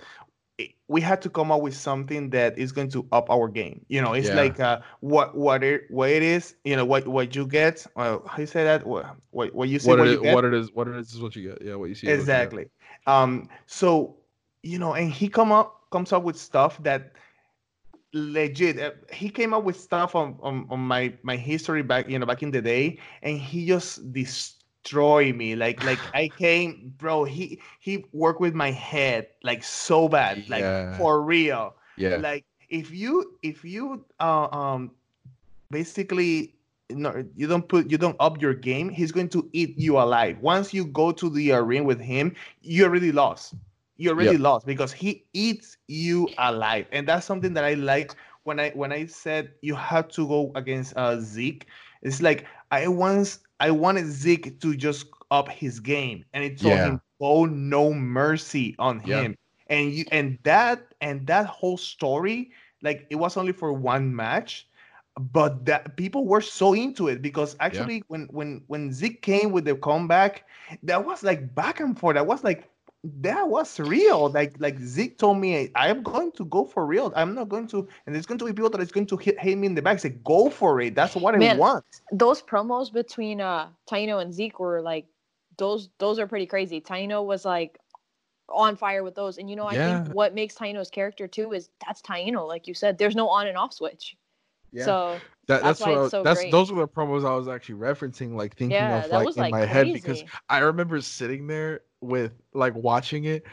we 0.87 1.01
had 1.01 1.21
to 1.21 1.29
come 1.29 1.51
up 1.51 1.61
with 1.61 1.75
something 1.75 2.29
that 2.29 2.57
is 2.57 2.71
going 2.71 2.89
to 2.89 3.05
up 3.11 3.29
our 3.29 3.47
game. 3.47 3.85
You 3.89 4.01
know, 4.01 4.13
it's 4.13 4.29
yeah. 4.29 4.35
like 4.35 4.59
uh, 4.59 4.79
what 5.01 5.35
what 5.35 5.63
it 5.63 5.89
what 5.89 6.09
it 6.09 6.23
is. 6.23 6.55
You 6.63 6.75
know, 6.75 6.85
what 6.85 7.07
what 7.07 7.35
you 7.35 7.45
get. 7.45 7.85
Well, 7.95 8.23
how 8.27 8.39
you 8.39 8.45
say 8.45 8.63
that? 8.63 8.85
What 8.85 9.15
what, 9.31 9.53
what 9.53 9.69
you 9.69 9.79
see? 9.79 9.89
What, 9.89 9.99
what, 9.99 10.07
it, 10.07 10.21
what 10.21 10.45
it 10.45 10.53
is. 10.53 10.71
What 10.73 10.87
it 10.87 10.95
is 10.95 11.13
is 11.13 11.21
what 11.21 11.35
you 11.35 11.49
get. 11.49 11.61
Yeah, 11.61 11.75
what 11.75 11.89
you 11.89 11.95
see. 11.95 12.07
Exactly. 12.07 12.69
You 13.07 13.13
um. 13.13 13.49
So 13.65 14.17
you 14.63 14.79
know, 14.79 14.93
and 14.93 15.11
he 15.11 15.27
come 15.27 15.51
up 15.51 15.81
comes 15.91 16.13
up 16.13 16.23
with 16.23 16.37
stuff 16.37 16.81
that 16.83 17.11
legit 18.13 18.79
uh, 18.79 18.91
he 19.11 19.29
came 19.29 19.53
up 19.53 19.63
with 19.65 19.77
stuff 19.77 20.15
on, 20.15 20.37
on 20.41 20.65
on 20.69 20.79
my 20.79 21.13
my 21.21 21.35
history 21.35 21.83
back 21.83 22.09
you 22.09 22.17
know 22.17 22.25
back 22.25 22.41
in 22.41 22.49
the 22.49 22.61
day 22.61 22.97
and 23.23 23.37
he 23.37 23.67
just 23.67 24.13
this 24.13 24.53
destroy 24.85 25.33
me. 25.33 25.55
Like 25.55 25.83
like 25.83 25.99
I 26.13 26.29
came, 26.29 26.93
bro. 26.97 27.23
He 27.23 27.59
he 27.79 28.05
worked 28.13 28.41
with 28.41 28.53
my 28.53 28.71
head 28.71 29.27
like 29.43 29.63
so 29.63 30.07
bad, 30.07 30.47
like 30.49 30.61
yeah. 30.61 30.97
for 30.97 31.21
real. 31.21 31.75
Yeah. 31.97 32.17
Like 32.17 32.45
if 32.69 32.91
you 32.91 33.37
if 33.43 33.63
you 33.63 34.05
uh, 34.19 34.47
um 34.51 34.91
basically 35.71 36.53
no 36.91 37.25
you 37.35 37.47
don't 37.47 37.67
put 37.67 37.89
you 37.89 37.97
don't 37.97 38.15
up 38.19 38.41
your 38.41 38.53
game, 38.53 38.89
he's 38.89 39.11
going 39.11 39.29
to 39.29 39.49
eat 39.53 39.77
you 39.77 39.97
alive. 39.97 40.39
Once 40.41 40.73
you 40.73 40.85
go 40.85 41.11
to 41.11 41.29
the 41.29 41.51
arena 41.53 41.83
with 41.83 41.99
him, 41.99 42.35
you 42.61 42.85
already 42.85 43.11
lost. 43.11 43.55
You 43.97 44.09
already 44.09 44.37
lost 44.37 44.65
because 44.65 44.91
he 44.91 45.23
eats 45.33 45.77
you 45.87 46.27
alive, 46.37 46.85
and 46.91 47.07
that's 47.07 47.25
something 47.25 47.53
that 47.53 47.63
I 47.63 47.75
like 47.75 48.13
when 48.43 48.59
I 48.59 48.71
when 48.71 48.91
I 48.91 49.05
said 49.05 49.51
you 49.61 49.73
have 49.73 50.09
to 50.09 50.27
go 50.27 50.51
against 50.55 50.93
uh, 50.97 51.19
Zeke. 51.19 51.65
It's 52.01 52.21
like 52.21 52.45
I 52.71 52.87
once 52.89 53.39
I 53.59 53.71
wanted 53.71 54.07
Zeke 54.07 54.59
to 54.61 54.75
just 54.75 55.07
up 55.31 55.49
his 55.49 55.79
game, 55.79 56.25
and 56.33 56.43
it 56.43 56.59
told 56.59 56.75
yeah. 56.75 56.85
him 56.87 57.01
oh 57.19 57.45
no 57.45 57.93
mercy 57.93 58.75
on 58.79 58.99
him. 58.99 59.35
And 59.67 59.91
you 59.91 60.05
and 60.11 60.37
that 60.43 60.93
and 61.01 61.25
that 61.27 61.47
whole 61.47 61.77
story, 61.77 62.51
like 62.81 63.07
it 63.09 63.15
was 63.15 63.37
only 63.37 63.51
for 63.51 63.73
one 63.73 64.15
match, 64.15 64.67
but 65.17 65.65
that 65.65 65.97
people 65.97 66.25
were 66.25 66.41
so 66.41 66.73
into 66.73 67.07
it 67.07 67.21
because 67.21 67.55
actually 67.59 68.03
when 68.07 68.27
when 68.31 68.63
when 68.67 68.91
Zeke 68.93 69.21
came 69.21 69.51
with 69.51 69.65
the 69.65 69.75
comeback, 69.75 70.45
that 70.83 71.05
was 71.05 71.23
like 71.23 71.55
back 71.55 71.79
and 71.79 71.97
forth. 71.97 72.15
That 72.15 72.27
was 72.27 72.43
like 72.43 72.69
that 73.21 73.47
was 73.47 73.79
real. 73.79 74.29
Like 74.29 74.55
like 74.59 74.79
Zeke 74.79 75.17
told 75.17 75.37
me, 75.37 75.69
I 75.75 75.89
am 75.89 76.03
going 76.03 76.31
to 76.33 76.45
go 76.45 76.65
for 76.65 76.85
real. 76.85 77.11
I'm 77.15 77.35
not 77.35 77.49
going 77.49 77.67
to, 77.67 77.87
and 78.05 78.15
there's 78.15 78.25
going 78.25 78.37
to 78.39 78.45
be 78.45 78.53
people 78.53 78.69
that 78.69 78.81
is 78.81 78.91
going 78.91 79.07
to 79.07 79.17
hit, 79.17 79.39
hit 79.39 79.57
me 79.57 79.67
in 79.67 79.75
the 79.75 79.81
back. 79.81 79.99
Say, 79.99 80.09
go 80.23 80.49
for 80.49 80.79
it. 80.81 80.95
That's 80.95 81.15
what 81.15 81.37
Man, 81.37 81.55
I 81.55 81.59
want. 81.59 81.85
Those 82.11 82.41
promos 82.41 82.91
between 82.91 83.41
uh 83.41 83.69
Taino 83.89 84.21
and 84.21 84.33
Zeke 84.33 84.59
were 84.59 84.81
like, 84.81 85.05
those 85.57 85.89
those 85.99 86.19
are 86.19 86.27
pretty 86.27 86.45
crazy. 86.45 86.81
Taino 86.81 87.25
was 87.25 87.45
like 87.45 87.79
on 88.49 88.75
fire 88.75 89.03
with 89.03 89.15
those, 89.15 89.37
and 89.37 89.49
you 89.49 89.55
know, 89.55 89.65
I 89.65 89.73
yeah. 89.73 90.03
think 90.03 90.15
what 90.15 90.33
makes 90.33 90.55
Taino's 90.55 90.89
character 90.89 91.27
too 91.27 91.53
is 91.53 91.69
that's 91.85 92.01
Taino. 92.01 92.47
Like 92.47 92.67
you 92.67 92.73
said, 92.73 92.97
there's 92.97 93.15
no 93.15 93.27
on 93.29 93.47
and 93.47 93.57
off 93.57 93.73
switch. 93.73 94.15
Yeah. 94.71 94.85
So 94.85 95.19
that, 95.47 95.63
that's, 95.63 95.79
that's 95.79 95.81
what 95.81 96.11
so 96.11 96.23
that's 96.23 96.41
great. 96.41 96.51
those 96.51 96.71
were 96.71 96.81
the 96.81 96.87
promos 96.87 97.25
I 97.25 97.35
was 97.35 97.47
actually 97.47 97.75
referencing, 97.75 98.35
like 98.35 98.55
thinking 98.55 98.75
yeah, 98.75 99.05
of 99.05 99.11
like 99.11 99.27
in 99.27 99.33
like 99.35 99.51
my 99.51 99.65
crazy. 99.65 99.73
head 99.73 99.93
because 99.93 100.23
I 100.49 100.59
remember 100.59 100.99
sitting 101.01 101.47
there 101.47 101.81
with 102.05 102.31
like 102.53 102.75
watching 102.75 103.25
it 103.25 103.45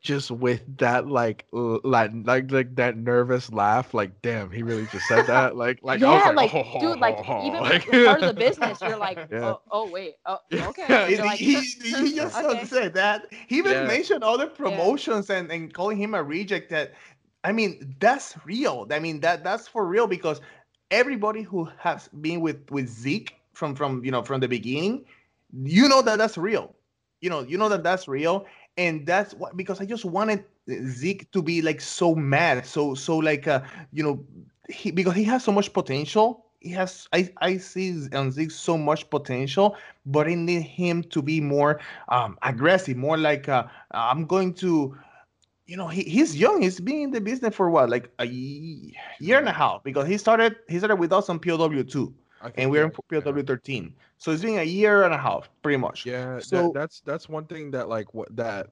just 0.00 0.30
with 0.30 0.62
that 0.78 1.08
like 1.08 1.44
like 1.52 2.10
like 2.24 2.50
like 2.50 2.74
that 2.74 2.96
nervous 2.96 3.52
laugh 3.52 3.92
like 3.92 4.22
damn 4.22 4.50
he 4.50 4.62
really 4.62 4.86
just 4.86 5.06
said 5.06 5.26
that 5.26 5.56
like 5.56 5.78
like 5.82 6.00
yeah 6.00 6.30
like, 6.30 6.52
like 6.52 6.66
oh, 6.74 6.80
dude 6.80 6.98
like 6.98 7.18
oh, 7.28 7.46
even 7.46 7.60
like, 7.60 7.86
part 7.90 8.22
of 8.22 8.34
the 8.34 8.34
business 8.46 8.80
you're 8.80 8.96
like 8.96 9.18
yeah. 9.30 9.50
oh, 9.50 9.60
oh 9.70 9.90
wait 9.90 10.14
oh 10.24 10.38
okay 10.52 11.20
like, 11.20 11.38
he, 11.38 11.60
he 11.60 12.14
just 12.14 12.36
okay. 12.38 12.64
said 12.64 12.94
that 12.94 13.26
he 13.46 13.58
even 13.58 13.72
yeah. 13.72 13.86
mentioned 13.86 14.24
other 14.24 14.46
promotions 14.46 15.28
yeah. 15.28 15.36
and 15.36 15.52
and 15.52 15.74
calling 15.74 15.98
him 15.98 16.14
a 16.14 16.22
reject 16.22 16.70
that 16.70 16.94
i 17.44 17.52
mean 17.52 17.94
that's 18.00 18.34
real 18.46 18.86
i 18.90 18.98
mean 18.98 19.20
that 19.20 19.44
that's 19.44 19.68
for 19.68 19.84
real 19.84 20.06
because 20.06 20.40
everybody 20.90 21.42
who 21.42 21.68
has 21.76 22.08
been 22.22 22.40
with 22.40 22.58
with 22.70 22.88
zeke 22.88 23.36
from 23.52 23.74
from 23.74 24.02
you 24.02 24.10
know 24.10 24.22
from 24.22 24.40
the 24.40 24.48
beginning 24.48 25.04
you 25.62 25.88
know 25.88 26.00
that 26.00 26.16
that's 26.16 26.38
real 26.38 26.74
you 27.20 27.30
know, 27.30 27.40
you 27.42 27.58
know 27.58 27.68
that 27.68 27.82
that's 27.82 28.08
real, 28.08 28.46
and 28.76 29.06
that's 29.06 29.34
what 29.34 29.56
because 29.56 29.80
I 29.80 29.84
just 29.84 30.04
wanted 30.04 30.44
Zeke 30.86 31.30
to 31.32 31.42
be 31.42 31.62
like 31.62 31.80
so 31.80 32.14
mad, 32.14 32.66
so 32.66 32.94
so 32.94 33.16
like 33.18 33.46
uh, 33.46 33.62
you 33.92 34.02
know, 34.02 34.24
he 34.68 34.90
because 34.90 35.14
he 35.14 35.24
has 35.24 35.44
so 35.44 35.52
much 35.52 35.72
potential. 35.72 36.46
He 36.60 36.70
has 36.70 37.08
I 37.12 37.30
I 37.40 37.56
see 37.58 38.08
on 38.12 38.30
Zeke 38.32 38.50
so 38.50 38.76
much 38.76 39.08
potential, 39.10 39.76
but 40.06 40.28
I 40.28 40.34
need 40.34 40.62
him 40.62 41.02
to 41.04 41.22
be 41.22 41.40
more 41.40 41.80
um 42.08 42.38
aggressive, 42.42 42.96
more 42.96 43.16
like 43.18 43.48
uh, 43.48 43.64
I'm 43.90 44.26
going 44.26 44.54
to 44.54 44.96
you 45.66 45.76
know 45.76 45.88
he, 45.88 46.02
he's 46.02 46.36
young 46.36 46.62
he's 46.62 46.80
been 46.80 47.02
in 47.02 47.10
the 47.12 47.20
business 47.20 47.54
for 47.54 47.70
what 47.70 47.88
like 47.88 48.10
a 48.18 48.26
year 48.26 49.38
and 49.38 49.48
a 49.48 49.52
half 49.52 49.84
because 49.84 50.08
he 50.08 50.18
started 50.18 50.56
he 50.68 50.78
started 50.78 50.96
with 50.96 51.12
us 51.12 51.28
on 51.28 51.38
POW2 51.38 52.12
and 52.56 52.70
we're 52.70 52.84
in 52.84 52.90
POW 52.90 53.42
13. 53.42 53.94
So 54.18 54.30
it's 54.30 54.42
been 54.42 54.58
a 54.58 54.64
year 54.64 55.04
and 55.04 55.14
a 55.14 55.18
half, 55.18 55.48
pretty 55.62 55.78
much. 55.78 56.06
Yeah. 56.06 56.38
So 56.40 56.64
that, 56.64 56.74
that's 56.74 57.00
that's 57.00 57.28
one 57.28 57.46
thing 57.46 57.70
that 57.72 57.88
like 57.88 58.12
what 58.14 58.34
that 58.36 58.68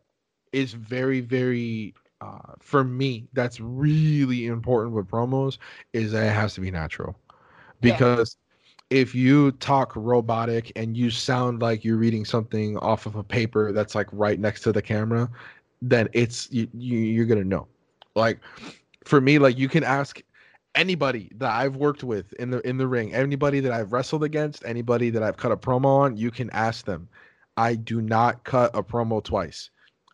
is 0.53 0.73
very 0.73 1.21
very 1.21 1.95
uh, 2.21 2.55
for 2.59 2.85
me 2.85 3.29
that's 3.33 3.61
really 3.61 4.47
important 4.47 4.95
with 4.95 5.09
promos 5.09 5.59
is 5.93 6.12
that 6.12 6.27
it 6.27 6.33
has 6.33 6.55
to 6.55 6.61
be 6.61 6.71
natural 6.71 7.16
because 7.81 8.37
yeah. 8.91 8.99
if 8.99 9.14
you 9.14 9.53
talk 9.53 9.93
robotic 9.95 10.73
and 10.75 10.97
you 10.97 11.11
sound 11.11 11.62
like 11.62 11.85
you're 11.85 11.97
reading 11.97 12.25
something 12.25 12.77
off 12.79 13.07
of 13.07 13.14
a 13.14 13.23
paper 13.23 13.73
that's 13.73 13.95
like 13.95 14.09
right 14.11 14.41
next 14.41 14.62
to 14.62 14.73
the 14.73 14.83
camera 14.83 15.31
then 15.81 16.09
it's 16.12 16.51
you, 16.51 16.66
you 16.75 16.99
you're 16.99 17.27
gonna 17.27 17.45
know 17.45 17.69
like 18.16 18.41
for 19.05 19.21
me 19.21 19.39
like 19.39 19.57
you 19.57 19.69
can 19.69 19.85
ask 19.85 20.21
anybody 20.75 21.31
that 21.37 21.51
I've 21.51 21.77
worked 21.77 22.05
with 22.05 22.33
in 22.35 22.51
the 22.51 22.66
in 22.66 22.79
the 22.79 22.87
ring, 22.87 23.14
anybody 23.14 23.61
that 23.61 23.73
I've 23.73 23.93
wrestled 23.93 24.25
against, 24.25 24.64
anybody 24.64 25.11
that 25.11 25.23
I've 25.23 25.37
cut 25.37 25.53
a 25.53 25.57
promo 25.57 25.87
on, 25.87 26.16
you 26.16 26.31
can 26.31 26.51
ask 26.51 26.85
them. 26.85 27.09
I 27.57 27.75
do 27.75 28.01
not 28.01 28.45
cut 28.45 28.71
a 28.75 28.83
promo 28.83 29.23
twice. 29.23 29.71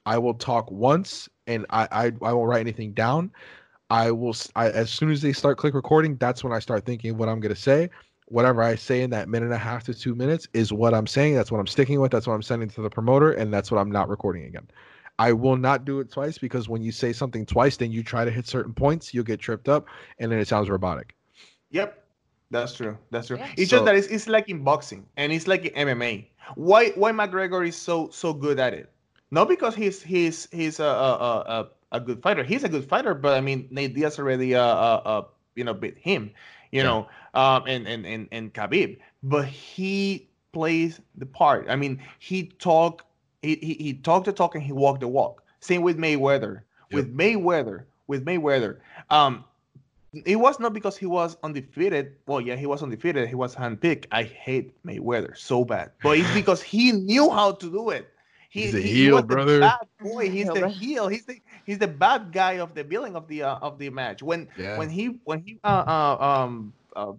I 0.07 0.19
will 0.19 0.35
talk 0.35 0.71
once 0.71 1.29
and 1.47 1.67
I 1.71 1.89
I, 1.93 2.05
I 2.23 2.33
won't 2.33 2.49
write 2.49 2.61
anything 2.61 2.93
down. 2.93 3.31
I 3.91 4.11
will 4.11 4.35
I, 4.57 4.71
as 4.71 4.91
soon 4.91 5.11
as 5.11 5.23
they 5.23 5.33
start 5.33 5.59
click 5.59 5.75
recording, 5.75 6.17
that's 6.17 6.43
when 6.43 6.53
I 6.53 6.59
start 6.59 6.87
thinking 6.87 7.17
what 7.17 7.29
I'm 7.29 7.41
gonna 7.41 7.55
say. 7.55 7.91
Whatever 8.29 8.63
I 8.63 8.75
say 8.75 9.03
in 9.03 9.11
that 9.11 9.29
minute 9.29 9.47
and 9.47 9.55
a 9.55 9.59
half 9.59 9.85
to 9.85 9.95
two 9.95 10.15
minutes 10.15 10.49
is 10.55 10.73
what 10.73 10.95
I'm 10.95 11.07
saying. 11.07 11.35
That's 11.35 11.53
what 11.53 11.61
I'm 11.61 11.67
sticking 11.67 12.01
with. 12.01 12.11
That's 12.11 12.27
what 12.27 12.33
I'm 12.35 12.43
sending 12.43 12.71
to 12.71 12.81
the 12.83 12.89
promoter, 12.91 13.33
and 13.33 13.53
that's 13.53 13.71
what 13.71 13.79
I'm 13.79 13.91
not 13.91 14.09
recording 14.09 14.45
again. 14.45 14.67
I 15.19 15.33
will 15.33 15.57
not 15.57 15.85
do 15.85 16.01
it 16.01 16.11
twice 16.11 16.39
because 16.39 16.69
when 16.69 16.83
you 16.83 16.93
say 16.93 17.13
something 17.13 17.47
twice, 17.47 17.77
then 17.77 17.93
you 17.93 18.03
try 18.03 18.25
to 18.25 18.31
hit 18.31 18.47
certain 18.47 18.75
points, 18.75 19.15
you'll 19.15 19.25
get 19.25 19.41
tripped 19.41 19.69
up, 19.69 19.87
and 20.19 20.31
then 20.31 20.39
it 20.39 20.49
sounds 20.49 20.69
robotic. 20.69 21.15
Yep, 21.71 22.05
that's 22.51 22.75
true. 22.75 22.99
That's 23.11 23.29
true. 23.29 23.39
Yeah. 23.39 23.53
It's 23.57 23.71
so, 23.71 23.77
just 23.77 23.85
that 23.87 23.95
it's, 23.95 24.09
it's 24.09 24.29
like 24.29 24.49
in 24.49 24.65
boxing 24.65 25.07
and 25.17 25.33
it's 25.33 25.47
like 25.47 25.67
in 25.67 25.89
MMA. 25.89 26.27
Why 26.57 26.91
why 26.91 27.13
McGregor 27.13 27.67
is 27.67 27.77
so 27.77 28.11
so 28.11 28.33
good 28.33 28.59
at 28.59 28.75
it? 28.75 28.91
Not 29.31 29.49
because 29.49 29.75
he's 29.75 30.03
he's 30.03 30.49
he's 30.53 30.79
a 30.81 30.85
a, 30.85 31.17
a, 31.57 31.69
a 31.93 32.01
good 32.01 32.23
fighter. 32.23 32.45
He's 32.45 32.65
a 32.65 32.69
good 32.69 32.89
fighter, 32.89 33.15
but 33.15 33.37
I 33.37 33.41
mean 33.41 33.69
Nate 33.71 33.95
Diaz 33.95 34.19
already 34.19 34.55
uh, 34.55 34.63
uh, 34.63 35.01
uh 35.05 35.23
you 35.55 35.65
know 35.65 35.75
beat 35.75 35.99
him, 35.99 36.33
you 36.71 36.79
yeah. 36.79 36.83
know, 36.85 37.09
um 37.35 37.65
and 37.67 37.87
and 37.87 38.05
and 38.07 38.29
and 38.31 38.53
Khabib, 38.53 38.99
but 39.23 39.47
he 39.47 40.29
plays 40.53 41.01
the 41.17 41.27
part. 41.27 41.67
I 41.69 41.77
mean, 41.77 42.01
he 42.19 42.45
talk 42.59 43.05
he, 43.45 43.57
he, 43.57 43.75
he 43.75 43.95
talked 43.95 44.27
the 44.27 44.33
talk 44.33 44.55
and 44.55 44.65
he 44.65 44.73
walked 44.73 45.01
the 45.01 45.09
walk. 45.09 45.43
Same 45.61 45.83
with 45.83 45.99
Mayweather. 45.99 46.63
Yep. 46.91 46.97
With 46.97 47.17
Mayweather, 47.17 47.85
with 48.07 48.25
Mayweather, 48.25 48.79
um, 49.11 49.45
it 50.25 50.37
was 50.37 50.61
not 50.61 50.73
because 50.73 50.97
he 50.97 51.07
was 51.07 51.37
undefeated. 51.43 52.17
Well, 52.27 52.41
yeah, 52.41 52.57
he 52.57 52.67
was 52.67 52.83
undefeated. 52.83 53.29
He 53.29 53.35
was 53.35 53.55
handpicked. 53.55 54.07
I 54.13 54.23
hate 54.25 54.73
Mayweather 54.85 55.37
so 55.37 55.65
bad, 55.65 55.91
but 56.03 56.19
it's 56.19 56.33
because 56.35 56.63
he 56.63 56.93
knew 56.93 57.31
how 57.31 57.53
to 57.53 57.71
do 57.71 57.91
it. 57.91 58.11
He, 58.51 58.63
he's 58.63 58.75
a 58.75 58.81
he, 58.81 58.89
heel, 58.89 59.17
he 59.17 59.23
brother. 59.25 59.61
bad 59.61 59.89
boy. 60.01 60.31
He's 60.31 60.47
the 60.47 60.69
heel. 60.69 61.09
He's 61.09 61.25
the 61.25 61.41
he's 61.67 61.79
the 61.79 61.89
bad 61.89 62.31
guy 62.31 62.55
of 62.55 62.75
the 62.75 62.85
billing 62.85 63.17
of 63.17 63.27
the 63.27 63.43
uh, 63.43 63.57
of 63.57 63.79
the 63.79 63.91
match. 63.91 64.23
When 64.23 64.49
yeah. 64.57 64.79
when 64.79 64.89
he 64.89 65.19
when 65.25 65.41
he 65.41 65.59
uh, 65.65 65.85
uh 65.87 66.45
um 66.45 66.73
uh, 66.95 67.13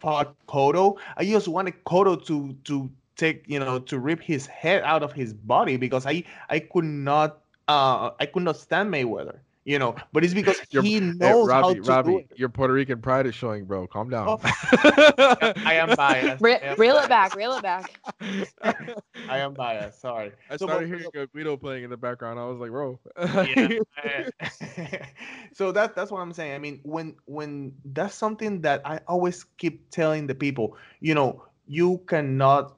fought 0.00 0.34
Cotto, 0.46 0.98
I 1.16 1.24
just 1.24 1.48
wanted 1.48 1.82
Cotto 1.84 2.22
to 2.26 2.54
to 2.64 2.90
take 3.16 3.44
you 3.46 3.58
know 3.58 3.78
to 3.78 3.98
rip 3.98 4.20
his 4.20 4.46
head 4.46 4.82
out 4.82 5.02
of 5.02 5.12
his 5.12 5.32
body 5.32 5.76
because 5.76 6.06
I 6.06 6.24
I 6.48 6.60
could 6.60 6.84
not 6.84 7.40
uh 7.68 8.10
I 8.20 8.26
could 8.26 8.42
not 8.42 8.56
stand 8.56 8.92
Mayweather 8.92 9.38
you 9.66 9.80
know, 9.80 9.96
but 10.12 10.24
it's 10.24 10.32
because 10.32 10.60
he 10.70 11.00
knows 11.00 11.18
hey, 11.18 11.32
Robbie, 11.32 11.50
how 11.50 11.74
to 11.74 11.80
Robbie, 11.82 12.12
do 12.12 12.18
it. 12.18 12.32
Your 12.36 12.48
Puerto 12.48 12.72
Rican 12.72 13.02
pride 13.02 13.26
is 13.26 13.34
showing, 13.34 13.64
bro. 13.64 13.88
Calm 13.88 14.08
down. 14.08 14.28
Oh. 14.28 14.38
I 14.44 15.74
am 15.74 15.94
biased. 15.96 16.40
Re- 16.40 16.60
am 16.62 16.78
reel 16.78 16.94
biased. 16.94 17.06
it 17.06 17.08
back. 17.08 17.34
Reel 17.34 17.52
it 17.54 17.62
back. 17.64 18.00
I 19.28 19.38
am 19.38 19.54
biased. 19.54 20.00
Sorry. 20.00 20.30
I 20.48 20.56
so, 20.56 20.66
started 20.66 20.86
hearing 20.86 21.04
a 21.16 21.26
Guido 21.26 21.56
playing 21.56 21.82
in 21.82 21.90
the 21.90 21.96
background. 21.96 22.38
I 22.38 22.44
was 22.46 22.58
like, 22.58 22.70
bro. 22.70 23.00
yeah. 23.18 25.06
so 25.52 25.72
that 25.72 25.96
that's 25.96 26.12
what 26.12 26.20
I'm 26.20 26.32
saying. 26.32 26.54
I 26.54 26.58
mean, 26.58 26.78
when 26.84 27.16
when 27.24 27.72
that's 27.86 28.14
something 28.14 28.60
that 28.60 28.82
I 28.84 29.00
always 29.08 29.42
keep 29.58 29.90
telling 29.90 30.28
the 30.28 30.34
people, 30.36 30.76
you 31.00 31.14
know, 31.16 31.42
you 31.66 32.00
cannot 32.06 32.76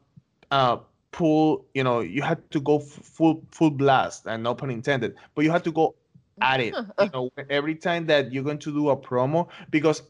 uh, 0.50 0.78
pull, 1.10 1.64
you 1.74 1.84
know, 1.84 2.00
you 2.00 2.22
had 2.22 2.50
to 2.50 2.60
go 2.60 2.78
full 2.78 3.42
full 3.50 3.70
blast, 3.70 4.26
and 4.26 4.42
no 4.42 4.54
pun 4.54 4.70
intended, 4.70 5.14
but 5.34 5.44
you 5.44 5.50
had 5.50 5.64
to 5.64 5.72
go 5.72 5.94
at 6.40 6.60
it, 6.60 6.74
you 7.00 7.10
know, 7.12 7.30
every 7.50 7.74
time 7.74 8.06
that 8.06 8.32
you're 8.32 8.44
going 8.44 8.58
to 8.58 8.72
do 8.72 8.90
a 8.90 8.96
promo, 8.96 9.48
because 9.70 10.02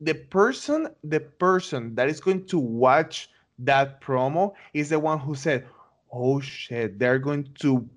the 0.00 0.14
person, 0.14 0.88
the 1.04 1.20
person 1.20 1.94
that 1.94 2.08
is 2.08 2.20
going 2.20 2.44
to 2.46 2.58
watch 2.58 3.30
that 3.58 4.00
promo 4.00 4.52
is 4.74 4.88
the 4.88 4.98
one 4.98 5.18
who 5.18 5.34
said, 5.34 5.66
"Oh 6.12 6.40
shit, 6.40 6.98
they're 6.98 7.18
going 7.18 7.48
to 7.60 7.88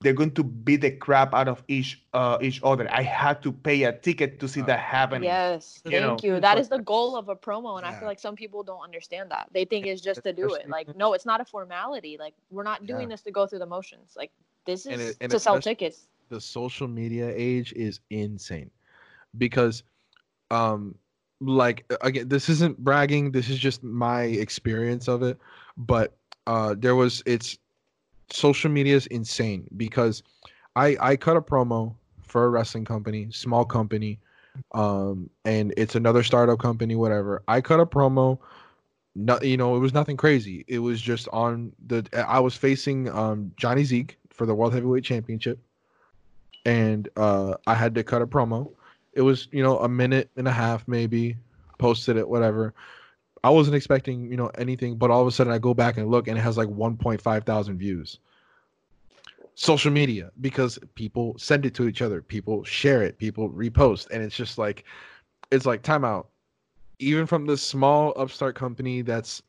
they're 0.00 0.12
going 0.12 0.30
to 0.30 0.44
beat 0.44 0.80
the 0.80 0.90
crap 0.90 1.34
out 1.34 1.48
of 1.48 1.62
each 1.66 2.02
uh 2.12 2.38
each 2.40 2.60
other. 2.62 2.86
I 2.90 3.02
had 3.02 3.42
to 3.42 3.52
pay 3.52 3.82
a 3.84 3.92
ticket 3.92 4.38
to 4.40 4.48
see 4.48 4.60
that 4.62 4.78
happening. 4.78 5.24
Yes, 5.24 5.80
you 5.84 5.90
thank 5.90 6.22
know? 6.22 6.34
you. 6.34 6.40
That 6.40 6.58
is 6.58 6.68
the 6.68 6.78
goal 6.78 7.16
of 7.16 7.28
a 7.28 7.36
promo, 7.36 7.78
and 7.78 7.84
yeah. 7.84 7.90
I 7.90 7.98
feel 7.98 8.06
like 8.06 8.20
some 8.20 8.36
people 8.36 8.62
don't 8.62 8.82
understand 8.82 9.30
that. 9.30 9.48
They 9.52 9.64
think 9.64 9.86
it's 9.86 10.00
just 10.00 10.22
to 10.22 10.32
do 10.32 10.54
it. 10.54 10.68
Like, 10.68 10.96
no, 10.96 11.14
it's 11.14 11.26
not 11.26 11.40
a 11.40 11.44
formality. 11.44 12.16
Like, 12.18 12.34
we're 12.50 12.62
not 12.62 12.86
doing 12.86 13.02
yeah. 13.02 13.14
this 13.14 13.22
to 13.22 13.32
go 13.32 13.46
through 13.46 13.58
the 13.58 13.66
motions. 13.66 14.14
Like, 14.16 14.30
this 14.66 14.86
is 14.86 14.92
and 14.92 15.02
it, 15.02 15.16
and 15.20 15.30
to 15.32 15.40
sell 15.40 15.60
tickets. 15.60 16.06
The 16.28 16.40
social 16.40 16.86
media 16.86 17.32
age 17.34 17.72
is 17.72 18.00
insane, 18.10 18.70
because, 19.36 19.82
um, 20.50 20.94
like 21.40 21.84
again, 22.02 22.28
this 22.28 22.48
isn't 22.48 22.78
bragging. 22.78 23.32
This 23.32 23.48
is 23.48 23.58
just 23.58 23.82
my 23.82 24.22
experience 24.22 25.08
of 25.08 25.24
it. 25.24 25.38
But 25.76 26.14
uh, 26.46 26.76
there 26.78 26.94
was 26.94 27.22
it's 27.26 27.58
social 28.32 28.70
media 28.70 28.96
is 28.96 29.06
insane 29.06 29.68
because 29.76 30.22
I 30.76 30.96
I 31.00 31.16
cut 31.16 31.36
a 31.36 31.42
promo 31.42 31.94
for 32.22 32.44
a 32.44 32.48
wrestling 32.48 32.84
company, 32.84 33.28
small 33.30 33.64
company, 33.64 34.18
um, 34.72 35.28
and 35.44 35.72
it's 35.76 35.94
another 35.94 36.22
startup 36.22 36.58
company, 36.58 36.96
whatever. 36.96 37.42
I 37.48 37.60
cut 37.60 37.80
a 37.80 37.86
promo. 37.86 38.38
No, 39.14 39.38
you 39.42 39.58
know, 39.58 39.76
it 39.76 39.80
was 39.80 39.92
nothing 39.92 40.16
crazy. 40.16 40.64
It 40.68 40.78
was 40.78 41.00
just 41.00 41.28
on 41.32 41.72
the. 41.86 42.06
I 42.26 42.40
was 42.40 42.56
facing 42.56 43.10
um, 43.10 43.52
Johnny 43.56 43.84
Zeke 43.84 44.16
for 44.30 44.46
the 44.46 44.54
World 44.54 44.72
Heavyweight 44.72 45.04
Championship, 45.04 45.58
and 46.64 47.08
uh, 47.16 47.54
I 47.66 47.74
had 47.74 47.94
to 47.96 48.04
cut 48.04 48.22
a 48.22 48.26
promo. 48.26 48.72
It 49.12 49.20
was 49.20 49.48
you 49.52 49.62
know 49.62 49.78
a 49.80 49.88
minute 49.88 50.30
and 50.36 50.48
a 50.48 50.52
half 50.52 50.88
maybe. 50.88 51.36
Posted 51.78 52.16
it, 52.16 52.28
whatever. 52.28 52.74
I 53.44 53.50
wasn't 53.50 53.74
expecting, 53.76 54.30
you 54.30 54.36
know, 54.36 54.48
anything, 54.58 54.96
but 54.96 55.10
all 55.10 55.20
of 55.20 55.26
a 55.26 55.32
sudden 55.32 55.52
I 55.52 55.58
go 55.58 55.74
back 55.74 55.96
and 55.96 56.08
look 56.08 56.28
and 56.28 56.38
it 56.38 56.40
has 56.42 56.56
like 56.56 56.68
1.5 56.68 57.44
thousand 57.44 57.78
views. 57.78 58.18
Social 59.54 59.90
media 59.90 60.30
because 60.40 60.78
people 60.94 61.36
send 61.38 61.66
it 61.66 61.74
to 61.74 61.88
each 61.88 62.02
other, 62.02 62.22
people 62.22 62.64
share 62.64 63.02
it, 63.02 63.18
people 63.18 63.50
repost, 63.50 64.08
and 64.10 64.22
it's 64.22 64.36
just 64.36 64.58
like 64.58 64.84
it's 65.50 65.66
like 65.66 65.82
timeout. 65.82 66.26
Even 67.00 67.26
from 67.26 67.46
this 67.46 67.62
small 67.62 68.14
upstart 68.16 68.54
company 68.54 69.02
that's 69.02 69.42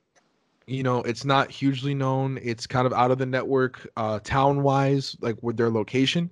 you 0.66 0.82
know, 0.82 1.00
it's 1.04 1.26
not 1.26 1.52
hugely 1.52 1.94
known, 1.94 2.40
it's 2.42 2.66
kind 2.66 2.88
of 2.88 2.94
out 2.94 3.12
of 3.12 3.18
the 3.18 3.26
network 3.26 3.88
uh 3.96 4.20
town 4.24 4.64
wise, 4.64 5.16
like 5.22 5.38
with 5.42 5.56
their 5.56 5.70
location, 5.70 6.32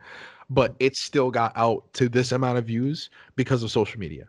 but 0.50 0.76
it 0.80 0.96
still 0.98 1.30
got 1.32 1.54
out 1.56 1.84
to 1.94 2.10
this 2.10 2.32
amount 2.32 2.58
of 2.58 2.66
views 2.66 3.10
because 3.36 3.62
of 3.64 3.72
social 3.72 4.00
media 4.00 4.28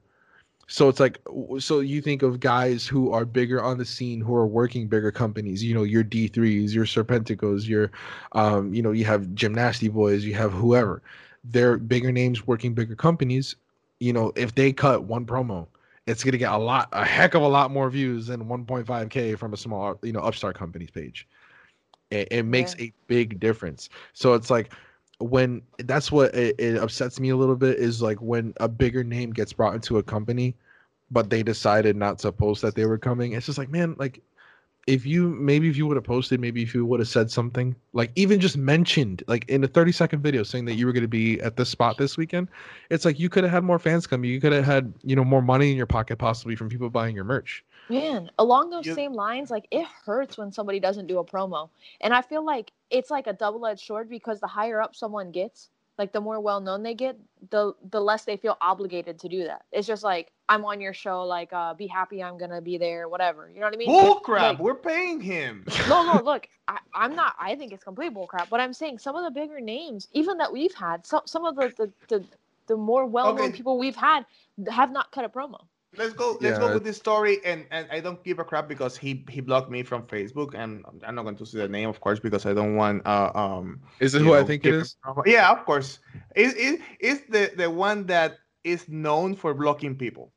so 0.72 0.88
it's 0.88 0.98
like 0.98 1.20
so 1.58 1.80
you 1.80 2.00
think 2.00 2.22
of 2.22 2.40
guys 2.40 2.86
who 2.86 3.12
are 3.12 3.26
bigger 3.26 3.62
on 3.62 3.76
the 3.76 3.84
scene 3.84 4.22
who 4.22 4.34
are 4.34 4.46
working 4.46 4.88
bigger 4.88 5.12
companies 5.12 5.62
you 5.62 5.74
know 5.74 5.82
your 5.82 6.02
d3s 6.02 6.72
your 6.72 6.86
serpenticos 6.86 7.68
your 7.68 7.90
um 8.32 8.72
you 8.72 8.80
know 8.80 8.90
you 8.90 9.04
have 9.04 9.26
gymnasty 9.34 9.92
boys 9.92 10.24
you 10.24 10.34
have 10.34 10.50
whoever. 10.50 11.02
They're 11.44 11.76
bigger 11.76 12.10
names 12.10 12.46
working 12.46 12.72
bigger 12.72 12.96
companies. 12.96 13.56
You 14.00 14.14
know 14.14 14.32
if 14.34 14.54
they 14.54 14.72
cut 14.72 15.04
one 15.04 15.26
promo 15.26 15.66
it's 16.06 16.24
going 16.24 16.32
to 16.32 16.38
get 16.38 16.52
a 16.52 16.56
lot 16.56 16.88
a 16.92 17.04
heck 17.04 17.34
of 17.34 17.42
a 17.42 17.48
lot 17.48 17.70
more 17.70 17.90
views 17.90 18.28
than 18.28 18.46
1.5k 18.46 19.38
from 19.38 19.52
a 19.52 19.58
small 19.58 19.98
you 20.02 20.12
know 20.12 20.20
upstart 20.20 20.56
company's 20.56 20.90
page. 20.90 21.28
It, 22.10 22.28
it 22.30 22.42
makes 22.44 22.74
yeah. 22.78 22.86
a 22.86 22.92
big 23.08 23.38
difference. 23.40 23.90
So 24.14 24.32
it's 24.32 24.48
like 24.48 24.72
when 25.22 25.62
that's 25.78 26.10
what 26.10 26.34
it, 26.34 26.56
it, 26.58 26.76
upsets 26.76 27.20
me 27.20 27.28
a 27.28 27.36
little 27.36 27.56
bit 27.56 27.78
is 27.78 28.02
like 28.02 28.20
when 28.20 28.52
a 28.58 28.68
bigger 28.68 29.04
name 29.04 29.32
gets 29.32 29.52
brought 29.52 29.74
into 29.74 29.98
a 29.98 30.02
company 30.02 30.56
but 31.12 31.30
they 31.30 31.42
decided 31.42 31.96
not 31.96 32.18
to 32.18 32.32
post 32.32 32.62
that 32.62 32.74
they 32.74 32.86
were 32.86 32.98
coming 32.98 33.32
it's 33.32 33.46
just 33.46 33.58
like 33.58 33.68
man 33.68 33.94
like 33.98 34.20
if 34.88 35.06
you 35.06 35.28
maybe 35.28 35.68
if 35.68 35.76
you 35.76 35.86
would 35.86 35.96
have 35.96 36.04
posted 36.04 36.40
maybe 36.40 36.62
if 36.62 36.74
you 36.74 36.84
would 36.84 36.98
have 36.98 37.08
said 37.08 37.30
something 37.30 37.76
like 37.92 38.10
even 38.16 38.40
just 38.40 38.56
mentioned 38.56 39.22
like 39.28 39.48
in 39.48 39.62
a 39.62 39.68
30 39.68 39.92
second 39.92 40.22
video 40.22 40.42
saying 40.42 40.64
that 40.64 40.74
you 40.74 40.86
were 40.86 40.92
going 40.92 41.02
to 41.02 41.08
be 41.08 41.40
at 41.40 41.56
this 41.56 41.68
spot 41.68 41.96
this 41.98 42.16
weekend 42.16 42.48
it's 42.90 43.04
like 43.04 43.20
you 43.20 43.28
could 43.28 43.44
have 43.44 43.52
had 43.52 43.62
more 43.62 43.78
fans 43.78 44.06
come 44.06 44.24
you 44.24 44.40
could 44.40 44.52
have 44.52 44.64
had 44.64 44.92
you 45.02 45.14
know 45.14 45.24
more 45.24 45.42
money 45.42 45.70
in 45.70 45.76
your 45.76 45.86
pocket 45.86 46.16
possibly 46.16 46.56
from 46.56 46.68
people 46.68 46.90
buying 46.90 47.14
your 47.14 47.24
merch 47.24 47.64
Man, 47.88 48.30
along 48.38 48.70
those 48.70 48.86
yep. 48.86 48.94
same 48.94 49.12
lines, 49.12 49.50
like 49.50 49.66
it 49.70 49.86
hurts 50.06 50.38
when 50.38 50.52
somebody 50.52 50.80
doesn't 50.80 51.08
do 51.08 51.18
a 51.18 51.24
promo. 51.24 51.68
And 52.00 52.14
I 52.14 52.22
feel 52.22 52.44
like 52.44 52.72
it's 52.90 53.10
like 53.10 53.26
a 53.26 53.32
double 53.32 53.66
edged 53.66 53.84
sword 53.84 54.08
because 54.08 54.40
the 54.40 54.46
higher 54.46 54.80
up 54.80 54.94
someone 54.94 55.30
gets, 55.30 55.68
like 55.98 56.12
the 56.12 56.20
more 56.20 56.40
well 56.40 56.60
known 56.60 56.82
they 56.82 56.94
get, 56.94 57.18
the 57.50 57.74
the 57.90 58.00
less 58.00 58.24
they 58.24 58.36
feel 58.36 58.56
obligated 58.60 59.18
to 59.20 59.28
do 59.28 59.44
that. 59.44 59.62
It's 59.72 59.86
just 59.86 60.02
like 60.04 60.32
I'm 60.48 60.64
on 60.64 60.80
your 60.80 60.94
show, 60.94 61.22
like 61.24 61.52
uh, 61.52 61.74
be 61.74 61.86
happy 61.86 62.22
I'm 62.22 62.38
gonna 62.38 62.60
be 62.62 62.78
there, 62.78 63.08
whatever. 63.08 63.48
You 63.50 63.60
know 63.60 63.66
what 63.66 63.74
I 63.74 63.78
mean? 63.78 63.96
Bull 63.96 64.16
crap! 64.20 64.58
Like, 64.58 64.60
We're 64.60 64.74
paying 64.74 65.20
him. 65.20 65.66
no, 65.84 66.02
no, 66.02 66.20
look, 66.24 66.48
I, 66.68 66.78
I'm 66.94 67.14
not. 67.14 67.34
I 67.38 67.56
think 67.56 67.72
it's 67.72 67.84
complete 67.84 68.14
bull 68.14 68.26
crap. 68.26 68.50
But 68.50 68.60
I'm 68.60 68.72
saying 68.72 68.98
some 68.98 69.16
of 69.16 69.24
the 69.24 69.30
bigger 69.30 69.60
names, 69.60 70.08
even 70.12 70.38
that 70.38 70.52
we've 70.52 70.74
had, 70.74 71.06
some 71.06 71.22
some 71.26 71.44
of 71.44 71.56
the 71.56 71.72
the 71.76 71.92
the, 72.08 72.24
the 72.68 72.76
more 72.76 73.06
well 73.06 73.32
known 73.32 73.50
Okay. 73.50 73.52
people 73.52 73.78
we've 73.78 73.96
had 73.96 74.24
have 74.70 74.92
not 74.92 75.12
cut 75.12 75.24
a 75.24 75.28
promo. 75.28 75.66
Let's 75.96 76.14
go. 76.14 76.38
Let's 76.40 76.58
go 76.58 76.72
with 76.72 76.84
this 76.84 76.96
story, 76.96 77.38
and 77.44 77.66
and 77.70 77.86
I 77.90 78.00
don't 78.00 78.22
give 78.24 78.38
a 78.38 78.44
crap 78.44 78.66
because 78.66 78.96
he 78.96 79.24
he 79.28 79.40
blocked 79.42 79.70
me 79.70 79.82
from 79.82 80.04
Facebook, 80.04 80.54
and 80.54 80.84
I'm 81.06 81.14
not 81.14 81.24
going 81.24 81.36
to 81.36 81.44
say 81.44 81.58
the 81.58 81.68
name, 81.68 81.88
of 81.88 82.00
course, 82.00 82.18
because 82.18 82.46
I 82.46 82.54
don't 82.54 82.76
want 82.76 83.06
uh 83.06 83.30
um. 83.34 83.80
Is 84.00 84.14
it 84.14 84.22
you 84.22 84.28
who 84.28 84.34
I 84.34 84.42
think 84.44 84.64
it 84.64 84.70
is 84.70 84.74
give 84.74 84.80
is? 84.82 84.96
promo. 85.04 85.22
Yeah, 85.26 85.50
of 85.50 85.66
course. 85.66 85.98
It 86.34 86.56
it 86.56 86.80
is 86.98 87.20
the 87.28 87.52
the 87.56 87.70
one 87.70 88.06
that 88.06 88.38
is 88.64 88.88
known 88.88 89.34
for 89.36 89.52
blocking 89.52 89.94
people. 89.94 90.32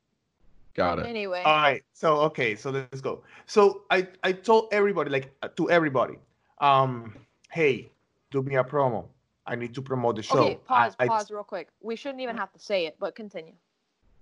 Got 0.74 0.98
it. 0.98 1.06
Anyway, 1.06 1.42
All 1.42 1.56
right. 1.56 1.82
So 1.94 2.16
okay. 2.28 2.54
So 2.54 2.70
let's 2.70 3.00
go. 3.00 3.22
So 3.46 3.82
I 3.90 4.08
I 4.22 4.32
told 4.32 4.68
everybody 4.72 5.08
like 5.08 5.34
uh, 5.42 5.48
to 5.56 5.70
everybody, 5.70 6.18
um, 6.60 7.16
hey, 7.50 7.88
do 8.30 8.42
me 8.42 8.56
a 8.56 8.64
promo. 8.64 9.06
I 9.46 9.54
need 9.54 9.74
to 9.74 9.80
promote 9.80 10.16
the 10.16 10.22
show. 10.22 10.38
okay, 10.38 10.58
pause, 10.66 10.96
I, 10.98 11.04
I- 11.04 11.08
pause, 11.08 11.30
real 11.30 11.44
quick. 11.44 11.68
We 11.80 11.96
shouldn't 11.96 12.20
even 12.20 12.36
have 12.36 12.52
to 12.52 12.58
say 12.58 12.84
it, 12.84 12.96
but 12.98 13.14
continue. 13.14 13.54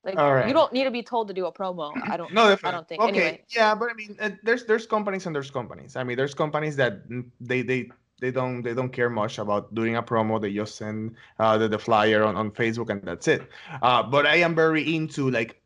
Like 0.04 0.18
All 0.18 0.34
right. 0.34 0.48
you 0.48 0.54
don't 0.54 0.72
need 0.72 0.84
to 0.84 0.90
be 0.90 1.02
told 1.02 1.28
to 1.28 1.34
do 1.34 1.46
a 1.46 1.52
promo. 1.52 1.98
I 2.08 2.16
don't. 2.16 2.32
No, 2.32 2.48
I 2.48 2.48
definitely. 2.50 2.70
don't 2.70 2.88
think. 2.88 3.02
Okay, 3.02 3.08
Anyway, 3.08 3.44
yeah, 3.54 3.74
but 3.74 3.90
I 3.90 3.94
mean, 3.94 4.16
uh, 4.20 4.30
there's 4.42 4.64
there's 4.64 4.86
companies 4.86 5.26
and 5.26 5.34
there's 5.34 5.50
companies. 5.50 5.96
I 5.96 6.04
mean, 6.04 6.16
there's 6.16 6.34
companies 6.34 6.76
that 6.76 7.08
mm, 7.08 7.24
they 7.40 7.62
they 7.62 7.90
they 8.20 8.30
don't 8.30 8.62
they 8.62 8.74
don't 8.74 8.90
care 8.90 9.10
much 9.10 9.38
about 9.38 9.74
doing 9.74 9.96
a 9.96 10.02
promo. 10.02 10.40
They 10.40 10.52
just 10.52 10.76
send 10.76 11.16
uh, 11.38 11.58
the, 11.58 11.68
the 11.68 11.78
flyer 11.78 12.22
on, 12.24 12.36
on 12.36 12.50
Facebook 12.52 12.90
and 12.90 13.02
that's 13.02 13.28
it. 13.28 13.48
Uh, 13.82 14.02
but 14.02 14.26
I 14.26 14.36
am 14.36 14.54
very 14.54 14.94
into 14.94 15.30
like 15.30 15.60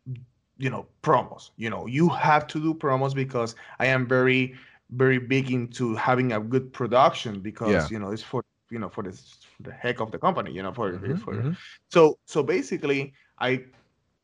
you 0.58 0.70
know 0.70 0.86
promos. 1.02 1.50
You 1.56 1.70
know, 1.70 1.86
you 1.86 2.08
have 2.08 2.46
to 2.48 2.60
do 2.60 2.74
promos 2.74 3.14
because 3.14 3.54
I 3.78 3.86
am 3.86 4.06
very 4.06 4.54
very 4.90 5.18
big 5.18 5.50
into 5.50 5.94
having 5.96 6.32
a 6.32 6.40
good 6.40 6.72
production 6.72 7.40
because 7.40 7.90
Yeah. 7.90 7.90
you 7.90 7.98
know 7.98 8.10
it's 8.10 8.22
for 8.22 8.44
you 8.70 8.78
know 8.78 8.88
for 8.88 9.02
the 9.02 9.12
for 9.12 9.62
the 9.62 9.72
heck 9.72 10.00
of 10.00 10.10
the 10.10 10.18
company. 10.18 10.52
You 10.52 10.62
know 10.62 10.72
for 10.72 10.92
Mhm, 10.92 11.18
for 11.18 11.34
mhm. 11.34 11.56
so 11.90 12.18
so 12.26 12.42
basically, 12.42 13.14
I 13.38 13.64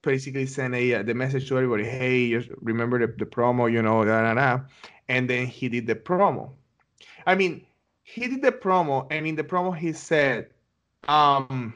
basically 0.05 0.47
sent 0.47 0.75
a 0.75 0.95
uh, 0.95 1.03
the 1.03 1.15
message 1.15 1.49
to 1.49 1.57
everybody. 1.57 1.85
Hey, 1.85 2.31
just 2.31 2.51
remember 2.61 2.99
the, 2.99 3.13
the 3.13 3.27
promo, 3.27 3.71
you 3.71 3.83
know, 3.83 4.05
da, 4.05 4.23
da, 4.23 4.35
da. 4.35 4.61
and 5.09 5.29
then 5.29 5.47
he 5.47 5.69
did 5.69 5.87
the 5.87 5.95
promo. 5.95 6.51
I 7.27 7.35
mean, 7.35 7.67
he 8.03 8.29
did 8.29 8.43
the 8.43 8.53
promo, 8.53 9.07
and 9.11 9.27
in 9.27 9.37
the 9.37 9.45
promo 9.45 9.77
he 9.77 9.93
said, 9.93 10.51
um, 11.09 11.75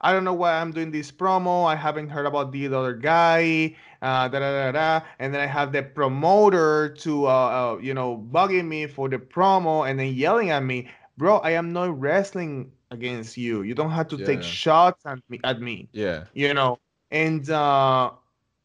I 0.00 0.12
don't 0.12 0.24
know 0.24 0.34
why 0.34 0.54
I'm 0.60 0.72
doing 0.72 0.90
this 0.90 1.10
promo. 1.10 1.66
I 1.66 1.74
haven't 1.74 2.08
heard 2.08 2.26
about 2.26 2.52
the 2.52 2.66
other 2.68 2.92
guy. 2.94 3.76
Uh, 4.02 4.28
da, 4.28 4.38
da, 4.38 4.70
da, 4.70 4.72
da. 4.72 5.06
And 5.18 5.32
then 5.34 5.40
I 5.40 5.46
have 5.46 5.72
the 5.72 5.82
promoter 5.82 6.90
to, 7.00 7.26
uh, 7.26 7.30
uh, 7.30 7.78
you 7.80 7.94
know, 7.94 8.16
bugging 8.30 8.68
me 8.68 8.86
for 8.86 9.08
the 9.08 9.18
promo 9.18 9.88
and 9.88 9.98
then 9.98 10.14
yelling 10.14 10.50
at 10.50 10.62
me, 10.62 10.88
bro. 11.16 11.38
I 11.38 11.50
am 11.52 11.72
not 11.72 11.98
wrestling 11.98 12.72
against 12.90 13.36
you. 13.36 13.62
You 13.62 13.74
don't 13.74 13.90
have 13.90 14.08
to 14.08 14.18
take 14.18 14.42
shots 14.42 15.04
at 15.06 15.18
me. 15.28 15.40
At 15.42 15.60
me 15.60 15.88
Yeah. 15.92 16.24
you 16.34 16.52
know 16.54 16.78
and 17.10 17.50
uh 17.50 18.10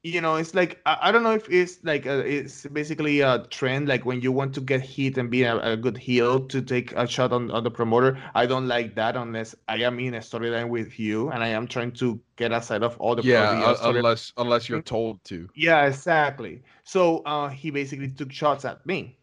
you 0.03 0.19
know 0.19 0.35
it's 0.35 0.55
like 0.55 0.79
i, 0.87 0.97
I 1.03 1.11
don't 1.11 1.21
know 1.21 1.33
if 1.33 1.47
it's 1.49 1.77
like 1.83 2.07
a, 2.07 2.19
it's 2.27 2.65
basically 2.67 3.21
a 3.21 3.45
trend 3.51 3.87
like 3.87 4.03
when 4.03 4.21
you 4.21 4.31
want 4.31 4.55
to 4.55 4.61
get 4.61 4.81
hit 4.81 5.17
and 5.17 5.29
be 5.29 5.43
a, 5.43 5.57
a 5.59 5.77
good 5.77 5.95
heel 5.97 6.39
to 6.47 6.61
take 6.61 6.91
a 6.93 7.07
shot 7.07 7.31
on, 7.31 7.51
on 7.51 7.63
the 7.63 7.69
promoter. 7.69 8.17
I 8.33 8.47
don't 8.47 8.67
like 8.67 8.95
that 8.95 9.15
unless 9.15 9.53
i 9.67 9.75
am 9.77 9.99
in 9.99 10.15
a 10.15 10.19
storyline 10.19 10.69
with 10.69 10.99
you 10.99 11.29
and 11.29 11.43
i 11.43 11.47
am 11.49 11.67
trying 11.67 11.91
to 11.93 12.19
get 12.35 12.51
aside 12.51 12.81
of 12.81 12.97
all 12.97 13.15
the 13.15 13.21
Yeah. 13.21 13.51
uh, 13.51 13.73
uh, 13.73 13.93
unless 13.93 14.33
unless 14.37 14.67
you're 14.67 14.81
told 14.81 15.23
to. 15.25 15.47
yeah 15.53 15.85
exactly. 15.85 16.63
So 16.83 17.19
uh 17.19 17.49
he 17.49 17.69
basically 17.69 18.09
took 18.09 18.31
shots 18.31 18.65
at 18.65 18.83
me. 18.87 19.19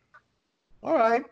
All 0.83 0.95
right. 0.95 1.25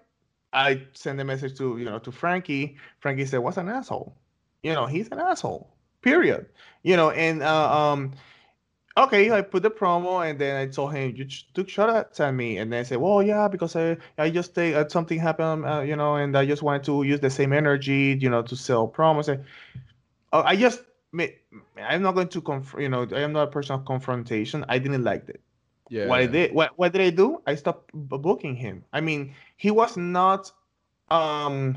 I 0.52 0.82
sent 0.94 1.20
a 1.20 1.24
message 1.24 1.56
to 1.58 1.78
you 1.78 1.84
know 1.84 2.00
to 2.00 2.10
frankie. 2.10 2.78
Frankie 2.98 3.26
said 3.26 3.38
what's 3.38 3.58
an 3.58 3.68
asshole? 3.68 4.16
You 4.64 4.72
know 4.72 4.86
he's 4.86 5.06
an 5.12 5.20
asshole 5.20 5.75
period 6.02 6.46
you 6.82 6.96
know 6.96 7.10
and 7.10 7.42
uh, 7.42 7.92
um 7.92 8.12
okay 8.96 9.30
i 9.30 9.40
put 9.42 9.62
the 9.62 9.70
promo 9.70 10.28
and 10.28 10.38
then 10.38 10.56
i 10.56 10.66
told 10.66 10.92
him 10.92 11.14
you 11.16 11.26
took 11.54 11.68
shots 11.68 12.20
at 12.20 12.34
me 12.34 12.58
and 12.58 12.72
then 12.72 12.80
i 12.80 12.82
said 12.82 12.98
well 12.98 13.22
yeah 13.22 13.48
because 13.48 13.76
i 13.76 13.96
i 14.18 14.30
just 14.30 14.54
think 14.54 14.74
uh, 14.76 14.88
something 14.88 15.18
happened 15.18 15.64
uh, 15.66 15.80
you 15.80 15.96
know 15.96 16.16
and 16.16 16.36
i 16.36 16.44
just 16.46 16.62
wanted 16.62 16.84
to 16.84 17.02
use 17.02 17.20
the 17.20 17.30
same 17.30 17.52
energy 17.52 18.16
you 18.20 18.30
know 18.30 18.42
to 18.42 18.56
sell 18.56 18.88
promos 18.88 19.28
and, 19.28 19.44
oh, 20.32 20.42
i 20.42 20.56
just 20.56 20.82
i'm 21.88 22.02
not 22.02 22.14
going 22.14 22.28
to 22.28 22.40
conf- 22.40 22.74
you 22.78 22.88
know 22.88 23.06
i 23.12 23.20
am 23.20 23.32
not 23.32 23.48
a 23.48 23.50
person 23.50 23.74
of 23.74 23.84
confrontation 23.84 24.64
i 24.68 24.78
didn't 24.78 25.04
like 25.04 25.28
it 25.28 25.40
Yeah. 25.88 26.08
what 26.08 26.20
I 26.20 26.26
did, 26.26 26.54
what 26.54 26.72
what 26.76 26.92
did 26.92 27.02
I 27.02 27.10
do? 27.10 27.42
I 27.46 27.54
stopped 27.54 27.90
booking 27.94 28.56
him. 28.56 28.84
I 28.92 29.00
mean, 29.00 29.34
he 29.56 29.70
was 29.70 29.96
not, 29.96 30.50
um, 31.10 31.76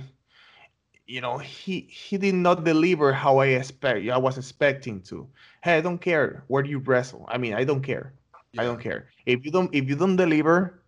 you 1.09 1.21
know, 1.21 1.39
he 1.39 1.87
he 1.89 2.17
did 2.17 2.35
not 2.35 2.63
deliver 2.63 3.11
how 3.11 3.39
I 3.39 3.47
expect. 3.47 4.07
I 4.07 4.17
was 4.17 4.37
expecting 4.37 5.01
to. 5.09 5.27
Hey, 5.63 5.77
I 5.77 5.81
don't 5.81 5.97
care 5.97 6.43
where 6.47 6.63
you 6.63 6.77
wrestle. 6.77 7.25
I 7.27 7.37
mean, 7.39 7.55
I 7.55 7.63
don't 7.63 7.81
care. 7.81 8.13
I 8.57 8.63
don't 8.63 8.79
care 8.79 9.09
if 9.25 9.43
you 9.43 9.51
don't 9.51 9.73
if 9.73 9.89
you 9.89 9.95
don't 9.95 10.15
deliver. 10.15 10.79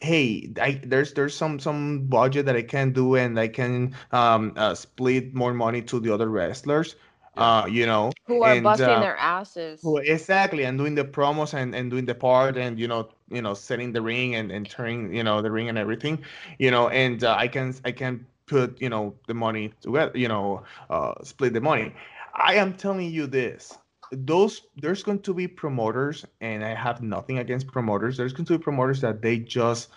Hey, 0.00 0.52
I, 0.60 0.80
there's 0.84 1.14
there's 1.14 1.34
some 1.34 1.58
some 1.58 2.06
budget 2.06 2.44
that 2.46 2.56
I 2.56 2.62
can 2.62 2.92
do, 2.92 3.16
and 3.16 3.40
I 3.40 3.48
can 3.48 3.94
um 4.12 4.52
uh, 4.56 4.74
split 4.74 5.34
more 5.34 5.54
money 5.54 5.80
to 5.82 5.98
the 5.98 6.12
other 6.12 6.28
wrestlers. 6.28 6.96
Uh, 7.34 7.64
you 7.66 7.86
know, 7.86 8.12
who 8.26 8.42
are 8.42 8.52
and, 8.52 8.64
busting 8.64 8.86
uh, 8.88 9.00
their 9.00 9.16
asses. 9.16 9.80
well, 9.82 10.02
exactly, 10.04 10.64
and 10.64 10.76
doing 10.76 10.94
the 10.94 11.04
promos 11.04 11.54
and, 11.54 11.74
and 11.74 11.90
doing 11.90 12.04
the 12.04 12.14
part 12.14 12.58
and 12.58 12.78
you 12.78 12.86
know 12.86 13.08
you 13.30 13.40
know 13.40 13.54
setting 13.54 13.92
the 13.92 14.02
ring 14.02 14.34
and, 14.34 14.52
and 14.52 14.68
turning 14.68 15.14
you 15.14 15.24
know 15.24 15.40
the 15.40 15.50
ring 15.50 15.70
and 15.70 15.78
everything, 15.78 16.22
you 16.58 16.70
know, 16.70 16.90
and 16.90 17.24
uh, 17.24 17.34
I 17.38 17.48
can 17.48 17.74
I 17.86 17.92
can 17.92 18.26
put 18.46 18.80
you 18.80 18.88
know 18.88 19.14
the 19.26 19.34
money 19.34 19.72
together, 19.80 20.16
you 20.16 20.28
know, 20.28 20.62
uh, 20.90 21.14
split 21.22 21.52
the 21.52 21.60
money. 21.60 21.94
I 22.34 22.54
am 22.54 22.74
telling 22.74 23.10
you 23.10 23.26
this. 23.26 23.78
Those 24.12 24.62
there's 24.76 25.02
going 25.02 25.20
to 25.20 25.34
be 25.34 25.48
promoters, 25.48 26.24
and 26.40 26.64
I 26.64 26.74
have 26.74 27.02
nothing 27.02 27.38
against 27.38 27.66
promoters. 27.68 28.16
There's 28.16 28.32
going 28.32 28.46
to 28.46 28.58
be 28.58 28.62
promoters 28.62 29.00
that 29.00 29.22
they 29.22 29.38
just 29.38 29.88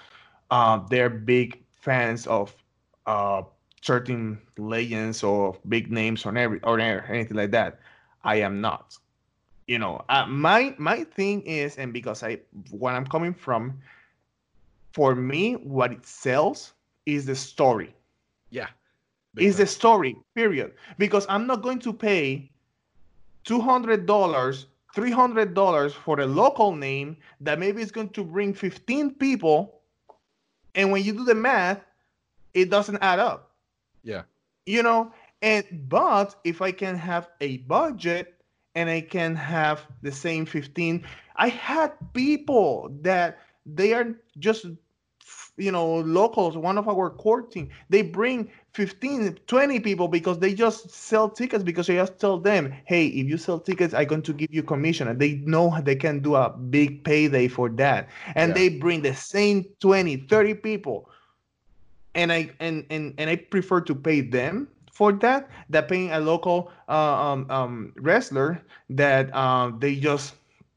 uh, 0.52 0.80
they're 0.90 1.10
big 1.10 1.64
fans 1.82 2.28
of 2.28 2.56
uh, 3.06 3.44
certain 3.82 4.40
legends 4.58 5.24
or 5.24 5.58
big 5.68 5.92
names 5.92 6.26
or 6.26 6.38
every 6.38 6.60
or 6.64 6.80
anything 6.80 7.38
like 7.38 7.52
that. 7.52 7.80
I 8.24 8.38
am 8.38 8.62
not 8.62 8.98
you 9.68 9.80
know 9.80 10.04
uh, 10.10 10.26
my 10.28 10.76
my 10.78 11.04
thing 11.04 11.42
is 11.44 11.78
and 11.78 11.94
because 11.94 12.24
i 12.24 12.40
where 12.72 12.94
i'm 12.94 13.06
coming 13.06 13.34
from 13.34 13.74
for 14.92 15.16
me 15.16 15.54
what 15.54 15.92
it 15.92 16.06
sells 16.06 16.74
is 17.06 17.26
the 17.26 17.36
story 17.36 17.95
Yeah. 18.56 18.70
It's 19.38 19.58
the 19.58 19.68
story 19.68 20.16
period 20.34 20.74
because 20.98 21.26
i'm 21.28 21.46
not 21.46 21.62
going 21.62 21.80
to 21.80 21.92
pay 21.92 22.50
$200 23.46 24.06
$300 24.96 25.92
for 25.94 26.20
a 26.22 26.26
local 26.26 26.74
name 26.74 27.18
that 27.42 27.60
maybe 27.60 27.82
is 27.82 27.92
going 27.92 28.10
to 28.10 28.24
bring 28.24 28.54
15 28.54 29.16
people 29.16 29.82
and 30.74 30.90
when 30.92 31.04
you 31.04 31.12
do 31.14 31.26
the 31.26 31.36
math 31.36 31.82
it 32.54 32.70
doesn't 32.70 32.98
add 33.02 33.20
up 33.20 33.52
Yeah. 34.04 34.24
you 34.66 34.82
know 34.84 35.12
and 35.42 35.66
but 35.90 36.36
if 36.46 36.62
i 36.62 36.72
can 36.72 36.96
have 36.96 37.28
a 37.42 37.58
budget 37.68 38.36
and 38.76 38.90
i 38.90 39.02
can 39.02 39.36
have 39.36 39.86
the 40.02 40.12
same 40.12 40.46
15 40.46 41.04
i 41.36 41.50
had 41.50 41.92
people 42.14 42.90
that 43.02 43.40
they 43.66 43.94
are 43.94 44.16
just 44.40 44.66
you 45.58 45.72
know 45.72 45.96
locals 46.00 46.58
one 46.58 46.78
of 46.78 46.88
our 46.88 47.10
core 47.10 47.42
team 47.42 47.70
they 47.90 48.02
bring 48.02 48.50
15 48.74 49.38
20 49.48 49.80
people 49.80 50.08
because 50.08 50.40
they 50.40 50.54
just 50.54 50.90
sell 50.90 51.30
tickets 51.30 51.64
because 51.64 51.88
they 51.88 51.96
just 51.96 52.20
tell 52.20 52.38
them 52.40 52.74
hey 52.86 53.08
if 53.08 53.28
you 53.28 53.38
sell 53.38 53.60
tickets 53.60 53.94
i'm 53.94 54.06
going 54.08 54.22
to 54.22 54.34
give 54.34 54.52
you 54.52 54.62
commission 54.64 55.08
and 55.08 55.20
they 55.20 55.36
know 55.46 55.78
they 55.84 55.96
can 55.96 56.20
do 56.20 56.36
a 56.36 56.50
big 56.50 57.04
payday 57.04 57.48
for 57.48 57.70
that 57.70 58.10
and 58.36 58.50
Yeah. 58.50 58.54
they 58.54 58.70
bring 58.70 59.02
the 59.02 59.14
same 59.14 59.66
20 59.80 60.18
30 60.18 60.54
people 60.56 61.10
and 62.16 62.32
I 62.32 62.50
and, 62.60 62.86
and 62.90 63.14
and 63.18 63.30
I 63.30 63.36
prefer 63.36 63.82
to 63.82 63.96
pay 63.96 64.22
them 64.22 64.68
for 64.92 65.12
that 65.14 65.50
than 65.70 65.84
paying 65.84 66.12
a 66.12 66.20
local 66.20 66.72
uh, 66.88 66.94
um, 66.94 67.50
um, 67.50 67.94
wrestler 67.98 68.62
that 68.90 69.34
um, 69.36 69.80
they 69.80 69.96
just 69.96 70.36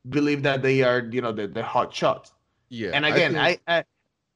believe 0.09 0.43
that 0.43 0.63
they 0.63 0.83
are 0.83 1.09
you 1.11 1.21
know 1.21 1.33
the, 1.33 1.47
the 1.47 1.63
hot 1.63 1.95
shot. 1.95 2.31
Yeah. 2.69 2.91
and 2.93 3.05
again, 3.07 3.37
I, 3.37 3.49
think- 3.49 3.63
I, 3.67 3.85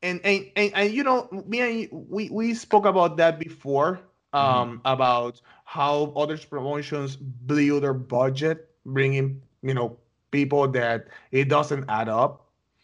and, 0.03 0.21
and 0.25 0.51
and 0.57 0.73
and 0.75 0.93
you 0.93 1.05
know 1.05 1.29
me 1.47 1.61
and 1.61 2.07
we 2.09 2.29
we 2.31 2.55
spoke 2.55 2.87
about 2.87 3.17
that 3.17 3.39
before 3.39 4.01
um 4.33 4.81
about 4.85 5.41
how 5.65 6.13
other 6.17 6.37
promotions 6.39 7.17
blew 7.17 7.81
their 7.81 7.95
budget 7.95 8.71
bringing 8.85 9.41
you 9.63 9.75
know 9.75 9.97
people 10.31 10.67
that 10.67 11.09
it 11.31 11.49
doesn't 11.49 11.85
add 11.89 12.09
up 12.09 12.43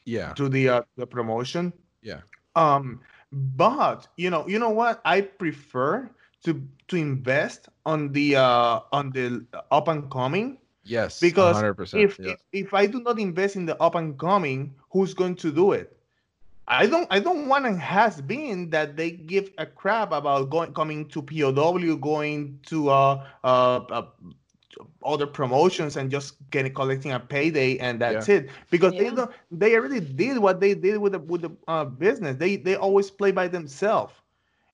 yeah. 0.09 0.33
to 0.35 0.49
the 0.49 0.69
uh, 0.69 0.83
the 0.97 1.07
promotion. 1.07 1.73
Yeah. 2.03 2.21
Um, 2.57 3.01
but 3.33 4.09
you 4.17 4.31
know, 4.31 4.47
you 4.49 4.59
know 4.59 4.71
what? 4.71 5.01
I 5.05 5.21
prefer 5.23 6.11
to 6.45 6.63
to 6.89 6.97
invest 6.97 7.69
on 7.85 8.13
the 8.13 8.37
uh 8.37 8.81
on 8.93 9.11
the 9.11 9.45
up 9.71 9.89
and 9.89 10.11
coming 10.11 10.59
Yes, 10.85 11.21
because 11.21 11.61
100%. 11.61 12.03
if, 12.03 12.19
yeah. 12.19 12.33
if 12.33 12.41
if 12.53 12.73
I 12.73 12.87
do 12.87 13.03
not 13.03 13.19
invest 13.19 13.57
in 13.57 13.67
the 13.67 13.77
up 13.77 13.95
and 13.95 14.19
coming, 14.19 14.75
who's 14.89 15.13
going 15.13 15.35
to 15.45 15.53
do 15.53 15.73
it? 15.73 15.98
I 16.69 16.87
don't 16.87 17.07
I 17.11 17.21
don't 17.21 17.49
want 17.49 17.67
and 17.67 17.81
has 17.81 18.21
been 18.21 18.71
that 18.71 18.97
they 18.97 19.11
give 19.13 19.51
a 19.59 19.67
crap 19.67 20.13
about 20.13 20.51
going 20.51 20.73
coming 20.75 21.09
to 21.09 21.23
POW, 21.23 21.97
going 21.97 22.61
to 22.67 22.91
uh 22.91 23.25
uh, 23.45 23.77
uh 23.91 24.03
other 25.05 25.27
promotions 25.27 25.97
and 25.97 26.11
just 26.11 26.37
getting 26.51 26.73
collecting 26.75 27.13
a 27.13 27.21
payday 27.21 27.79
and 27.79 28.01
that's 28.01 28.29
it. 28.29 28.51
Because 28.71 28.95
they 28.95 29.11
don't 29.11 29.31
they 29.51 29.75
already 29.77 30.01
did 30.01 30.39
what 30.39 30.61
they 30.61 30.75
did 30.75 30.99
with 30.99 31.13
the 31.13 31.19
with 31.21 31.43
the 31.43 31.51
uh, 31.69 31.85
business. 31.85 32.37
They 32.37 32.57
they 32.57 32.77
always 32.77 33.11
play 33.11 33.33
by 33.33 33.49
themselves. 33.49 34.15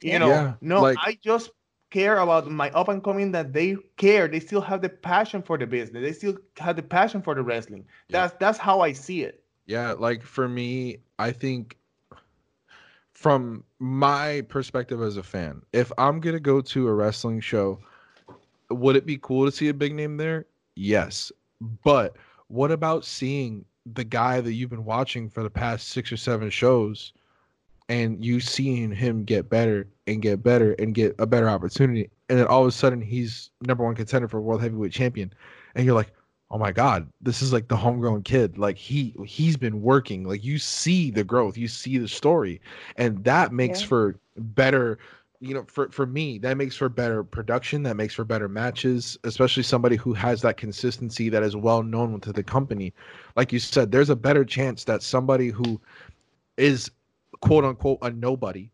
You 0.02 0.12
Yeah. 0.12 0.18
know 0.18 0.28
Yeah, 0.28 0.54
no 0.60 0.82
like- 0.82 0.98
i 1.00 1.18
just 1.22 1.50
care 1.90 2.18
about 2.18 2.50
my 2.50 2.70
up 2.70 2.88
and 2.88 3.02
coming 3.02 3.32
that 3.32 3.52
they 3.52 3.76
care. 3.96 4.26
They 4.28 4.40
still 4.40 4.60
have 4.62 4.82
the 4.82 4.88
passion 4.88 5.42
for 5.42 5.56
the 5.58 5.66
business. 5.66 6.02
They 6.02 6.12
still 6.12 6.36
have 6.58 6.76
the 6.76 6.82
passion 6.82 7.22
for 7.22 7.34
the 7.34 7.42
wrestling. 7.42 7.86
Yeah. 8.08 8.26
that's 8.26 8.34
that's 8.40 8.58
how 8.58 8.80
i 8.80 8.92
see 8.92 9.22
it. 9.22 9.42
Yeah, 9.66 9.92
like 9.92 10.22
for 10.22 10.48
me, 10.48 10.98
I 11.18 11.32
think 11.32 11.78
from 13.24 13.64
my 13.78 14.42
perspective 14.50 15.00
as 15.00 15.16
a 15.16 15.22
fan, 15.22 15.62
if 15.72 15.90
I'm 15.96 16.20
gonna 16.20 16.38
go 16.38 16.60
to 16.60 16.88
a 16.88 16.92
wrestling 16.92 17.40
show, 17.40 17.78
would 18.68 18.96
it 18.96 19.06
be 19.06 19.16
cool 19.16 19.46
to 19.46 19.50
see 19.50 19.68
a 19.68 19.72
big 19.72 19.94
name 19.94 20.18
there? 20.18 20.44
Yes. 20.76 21.32
But 21.82 22.18
what 22.48 22.70
about 22.70 23.02
seeing 23.02 23.64
the 23.94 24.04
guy 24.04 24.42
that 24.42 24.52
you've 24.52 24.68
been 24.68 24.84
watching 24.84 25.30
for 25.30 25.42
the 25.42 25.48
past 25.48 25.88
six 25.88 26.12
or 26.12 26.18
seven 26.18 26.50
shows 26.50 27.14
and 27.88 28.22
you 28.22 28.40
seeing 28.40 28.92
him 28.92 29.24
get 29.24 29.48
better 29.48 29.88
and 30.06 30.20
get 30.20 30.42
better 30.42 30.72
and 30.74 30.94
get 30.94 31.14
a 31.18 31.24
better 31.24 31.48
opportunity 31.48 32.10
and 32.28 32.38
then 32.38 32.46
all 32.46 32.60
of 32.60 32.68
a 32.68 32.72
sudden 32.72 33.00
he's 33.00 33.48
number 33.62 33.84
one 33.84 33.94
contender 33.94 34.28
for 34.28 34.42
world 34.42 34.60
heavyweight 34.60 34.92
champion 34.92 35.32
and 35.74 35.86
you're 35.86 35.94
like 35.94 36.12
oh 36.54 36.58
my 36.58 36.70
god 36.72 37.08
this 37.20 37.42
is 37.42 37.52
like 37.52 37.68
the 37.68 37.76
homegrown 37.76 38.22
kid. 38.22 38.56
Like 38.58 38.78
he 38.78 39.14
he's 39.26 39.56
been 39.56 39.82
working. 39.82 40.24
Like 40.24 40.44
you 40.44 40.58
see 40.58 41.10
the 41.10 41.24
growth. 41.24 41.58
You 41.58 41.68
see 41.68 41.98
the 41.98 42.08
story. 42.08 42.60
And 42.96 43.22
that 43.24 43.52
makes 43.52 43.82
Yeah. 43.82 43.88
for 43.88 44.20
better 44.36 44.98
you 45.40 45.52
know 45.52 45.64
for 45.66 45.90
for 45.90 46.06
me 46.06 46.38
that 46.38 46.56
makes 46.56 46.76
for 46.76 46.88
better 46.88 47.24
production. 47.24 47.82
That 47.82 47.96
makes 47.96 48.14
for 48.14 48.24
better 48.24 48.48
matches 48.48 49.18
especially 49.24 49.64
somebody 49.64 49.96
who 49.96 50.14
has 50.14 50.42
that 50.42 50.56
consistency 50.56 51.28
that 51.28 51.42
is 51.42 51.56
well 51.56 51.82
known 51.82 52.20
to 52.20 52.32
the 52.32 52.44
company. 52.44 52.94
Like 53.36 53.52
you 53.52 53.58
said 53.58 53.90
there's 53.90 54.10
a 54.10 54.16
better 54.16 54.44
chance 54.44 54.84
that 54.84 55.02
somebody 55.02 55.48
who 55.48 55.80
is 56.56 56.90
quote 57.40 57.64
unquote 57.64 57.98
a 58.02 58.10
nobody 58.10 58.70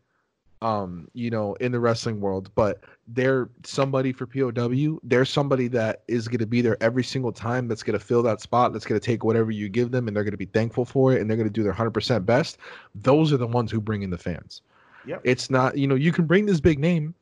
um 0.61 1.07
you 1.13 1.29
know 1.29 1.53
in 1.55 1.71
the 1.71 1.79
wrestling 1.79 2.19
world 2.19 2.51
but 2.55 2.81
they're 3.07 3.49
somebody 3.63 4.13
for 4.13 4.27
POW 4.27 4.99
they're 5.03 5.25
somebody 5.25 5.67
that 5.67 6.03
is 6.07 6.27
going 6.27 6.39
to 6.39 6.45
be 6.45 6.61
there 6.61 6.77
every 6.81 7.03
single 7.03 7.31
time 7.31 7.67
that's 7.67 7.83
going 7.83 7.97
to 7.97 8.03
fill 8.03 8.21
that 8.23 8.41
spot 8.41 8.71
that's 8.71 8.85
going 8.85 8.99
to 8.99 9.05
take 9.05 9.23
whatever 9.23 9.51
you 9.51 9.69
give 9.69 9.91
them 9.91 10.07
and 10.07 10.15
they're 10.15 10.23
going 10.23 10.31
to 10.31 10.37
be 10.37 10.45
thankful 10.45 10.85
for 10.85 11.13
it 11.13 11.21
and 11.21 11.29
they're 11.29 11.37
going 11.37 11.47
to 11.47 11.53
do 11.53 11.63
their 11.63 11.73
100% 11.73 12.25
best. 12.25 12.57
Those 12.95 13.33
are 13.33 13.37
the 13.37 13.47
ones 13.47 13.71
who 13.71 13.81
bring 13.81 14.03
in 14.03 14.09
the 14.09 14.17
fans. 14.17 14.61
Yep. 15.07 15.21
it's 15.23 15.49
not 15.49 15.75
you 15.79 15.87
know 15.87 15.95
you 15.95 16.11
can 16.11 16.25
bring 16.25 16.45
this 16.45 16.59
big 16.59 16.77
name. 16.77 17.15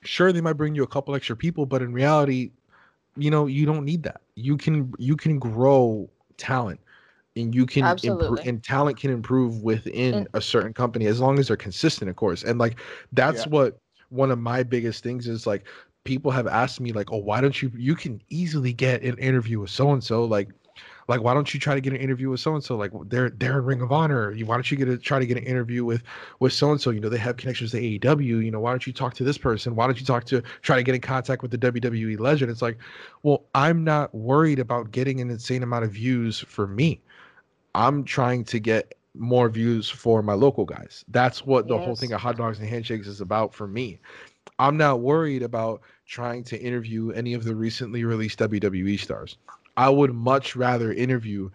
Sure 0.00 0.32
they 0.32 0.40
might 0.40 0.54
bring 0.54 0.74
you 0.74 0.82
a 0.82 0.88
couple 0.88 1.14
extra 1.14 1.36
people 1.36 1.66
but 1.66 1.80
in 1.80 1.92
reality 1.92 2.50
you 3.16 3.30
know 3.30 3.46
you 3.46 3.64
don't 3.64 3.84
need 3.84 4.02
that. 4.02 4.22
You 4.34 4.56
can 4.56 4.92
you 4.98 5.14
can 5.14 5.38
grow 5.38 6.10
talent 6.36 6.80
and 7.36 7.54
you 7.54 7.66
can 7.66 7.96
improve 8.02 8.40
and 8.44 8.62
talent 8.62 8.98
can 8.98 9.10
improve 9.10 9.62
within 9.62 10.14
And- 10.14 10.28
a 10.34 10.40
certain 10.40 10.72
company 10.72 11.06
as 11.06 11.20
long 11.20 11.38
as 11.38 11.48
they're 11.48 11.56
consistent 11.56 12.10
of 12.10 12.16
course 12.16 12.42
and 12.42 12.58
like 12.58 12.76
that's 13.12 13.46
Yeah. 13.46 13.50
what 13.50 13.78
one 14.10 14.30
of 14.30 14.38
my 14.38 14.62
biggest 14.62 15.02
things 15.02 15.26
is 15.26 15.46
like 15.46 15.64
people 16.04 16.30
have 16.30 16.46
asked 16.46 16.80
me 16.80 16.92
like 16.92 17.12
oh 17.12 17.18
why 17.18 17.40
don't 17.40 17.62
you 17.62 17.70
you 17.74 17.94
can 17.94 18.20
easily 18.28 18.72
get 18.72 19.02
an 19.02 19.16
interview 19.18 19.60
with 19.60 19.70
so 19.70 19.92
and 19.92 20.02
so 20.04 20.24
like 20.24 20.48
like 21.08 21.22
why 21.22 21.34
don't 21.34 21.52
you 21.52 21.58
try 21.60 21.74
to 21.74 21.80
get 21.80 21.92
an 21.92 21.98
interview 21.98 22.28
with 22.30 22.40
so 22.40 22.54
and 22.54 22.62
so 22.62 22.76
like 22.76 22.90
they're 23.06 23.30
they're 23.30 23.58
in 23.58 23.64
ring 23.64 23.80
of 23.80 23.92
honor 23.92 24.32
you 24.32 24.44
why 24.46 24.54
don't 24.54 24.70
you 24.70 24.76
get 24.76 24.88
a 24.88 24.96
try 24.98 25.18
to 25.18 25.26
get 25.26 25.36
an 25.36 25.44
interview 25.44 25.84
with 25.84 26.02
with 26.40 26.52
so 26.52 26.70
and 26.70 26.80
so 26.80 26.90
you 26.90 27.00
know 27.00 27.08
they 27.08 27.16
have 27.18 27.36
connections 27.36 27.70
to 27.70 27.80
AEW 27.80 28.44
you 28.44 28.50
know 28.50 28.60
why 28.60 28.70
don't 28.70 28.86
you 28.86 28.92
talk 28.92 29.14
to 29.14 29.24
this 29.24 29.38
person? 29.38 29.74
Why 29.74 29.86
don't 29.86 29.98
you 29.98 30.06
talk 30.06 30.24
to 30.26 30.42
try 30.62 30.76
to 30.76 30.82
get 30.82 30.94
in 30.94 31.00
contact 31.00 31.42
with 31.42 31.50
the 31.50 31.58
WWE 31.58 32.18
legend? 32.20 32.50
It's 32.50 32.62
like 32.62 32.78
well 33.22 33.44
I'm 33.54 33.84
not 33.84 34.14
worried 34.14 34.58
about 34.58 34.90
getting 34.90 35.20
an 35.20 35.30
insane 35.30 35.62
amount 35.62 35.84
of 35.84 35.92
views 35.92 36.40
for 36.40 36.66
me 36.66 37.00
I'm 37.74 38.04
trying 38.04 38.44
to 38.46 38.58
get 38.60 38.94
more 39.14 39.48
views 39.48 39.88
for 39.90 40.22
my 40.22 40.32
local 40.32 40.64
guys 40.64 41.04
that's 41.08 41.44
what 41.44 41.68
the 41.68 41.76
whole 41.76 41.94
thing 41.94 42.12
of 42.12 42.20
hot 42.20 42.36
dogs 42.36 42.58
and 42.58 42.66
handshakes 42.68 43.06
is 43.06 43.20
about 43.20 43.52
for 43.52 43.66
me 43.66 43.98
I'm 44.58 44.76
not 44.76 45.00
worried 45.00 45.42
about 45.42 45.82
trying 46.06 46.44
to 46.44 46.58
interview 46.60 47.10
any 47.10 47.34
of 47.34 47.44
the 47.44 47.54
recently 47.54 48.04
released 48.04 48.38
WWE 48.38 48.98
stars. 48.98 49.36
I 49.76 49.88
would 49.88 50.12
much 50.14 50.54
rather 50.56 50.92
interview 50.92 51.50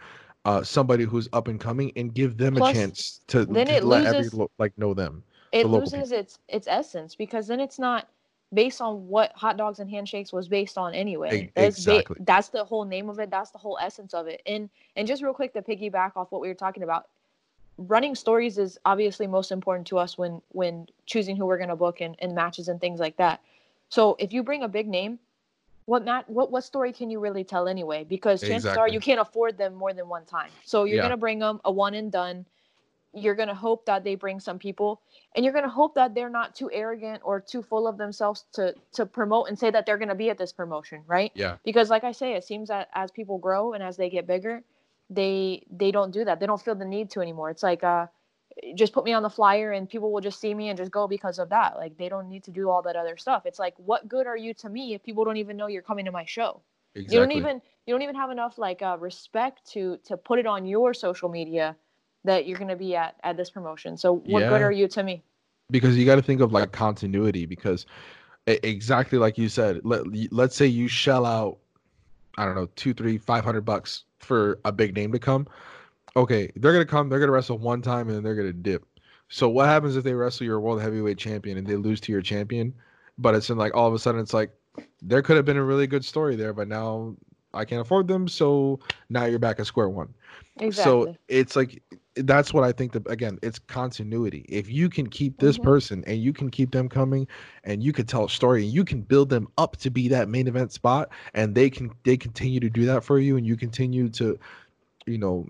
uh, 0.46 0.64
somebody 0.64 1.04
who's 1.04 1.30
up 1.34 1.48
and 1.48 1.60
coming 1.60 1.92
and 1.96 2.14
give 2.14 2.38
them 2.38 2.56
Plus, 2.56 2.72
a 2.72 2.74
chance 2.74 3.22
to, 3.28 3.46
then 3.46 3.68
to 3.68 3.76
it 3.76 3.84
let 3.84 4.06
every 4.06 4.20
loses- 4.20 4.34
lo- 4.34 4.52
like 4.58 4.78
know 4.78 4.94
them. 4.94 5.24
it 5.52 5.64
the 5.64 5.70
loses 5.70 6.12
its 6.12 6.40
its 6.50 6.68
essence 6.68 7.16
because 7.16 7.48
then 7.48 7.60
it's 7.60 7.80
not 7.80 8.08
based 8.54 8.82
on 8.82 9.08
what 9.08 9.32
hot 9.36 9.58
dogs 9.58 9.80
and 9.80 9.90
handshakes 9.90 10.32
was 10.32 10.48
based 10.48 10.78
on 10.78 10.94
anyway. 10.94 11.52
That's 11.56 11.84
ba- 11.84 11.98
exactly. 11.98 12.18
that's 12.26 12.50
the 12.50 12.64
whole 12.64 12.86
name 12.86 13.10
of 13.10 13.20
it. 13.20 13.30
That's 13.30 13.52
the 13.52 13.58
whole 13.58 13.78
essence 13.82 14.14
of 14.14 14.28
it. 14.28 14.42
And 14.46 14.70
and 14.96 15.08
just 15.08 15.22
real 15.22 15.34
quick 15.34 15.54
to 15.54 15.62
piggyback 15.62 16.14
off 16.16 16.32
what 16.32 16.42
we 16.42 16.48
were 16.48 16.54
talking 16.54 16.84
about, 16.84 17.08
running 17.78 18.16
stories 18.16 18.58
is 18.58 18.80
obviously 18.86 19.28
most 19.28 19.52
important 19.52 19.88
to 19.88 19.98
us 19.98 20.18
when 20.18 20.42
when 20.50 20.88
choosing 21.06 21.36
who 21.36 21.46
we're 21.46 21.58
gonna 21.58 21.76
book 21.76 22.02
and, 22.02 22.16
in 22.20 22.34
matches 22.34 22.70
and 22.70 22.80
things 22.80 23.00
like 23.00 23.18
that. 23.18 23.42
So 23.90 24.16
if 24.20 24.32
you 24.34 24.44
bring 24.44 24.64
a 24.64 24.68
big 24.68 24.88
name, 24.88 25.20
what 25.86 26.06
mat 26.06 26.30
what 26.30 26.50
what 26.52 26.64
story 26.64 26.94
can 26.94 27.10
you 27.10 27.20
really 27.20 27.44
tell 27.44 27.68
anyway? 27.68 28.06
Because 28.06 28.42
chances 28.42 28.78
are 28.78 28.88
you 28.88 29.02
can't 29.02 29.20
afford 29.20 29.58
them 29.58 29.76
more 29.76 29.94
than 29.94 30.08
one 30.08 30.26
time. 30.26 30.52
So 30.64 30.86
you're 30.86 30.98
Yeah. 30.98 31.04
gonna 31.04 31.18
bring 31.18 31.40
them 31.40 31.60
a 31.66 31.72
one 31.72 31.94
and 31.96 32.12
done. 32.12 32.46
You're 33.14 33.36
gonna 33.36 33.56
hope 33.56 33.86
that 33.86 34.04
they 34.04 34.16
bring 34.16 34.40
some 34.40 34.60
people, 34.60 35.02
and 35.36 35.44
you're 35.44 35.54
gonna 35.54 35.70
hope 35.70 35.96
that 35.96 36.14
they're 36.14 36.30
not 36.30 36.56
too 36.56 36.70
arrogant 36.72 37.22
or 37.24 37.40
too 37.40 37.64
full 37.64 37.88
of 37.88 37.98
themselves 37.98 38.46
to 38.54 38.76
to 38.94 39.06
promote 39.06 39.48
and 39.48 39.58
say 39.58 39.72
that 39.72 39.86
they're 39.86 39.98
gonna 39.98 40.16
be 40.16 40.30
at 40.30 40.38
this 40.38 40.52
promotion, 40.52 41.04
right? 41.08 41.32
Yeah. 41.34 41.58
Because 41.64 41.90
like 41.90 42.04
I 42.04 42.12
say, 42.12 42.34
it 42.34 42.44
seems 42.44 42.70
that 42.70 42.90
as 42.94 43.12
people 43.12 43.38
grow 43.38 43.74
and 43.74 43.84
as 43.84 43.98
they 43.98 44.10
get 44.10 44.28
bigger, 44.28 44.64
they 45.10 45.66
they 45.72 45.92
don't 45.92 46.12
do 46.12 46.26
that. 46.26 46.40
They 46.40 46.46
don't 46.46 46.62
feel 46.62 46.76
the 46.76 46.86
need 46.86 47.10
to 47.12 47.22
anymore. 47.22 47.50
It's 47.50 47.64
like 47.64 47.84
uh 47.84 48.08
just 48.76 48.94
put 48.94 49.06
me 49.06 49.14
on 49.14 49.24
the 49.24 49.30
flyer 49.30 49.72
and 49.72 49.88
people 49.88 50.12
will 50.12 50.22
just 50.22 50.40
see 50.40 50.54
me 50.54 50.70
and 50.70 50.78
just 50.78 50.92
go 50.92 51.08
because 51.08 51.40
of 51.40 51.50
that. 51.50 51.76
Like 51.76 51.98
they 51.98 52.10
don't 52.10 52.28
need 52.28 52.44
to 52.46 52.52
do 52.52 52.70
all 52.70 52.82
that 52.84 52.96
other 52.96 53.18
stuff. 53.18 53.46
It's 53.46 53.60
like 53.60 53.74
what 53.78 54.08
good 54.08 54.28
are 54.28 54.38
you 54.38 54.54
to 54.56 54.70
me 54.70 54.94
if 54.94 55.04
people 55.04 55.26
don't 55.26 55.38
even 55.38 55.58
know 55.58 55.68
you're 55.68 55.82
coming 55.82 56.06
to 56.06 56.12
my 56.12 56.26
show? 56.26 56.62
Exactly. 56.96 57.16
You 57.16 57.22
don't 57.22 57.32
even 57.38 57.62
you 57.86 57.94
don't 57.94 58.02
even 58.02 58.16
have 58.16 58.32
enough 58.32 58.58
like 58.58 58.82
uh, 58.82 58.98
respect 59.00 59.66
to 59.72 59.98
to 60.06 60.18
put 60.18 60.40
it 60.40 60.48
on 60.48 60.66
your 60.66 60.94
social 60.94 61.30
media 61.30 61.76
that 62.28 62.46
you're 62.46 62.58
going 62.60 62.70
to 62.70 62.76
be 62.76 62.96
at 62.96 63.16
at 63.24 63.36
this 63.36 63.50
promotion. 63.50 63.98
So 63.98 64.18
what 64.28 64.42
good 64.42 64.62
are 64.62 64.72
you 64.72 64.88
to 64.90 65.04
me? 65.04 65.24
because 65.70 65.98
you 65.98 66.06
got 66.06 66.16
to 66.16 66.22
think 66.22 66.40
of 66.40 66.54
like 66.54 66.72
continuity 66.72 67.46
because 67.46 67.86
exactly 68.48 69.18
like 69.18 69.38
you 69.38 69.50
said 69.50 69.82
let, 69.84 70.04
let's 70.32 70.56
say 70.56 70.66
you 70.66 70.88
shell 70.88 71.26
out 71.26 71.58
i 72.38 72.46
don't 72.46 72.56
know 72.56 72.70
two 72.78 72.94
three 72.94 73.18
five 73.18 73.44
hundred 73.44 73.66
bucks 73.66 74.06
for 74.20 74.60
a 74.64 74.72
big 74.72 74.96
name 74.96 75.12
to 75.12 75.20
come 75.20 75.46
okay 76.16 76.50
they're 76.56 76.72
gonna 76.72 76.86
come 76.86 77.10
they're 77.10 77.20
gonna 77.20 77.34
wrestle 77.34 77.58
one 77.58 77.82
time 77.82 78.08
and 78.08 78.16
then 78.16 78.24
they're 78.24 78.36
gonna 78.36 78.54
dip 78.54 78.86
so 79.28 79.50
what 79.50 79.66
happens 79.66 79.98
if 79.98 80.06
they 80.06 80.14
wrestle 80.14 80.46
your 80.46 80.62
world 80.62 80.82
heavyweight 80.82 81.18
champion 81.18 81.58
and 81.58 81.68
they 81.68 81.76
lose 81.76 82.00
to 82.00 82.14
your 82.14 82.22
champion 82.22 82.74
but 83.18 83.36
it's 83.36 83.50
in 83.50 83.58
like 83.58 83.76
all 83.76 83.88
of 83.88 83.94
a 83.94 84.00
sudden 84.00 84.22
it's 84.22 84.34
like 84.34 84.52
there 85.02 85.22
could 85.22 85.36
have 85.36 85.44
been 85.44 85.58
a 85.58 85.64
really 85.64 85.88
good 85.88 86.06
story 86.06 86.38
there 86.38 86.54
but 86.54 86.70
now 86.70 87.14
i 87.54 87.66
can't 87.66 87.82
afford 87.82 88.08
them 88.08 88.26
so 88.26 88.80
now 89.10 89.26
you're 89.26 89.40
back 89.40 89.60
at 89.60 89.66
square 89.66 89.90
one 89.90 90.14
Exactly. 90.62 91.12
so 91.12 91.18
it's 91.28 91.58
like 91.58 91.84
that's 92.26 92.54
what 92.54 92.64
I 92.64 92.72
think 92.72 92.92
that 92.94 93.10
again, 93.10 93.40
it's 93.42 93.60
continuity. 93.60 94.46
If 94.50 94.70
you 94.72 94.90
can 94.90 95.08
keep 95.08 95.40
this 95.40 95.58
Mhm. 95.58 95.64
person 95.64 96.04
and 96.08 96.18
you 96.18 96.34
can 96.34 96.50
keep 96.50 96.72
them 96.72 96.90
coming 96.90 97.28
and 97.64 97.84
you 97.84 97.94
can 97.94 98.06
tell 98.06 98.26
a 98.26 98.30
story 98.30 98.64
and 98.64 98.74
you 98.74 98.84
can 98.84 99.02
build 99.02 99.30
them 99.30 99.48
up 99.58 99.78
to 99.78 99.90
be 99.90 100.08
that 100.10 100.30
main 100.30 100.48
event 100.48 100.72
spot 100.72 101.10
and 101.34 101.56
they 101.56 101.70
can 101.70 101.92
they 102.04 102.18
continue 102.18 102.60
to 102.60 102.70
do 102.70 102.86
that 102.86 103.04
for 103.04 103.20
you 103.20 103.38
and 103.38 103.46
you 103.46 103.56
continue 103.56 104.10
to 104.10 104.38
you 105.06 105.18
know 105.18 105.48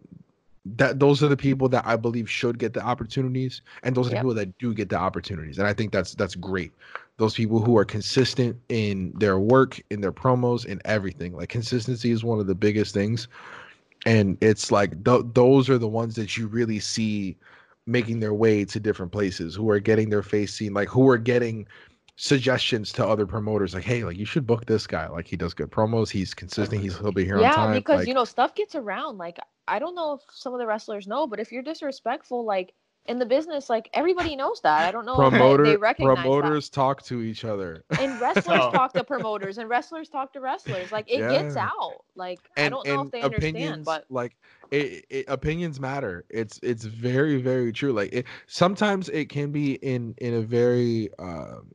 that 0.65 0.99
those 0.99 1.23
are 1.23 1.30
the 1.30 1.38
people 1.38 1.69
that 1.69 1.85
I 1.88 1.95
believe 1.95 2.30
should 2.30 2.60
get 2.60 2.73
the 2.73 2.81
opportunities 2.81 3.61
and 3.84 3.95
those 3.95 4.07
are 4.07 4.10
the 4.11 4.15
people 4.18 4.34
that 4.34 4.57
do 4.57 4.73
get 4.73 4.89
the 4.89 4.98
opportunities. 4.98 5.57
And 5.60 5.68
I 5.68 5.73
think 5.73 5.91
that's 5.94 6.14
that's 6.15 6.35
great. 6.35 6.73
Those 7.18 7.34
people 7.35 7.61
who 7.61 7.77
are 7.77 7.85
consistent 7.85 8.57
in 8.69 9.14
their 9.18 9.39
work, 9.39 9.81
in 9.89 10.02
their 10.02 10.11
promos, 10.11 10.65
in 10.65 10.81
everything. 10.85 11.34
Like 11.35 11.49
consistency 11.49 12.11
is 12.11 12.23
one 12.23 12.39
of 12.39 12.48
the 12.48 12.56
biggest 12.56 12.94
things 12.94 13.27
and 14.08 14.38
it's 14.40 14.72
like 14.72 15.04
th- 15.04 15.26
those 15.34 15.70
are 15.70 15.78
the 15.78 15.88
ones 15.88 16.16
that 16.16 16.38
you 16.38 16.48
really 16.48 16.80
see 16.80 17.38
making 17.86 18.22
their 18.22 18.34
way 18.34 18.64
to 18.64 18.80
different 18.80 19.12
places 19.12 19.54
who 19.54 19.70
are 19.70 19.80
getting 19.80 20.10
their 20.10 20.24
face 20.24 20.54
seen 20.54 20.74
like 20.74 20.88
who 20.88 21.08
are 21.10 21.18
getting 21.18 21.68
suggestions 22.16 22.92
to 22.92 23.06
other 23.06 23.28
promoters 23.28 23.76
like 23.76 23.84
hey 23.84 24.04
like 24.04 24.18
you 24.18 24.26
should 24.26 24.48
book 24.48 24.66
this 24.66 24.88
guy. 24.88 25.08
Like 25.08 25.28
he 25.28 25.36
does 25.36 25.54
good 25.54 25.70
promos. 25.70 26.10
He's 26.10 26.34
consistent. 26.34 26.82
He's 26.82 26.98
he'll 26.98 27.12
be 27.12 27.26
here 27.26 27.36
on 27.36 27.42
yeah, 27.42 27.52
time. 27.52 27.74
because 27.74 28.00
like, 28.00 28.08
you 28.08 28.14
know 28.14 28.26
stuff 28.26 28.56
gets 28.56 28.76
around. 28.76 29.18
Like 29.18 29.38
I 29.68 29.78
don't 29.78 29.94
know 29.94 30.14
if 30.14 30.22
some 30.32 30.54
of 30.54 30.60
the 30.60 30.66
wrestlers 30.66 31.06
know, 31.06 31.28
but 31.28 31.40
if 31.40 31.52
you're 31.52 31.62
disrespectful, 31.62 32.46
like 32.46 32.74
in 33.08 33.20
the 33.20 33.26
business, 33.26 33.70
like 33.70 33.90
everybody 33.94 34.36
knows 34.36 34.62
that. 34.62 34.84
I 34.86 34.92
don't 34.92 35.06
know 35.06 35.20
Promoter, 35.20 35.64
if 35.64 35.64
they 35.64 35.78
recognize 35.78 36.36
promoters 36.36 36.70
talk 36.70 37.04
to 37.04 37.22
each 37.22 37.46
other. 37.46 37.84
And 37.98 38.20
wrestlers 38.20 38.68
Oh. 38.68 38.72
talk 38.72 38.96
to 38.96 39.04
promoters, 39.04 39.58
and 39.58 39.70
wrestlers 39.70 40.10
talk 40.10 40.34
to 40.34 40.42
wrestlers. 40.42 40.92
Like 40.92 41.06
it 41.10 41.28
gets 41.28 41.56
out. 41.56 42.04
Like 42.16 42.50
I 42.62 42.70
don't 42.70 42.88
know 42.88 43.02
if 43.02 43.12
they 43.12 43.24
understand, 43.24 43.86
but 43.86 44.06
like 44.10 44.36
it, 44.72 45.06
it, 45.10 45.26
opinions 45.30 45.80
matter 45.80 46.26
it's 46.30 46.60
it's 46.64 46.84
very 46.84 47.38
very 47.42 47.72
true 47.72 47.94
like 47.94 48.12
it, 48.14 48.26
sometimes 48.48 49.10
it 49.10 49.30
can 49.30 49.52
be 49.52 49.74
in 49.76 50.14
in 50.18 50.34
a 50.36 50.42
very 50.42 51.10
um 51.20 51.72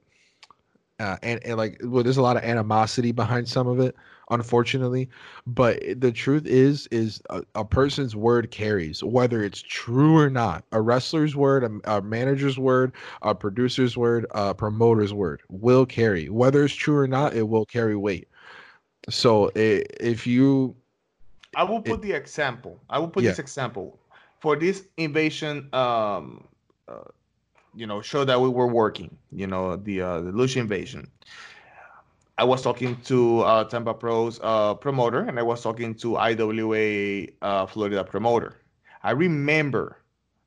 uh, 0.99 1.17
and, 1.23 1.41
and 1.45 1.57
like 1.57 1.81
well, 1.85 2.03
there's 2.03 2.17
a 2.19 2.23
lot 2.23 2.37
of 2.37 2.45
animosity 2.45 3.13
behind 3.13 3.49
some 3.49 3.67
of 3.67 3.81
it 3.81 3.95
unfortunately 4.33 5.09
but 5.47 5.81
the 6.01 6.11
truth 6.11 6.45
is 6.47 6.89
is 6.91 7.21
a, 7.31 7.43
a 7.55 7.65
person's 7.65 8.17
word 8.17 8.51
carries 8.51 9.03
whether 9.05 9.43
it's 9.45 9.63
true 9.63 10.17
or 10.19 10.29
not 10.31 10.65
a 10.73 10.81
wrestler's 10.81 11.37
word 11.37 11.63
a, 11.63 11.97
a 11.97 12.03
manager's 12.03 12.59
word 12.59 12.93
a 13.23 13.35
producer's 13.35 13.97
word 13.97 14.27
a 14.33 14.55
promoter's 14.55 15.13
word 15.15 15.41
will 15.49 15.87
carry 15.87 16.29
whether 16.29 16.65
it's 16.65 16.75
true 16.75 16.97
or 16.97 17.07
not 17.07 17.35
it 17.35 17.49
will 17.49 17.67
carry 17.67 17.95
weight 17.97 18.27
so 19.09 19.49
i 19.57 19.85
if 20.01 20.27
you 20.27 20.75
I 21.55 21.65
will 21.65 21.79
It- 21.79 21.85
put 21.85 22.01
the 22.03 22.13
example. 22.13 22.81
I 22.89 22.99
will 22.99 23.09
put 23.09 23.25
Yeah. 23.25 23.31
this 23.31 23.39
example 23.39 23.99
for 24.41 24.57
this 24.57 24.85
invasion. 24.97 25.69
Um, 25.75 26.49
uh, 26.89 27.05
you 27.75 27.87
know, 27.87 28.01
show 28.01 28.25
that 28.25 28.41
we 28.41 28.49
were 28.49 28.67
working. 28.67 29.17
You 29.31 29.47
know, 29.47 29.77
the 29.77 30.01
uh, 30.01 30.21
the 30.23 30.31
Lucha 30.33 30.57
invasion. 30.57 31.11
I 32.43 32.45
was 32.45 32.61
talking 32.61 33.01
to 33.03 33.43
uh, 33.43 33.63
Tampa 33.63 33.95
Pro's 33.95 34.41
uh, 34.43 34.75
promoter, 34.75 35.21
and 35.21 35.39
I 35.39 35.45
was 35.45 35.63
talking 35.63 35.95
to 35.95 36.17
IWA 36.17 37.29
uh, 37.41 37.67
Florida 37.67 38.03
promoter. 38.03 38.57
I 39.05 39.13
remember 39.13 39.99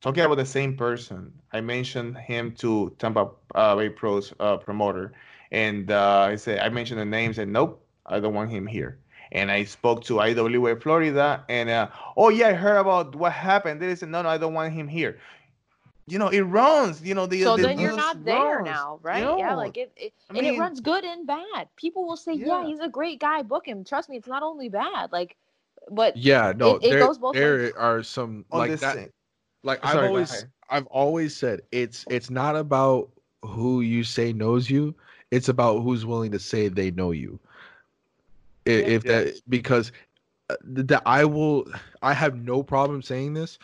talking 0.01 0.25
about 0.25 0.35
the 0.35 0.45
same 0.45 0.75
person. 0.75 1.31
I 1.53 1.61
mentioned 1.61 2.17
him 2.17 2.51
to 2.55 2.93
Tampa 2.99 3.29
uh, 3.55 3.77
Bay 3.77 3.87
Pro's 3.87 4.33
uh, 4.41 4.57
promoter, 4.57 5.13
and 5.51 5.89
uh, 5.89 6.27
I 6.31 6.35
said 6.35 6.59
I 6.59 6.67
mentioned 6.67 6.99
the 6.99 7.05
name. 7.05 7.33
Said 7.33 7.47
nope, 7.47 7.81
I 8.05 8.19
don't 8.19 8.33
want 8.33 8.51
him 8.51 8.67
here 8.67 8.99
and 9.31 9.51
I 9.51 9.63
spoke 9.63 10.03
to 10.05 10.19
IWA 10.19 10.79
Florida, 10.79 11.43
and 11.49 11.69
uh, 11.69 11.87
oh 12.17 12.29
yeah, 12.29 12.49
I 12.49 12.53
heard 12.53 12.77
about 12.77 13.15
what 13.15 13.31
happened. 13.31 13.81
They 13.81 13.95
said, 13.95 14.09
no, 14.09 14.21
no, 14.21 14.29
I 14.29 14.37
don't 14.37 14.53
want 14.53 14.73
him 14.73 14.87
here. 14.87 15.17
You 16.07 16.19
know, 16.19 16.27
it 16.29 16.41
runs. 16.41 17.01
You 17.01 17.15
know, 17.15 17.25
the 17.25 17.43
so 17.43 17.55
the 17.55 17.63
then 17.63 17.79
you're 17.79 17.93
not 17.93 18.23
there 18.25 18.57
runs, 18.57 18.67
now, 18.67 18.99
you 19.01 19.01
right? 19.03 19.37
yeah, 19.37 19.53
like 19.55 19.77
it, 19.77 19.91
it 19.95 20.13
I 20.29 20.33
and 20.37 20.45
it 20.45 20.57
runs 20.59 20.79
good 20.81 21.03
and 21.03 21.25
bad. 21.25 21.67
People 21.75 22.05
will 22.07 22.15
say, 22.17 22.33
yeah. 22.33 22.45
Yeah. 22.45 22.65
he's 22.65 22.79
a 22.79 22.89
great 22.89 23.19
guy, 23.19 23.41
book 23.41 23.67
him. 23.67 23.83
Trust 23.83 24.09
me, 24.09 24.17
it's 24.17 24.27
not 24.27 24.43
only 24.43 24.69
bad. 24.69 25.11
Like, 25.11 25.35
but 25.89 26.17
Yeah, 26.17 26.53
no, 26.55 26.75
It- 26.75 26.83
it 26.83 26.89
there, 26.91 26.99
goes 26.99 27.17
both 27.17 27.33
there 27.33 27.59
ways. 27.59 27.73
are 27.77 28.03
some 28.03 28.45
on 28.51 28.59
like 28.59 28.71
that. 28.79 28.95
thing. 28.95 29.09
Like 29.63 29.79
Oh, 29.83 29.87
I've 29.87 29.93
sorry, 29.93 30.07
always. 30.07 30.45
I've 30.69 30.85
always 30.87 31.35
said 31.35 31.61
it's 31.71 32.05
it's 32.09 32.29
not 32.29 32.55
about 32.55 33.09
who 33.43 33.81
you 33.81 34.03
say 34.03 34.31
knows 34.33 34.69
you. 34.69 34.95
It's 35.31 35.49
about 35.49 35.79
who's 35.81 36.05
willing 36.05 36.31
to 36.31 36.39
say 36.39 36.67
they 36.67 36.91
know 36.91 37.11
you. 37.11 37.39
I- 38.67 38.69
Yeah. 38.71 38.85
If 38.87 39.03
that 39.05 39.41
because 39.49 39.91
uh, 40.49 40.55
that 40.63 41.01
I 41.05 41.25
will, 41.25 41.65
I 42.01 42.13
have 42.13 42.35
no 42.35 42.63
problem 42.63 43.01
saying 43.01 43.33
this. 43.33 43.57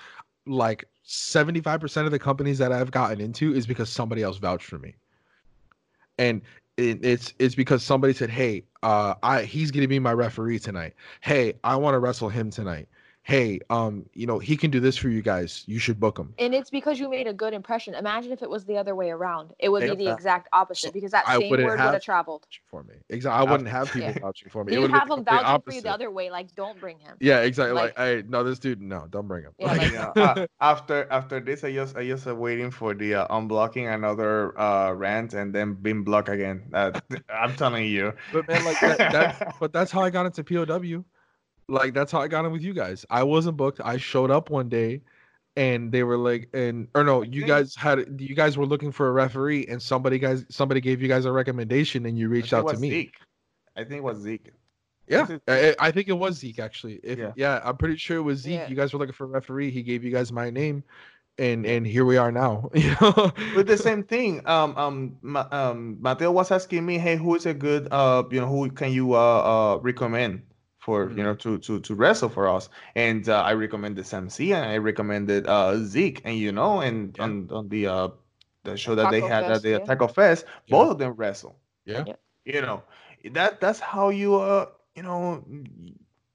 Like 0.46 0.86
seventy 1.04 1.62
five 1.62 1.80
percent 1.80 2.06
of 2.06 2.12
the 2.12 2.20
companies 2.20 2.58
that 2.58 2.72
I've 2.72 2.92
gotten 2.92 3.22
into 3.22 3.54
is 3.54 3.66
because 3.66 3.90
somebody 3.90 4.24
else 4.24 4.38
vouched 4.38 4.66
for 4.66 4.80
me, 4.80 4.96
and 6.18 6.42
it's 6.78 7.34
it's 7.40 7.56
because 7.56 7.84
somebody 7.84 8.14
said, 8.14 8.30
"Hey, 8.30 8.64
uh, 8.84 9.16
I 9.24 9.44
he's 9.44 9.72
gonna 9.72 9.88
be 9.88 10.00
my 10.00 10.14
referee 10.14 10.60
tonight. 10.60 10.94
Hey, 11.22 11.54
I 11.64 11.76
want 11.76 11.96
to 11.96 12.00
wrestle 12.00 12.30
him 12.30 12.50
tonight. 12.50 12.88
Hey, 13.24 13.60
um, 13.70 14.06
you 14.14 14.26
know 14.26 14.40
he 14.40 14.58
can 14.58 14.72
do 14.72 14.80
this 14.80 14.98
for 14.98 15.08
you 15.08 15.22
guys. 15.22 15.64
You 15.68 15.78
should 15.78 16.00
book 16.00 16.18
him." 16.18 16.34
and 16.40 16.56
it's 16.56 16.72
because 16.72 17.00
you 17.00 17.08
made 17.08 17.28
a 17.28 17.34
good 17.34 17.54
impression. 17.54 17.94
Imagine 17.94 18.32
if 18.32 18.42
it 18.42 18.50
was 18.50 18.66
the 18.66 18.78
other 18.78 18.96
way 18.96 19.12
around. 19.12 19.54
It 19.60 19.70
would 19.70 19.84
Yep. 19.84 19.98
be 19.98 20.06
the 20.06 20.12
exact 20.12 20.50
opposite 20.54 20.88
So 20.88 20.92
because 20.92 21.12
that 21.12 21.26
I 21.28 21.38
same 21.38 21.52
word 21.52 21.60
would 21.60 21.80
have- 21.80 21.94
have 21.94 22.02
traveled. 22.04 22.48
for 22.66 22.82
me. 22.84 22.96
Exactly. 23.10 23.40
I 23.48 23.52
wouldn't 23.52 23.70
have 23.70 23.92
people 23.92 24.10
Yeah. 24.10 24.20
vouching 24.22 24.50
for 24.50 24.64
me. 24.64 24.72
It 24.72 24.76
You 24.76 24.82
would've 24.82 24.94
them 24.94 25.08
been 25.08 25.18
him 25.20 25.24
the 25.26 25.32
vouching 25.32 25.62
for 25.62 25.74
you 25.74 25.82
the 25.82 25.92
other 25.92 26.10
way, 26.10 26.32
like 26.32 26.56
don't 26.56 26.80
bring 26.80 26.98
him. 27.00 27.16
Yeah, 27.20 27.42
exactly. 27.42 27.74
Like- 27.76 27.98
Like, 27.98 28.00
I 28.00 28.24
no, 28.28 28.44
this 28.44 28.58
dude, 28.58 28.82
no, 28.82 29.06
don't 29.10 29.28
bring 29.28 29.44
him. 29.44 29.54
Yeah, 29.60 29.68
Like- 29.68 29.82
like- 29.82 29.92
Yeah, 30.16 30.24
uh, 30.24 30.48
after 30.60 31.08
after 31.12 31.40
this, 31.40 31.64
I 31.64 31.72
just 31.74 31.96
I 31.96 32.06
just 32.08 32.26
uh, 32.28 32.36
waiting 32.36 32.72
for 32.72 32.94
the 32.96 33.16
uh, 33.16 33.28
unblocking 33.28 33.94
another 33.94 34.58
uh, 34.60 34.94
rant 34.94 35.34
and 35.34 35.54
then 35.54 35.74
being 35.76 36.04
blocked 36.04 36.30
again. 36.30 36.64
Uh, 36.74 36.92
I'm 37.30 37.54
telling 37.56 37.86
you. 37.86 38.14
but 38.34 38.48
man, 38.48 38.66
like 38.66 38.80
that, 38.80 38.98
that, 38.98 39.56
but 39.60 39.72
that's 39.74 39.92
how 39.92 40.02
I 40.02 40.10
got 40.10 40.26
into 40.26 40.44
POW. 40.44 41.04
Like 41.72 41.94
that's 41.94 42.12
how 42.12 42.20
I 42.20 42.28
got 42.28 42.46
in 42.46 42.52
with 42.52 42.62
you 42.62 42.74
guys. 42.74 43.06
I 43.10 43.24
wasn't 43.24 43.56
booked. 43.58 43.80
I 43.84 43.98
showed 43.98 44.30
up 44.30 44.50
one 44.50 44.68
day, 44.68 45.02
and 45.56 45.92
they 45.92 46.04
were 46.04 46.18
like, 46.18 46.50
and 46.54 46.88
or 46.96 47.04
no, 47.04 47.22
you 47.22 47.46
guys 47.46 47.76
had 47.76 48.20
you 48.20 48.36
guys 48.36 48.58
were 48.58 48.66
looking 48.66 48.92
for 48.92 49.08
a 49.08 49.12
referee, 49.12 49.68
and 49.68 49.82
somebody 49.82 50.20
guys 50.20 50.46
somebody 50.50 50.82
gave 50.82 51.02
you 51.02 51.08
guys 51.08 51.26
a 51.26 51.32
recommendation, 51.32 52.06
and 52.06 52.18
you 52.18 52.28
reached 52.30 52.54
out 52.54 52.68
to 52.70 52.78
me. 52.78 52.90
Zeke. 52.90 53.16
I 53.76 53.84
think 53.86 54.00
it 54.00 54.04
was 54.04 54.20
Zeke. 54.20 54.52
Yeah, 55.08 55.28
it- 55.48 55.78
I, 55.80 55.88
I 55.88 55.92
think 55.92 56.10
it 56.10 56.14
was 56.14 56.38
Zeke 56.38 56.60
actually. 56.60 57.00
If 57.04 57.18
Yeah. 57.18 57.32
yeah. 57.36 57.62
I'm 57.64 57.78
pretty 57.78 57.96
sure 57.98 58.18
it 58.18 58.22
was 58.22 58.40
Zeke. 58.40 58.60
Yeah. 58.60 58.68
You 58.68 58.76
guys 58.76 58.94
were 58.94 59.00
looking 59.00 59.14
for 59.14 59.24
a 59.24 59.28
referee. 59.28 59.72
He 59.72 59.82
gave 59.82 60.04
you 60.04 60.12
guys 60.12 60.32
my 60.32 60.50
name, 60.50 60.84
and 61.38 61.66
and 61.66 61.88
here 61.88 62.04
we 62.06 62.18
are 62.18 62.32
now. 62.32 62.70
You 62.76 62.96
know, 63.00 63.32
with 63.56 63.68
the 63.68 63.78
same 63.78 64.04
thing 64.04 64.42
um 64.46 64.76
um 64.78 65.18
Ma- 65.22 65.48
um 65.52 65.98
Mateo 66.02 66.32
was 66.32 66.52
asking 66.52 66.86
me 66.86 66.98
hey 66.98 67.16
who 67.16 67.36
is 67.36 67.46
a 67.46 67.54
good 67.54 67.88
uh 67.92 68.24
you 68.30 68.42
know 68.42 68.48
who 68.48 68.70
can 68.70 68.92
you 68.92 69.14
uh, 69.16 69.18
uh 69.18 69.78
recommend 69.82 70.44
for 70.82 71.08
Mhm. 71.08 71.18
you 71.18 71.24
know 71.24 71.36
to 71.36 71.58
to 71.60 71.80
to 71.82 71.96
wrestle 71.96 72.30
for 72.30 72.50
us 72.50 72.70
and 72.96 73.30
uh, 73.30 73.42
I 73.42 73.54
recommended 73.54 74.06
Sam 74.06 74.30
C 74.30 74.54
and 74.54 74.66
I 74.66 74.78
recommended 74.78 75.48
uh 75.48 75.78
Zeke 75.78 76.22
and 76.26 76.38
you 76.38 76.52
know 76.52 76.82
and 76.82 77.18
Yeah. 77.18 77.24
on 77.26 77.50
on 77.52 77.70
the 77.70 77.88
uh 77.88 78.10
the 78.64 78.78
show 78.78 78.96
that 78.96 79.12
they 79.12 79.22
Taco 79.22 79.28
had 79.28 79.50
at 79.50 79.64
the 79.64 79.72
yeah. 79.72 79.80
Taco 79.80 80.08
Fest 80.08 80.46
Yeah. 80.68 80.78
both 80.78 80.92
of 80.92 80.98
them 81.00 81.14
wrestle 81.16 81.56
Yeah. 81.86 82.06
You 82.46 82.62
know 82.62 82.84
that 83.34 83.62
that's 83.62 83.80
how 83.80 84.10
you 84.10 84.36
uh 84.36 84.68
you 84.96 85.04
know 85.04 85.44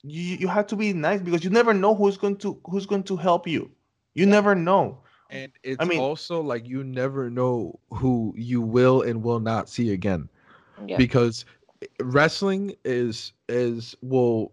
you 0.03 0.23
you 0.43 0.49
have 0.49 0.67
to 0.69 0.77
be 0.77 0.93
nice 0.93 1.21
because 1.21 1.45
you 1.45 1.51
never 1.51 1.75
know 1.75 1.95
who's 1.95 2.17
going 2.17 2.37
to 2.39 2.61
who's 2.67 2.87
going 2.87 3.03
to 3.05 3.17
help 3.17 3.47
you 3.47 3.71
you 4.15 4.27
never 4.27 4.55
know 4.55 4.99
and 5.31 5.53
it's 5.63 5.81
I 5.81 5.85
mean- 5.85 6.01
also 6.01 6.41
like 6.41 6.67
you 6.67 6.85
never 6.85 7.31
know 7.31 7.79
who 7.91 8.35
you 8.37 8.61
will 8.63 9.03
and 9.03 9.23
will 9.23 9.41
not 9.41 9.69
see 9.69 9.93
again. 9.93 10.29
Yeah. 10.87 10.97
because 10.99 11.45
wrestling 12.01 12.75
is 12.85 13.33
is 13.49 13.97
will 14.03 14.53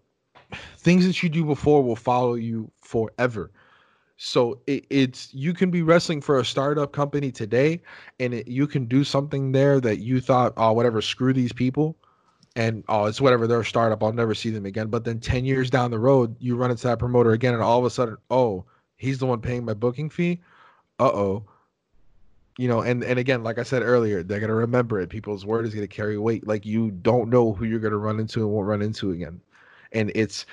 things 0.78 1.06
that 1.06 1.22
you 1.24 1.30
do 1.30 1.44
before 1.44 1.84
will 1.84 1.96
follow 1.96 2.36
you 2.36 2.72
forever. 2.82 3.52
So 4.18 4.60
it, 4.68 4.86
it's 4.90 5.34
you 5.34 5.54
can 5.54 5.72
be 5.72 5.82
wrestling 5.82 6.22
for 6.22 6.40
a 6.40 6.46
startup 6.46 6.92
company 6.92 7.32
today 7.32 7.82
and 8.20 8.34
it, 8.34 8.48
you 8.48 8.68
can 8.68 8.86
do 8.86 9.04
something 9.04 9.52
there 9.52 9.80
that 9.82 10.00
you 10.00 10.22
thought 10.22 10.54
oh 10.58 10.72
whatever 10.74 11.02
screw 11.02 11.34
these 11.34 11.52
people 11.52 11.98
and 12.56 12.84
oh 12.88 13.06
it's 13.06 13.20
whatever 13.20 13.48
they're 13.48 13.62
a 13.62 13.66
startup 13.66 14.04
i'll 14.04 14.14
never 14.14 14.36
see 14.36 14.50
them 14.50 14.66
again. 14.66 14.88
But 14.88 15.04
then 15.04 15.20
10 15.20 15.46
years 15.46 15.70
down 15.70 15.92
the 15.92 16.00
road 16.00 16.36
you 16.40 16.56
run 16.56 16.72
into 16.72 16.88
that 16.88 17.00
promoter 17.00 17.32
again 17.32 17.54
and 17.54 17.64
all 17.64 17.80
of 17.80 17.86
a 17.86 17.90
sudden 17.90 18.18
oh 18.30 18.66
he's 18.96 19.18
the 19.18 19.26
one 19.26 19.42
paying 19.42 19.66
my 19.66 19.74
booking 19.74 20.10
fee? 20.10 20.42
Uh-oh 21.00 21.44
you 22.58 22.68
know 22.68 22.82
and 22.82 23.04
and 23.04 23.20
again 23.20 23.44
like 23.44 23.58
i 23.58 23.64
said 23.64 23.82
earlier 23.82 24.24
they're 24.24 24.40
going 24.40 24.50
to 24.50 24.56
remember 24.56 25.00
it. 25.00 25.10
People's 25.10 25.46
word 25.46 25.66
is 25.66 25.74
going 25.74 25.88
to 25.88 25.94
carry 25.94 26.18
weight. 26.18 26.48
Like 26.48 26.66
you 26.66 26.92
don't 26.92 27.30
know 27.30 27.54
who 27.54 27.66
you're 27.66 27.80
going 27.80 27.92
to 27.92 27.98
run 27.98 28.20
into 28.20 28.42
and 28.42 28.50
won't 28.52 28.68
run 28.68 28.82
into 28.82 29.12
again. 29.12 29.42
And 29.92 30.12
it's 30.16 30.46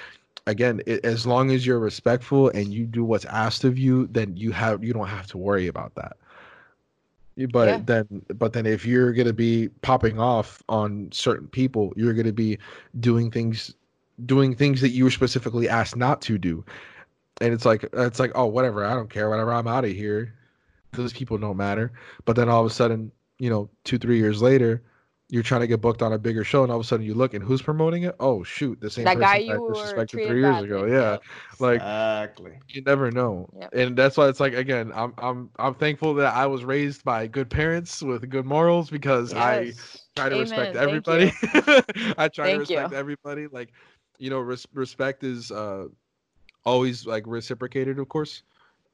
again 0.47 0.81
it, 0.87 1.05
as 1.05 1.27
long 1.27 1.51
as 1.51 1.67
you're 1.67 1.79
respectful 1.79 2.49
and 2.51 2.73
you 2.73 2.87
do 2.87 3.05
what's 3.05 3.25
asked 3.27 3.65
of 3.65 3.79
you 3.79 4.07
then 4.09 4.37
you 4.37 4.53
have 4.53 4.83
you 4.85 4.93
don't 4.93 5.09
have 5.09 5.27
to 5.29 5.39
worry 5.39 5.67
about 5.69 5.95
that. 5.97 6.17
But 7.53 7.69
Yeah. 7.69 7.83
then 7.87 8.23
but 8.35 8.53
then 8.53 8.67
if 8.67 8.85
you're 8.87 9.13
going 9.13 9.27
to 9.27 9.33
be 9.33 9.69
popping 9.83 10.19
off 10.19 10.63
on 10.69 11.09
certain 11.13 11.49
people 11.49 11.93
you're 11.97 12.13
going 12.15 12.27
to 12.27 12.33
be 12.33 12.59
doing 12.99 13.31
things 13.31 13.75
doing 14.27 14.55
things 14.55 14.81
that 14.81 14.91
you 14.91 15.05
were 15.05 15.11
specifically 15.11 15.69
asked 15.69 15.97
not 15.97 16.21
to 16.23 16.39
do. 16.39 16.65
And 17.41 17.53
it's 17.53 17.65
like 17.65 17.85
it's 17.93 18.19
like 18.21 18.33
oh 18.35 18.47
whatever. 18.47 18.85
I 18.85 18.95
don't 18.95 19.11
care. 19.11 19.29
Whatever. 19.31 19.53
I'm 19.53 19.67
out 19.69 19.85
of 19.85 19.91
here 19.93 20.35
those 20.93 21.13
people 21.13 21.39
don't 21.39 21.57
matter. 21.57 21.93
But 22.25 22.37
then 22.37 22.49
all 22.49 22.61
of 22.61 22.67
a 22.67 22.75
sudden 22.75 23.13
you 23.39 23.51
know 23.51 23.69
two 23.85 23.99
three 23.99 24.19
years 24.19 24.43
later 24.43 24.83
you're 25.29 25.43
trying 25.43 25.61
to 25.61 25.67
get 25.69 25.81
booked 25.81 26.03
on 26.03 26.13
a 26.13 26.19
bigger 26.19 26.43
show 26.45 26.63
and 26.63 26.73
all 26.73 26.79
of 26.79 26.85
a 26.85 26.87
sudden 26.87 27.07
you 27.07 27.15
look 27.15 27.35
and 27.35 27.45
who's 27.45 27.63
promoting 27.63 28.03
it? 28.05 28.17
Oh 28.21 28.43
shoot 28.43 28.81
the 28.81 28.91
same 28.91 29.05
that 29.05 29.15
person 29.15 29.23
guy 29.23 29.37
you 29.37 29.61
were 29.61 29.73
disrespected 29.73 30.09
treated 30.09 30.29
three 30.29 30.41
years 30.41 30.57
badly. 30.57 30.69
ago. 30.69 30.85
Yeah 30.87 31.19
like 31.59 31.81
exactly. 31.81 32.53
you 32.69 32.83
never 32.83 33.11
know. 33.11 33.49
Yep. 33.59 33.75
and 33.75 33.97
that's 33.97 34.17
why 34.17 34.29
it's 34.29 34.41
like 34.41 34.55
again 34.55 34.93
i'm 34.95 35.13
i'm 35.19 35.51
i'm 35.59 35.75
thankful 35.75 36.15
that 36.15 36.35
i 36.35 36.47
was 36.47 36.65
raised 36.65 37.05
by 37.05 37.27
good 37.27 37.49
parents 37.51 38.03
with 38.03 38.29
good 38.29 38.45
morals 38.47 38.91
because 38.91 39.33
i 39.35 39.73
try 40.17 40.29
to 40.29 40.35
Amen. 40.35 40.41
respect 40.41 40.77
everybody. 40.77 41.33
i 42.19 42.29
try 42.29 42.51
to 42.51 42.57
Thank 42.57 42.71
you. 42.71 42.79
respect 42.79 42.93
everybody. 42.93 43.47
Like 43.47 43.71
you 44.19 44.31
know 44.31 44.41
res- 44.41 44.67
respect 44.75 45.23
is 45.23 45.51
uh 45.51 45.87
always 46.65 47.07
like 47.07 47.25
reciprocated 47.27 47.99
of 47.99 48.09
course 48.09 48.43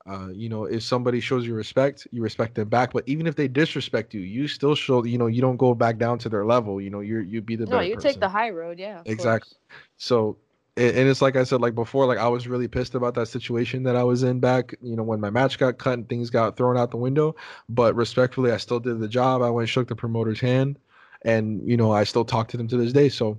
uh, 0.09 0.29
you 0.33 0.49
know, 0.49 0.65
if 0.65 0.83
somebody 0.83 1.21
shows 1.21 1.47
you 1.47 1.55
respect, 1.55 2.07
you 2.13 2.23
respect 2.23 2.55
them 2.55 2.69
back. 2.69 2.93
But 2.93 3.05
even 3.07 3.27
if 3.27 3.35
they 3.35 3.49
disrespect 3.49 4.15
you, 4.15 4.21
you 4.21 4.47
still 4.47 4.75
show, 4.75 5.05
you 5.05 5.19
know, 5.19 5.27
you 5.27 5.41
don't 5.41 5.57
go 5.57 5.75
back 5.75 5.99
down 5.99 6.19
to 6.21 6.29
their 6.29 6.45
level. 6.45 6.81
You 6.81 6.91
know, 6.91 7.01
you're 7.01 7.23
you 7.23 7.41
be 7.41 7.57
the 7.57 7.65
best. 7.65 7.73
No, 7.73 7.81
you 7.81 7.97
person. 7.97 8.13
take 8.13 8.21
the 8.21 8.29
high 8.29 8.51
road. 8.51 8.79
Yeah. 8.79 9.03
Exactly. 9.05 9.51
course. 9.51 9.81
So 9.97 10.37
and 10.79 11.09
it's 11.09 11.23
like 11.23 11.37
I 11.37 11.45
said, 11.45 11.63
like 11.63 11.75
before, 11.75 12.05
like 12.05 12.19
I 12.19 12.29
was 12.29 12.47
really 12.47 12.69
pissed 12.69 12.95
about 12.95 13.15
that 13.15 13.29
situation 13.29 13.83
that 13.85 13.97
I 13.97 14.05
was 14.05 14.23
in 14.23 14.41
back, 14.41 14.75
you 14.83 14.95
know, 14.95 15.03
when 15.03 15.21
my 15.21 15.31
match 15.31 15.59
got 15.59 15.79
cut 15.79 15.95
and 15.95 16.09
things 16.09 16.29
got 16.29 16.57
thrown 16.57 16.77
out 16.77 16.91
the 16.91 16.99
window. 16.99 17.35
But 17.71 17.95
respectfully, 17.95 18.53
I 18.53 18.59
still 18.59 18.79
did 18.79 19.01
the 19.01 19.09
job. 19.09 19.41
I 19.41 19.49
went 19.49 19.63
and 19.63 19.71
shook 19.71 19.89
the 19.89 19.97
promoter's 19.97 20.39
hand, 20.39 20.79
and 21.23 21.67
you 21.67 21.79
know, 21.79 21.93
I 21.93 22.05
still 22.05 22.27
talk 22.27 22.49
to 22.49 22.59
them 22.59 22.69
to 22.69 22.77
this 22.77 22.93
day. 22.93 23.09
So, 23.09 23.39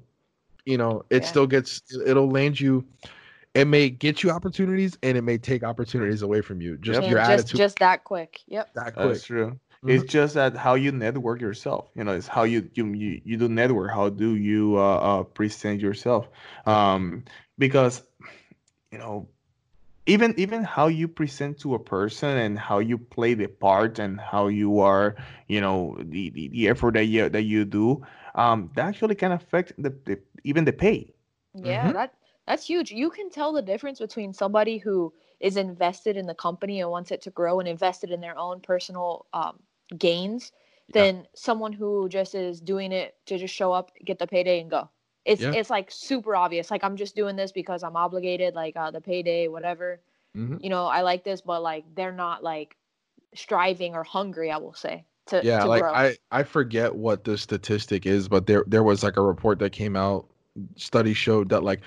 you 0.66 0.80
know, 0.80 1.06
it 1.12 1.22
yeah. 1.22 1.30
still 1.30 1.46
gets, 1.46 1.84
it'll 2.06 2.30
land 2.30 2.60
you. 2.60 2.84
It 3.58 3.66
may 3.66 3.90
get 3.90 4.24
you 4.24 4.32
opportunities, 4.32 4.98
and 5.02 5.18
it 5.18 5.24
may 5.24 5.38
take 5.38 5.64
opportunities 5.64 6.22
away 6.22 6.42
from 6.42 6.62
you. 6.62 6.78
Just 6.78 7.02
your 7.04 7.20
just, 7.20 7.30
attitude. 7.30 7.58
Just 7.58 7.80
that 7.80 8.04
quick. 8.04 8.42
Yep. 8.48 8.74
That 8.76 8.94
quick. 8.94 9.08
That's 9.08 9.24
true. 9.24 9.48
Mm-hmm. 9.48 9.90
It's 9.90 10.12
just 10.12 10.36
that 10.36 10.56
how 10.56 10.76
you 10.76 10.92
network 10.92 11.42
yourself. 11.42 11.90
You 11.96 12.04
know, 12.04 12.14
it's 12.14 12.28
how 12.28 12.44
you 12.44 12.70
you 12.74 12.86
you, 12.94 13.22
you 13.24 13.38
do 13.38 13.48
network. 13.48 13.92
How 13.92 14.10
do 14.10 14.36
you 14.36 14.78
uh, 14.78 14.98
uh, 14.98 15.24
present 15.24 15.82
yourself? 15.82 16.30
Um, 16.66 17.24
because 17.58 18.04
you 18.92 18.98
know 18.98 19.28
even 20.08 20.34
even 20.38 20.64
how 20.64 20.88
you 20.88 21.08
present 21.08 21.60
to 21.60 21.76
a 21.76 21.80
person 21.80 22.38
and 22.38 22.58
how 22.58 22.80
you 22.80 22.98
play 22.98 23.34
the 23.34 23.48
part 23.48 24.00
and 24.00 24.20
how 24.20 24.48
you 24.48 24.80
are 24.80 25.16
you 25.48 25.62
know 25.62 25.98
the 26.00 26.30
the, 26.30 26.48
the 26.48 26.68
effort 26.70 26.94
that 26.94 27.06
you 27.06 27.30
that 27.30 27.44
you 27.44 27.66
do 27.66 28.02
um 28.36 28.72
that 28.76 28.88
actually 28.88 29.16
can 29.16 29.34
affect 29.34 29.74
the, 29.78 29.90
the 30.06 30.18
even 30.44 30.64
the 30.64 30.74
pay 30.74 31.14
yeah 31.54 31.84
mm-hmm. 31.84 31.94
that 31.94 32.14
that's 32.48 32.66
huge 32.66 32.92
you 32.92 33.10
can 33.10 33.30
tell 33.30 33.54
the 33.54 33.62
difference 33.62 34.00
between 34.00 34.34
somebody 34.34 34.78
who 34.78 35.14
is 35.40 35.58
invested 35.58 36.18
in 36.18 36.26
the 36.26 36.34
company 36.34 36.82
and 36.82 36.90
wants 36.90 37.12
it 37.12 37.22
to 37.22 37.30
grow 37.30 37.60
and 37.60 37.68
invested 37.68 38.10
in 38.10 38.22
their 38.22 38.38
own 38.38 38.60
personal 38.60 39.28
um, 39.34 39.60
gains 39.98 40.52
than 40.94 41.28
someone 41.34 41.74
who 41.74 42.08
just 42.10 42.34
is 42.34 42.62
doing 42.62 42.92
it 42.92 43.16
to 43.26 43.38
just 43.38 43.54
show 43.54 43.72
up 43.72 43.92
get 44.04 44.18
the 44.18 44.26
payday 44.26 44.62
and 44.62 44.72
go 44.72 44.90
it's 45.28 45.42
yeah. 45.42 45.52
it's 45.52 45.70
like 45.70 45.92
super 45.92 46.36
obvious. 46.36 46.72
Like 46.72 46.84
I'm 46.84 46.96
just 46.96 47.16
doing 47.16 47.36
this 47.36 47.52
because 47.52 47.84
I'm 47.84 47.98
obligated, 47.98 48.56
like 48.56 48.76
uh, 48.78 48.90
the 48.92 49.02
payday, 49.02 49.50
whatever. 49.50 50.00
Mm-hmm. 50.36 50.58
You 50.62 50.70
know, 50.70 50.86
I 50.86 51.02
like 51.02 51.24
this, 51.26 51.42
but 51.42 51.62
like 51.62 51.84
they're 51.96 52.14
not 52.14 52.44
like 52.44 52.78
striving 53.36 53.94
or 53.94 54.04
hungry. 54.04 54.50
I 54.50 54.58
will 54.58 54.74
say. 54.74 55.04
To, 55.28 55.42
yeah, 55.44 55.60
to 55.60 55.66
like 55.66 55.82
grow. 55.82 55.94
I 55.94 56.16
I 56.32 56.44
forget 56.44 56.96
what 56.96 57.26
the 57.26 57.38
statistic 57.38 58.06
is, 58.06 58.30
but 58.30 58.48
there 58.48 58.64
there 58.68 58.84
was 58.84 59.04
like 59.04 59.18
a 59.18 59.22
report 59.22 59.60
that 59.60 59.74
came 59.74 59.98
out. 59.98 60.26
Study 60.78 61.14
showed 61.14 61.50
that 61.50 61.62
like 61.62 61.82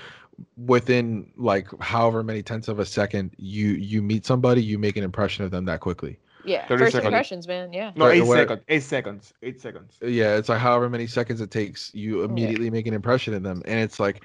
within 0.57 1.31
like 1.37 1.69
however 1.81 2.23
many 2.23 2.43
tenths 2.43 2.69
of 2.69 2.79
a 2.79 2.87
second 2.87 3.33
you 3.37 3.71
you 3.73 4.03
meet 4.03 4.25
somebody, 4.27 4.62
you 4.62 4.79
make 4.79 4.97
an 4.97 5.05
impression 5.05 5.45
of 5.45 5.51
them 5.51 5.65
that 5.67 5.81
quickly. 5.81 6.19
Yeah, 6.45 6.67
first 6.67 6.93
seconds. 6.93 7.05
impressions, 7.05 7.49
man. 7.49 7.73
Yeah. 7.73 7.93
No, 7.97 8.09
eight 8.09 8.27
seconds. 8.27 8.62
Eight 8.69 8.83
seconds. 8.83 9.35
Eight 9.43 9.61
seconds. 9.61 9.99
Yeah, 10.01 10.37
it's 10.37 10.49
like 10.49 10.59
however 10.59 10.89
many 10.89 11.07
seconds 11.07 11.41
it 11.41 11.51
takes, 11.51 11.95
you 11.95 12.23
immediately 12.23 12.67
yeah. 12.67 12.71
make 12.71 12.87
an 12.87 12.95
impression 12.95 13.35
in 13.35 13.43
them, 13.43 13.62
and 13.67 13.81
it's 13.81 14.01
like, 14.01 14.23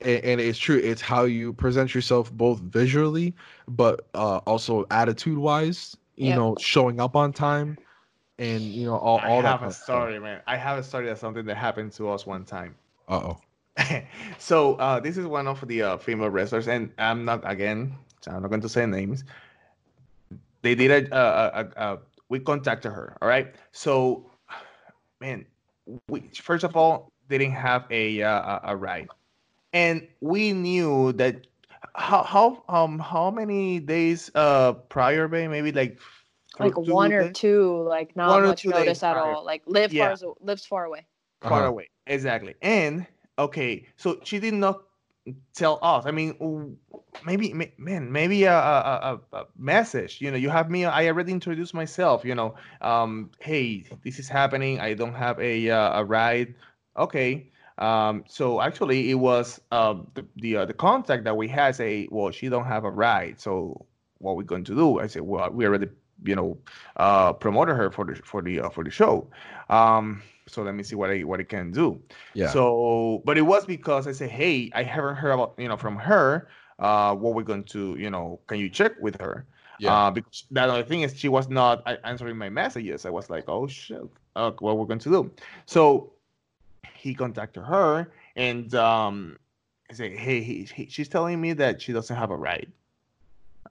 and, 0.00 0.22
and, 0.24 0.40
it's 0.40 0.58
true. 0.58 0.78
It's 0.78 1.00
how 1.00 1.24
you 1.24 1.52
present 1.52 1.94
yourself 1.94 2.32
both 2.32 2.60
visually, 2.60 3.34
but 3.68 4.06
uh, 4.14 4.38
also 4.38 4.84
attitude 4.90 5.38
wise. 5.38 5.96
You 6.16 6.28
yeah. 6.28 6.36
know, 6.36 6.56
showing 6.60 7.00
up 7.00 7.16
on 7.16 7.32
time, 7.32 7.78
and 8.38 8.60
you 8.60 8.86
know 8.86 8.96
all 8.96 9.18
all 9.20 9.38
I 9.38 9.42
that. 9.42 9.60
have 9.60 9.68
a 9.68 9.72
story, 9.72 10.18
man. 10.18 10.40
I 10.46 10.56
have 10.56 10.78
a 10.78 10.82
story 10.82 11.08
of 11.10 11.18
something 11.18 11.46
that 11.46 11.56
happened 11.56 11.92
to 11.92 12.10
us 12.10 12.26
one 12.26 12.44
time. 12.44 12.74
Uh 13.08 13.16
oh. 13.16 13.40
so 14.38 14.74
uh, 14.76 15.00
this 15.00 15.16
is 15.16 15.26
one 15.26 15.48
of 15.48 15.66
the 15.66 15.82
uh, 15.82 15.96
female 15.96 16.30
wrestlers, 16.30 16.68
and 16.68 16.92
I'm 16.98 17.24
not 17.24 17.40
again. 17.44 17.94
I'm 18.26 18.42
not 18.42 18.48
going 18.48 18.60
to 18.60 18.68
say 18.68 18.86
names 18.86 19.24
they 20.62 20.74
did 20.74 20.90
a, 20.90 21.16
a, 21.16 21.60
a, 21.60 21.92
a 21.92 21.98
we 22.28 22.38
contacted 22.38 22.92
her. 22.92 23.16
All 23.20 23.28
right. 23.28 23.54
So, 23.72 24.30
man, 25.20 25.44
we 26.08 26.30
first 26.34 26.64
of 26.64 26.76
all 26.76 27.12
didn't 27.28 27.52
have 27.52 27.84
a 27.90 28.22
uh, 28.22 28.60
a 28.62 28.76
ride, 28.76 29.08
and 29.72 30.06
we 30.20 30.52
knew 30.52 31.12
that 31.14 31.46
how 31.94 32.22
how 32.22 32.62
um 32.68 32.98
how 32.98 33.30
many 33.30 33.80
days 33.80 34.30
uh 34.34 34.72
prior, 34.72 35.28
bay 35.28 35.46
maybe 35.48 35.72
like 35.72 35.98
like 36.58 36.76
one 36.76 37.10
days? 37.10 37.30
or 37.30 37.32
two, 37.32 37.82
like 37.88 38.16
not 38.16 38.30
one 38.30 38.44
much 38.44 38.64
notice 38.64 39.02
at 39.02 39.14
prior. 39.14 39.34
all. 39.34 39.44
Like 39.44 39.62
live 39.66 39.92
yeah. 39.92 40.14
far 40.14 40.34
lives 40.40 40.64
far 40.64 40.84
away. 40.84 41.06
Far 41.42 41.60
uh-huh. 41.60 41.68
away, 41.70 41.90
exactly. 42.06 42.54
And 42.62 43.04
okay, 43.42 43.86
so 43.96 44.18
she 44.24 44.38
did 44.38 44.54
not 44.54 44.82
tell 45.54 45.78
us. 45.82 46.06
I 46.06 46.10
mean, 46.10 46.76
maybe 47.24 47.52
man, 47.78 48.10
maybe 48.10 48.44
a, 48.44 48.56
a, 48.56 49.20
a, 49.32 49.44
message. 49.56 50.20
You 50.20 50.30
know, 50.30 50.36
you 50.36 50.50
have 50.50 50.70
me. 50.70 50.84
I 50.84 51.06
already 51.06 51.32
introduced 51.32 51.74
myself. 51.74 52.24
You 52.24 52.34
know, 52.34 52.54
um, 52.80 53.30
hey, 53.40 53.84
this 54.04 54.18
is 54.18 54.28
happening. 54.28 54.80
I 54.80 54.94
don't 54.94 55.14
have 55.14 55.38
a 55.40 55.70
uh, 55.70 56.00
a 56.00 56.04
ride. 56.04 56.54
Okay. 56.96 57.48
Um, 57.78 58.24
so 58.28 58.60
actually, 58.60 59.10
it 59.10 59.14
was 59.14 59.60
uh, 59.70 59.94
the 60.14 60.24
the, 60.36 60.56
uh, 60.56 60.64
the 60.66 60.74
contact 60.74 61.24
that 61.24 61.36
we 61.36 61.48
had 61.48 61.74
say, 61.76 62.08
well, 62.10 62.30
she 62.30 62.48
don't 62.48 62.66
have 62.66 62.84
a 62.84 62.90
ride. 62.90 63.40
So 63.40 63.86
what 64.18 64.36
we 64.36 64.44
going 64.44 64.64
to 64.64 64.74
do? 64.74 65.00
I 65.00 65.06
said, 65.06 65.22
well, 65.22 65.50
we 65.50 65.66
already 65.66 65.88
you 66.24 66.36
know 66.36 66.58
uh, 66.96 67.32
promoted 67.32 67.76
her 67.76 67.90
for 67.90 68.04
the 68.04 68.14
for 68.16 68.42
the 68.42 68.60
uh, 68.60 68.70
for 68.70 68.84
the 68.84 68.90
show. 68.90 69.28
Um, 69.72 70.22
so 70.46 70.62
let 70.62 70.74
me 70.74 70.82
see 70.82 70.96
what 70.96 71.10
I 71.10 71.20
what 71.20 71.40
I 71.40 71.44
can 71.44 71.70
do. 71.72 72.00
Yeah. 72.34 72.50
So, 72.50 73.22
but 73.24 73.38
it 73.38 73.42
was 73.42 73.64
because 73.64 74.06
I 74.06 74.12
said, 74.12 74.30
hey, 74.30 74.70
I 74.74 74.82
haven't 74.82 75.16
heard 75.16 75.32
about 75.32 75.54
you 75.58 75.68
know 75.68 75.76
from 75.76 75.96
her. 75.96 76.48
Uh, 76.78 77.14
what 77.14 77.34
we're 77.34 77.42
going 77.42 77.64
to 77.64 77.96
you 77.98 78.10
know, 78.10 78.40
can 78.48 78.58
you 78.58 78.68
check 78.68 78.92
with 79.00 79.20
her? 79.20 79.46
Yeah. 79.78 79.94
Uh, 79.94 80.10
because 80.10 80.44
the 80.50 80.60
other 80.62 80.82
thing 80.82 81.02
is 81.02 81.16
she 81.16 81.28
was 81.28 81.48
not 81.48 81.82
answering 82.04 82.36
my 82.36 82.48
messages. 82.48 83.06
I 83.06 83.10
was 83.10 83.30
like, 83.30 83.44
oh 83.48 83.66
shit, 83.66 84.02
uh, 84.36 84.50
what 84.58 84.78
we're 84.78 84.86
going 84.86 85.00
to 85.00 85.10
do? 85.10 85.30
So 85.66 86.12
he 86.94 87.14
contacted 87.14 87.64
her 87.64 88.12
and 88.36 88.74
um, 88.74 89.38
I 89.90 89.94
said, 89.94 90.12
hey, 90.12 90.40
he, 90.40 90.68
he, 90.74 90.86
she's 90.88 91.08
telling 91.08 91.40
me 91.40 91.52
that 91.54 91.82
she 91.82 91.92
doesn't 91.92 92.14
have 92.14 92.30
a 92.30 92.36
ride. 92.36 92.70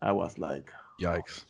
I 0.02 0.12
was 0.12 0.38
like, 0.38 0.72
yikes. 1.00 1.44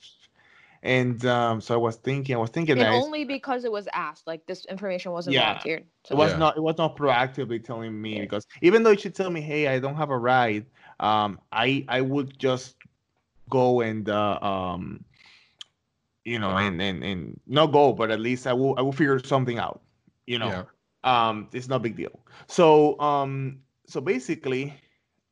And 0.83 1.23
um, 1.27 1.61
so 1.61 1.75
I 1.75 1.77
was 1.77 1.97
thinking, 1.97 2.35
I 2.35 2.39
was 2.39 2.49
thinking 2.49 2.73
and 2.73 2.81
that 2.81 2.91
only 2.91 3.23
because 3.23 3.65
it 3.65 3.71
was 3.71 3.87
asked, 3.93 4.25
like 4.25 4.45
this 4.47 4.65
information 4.65 5.11
wasn't 5.11 5.35
yeah, 5.35 5.53
volunteered. 5.53 5.85
So. 6.05 6.15
It 6.15 6.17
was 6.17 6.31
yeah. 6.31 6.37
not. 6.37 6.57
It 6.57 6.61
was 6.61 6.77
not 6.79 6.97
proactively 6.97 7.63
telling 7.63 8.01
me 8.01 8.15
yeah. 8.15 8.21
because 8.21 8.47
even 8.63 8.81
though 8.81 8.91
it 8.91 8.99
should 9.01 9.13
tell 9.13 9.29
me, 9.29 9.41
"Hey, 9.41 9.67
I 9.67 9.77
don't 9.77 9.95
have 9.95 10.09
a 10.09 10.17
ride," 10.17 10.65
um, 10.99 11.39
I 11.51 11.85
I 11.87 12.01
would 12.01 12.39
just 12.39 12.77
go 13.49 13.81
and 13.81 14.09
uh, 14.09 14.39
um, 14.41 15.05
you 16.25 16.39
know, 16.39 16.57
and, 16.57 16.81
and 16.81 17.03
and 17.03 17.39
not 17.45 17.67
go, 17.67 17.93
but 17.93 18.09
at 18.09 18.19
least 18.19 18.47
I 18.47 18.53
will 18.53 18.73
I 18.77 18.81
will 18.81 18.91
figure 18.91 19.19
something 19.19 19.59
out. 19.59 19.81
You 20.25 20.39
know, 20.39 20.65
yeah. 21.03 21.29
um, 21.29 21.47
it's 21.53 21.67
no 21.67 21.77
big 21.77 21.95
deal. 21.95 22.19
So 22.47 22.99
um, 22.99 23.59
so 23.85 24.01
basically, 24.01 24.73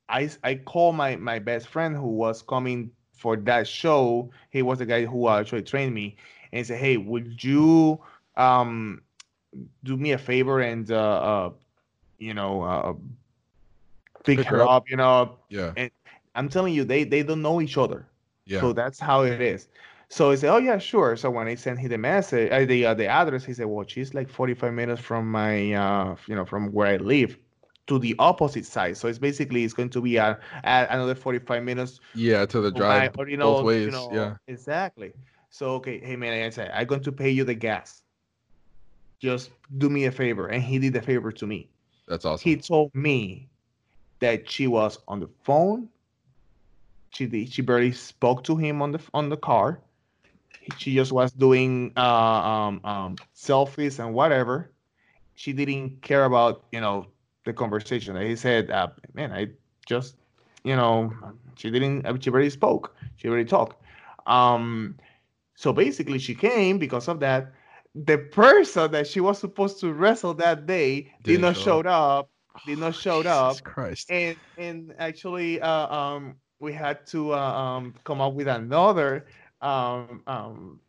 I 0.09 0.29
I 0.43 0.55
call 0.55 0.93
my 0.93 1.15
my 1.15 1.39
best 1.39 1.67
friend 1.67 1.95
who 1.95 2.09
was 2.09 2.43
coming 2.43 2.91
for 3.19 3.35
that 3.35 3.67
show, 3.67 4.31
he 4.49 4.61
was 4.61 4.79
the 4.79 4.85
guy 4.85 5.05
who 5.05 5.27
actually 5.27 5.63
trained 5.63 5.93
me, 5.93 6.15
and 6.53 6.65
said, 6.65 6.79
"Hey, 6.79 6.97
would 6.97 7.43
you 7.43 7.99
um 8.37 9.01
do 9.83 9.97
me 9.97 10.11
a 10.13 10.17
favor 10.17 10.61
and 10.61 10.89
uh, 10.89 10.95
uh 10.95 11.49
you 12.17 12.33
know 12.33 12.61
uh 12.61 12.93
pick, 14.23 14.37
pick 14.37 14.45
her, 14.47 14.57
her 14.57 14.63
up. 14.63 14.69
up, 14.69 14.83
you 14.89 14.95
know?" 14.95 15.37
Yeah. 15.49 15.73
And 15.75 15.91
I'm 16.35 16.49
telling 16.49 16.73
you, 16.73 16.85
they 16.85 17.03
they 17.03 17.23
don't 17.23 17.41
know 17.41 17.61
each 17.61 17.77
other. 17.77 18.07
Yeah. 18.45 18.61
So 18.61 18.73
that's 18.73 18.99
how 18.99 19.23
it 19.23 19.41
is. 19.41 19.67
So 20.07 20.31
he 20.31 20.37
said, 20.37 20.51
"Oh 20.51 20.57
yeah, 20.57 20.77
sure." 20.79 21.15
So 21.17 21.29
when 21.29 21.47
I 21.47 21.55
sent 21.55 21.79
him 21.79 21.89
the 21.89 21.97
message, 21.97 22.51
uh, 22.51 22.65
the 22.65 22.85
uh, 22.85 22.93
the 22.93 23.07
address, 23.07 23.43
he 23.43 23.53
said, 23.53 23.65
"Well, 23.67 23.85
she's 23.85 24.13
like 24.13 24.29
45 24.29 24.73
minutes 24.73 25.01
from 25.01 25.29
my, 25.29 25.73
uh, 25.73 26.15
you 26.25 26.35
know, 26.35 26.45
from 26.45 26.71
where 26.71 26.87
I 26.87 26.97
live." 26.97 27.37
To 27.89 27.99
the 27.99 28.15
opposite 28.19 28.65
side. 28.65 28.95
So 28.95 29.07
it's 29.07 29.17
basically 29.19 29.63
it's 29.63 29.73
going 29.73 29.89
to 29.89 30.01
be 30.01 30.15
a, 30.17 30.39
a 30.63 30.87
another 30.89 31.15
45 31.15 31.63
minutes. 31.63 31.99
Yeah, 32.15 32.45
to 32.45 32.61
the 32.61 32.71
drive 32.71 33.17
or, 33.17 33.27
you 33.27 33.37
know, 33.37 33.55
both 33.55 33.65
ways. 33.65 33.85
You 33.85 33.91
know, 33.91 34.09
yeah, 34.13 34.35
exactly. 34.47 35.13
So 35.49 35.71
okay, 35.75 35.99
hey 35.99 36.15
man, 36.15 36.45
I 36.45 36.49
said 36.51 36.71
I'm 36.73 36.87
going 36.87 37.03
to 37.03 37.11
pay 37.11 37.29
you 37.29 37.43
the 37.43 37.55
gas. 37.55 38.03
Just 39.19 39.49
do 39.77 39.89
me 39.89 40.05
a 40.05 40.11
favor, 40.11 40.47
and 40.47 40.63
he 40.63 40.79
did 40.79 40.93
the 40.93 41.01
favor 41.01 41.31
to 41.31 41.45
me. 41.45 41.69
That's 42.07 42.23
awesome. 42.23 42.49
He 42.49 42.55
told 42.55 42.93
me 42.95 43.49
that 44.19 44.49
she 44.49 44.67
was 44.67 44.99
on 45.07 45.19
the 45.19 45.29
phone. 45.43 45.89
She 47.09 47.25
did, 47.25 47.51
she 47.51 47.61
barely 47.63 47.91
spoke 47.91 48.43
to 48.43 48.55
him 48.55 48.81
on 48.81 48.91
the 48.91 49.01
on 49.13 49.29
the 49.29 49.37
car. 49.37 49.81
She 50.77 50.93
just 50.93 51.11
was 51.11 51.31
doing 51.31 51.91
uh, 51.97 52.01
um, 52.01 52.81
um, 52.83 53.15
selfies 53.35 53.97
and 53.97 54.13
whatever. 54.13 54.71
She 55.33 55.51
didn't 55.53 56.03
care 56.03 56.25
about 56.25 56.65
you 56.71 56.79
know 56.79 57.07
the 57.45 57.53
conversation. 57.53 58.15
He 58.21 58.35
said, 58.35 58.69
uh, 58.69 58.89
"Man, 59.13 59.31
I 59.31 59.49
just, 59.85 60.15
you 60.63 60.75
know, 60.75 61.13
she 61.55 61.69
didn't. 61.71 62.05
Uh, 62.05 62.17
she 62.19 62.29
already 62.29 62.49
spoke. 62.49 62.95
She 63.15 63.27
already 63.27 63.45
talked." 63.45 63.81
Um, 64.27 64.95
so 65.55 65.73
basically, 65.73 66.19
she 66.19 66.35
came 66.35 66.77
because 66.77 67.07
of 67.07 67.19
that. 67.21 67.51
The 67.95 68.17
person 68.17 68.91
that 68.91 69.07
she 69.07 69.19
was 69.19 69.39
supposed 69.39 69.79
to 69.81 69.91
wrestle 69.93 70.33
that 70.35 70.67
day 70.67 71.11
did, 71.23 71.33
did 71.33 71.41
not 71.41 71.57
show 71.57 71.79
up. 71.79 71.85
up. 71.85 72.29
Did 72.65 72.79
not 72.79 72.95
show 72.95 73.23
oh, 73.23 73.29
up. 73.29 73.63
Christ. 73.63 74.11
And 74.11 74.37
and 74.57 74.93
actually, 74.99 75.59
uh, 75.61 75.93
um, 75.93 76.35
we 76.59 76.73
had 76.73 77.05
to 77.07 77.33
uh, 77.33 77.37
um, 77.37 77.95
come 78.03 78.21
up 78.21 78.33
with 78.33 78.47
another 78.47 79.25
um, 79.61 80.21
um, 80.27 80.79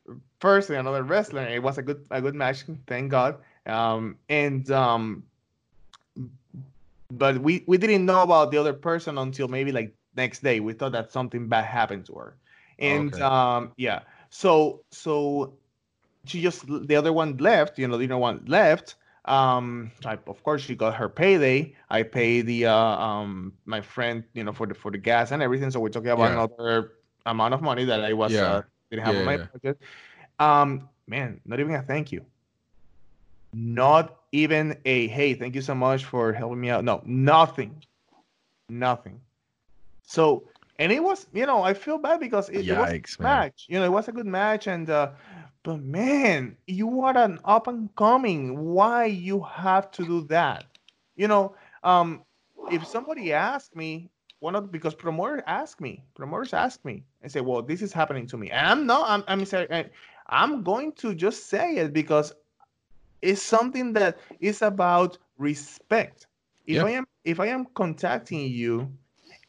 person, 0.40 0.76
another 0.76 1.02
wrestler. 1.02 1.46
It 1.46 1.62
was 1.62 1.78
a 1.78 1.82
good 1.82 2.04
a 2.10 2.20
good 2.20 2.34
match, 2.34 2.64
thank 2.86 3.10
God. 3.10 3.38
Um, 3.66 4.16
and 4.28 4.70
um, 4.70 5.22
but 7.10 7.38
we 7.38 7.64
we 7.66 7.78
didn't 7.78 8.06
know 8.06 8.22
about 8.22 8.50
the 8.50 8.58
other 8.58 8.72
person 8.74 9.18
until 9.18 9.48
maybe 9.48 9.72
like 9.72 9.94
next 10.16 10.42
day. 10.42 10.60
We 10.60 10.72
thought 10.72 10.92
that 10.92 11.12
something 11.12 11.48
bad 11.48 11.64
happened 11.64 12.06
to 12.06 12.14
her, 12.14 12.36
and 12.78 13.14
Okay. 13.14 13.20
um 13.20 13.72
yeah, 13.76 14.00
so 14.30 14.82
so 14.90 15.54
she 16.24 16.40
just 16.42 16.66
the 16.66 16.96
other 16.96 17.12
one 17.12 17.36
left. 17.38 17.78
You 17.78 17.88
know, 17.88 17.96
the 17.98 18.04
other 18.06 18.18
one 18.18 18.44
left. 18.46 18.96
Um, 19.24 19.92
I, 20.04 20.18
of 20.26 20.42
course 20.42 20.62
she 20.62 20.74
got 20.74 20.94
her 20.96 21.08
payday. 21.08 21.74
I 21.90 22.02
pay 22.02 22.42
the 22.42 22.66
uh 22.66 22.74
um 22.74 23.54
my 23.64 23.80
friend 23.80 24.24
you 24.34 24.44
know 24.44 24.52
for 24.52 24.66
the 24.66 24.74
for 24.74 24.90
the 24.90 24.98
gas 24.98 25.32
and 25.32 25.42
everything. 25.42 25.70
So 25.70 25.80
we're 25.80 25.90
talking 25.90 26.10
about 26.10 26.32
Yeah. 26.32 26.32
another 26.32 26.92
amount 27.26 27.54
of 27.54 27.62
money 27.62 27.84
that 27.84 28.02
I 28.04 28.12
was 28.14 28.40
Yeah. 28.40 28.42
uh, 28.42 28.62
didn't 28.90 29.04
have 29.04 29.16
Yeah, 29.16 29.18
on 29.18 29.24
my 29.24 29.38
budget. 29.52 29.78
Um, 30.38 30.88
man, 31.06 31.40
not 31.44 31.60
even 31.60 31.74
a 31.74 31.82
thank 31.82 32.12
you. 32.12 32.24
Not 33.52 34.19
even 34.32 34.78
a 34.84 35.08
hey, 35.08 35.34
thank 35.34 35.54
you 35.54 35.62
so 35.62 35.74
much 35.74 36.04
for 36.04 36.32
helping 36.32 36.60
me 36.60 36.70
out. 36.70 36.84
No, 36.84 37.02
nothing, 37.04 37.82
nothing. 38.68 39.20
So, 40.02 40.44
and 40.78 40.92
it 40.92 41.02
was, 41.02 41.26
you 41.32 41.46
know, 41.46 41.62
I 41.62 41.74
feel 41.74 41.98
bad 41.98 42.20
because 42.20 42.48
it, 42.50 42.68
it 42.68 42.74
was 42.74 42.92
a 42.92 42.98
Yikes, 42.98 43.18
good 43.18 43.20
man. 43.20 43.22
match. 43.22 43.66
You 43.68 43.78
know, 43.78 43.84
it 43.84 43.92
was 43.92 44.08
a 44.08 44.12
good 44.12 44.26
match, 44.26 44.66
and 44.66 44.88
uh, 44.90 45.10
but 45.62 45.80
man, 45.80 46.56
you 46.66 47.00
are 47.02 47.16
an 47.16 47.38
up 47.44 47.66
and 47.68 47.94
coming. 47.96 48.58
Why 48.74 49.06
you 49.06 49.42
have 49.42 49.90
to 49.92 50.04
do 50.06 50.22
that? 50.28 50.64
You 51.16 51.28
know, 51.28 51.54
um, 51.82 52.22
if 52.68 52.86
somebody 52.86 53.32
asked 53.32 53.76
me, 53.76 54.10
one 54.40 54.54
of 54.56 54.70
because 54.70 54.94
promoters 54.94 55.42
ask 55.46 55.80
me, 55.80 56.04
promoters 56.14 56.52
ask 56.54 56.84
me 56.84 57.04
and 57.22 57.30
say, 57.30 57.40
well, 57.40 57.62
this 57.62 57.82
is 57.82 57.92
happening 57.92 58.26
to 58.28 58.36
me, 58.36 58.50
and 58.50 58.66
I'm 58.66 58.86
not. 58.86 59.08
I'm. 59.08 59.24
I'm 59.28 59.44
sorry. 59.44 59.68
I- 59.70 59.90
I'm 60.28 60.62
going 60.62 60.92
to 60.94 61.14
just 61.14 61.48
say 61.48 61.76
it 61.76 61.92
because 61.92 62.32
it's 63.22 63.42
something 63.42 63.92
that 63.94 64.18
is 64.40 64.62
about 64.62 65.18
respect. 65.38 66.26
If 66.66 66.76
Yeah. 66.76 66.84
I 66.84 66.90
am 66.90 67.06
if 67.24 67.40
I 67.40 67.46
am 67.48 67.66
contacting 67.74 68.40
you, 68.50 68.88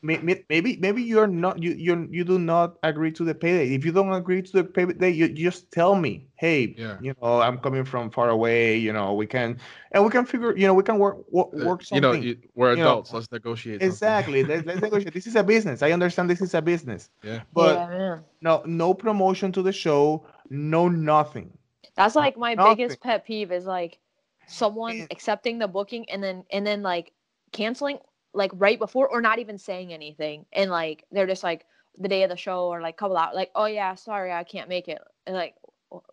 may- 0.02 0.18
may- 0.20 0.44
maybe 0.50 0.78
maybe 0.78 1.02
you're 1.04 1.28
not 1.28 1.62
you 1.64 1.72
you 1.72 2.08
you 2.12 2.24
do 2.24 2.38
not 2.40 2.78
agree 2.84 3.12
to 3.14 3.24
the 3.24 3.34
payday. 3.36 3.74
If 3.76 3.86
you 3.86 3.92
don't 3.92 4.12
agree 4.14 4.42
to 4.42 4.52
the 4.52 4.64
payday, 4.64 5.10
you 5.12 5.28
you 5.28 5.46
just 5.52 5.72
tell 5.72 5.96
me, 5.96 6.28
hey, 6.36 6.74
Yeah. 6.78 6.98
you 7.02 7.14
know, 7.22 7.40
I'm 7.42 7.58
coming 7.60 7.86
from 7.86 8.10
far 8.12 8.30
away. 8.30 8.78
You 8.78 8.92
know, 8.94 9.14
we 9.14 9.28
can 9.28 9.58
and 9.92 10.04
we 10.04 10.10
can 10.12 10.26
figure. 10.26 10.56
You 10.58 10.68
know, 10.68 10.74
we 10.74 10.84
can 10.84 10.98
work 10.98 11.18
work, 11.32 11.50
Uh, 11.54 11.66
work 11.66 11.82
you 11.92 12.02
know, 12.02 12.14
you, 12.14 12.38
we're 12.56 12.72
you 12.72 12.78
know, 12.78 12.92
adults. 12.92 13.14
Let's 13.14 13.32
negotiate. 13.32 13.82
exactly. 13.82 14.44
let's, 14.50 14.66
let's 14.66 14.82
negotiate. 14.82 15.14
This 15.14 15.28
is 15.28 15.36
a 15.36 15.44
business. 15.44 15.82
I 15.84 15.92
understand 15.92 16.30
this 16.30 16.42
is 16.42 16.54
a 16.56 16.62
business. 16.62 17.10
Yeah. 17.24 17.42
But 17.54 17.76
yeah, 17.76 17.88
man. 17.98 18.24
no 18.42 18.64
no 18.66 18.94
promotion 18.94 19.52
to 19.54 19.62
the 19.62 19.72
show. 19.74 20.26
No 20.50 20.90
nothing. 20.90 21.52
That's 21.96 22.16
like 22.16 22.38
my 22.38 22.56
Nothing. 22.56 22.76
biggest 22.76 23.02
pet 23.02 23.26
peeve 23.26 23.52
is 23.52 23.66
like 23.66 24.00
someone 24.48 25.08
accepting 25.12 25.60
the 25.60 25.68
booking 25.68 26.10
and 26.10 26.24
then 26.24 26.44
and 26.52 26.66
then 26.66 26.82
like 26.82 27.14
canceling 27.52 28.00
like 28.34 28.52
right 28.56 28.80
before 28.80 29.08
or 29.10 29.22
not 29.22 29.40
even 29.40 29.58
saying 29.58 29.94
anything. 29.94 30.46
And 30.54 30.72
like 30.72 31.06
they're 31.12 31.28
just 31.28 31.44
like 31.44 31.66
the 31.98 32.08
day 32.08 32.24
of 32.24 32.30
the 32.30 32.38
show 32.38 32.68
or 32.68 32.82
like 32.82 32.98
couple 32.98 33.18
out 33.18 33.36
like 33.36 33.52
oh 33.56 33.66
yeah 33.66 33.96
sorry 33.96 34.32
I 34.32 34.44
can't 34.44 34.70
make 34.70 34.88
it. 34.88 35.00
And 35.28 35.36
like 35.36 35.56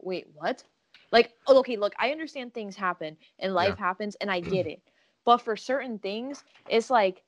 wait 0.00 0.26
what? 0.34 0.64
Like 1.12 1.32
oh, 1.46 1.58
okay 1.60 1.76
look 1.76 1.94
I 1.98 2.10
understand 2.10 2.52
things 2.54 2.76
happen 2.76 3.16
and 3.38 3.54
life 3.54 3.76
happens 3.78 4.16
and 4.16 4.30
I 4.30 4.40
get 4.40 4.66
it. 4.66 4.82
But 5.24 5.38
for 5.38 5.56
certain 5.56 5.98
things 5.98 6.44
it's 6.68 6.90
like 6.90 7.22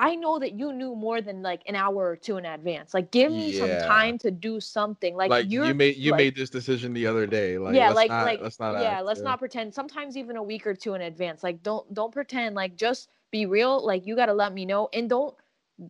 I 0.00 0.16
know 0.16 0.38
that 0.38 0.52
you 0.58 0.72
knew 0.72 0.94
more 0.96 1.20
than 1.20 1.42
like 1.42 1.62
an 1.66 1.76
hour 1.76 2.02
or 2.12 2.16
two 2.16 2.38
in 2.38 2.46
advance 2.46 2.94
like 2.94 3.10
give 3.10 3.30
me 3.32 3.52
some 3.52 3.76
time 3.76 4.16
to 4.18 4.30
do 4.30 4.58
something 4.60 5.14
like, 5.14 5.30
Like, 5.30 5.50
you 5.50 5.74
made 5.74 5.96
you 5.96 6.12
like- 6.12 6.18
made 6.18 6.36
this 6.36 6.50
decision 6.50 6.94
the 6.94 7.06
other 7.06 7.26
day. 7.26 7.58
Like 7.58 7.74
yeah 7.74 7.88
let's 7.88 7.96
like 7.96 8.08
not, 8.08 8.24
like 8.24 8.40
let's 8.40 8.58
not 8.58 8.74
yeah 8.76 8.96
act, 8.98 9.04
let's 9.04 9.22
not 9.22 9.38
pretend 9.38 9.74
sometimes 9.74 10.16
even 10.16 10.36
a 10.36 10.42
week 10.42 10.66
or 10.66 10.74
two 10.74 10.94
in 10.94 11.02
advance 11.02 11.42
like 11.42 11.62
don't 11.62 11.92
don't 11.92 12.12
pretend 12.12 12.54
like 12.56 12.76
just 12.76 13.10
be 13.30 13.46
real 13.46 13.84
like 13.84 14.06
you 14.06 14.16
got 14.16 14.26
to 14.26 14.32
let 14.34 14.52
me 14.54 14.64
know 14.64 14.88
and 14.94 15.08
don't 15.10 15.34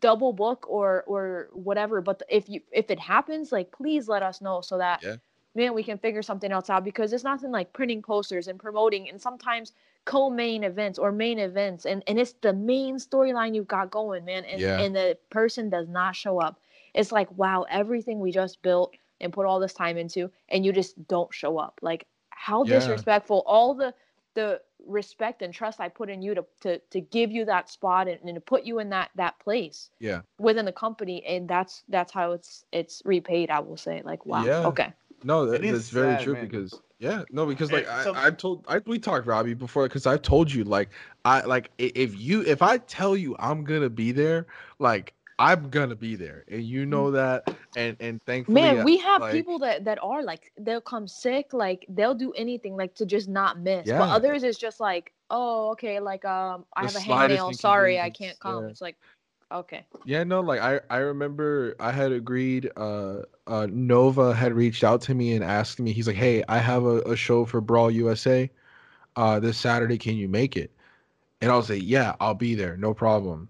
double 0.01 0.33
book 0.33 0.67
or 0.69 1.05
or 1.07 1.49
whatever 1.53 2.01
but 2.01 2.23
if 2.29 2.49
you 2.49 2.61
if 2.73 2.91
it 2.91 2.99
happens 2.99 3.53
like 3.53 3.71
please 3.73 4.09
let 4.09 4.23
us 4.23 4.41
know 4.41 4.61
so 4.61 4.79
that 4.79 5.01
Yeah. 5.03 5.17
man 5.55 5.75
we 5.75 5.83
can 5.85 5.99
figure 5.99 6.23
something 6.23 6.53
else 6.53 6.71
out 6.71 6.85
because 6.85 7.13
it's 7.13 7.25
nothing 7.25 7.51
like 7.51 7.73
printing 7.73 8.03
posters 8.03 8.49
and 8.49 8.59
promoting 8.59 9.09
and 9.09 9.21
sometimes 9.21 9.73
co-main 10.05 10.65
events 10.65 10.99
or 10.99 11.13
main 11.13 11.39
events 11.39 11.85
and 11.87 12.03
and 12.07 12.19
it's 12.19 12.33
the 12.41 12.53
main 12.53 12.97
storyline 12.97 13.55
you've 13.55 13.69
got 13.69 13.91
going 13.91 14.25
man 14.25 14.45
and 14.45 14.61
Yeah. 14.61 14.79
and 14.81 14.95
the 14.97 15.19
person 15.31 15.69
does 15.71 15.89
not 15.89 16.17
show 16.17 16.41
up 16.41 16.59
it's 16.95 17.13
like 17.13 17.31
wow 17.37 17.67
everything 17.71 18.19
we 18.19 18.33
just 18.33 18.63
built 18.63 18.95
and 19.21 19.33
put 19.33 19.47
all 19.47 19.61
this 19.61 19.75
time 19.75 19.99
into 19.99 20.31
and 20.49 20.65
you 20.65 20.73
just 20.73 21.07
don't 21.07 21.33
show 21.33 21.59
up 21.59 21.79
like 21.83 22.07
how 22.31 22.65
Yeah. 22.65 22.79
disrespectful 22.79 23.43
all 23.47 23.75
the 23.75 23.95
the 24.35 24.61
respect 24.87 25.43
and 25.43 25.53
trust 25.53 25.81
i 25.81 25.89
put 25.89 26.09
in 26.09 26.23
you 26.23 26.35
to 26.35 26.45
to, 26.61 26.79
to 26.91 27.01
give 27.01 27.31
you 27.31 27.45
that 27.45 27.69
spot 27.69 28.09
and, 28.09 28.19
and 28.25 28.35
to 28.35 28.41
put 28.41 28.65
you 28.65 28.79
in 28.79 28.89
that 28.91 29.11
that 29.17 29.39
place 29.39 29.91
Yeah. 30.01 30.23
within 30.39 30.65
the 30.65 30.73
company 30.73 31.23
and 31.27 31.47
that's 31.47 31.83
that's 31.89 32.13
how 32.13 32.33
it's 32.33 32.65
it's 32.73 33.03
repaid 33.05 33.51
i 33.51 33.61
will 33.61 33.77
say 33.77 34.01
like 34.03 34.25
wow 34.25 34.47
Yeah. 34.47 34.67
okay 34.69 34.93
No, 35.23 35.47
that, 35.47 35.57
It 35.57 35.65
is 35.65 35.73
that's 35.73 35.89
very 35.91 36.15
sad, 36.17 36.25
true 36.25 36.33
man. 36.35 36.47
because 36.47 36.81
yeah, 36.99 37.25
no, 37.31 37.47
because 37.47 37.73
like 37.73 37.89
I, 37.89 38.05
so- 38.05 38.15
I 38.15 38.31
told 38.31 38.65
I 38.69 38.79
we 38.87 38.99
talked 38.99 39.27
Robbie 39.27 39.55
before 39.55 39.85
because 39.89 40.07
I've 40.07 40.23
told 40.23 40.53
you 40.53 40.65
like 40.65 40.91
I 41.25 41.43
like 41.43 41.71
if 41.79 42.19
you 42.19 42.43
if 42.43 42.63
I 42.63 42.79
tell 42.79 43.17
you 43.17 43.37
I'm 43.39 43.65
gonna 43.65 43.91
be 43.91 44.13
there, 44.13 44.47
like 44.79 45.15
I'm 45.39 45.71
gonna 45.71 45.97
be 45.97 46.17
there, 46.17 46.45
and 46.49 46.63
you 46.63 46.85
know 46.85 47.11
that, 47.13 47.49
and 47.75 47.97
and 48.01 48.23
thankfully, 48.25 48.61
man 48.61 48.85
we 48.85 48.99
have 48.99 49.23
like- 49.23 49.33
people 49.33 49.59
that 49.61 49.85
that 49.85 49.99
are 50.03 50.23
like 50.23 50.53
they'll 50.59 50.83
come 50.83 51.09
sick 51.09 51.53
like 51.55 51.87
they'll 51.89 52.15
do 52.15 52.33
anything 52.33 52.77
like 52.77 52.95
to 52.97 53.07
just 53.07 53.29
not 53.29 53.59
miss 53.59 53.87
Yeah. 53.87 53.99
but 53.99 54.11
others 54.11 54.43
is 54.43 54.59
just 54.59 54.81
like 54.81 55.13
oh 55.31 55.71
okay 55.71 56.01
like 56.01 56.25
um 56.25 56.67
i 56.77 56.83
The 56.83 56.87
have 56.89 56.97
a 56.97 57.01
slightest 57.05 57.41
hangnail 57.41 57.55
sorry 57.55 58.01
i 58.01 58.11
can't 58.11 58.39
come 58.41 58.65
yeah. 58.65 58.71
it's 58.71 58.81
like 58.83 58.97
okay 59.51 59.87
Yeah, 60.05 60.25
no, 60.25 60.41
like 60.41 60.61
I 60.61 60.81
I 60.89 60.99
remember 60.99 61.75
I 61.79 61.93
had 61.93 62.13
agreed 62.13 62.71
uh 62.77 63.23
uh 63.47 63.67
Nova 63.71 64.35
had 64.35 64.55
reached 64.55 64.83
out 64.83 65.03
to 65.03 65.15
me 65.15 65.33
and 65.35 65.45
asked 65.45 65.79
me 65.79 65.93
he's 65.93 66.07
like, 66.07 66.17
"Hey, 66.17 66.43
I 66.49 66.59
have 66.59 66.85
a, 66.85 67.01
a 67.03 67.17
show 67.17 67.45
for 67.45 67.61
Brawl 67.61 67.91
USA 67.91 68.51
uh 69.17 69.41
this 69.41 69.59
Saturday, 69.59 69.99
can 69.99 70.17
you 70.17 70.29
make 70.29 70.57
it?" 70.57 70.73
And 71.43 71.51
I 71.53 71.57
was 71.57 71.71
like, 71.71 71.83
"Yeah, 71.85 72.17
I'll 72.21 72.35
be 72.35 72.55
there, 72.55 72.77
no 72.77 72.95
problem." 72.95 73.49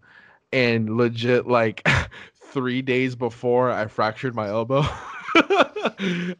And 0.52 0.96
legit 0.96 1.46
like 1.48 1.86
3 2.34 2.82
days 2.82 3.16
before 3.16 3.70
I 3.70 3.86
fractured 3.88 4.34
my 4.34 4.48
elbow. 4.48 4.82
and 5.36 6.36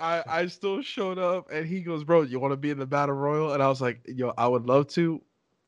I 0.00 0.22
I 0.28 0.46
still 0.46 0.82
showed 0.82 1.18
up 1.18 1.48
and 1.52 1.66
he 1.66 1.82
goes, 1.82 2.04
"Bro, 2.04 2.22
you 2.22 2.38
want 2.40 2.52
to 2.52 2.56
be 2.56 2.70
in 2.70 2.78
the 2.78 2.86
battle 2.86 3.14
royal?" 3.14 3.52
And 3.52 3.62
I 3.62 3.68
was 3.68 3.80
like, 3.80 4.02
"Yo, 4.06 4.32
I 4.38 4.46
would 4.48 4.66
love 4.66 4.88
to." 4.88 5.22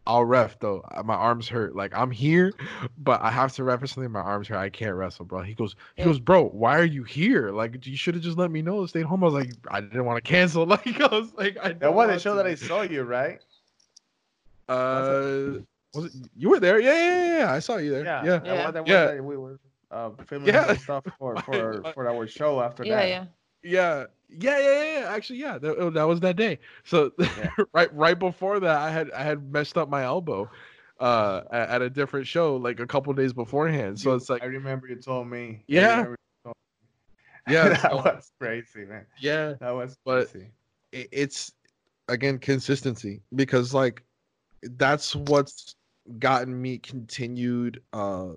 I'll 0.07 0.25
ref 0.25 0.59
though. 0.61 0.83
Uh, 0.95 1.03
My 1.03 1.15
arms 1.15 1.49
hurt. 1.49 1.75
Like 1.75 1.93
I'm 1.95 2.11
here, 2.11 2.53
but 2.99 3.21
I 3.23 3.31
have 3.31 3.53
to 3.55 3.65
ref 3.65 3.81
for 3.81 3.87
something. 3.87 4.11
My 4.13 4.21
arms 4.21 4.49
hurt. 4.49 4.59
I 4.59 4.69
can't 4.71 4.95
wrestle, 4.95 5.25
bro. 5.25 5.43
He 5.43 5.55
goes, 5.55 5.75
he 5.97 6.05
goes, 6.05 6.19
bro. 6.21 6.49
Why 6.49 6.79
are 6.79 6.85
you 6.85 7.03
here? 7.05 7.51
Like 7.51 7.85
you 7.87 7.97
should 7.97 8.15
have 8.15 8.23
just 8.23 8.39
let 8.39 8.51
me 8.51 8.63
know. 8.63 8.87
Stayed 8.87 9.05
home. 9.07 9.23
I 9.25 9.27
was 9.27 9.35
like, 9.35 9.53
I 9.69 9.81
didn't 9.81 10.05
want 10.05 10.17
to 10.23 10.29
cancel. 10.29 10.67
Like 10.67 11.01
I 11.01 11.07
was 11.09 11.33
like, 11.35 11.57
I. 11.63 11.69
That 11.69 11.81
don't 11.81 11.95
was 11.95 12.09
the 12.09 12.19
show 12.19 12.31
to. 12.33 12.37
that 12.37 12.47
I 12.47 12.55
saw 12.55 12.83
you, 12.83 13.03
right? 13.03 13.41
Uh, 14.69 15.61
was 15.95 16.07
it? 16.07 16.13
You 16.37 16.51
were 16.51 16.59
there? 16.61 16.81
Yeah, 16.81 16.93
yeah, 16.93 17.25
yeah. 17.27 17.39
yeah. 17.39 17.53
I 17.53 17.59
saw 17.61 17.77
you 17.77 17.91
there. 17.91 18.05
Yeah, 18.05 18.25
Yeah. 18.25 18.39
that 18.39 18.47
Yeah. 18.47 18.65
was- 18.65 18.75
that 18.75 18.83
was 18.83 18.91
Yeah. 18.91 19.21
we 19.21 19.37
were 19.37 19.59
uh, 19.93 20.11
filming 20.27 20.49
Yeah. 20.49 20.75
stuff 20.75 21.05
for 21.19 21.37
for 21.47 21.83
for 21.95 22.09
our 22.09 22.27
show 22.27 22.61
after 22.61 22.85
yeah 22.85 22.97
that. 22.97 23.09
yeah 23.09 23.15
Yeah, 23.21 23.25
yeah, 23.63 24.05
yeah, 24.29 24.59
yeah. 24.59 25.01
yeah. 25.01 25.07
Actually, 25.09 25.39
yeah, 25.39 25.59
that, 25.59 25.77
oh, 25.79 25.91
that 25.91 26.05
was 26.05 26.21
that 26.21 26.37
day. 26.37 26.59
So 26.85 27.13
Yeah. 27.19 27.51
right, 27.73 27.95
right 27.95 28.19
before 28.19 28.61
that, 28.61 28.79
I 28.79 28.91
had 28.91 29.11
I 29.13 29.23
had 29.23 29.53
messed 29.53 29.77
up 29.79 29.89
my 29.89 30.03
elbow, 30.05 30.49
uh, 31.01 31.43
at, 31.53 31.69
at 31.69 31.83
a 31.83 31.91
different 31.91 32.27
show 32.27 32.57
like 32.57 32.81
a 32.81 32.87
couple 32.87 33.13
days 33.13 33.33
beforehand. 33.33 33.99
So 34.01 34.11
You- 34.11 34.17
it's 34.17 34.29
like, 34.31 34.43
I 34.43 34.47
remember 34.47 34.89
you 34.89 34.97
told 34.97 35.29
me. 35.29 35.63
Yeah. 35.69 35.97
told 36.05 36.09
me. 36.11 36.53
Yeah, 37.49 37.69
that 37.69 37.81
so- 37.83 37.97
was 37.97 38.33
crazy, 38.41 38.85
man. 38.85 39.07
yeah, 39.21 39.55
That 39.61 39.71
was 39.71 39.97
But- 40.05 40.31
crazy. 40.31 40.49
it's 40.93 41.53
again 42.09 42.39
consistency 42.39 43.21
because 43.35 43.75
like 43.75 44.03
that's 44.63 45.15
what's 45.17 45.75
gotten 46.21 46.61
me 46.63 46.79
continued 46.79 47.83
uh 47.93 48.29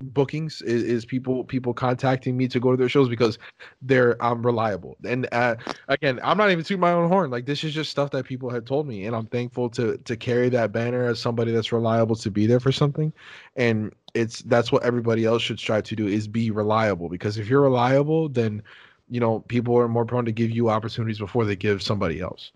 bookings 0.00 0.60
is, 0.62 0.82
is 0.82 1.04
people 1.04 1.44
people 1.44 1.72
contacting 1.72 2.36
me 2.36 2.48
to 2.48 2.60
go 2.60 2.70
to 2.70 2.76
their 2.76 2.88
shows 2.88 3.08
because 3.08 3.38
they're 3.82 4.22
I'm 4.22 4.44
reliable. 4.44 4.96
And 5.04 5.28
uh, 5.32 5.56
again 5.88 6.20
I'm 6.22 6.36
not 6.36 6.50
even 6.50 6.64
tooting 6.64 6.80
my 6.80 6.92
own 6.92 7.08
horn. 7.08 7.30
Like 7.30 7.46
this 7.46 7.64
is 7.64 7.72
just 7.72 7.90
stuff 7.90 8.10
that 8.10 8.24
people 8.24 8.50
had 8.50 8.66
told 8.66 8.86
me 8.86 9.06
and 9.06 9.14
I'm 9.16 9.26
thankful 9.26 9.68
to 9.70 9.96
to 9.98 10.16
carry 10.16 10.48
that 10.50 10.72
banner 10.72 11.04
as 11.04 11.20
somebody 11.20 11.52
that's 11.52 11.72
reliable 11.72 12.16
to 12.16 12.30
be 12.30 12.46
there 12.46 12.60
for 12.60 12.72
something. 12.72 13.12
And 13.56 13.94
it's 14.14 14.42
that's 14.42 14.70
what 14.70 14.82
everybody 14.84 15.24
else 15.24 15.42
should 15.42 15.58
strive 15.58 15.84
to 15.84 15.96
do 15.96 16.06
is 16.06 16.28
be 16.28 16.50
reliable 16.50 17.08
because 17.08 17.38
if 17.38 17.48
you're 17.48 17.62
reliable 17.62 18.28
then 18.28 18.62
you 19.10 19.20
know 19.20 19.40
people 19.40 19.76
are 19.78 19.88
more 19.88 20.04
prone 20.04 20.24
to 20.24 20.32
give 20.32 20.50
you 20.50 20.70
opportunities 20.70 21.18
before 21.18 21.44
they 21.44 21.56
give 21.56 21.82
somebody 21.82 22.20
else. 22.20 22.52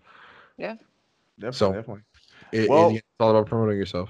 Yeah. 0.57 0.75
Definitely, 1.39 1.57
so- 1.57 1.73
definitely. 1.73 2.01
it, 2.51 2.69
Well- 2.69 2.89
the 2.89 2.97
it's 2.97 3.05
all 3.19 3.31
about 3.31 3.47
promoting 3.47 3.77
yourself 3.77 4.09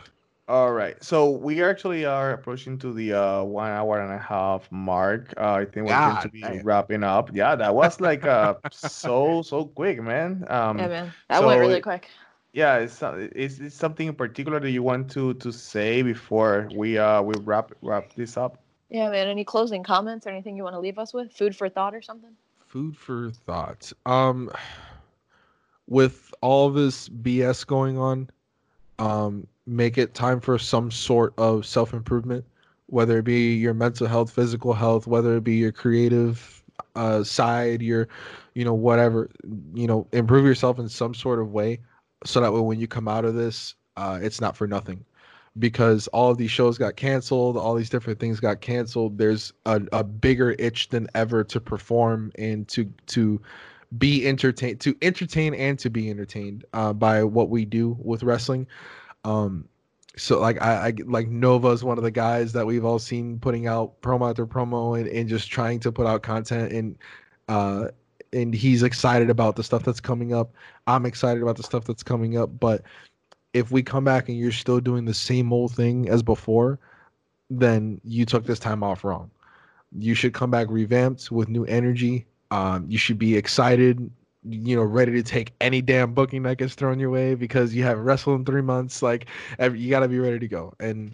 All 0.49 0.73
right. 0.73 1.01
So 1.01 1.29
we 1.29 1.63
actually 1.63 2.05
are 2.05 2.31
approaching 2.31 2.77
to 2.79 2.91
the 2.91 3.13
uh, 3.13 3.43
one 3.43 3.69
hour 3.69 4.01
and 4.01 4.11
a 4.11 4.17
half 4.17 4.69
mark. 4.71 5.33
Uh, 5.37 5.53
I 5.53 5.65
think 5.65 5.85
we're 5.87 5.97
going 5.97 6.21
to 6.23 6.29
be 6.29 6.41
damn. 6.41 6.63
wrapping 6.63 7.03
up. 7.03 7.29
Yeah, 7.33 7.55
that 7.55 7.73
was 7.73 8.01
like 8.01 8.25
uh, 8.25 8.55
so 8.71 9.43
so 9.43 9.65
quick, 9.65 10.01
man. 10.01 10.45
Um, 10.49 10.79
yeah 10.79 10.87
man 10.87 11.13
that 11.29 11.45
went 11.45 11.59
really 11.61 11.75
so- 11.75 11.81
quick 11.81 12.09
yeah, 12.53 12.79
is 12.79 13.01
is 13.35 13.59
it 13.59 13.73
something 13.73 14.07
in 14.07 14.15
particular 14.15 14.59
that 14.59 14.71
you 14.71 14.81
want 14.81 15.09
to 15.11 15.33
to 15.35 15.51
say 15.51 16.01
before 16.01 16.69
we 16.75 16.97
uh 16.97 17.21
we 17.21 17.35
wrap 17.41 17.71
wrap 17.81 18.13
this 18.15 18.37
up? 18.37 18.57
Yeah, 18.89 19.09
man. 19.09 19.27
Any 19.27 19.43
closing 19.43 19.83
comments 19.83 20.25
or 20.25 20.31
anything 20.31 20.57
you 20.57 20.63
want 20.63 20.73
to 20.73 20.79
leave 20.79 20.97
us 20.97 21.13
with? 21.13 21.31
Food 21.31 21.55
for 21.55 21.69
thought 21.69 21.93
or 21.93 22.01
something? 22.01 22.31
Food 22.67 22.97
for 22.97 23.31
thought. 23.45 23.91
Um, 24.05 24.49
with 25.87 26.33
all 26.41 26.69
this 26.71 27.07
BS 27.09 27.65
going 27.65 27.97
on, 27.97 28.29
um, 28.97 29.47
make 29.69 29.97
it 29.97 30.13
time 30.13 30.39
for 30.39 30.57
some 30.57 30.91
sort 30.91 31.33
of 31.37 31.65
self 31.65 31.93
improvement, 31.93 32.45
whether 32.87 33.19
it 33.19 33.23
be 33.23 33.53
your 33.55 33.73
mental 33.73 34.07
health, 34.07 34.31
physical 34.31 34.73
health, 34.73 35.07
whether 35.07 35.37
it 35.37 35.43
be 35.43 35.55
your 35.55 35.71
creative 35.71 36.63
uh, 36.95 37.23
side, 37.23 37.81
your, 37.81 38.07
you 38.55 38.65
know, 38.65 38.73
whatever, 38.73 39.29
you 39.73 39.87
know, 39.87 40.07
improve 40.11 40.45
yourself 40.45 40.79
in 40.79 40.89
some 40.89 41.13
sort 41.13 41.39
of 41.39 41.51
way, 41.51 41.79
so 42.25 42.41
that 42.41 42.51
way 42.51 42.59
when 42.59 42.79
you 42.79 42.87
come 42.87 43.07
out 43.07 43.25
of 43.25 43.35
this, 43.35 43.75
uh, 43.97 44.19
it's 44.21 44.41
not 44.41 44.57
for 44.57 44.67
nothing 44.67 45.03
because 45.57 46.07
all 46.07 46.31
of 46.31 46.37
these 46.37 46.51
shows 46.51 46.77
got 46.77 46.95
canceled, 46.95 47.57
all 47.57 47.75
these 47.75 47.89
different 47.89 48.19
things 48.19 48.39
got 48.39 48.61
canceled. 48.61 49.17
There's 49.17 49.53
a, 49.65 49.81
a 49.91 50.03
bigger 50.03 50.55
itch 50.59 50.89
than 50.89 51.07
ever 51.15 51.43
to 51.45 51.59
perform 51.59 52.31
and 52.37 52.67
to 52.69 52.85
to 53.07 53.41
be 53.97 54.27
entertained, 54.27 54.79
to 54.81 54.95
entertain 55.01 55.53
and 55.55 55.79
to 55.79 55.89
be 55.89 56.09
entertained 56.09 56.63
uh, 56.73 56.93
by 56.93 57.23
what 57.23 57.49
we 57.49 57.65
do 57.65 57.97
with 57.99 58.23
wrestling. 58.23 58.67
Um, 59.23 59.67
so 60.17 60.39
like 60.39 60.61
I, 60.61 60.87
I 60.87 60.93
like 61.05 61.27
Nova 61.27 61.69
is 61.69 61.83
one 61.83 61.97
of 61.97 62.03
the 62.03 62.11
guys 62.11 62.51
that 62.53 62.65
we've 62.65 62.85
all 62.85 62.99
seen 62.99 63.39
putting 63.39 63.67
out 63.67 64.01
promo 64.01 64.29
after 64.29 64.45
promo 64.45 64.99
and, 64.99 65.07
and 65.07 65.29
just 65.29 65.49
trying 65.49 65.79
to 65.81 65.91
put 65.91 66.05
out 66.05 66.23
content 66.23 66.73
and 66.73 66.97
uh 67.47 67.87
and 68.33 68.53
he's 68.53 68.83
excited 68.83 69.29
about 69.29 69.55
the 69.55 69.63
stuff 69.63 69.83
that's 69.83 69.99
coming 69.99 70.33
up. 70.33 70.53
I'm 70.85 71.05
excited 71.05 71.41
about 71.41 71.57
the 71.57 71.63
stuff 71.63 71.85
that's 71.85 72.03
coming 72.03 72.37
up, 72.37 72.59
but 72.59 72.83
if 73.53 73.71
we 73.71 73.81
come 73.81 74.03
back 74.03 74.29
and 74.29 74.37
you're 74.37 74.51
still 74.51 74.79
doing 74.79 75.05
the 75.05 75.13
same 75.13 75.51
old 75.51 75.73
thing 75.73 76.07
as 76.09 76.21
before, 76.21 76.77
then 77.49 77.99
you 78.03 78.25
took 78.25 78.45
this 78.45 78.59
time 78.59 78.83
off 78.83 79.03
wrong. 79.03 79.31
You 79.97 80.13
should 80.13 80.33
come 80.33 80.51
back 80.51 80.67
revamped 80.69 81.31
with 81.31 81.49
new 81.49 81.65
energy. 81.65 82.27
Um, 82.51 82.85
you 82.87 82.99
should 82.99 83.17
be 83.17 83.35
excited, 83.35 84.11
you 84.43 84.75
know, 84.75 84.83
ready 84.83 85.11
to 85.13 85.23
take 85.23 85.53
any 85.59 85.81
damn 85.81 86.13
booking 86.13 86.43
that 86.43 86.57
gets 86.57 86.75
thrown 86.75 86.99
your 86.99 87.09
way 87.09 87.35
because 87.35 87.73
you 87.73 87.83
have 87.83 87.99
wrestled 87.99 88.39
in 88.39 88.45
three 88.45 88.61
months. 88.61 89.01
Like, 89.01 89.27
every, 89.57 89.79
you 89.79 89.89
got 89.89 89.99
to 90.01 90.07
be 90.07 90.19
ready 90.19 90.39
to 90.39 90.47
go. 90.47 90.73
And 90.79 91.13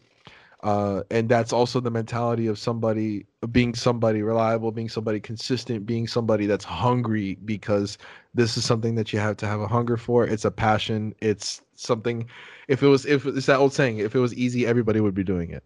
uh, 0.63 1.03
and 1.11 1.29
that's 1.29 1.53
also 1.53 1.79
the 1.79 1.91
mentality 1.91 2.47
of 2.47 2.57
somebody 2.57 3.25
being 3.51 3.75
somebody 3.75 4.23
reliable, 4.23 4.71
being 4.71 4.89
somebody 4.89 5.19
consistent, 5.19 5.85
being 5.85 6.07
somebody 6.07 6.47
that's 6.47 6.65
hungry 6.65 7.37
because 7.45 7.99
this 8.33 8.57
is 8.57 8.65
something 8.65 8.95
that 8.95 9.13
you 9.13 9.19
have 9.19 9.37
to 9.37 9.45
have 9.45 9.61
a 9.61 9.67
hunger 9.67 9.95
for. 9.95 10.25
It's 10.25 10.43
a 10.43 10.49
passion. 10.49 11.13
It's 11.21 11.61
something. 11.75 12.27
If 12.67 12.81
it 12.81 12.87
was, 12.87 13.05
if 13.05 13.27
it's 13.27 13.45
that 13.45 13.59
old 13.59 13.73
saying, 13.73 13.99
if 13.99 14.15
it 14.15 14.19
was 14.19 14.33
easy, 14.33 14.65
everybody 14.65 14.99
would 15.01 15.13
be 15.13 15.23
doing 15.23 15.51
it. 15.51 15.63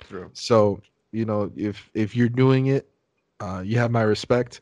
True. 0.00 0.28
So 0.34 0.82
you 1.12 1.24
know, 1.24 1.50
if 1.56 1.90
if 1.94 2.14
you're 2.14 2.28
doing 2.28 2.66
it, 2.66 2.86
uh, 3.40 3.62
you 3.64 3.78
have 3.78 3.90
my 3.90 4.02
respect. 4.02 4.60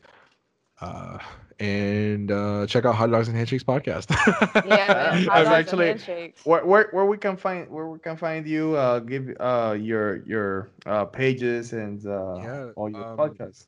Uh, 0.79 1.17
and 1.61 2.31
uh, 2.31 2.65
check 2.65 2.85
out 2.85 2.95
Hot 2.95 3.11
Dogs 3.11 3.27
and 3.27 3.37
Handshakes 3.37 3.63
podcast. 3.63 4.09
yeah, 4.65 5.11
man. 5.13 5.23
Hot 5.27 5.45
actually 5.45 6.33
where, 6.43 6.65
where 6.65 6.87
where 6.91 7.05
we 7.05 7.17
can 7.17 7.37
find 7.37 7.69
where 7.69 7.87
we 7.87 7.99
can 7.99 8.17
find 8.17 8.47
you. 8.47 8.75
Uh, 8.75 8.99
give 8.99 9.29
uh 9.39 9.77
your 9.79 10.25
your 10.25 10.71
uh 10.87 11.05
pages 11.05 11.73
and 11.73 12.05
uh 12.07 12.35
yeah, 12.37 12.69
all 12.75 12.89
your 12.89 13.05
um, 13.05 13.17
podcasts. 13.17 13.67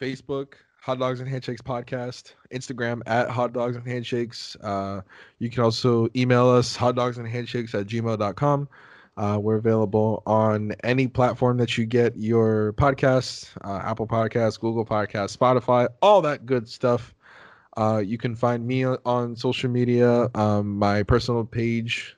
Facebook, 0.00 0.54
Hot 0.80 0.98
Dogs 0.98 1.20
and 1.20 1.28
Handshakes 1.28 1.60
podcast. 1.60 2.32
Instagram 2.50 3.02
at 3.06 3.28
Hot 3.28 3.52
Dogs 3.52 3.76
and 3.76 3.86
Handshakes. 3.86 4.56
Uh, 4.62 5.02
you 5.38 5.50
can 5.50 5.62
also 5.62 6.08
email 6.16 6.48
us 6.48 6.74
hot 6.74 6.96
dogs 6.96 7.18
and 7.18 7.28
handshakes 7.28 7.74
at 7.74 7.86
gmail.com. 7.86 8.68
Uh, 9.16 9.38
we're 9.40 9.56
available 9.56 10.22
on 10.26 10.72
any 10.82 11.06
platform 11.06 11.56
that 11.58 11.78
you 11.78 11.86
get 11.86 12.16
your 12.16 12.72
podcasts 12.72 13.50
uh, 13.64 13.80
Apple 13.84 14.08
Podcasts, 14.08 14.58
Google 14.58 14.84
Podcasts, 14.84 15.36
Spotify, 15.36 15.88
all 16.02 16.22
that 16.22 16.46
good 16.46 16.68
stuff. 16.68 17.14
Uh, 17.76 18.02
you 18.04 18.18
can 18.18 18.34
find 18.34 18.66
me 18.66 18.84
on 18.84 19.36
social 19.36 19.70
media. 19.70 20.28
Um, 20.34 20.78
my 20.78 21.02
personal 21.02 21.44
page 21.44 22.16